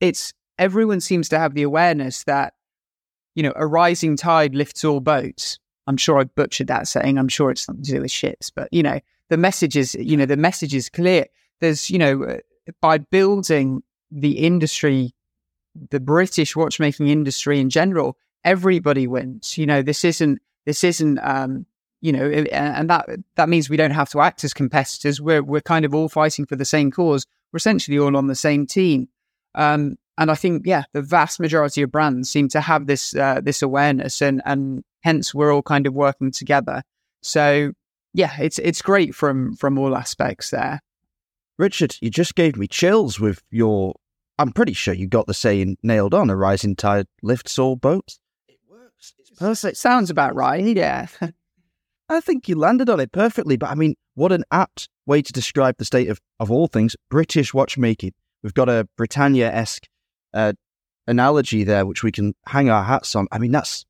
It's 0.00 0.32
everyone 0.58 1.00
seems 1.00 1.28
to 1.30 1.38
have 1.38 1.54
the 1.54 1.62
awareness 1.62 2.24
that 2.24 2.54
you 3.34 3.42
know 3.42 3.52
a 3.56 3.66
rising 3.66 4.16
tide 4.16 4.54
lifts 4.54 4.84
all 4.84 5.00
boats 5.00 5.58
I'm 5.90 5.96
sure 5.96 6.20
I 6.20 6.24
butchered 6.24 6.68
that 6.68 6.86
saying. 6.86 7.18
I'm 7.18 7.28
sure 7.28 7.50
it's 7.50 7.62
something 7.62 7.84
to 7.84 7.90
do 7.90 8.00
with 8.02 8.12
ships, 8.12 8.48
but 8.48 8.68
you 8.72 8.82
know, 8.82 9.00
the 9.28 9.36
message 9.36 9.76
is, 9.76 9.96
you 9.96 10.16
know, 10.16 10.24
the 10.24 10.36
message 10.36 10.72
is 10.72 10.88
clear. 10.88 11.26
There's, 11.60 11.90
you 11.90 11.98
know, 11.98 12.38
by 12.80 12.98
building 12.98 13.82
the 14.10 14.38
industry, 14.38 15.14
the 15.90 16.00
British 16.00 16.56
watchmaking 16.56 17.08
industry 17.08 17.60
in 17.60 17.70
general, 17.70 18.16
everybody 18.44 19.06
wins. 19.06 19.56
You 19.58 19.66
know, 19.66 19.82
this 19.82 20.04
isn't, 20.04 20.40
this 20.66 20.84
isn't, 20.84 21.18
um, 21.18 21.66
you 22.00 22.12
know, 22.12 22.30
and 22.30 22.88
that 22.88 23.06
that 23.36 23.48
means 23.48 23.68
we 23.68 23.76
don't 23.76 23.90
have 23.90 24.08
to 24.10 24.20
act 24.20 24.42
as 24.42 24.54
competitors. 24.54 25.20
We're 25.20 25.42
we're 25.42 25.60
kind 25.60 25.84
of 25.84 25.94
all 25.94 26.08
fighting 26.08 26.46
for 26.46 26.56
the 26.56 26.64
same 26.64 26.90
cause. 26.90 27.26
We're 27.52 27.58
essentially 27.58 27.98
all 27.98 28.16
on 28.16 28.26
the 28.26 28.34
same 28.34 28.66
team. 28.66 29.08
Um, 29.54 29.96
and 30.16 30.30
I 30.30 30.34
think, 30.34 30.66
yeah, 30.66 30.84
the 30.92 31.02
vast 31.02 31.40
majority 31.40 31.82
of 31.82 31.90
brands 31.90 32.30
seem 32.30 32.48
to 32.48 32.60
have 32.60 32.86
this 32.86 33.14
uh, 33.14 33.40
this 33.42 33.62
awareness, 33.62 34.22
and 34.22 34.40
and 34.44 34.82
hence 35.00 35.34
we're 35.34 35.52
all 35.52 35.62
kind 35.62 35.86
of 35.86 35.94
working 35.94 36.30
together. 36.30 36.82
So 37.22 37.72
yeah, 38.14 38.32
it's 38.40 38.58
it's 38.58 38.82
great 38.82 39.14
from 39.14 39.54
from 39.56 39.78
all 39.78 39.96
aspects 39.96 40.50
there. 40.50 40.80
Richard, 41.60 41.96
you 42.00 42.08
just 42.08 42.34
gave 42.36 42.56
me 42.56 42.66
chills 42.66 43.20
with 43.20 43.42
your. 43.50 43.94
I'm 44.38 44.50
pretty 44.50 44.72
sure 44.72 44.94
you 44.94 45.06
got 45.06 45.26
the 45.26 45.34
saying 45.34 45.76
nailed 45.82 46.14
on. 46.14 46.30
A 46.30 46.34
rising 46.34 46.74
tide 46.74 47.06
lifts 47.22 47.58
all 47.58 47.76
boats. 47.76 48.18
It 48.48 48.58
works. 48.66 49.12
It's 49.18 49.38
perfect. 49.38 49.76
Sounds 49.76 50.08
about 50.08 50.34
right. 50.34 50.64
Yeah. 50.64 51.08
I 52.08 52.20
think 52.20 52.48
you 52.48 52.56
landed 52.56 52.88
on 52.88 52.98
it 52.98 53.12
perfectly. 53.12 53.58
But 53.58 53.68
I 53.68 53.74
mean, 53.74 53.94
what 54.14 54.32
an 54.32 54.44
apt 54.50 54.88
way 55.04 55.20
to 55.20 55.32
describe 55.32 55.76
the 55.76 55.84
state 55.84 56.08
of, 56.08 56.18
of 56.40 56.50
all 56.50 56.66
things 56.66 56.96
British 57.10 57.52
watchmaking. 57.52 58.14
We've 58.42 58.54
got 58.54 58.70
a 58.70 58.88
Britannia 58.96 59.52
esque 59.52 59.86
uh, 60.32 60.54
analogy 61.06 61.62
there, 61.64 61.84
which 61.84 62.02
we 62.02 62.10
can 62.10 62.34
hang 62.46 62.70
our 62.70 62.84
hats 62.84 63.14
on. 63.14 63.28
I 63.30 63.38
mean, 63.38 63.52
that's 63.52 63.84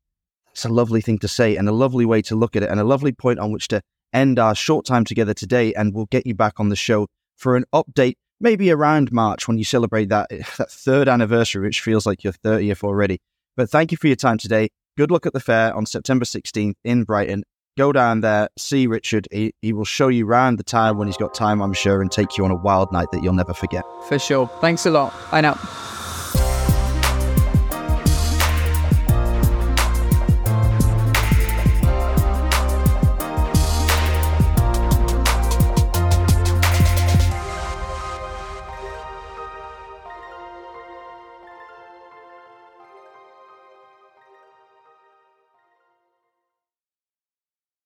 it's 0.51 0.64
a 0.64 0.68
lovely 0.68 1.02
thing 1.02 1.18
to 1.20 1.28
say 1.28 1.55
and 1.55 1.68
a 1.68 1.72
lovely 1.72 2.05
way 2.05 2.20
to 2.22 2.34
look 2.34 2.56
at 2.56 2.64
it 2.64 2.68
and 2.68 2.80
a 2.80 2.84
lovely 2.84 3.12
point 3.12 3.38
on 3.38 3.52
which 3.52 3.68
to 3.68 3.80
end 4.12 4.40
our 4.40 4.56
short 4.56 4.86
time 4.86 5.05
together 5.05 5.34
today. 5.34 5.72
And 5.74 5.94
we'll 5.94 6.06
get 6.06 6.26
you 6.26 6.34
back 6.34 6.59
on 6.59 6.68
the 6.68 6.74
show 6.74 7.06
for 7.40 7.56
an 7.56 7.64
update, 7.74 8.16
maybe 8.38 8.70
around 8.70 9.10
March 9.10 9.48
when 9.48 9.58
you 9.58 9.64
celebrate 9.64 10.10
that, 10.10 10.28
that 10.58 10.70
third 10.70 11.08
anniversary, 11.08 11.62
which 11.62 11.80
feels 11.80 12.06
like 12.06 12.22
your 12.22 12.34
30th 12.34 12.84
already. 12.84 13.18
But 13.56 13.70
thank 13.70 13.90
you 13.90 13.96
for 13.96 14.06
your 14.06 14.16
time 14.16 14.38
today. 14.38 14.68
Good 14.96 15.10
luck 15.10 15.26
at 15.26 15.32
the 15.32 15.40
fair 15.40 15.74
on 15.74 15.86
September 15.86 16.24
16th 16.24 16.74
in 16.84 17.04
Brighton. 17.04 17.42
Go 17.78 17.92
down 17.92 18.20
there, 18.20 18.48
see 18.58 18.86
Richard. 18.86 19.26
He, 19.30 19.54
he 19.62 19.72
will 19.72 19.84
show 19.84 20.08
you 20.08 20.26
around 20.26 20.58
the 20.58 20.64
town 20.64 20.98
when 20.98 21.08
he's 21.08 21.16
got 21.16 21.32
time, 21.34 21.62
I'm 21.62 21.72
sure, 21.72 22.02
and 22.02 22.10
take 22.10 22.36
you 22.36 22.44
on 22.44 22.50
a 22.50 22.56
wild 22.56 22.92
night 22.92 23.08
that 23.12 23.22
you'll 23.22 23.32
never 23.32 23.54
forget. 23.54 23.84
For 24.08 24.18
sure. 24.18 24.48
Thanks 24.60 24.84
a 24.86 24.90
lot. 24.90 25.14
Bye 25.30 25.40
now. 25.40 25.54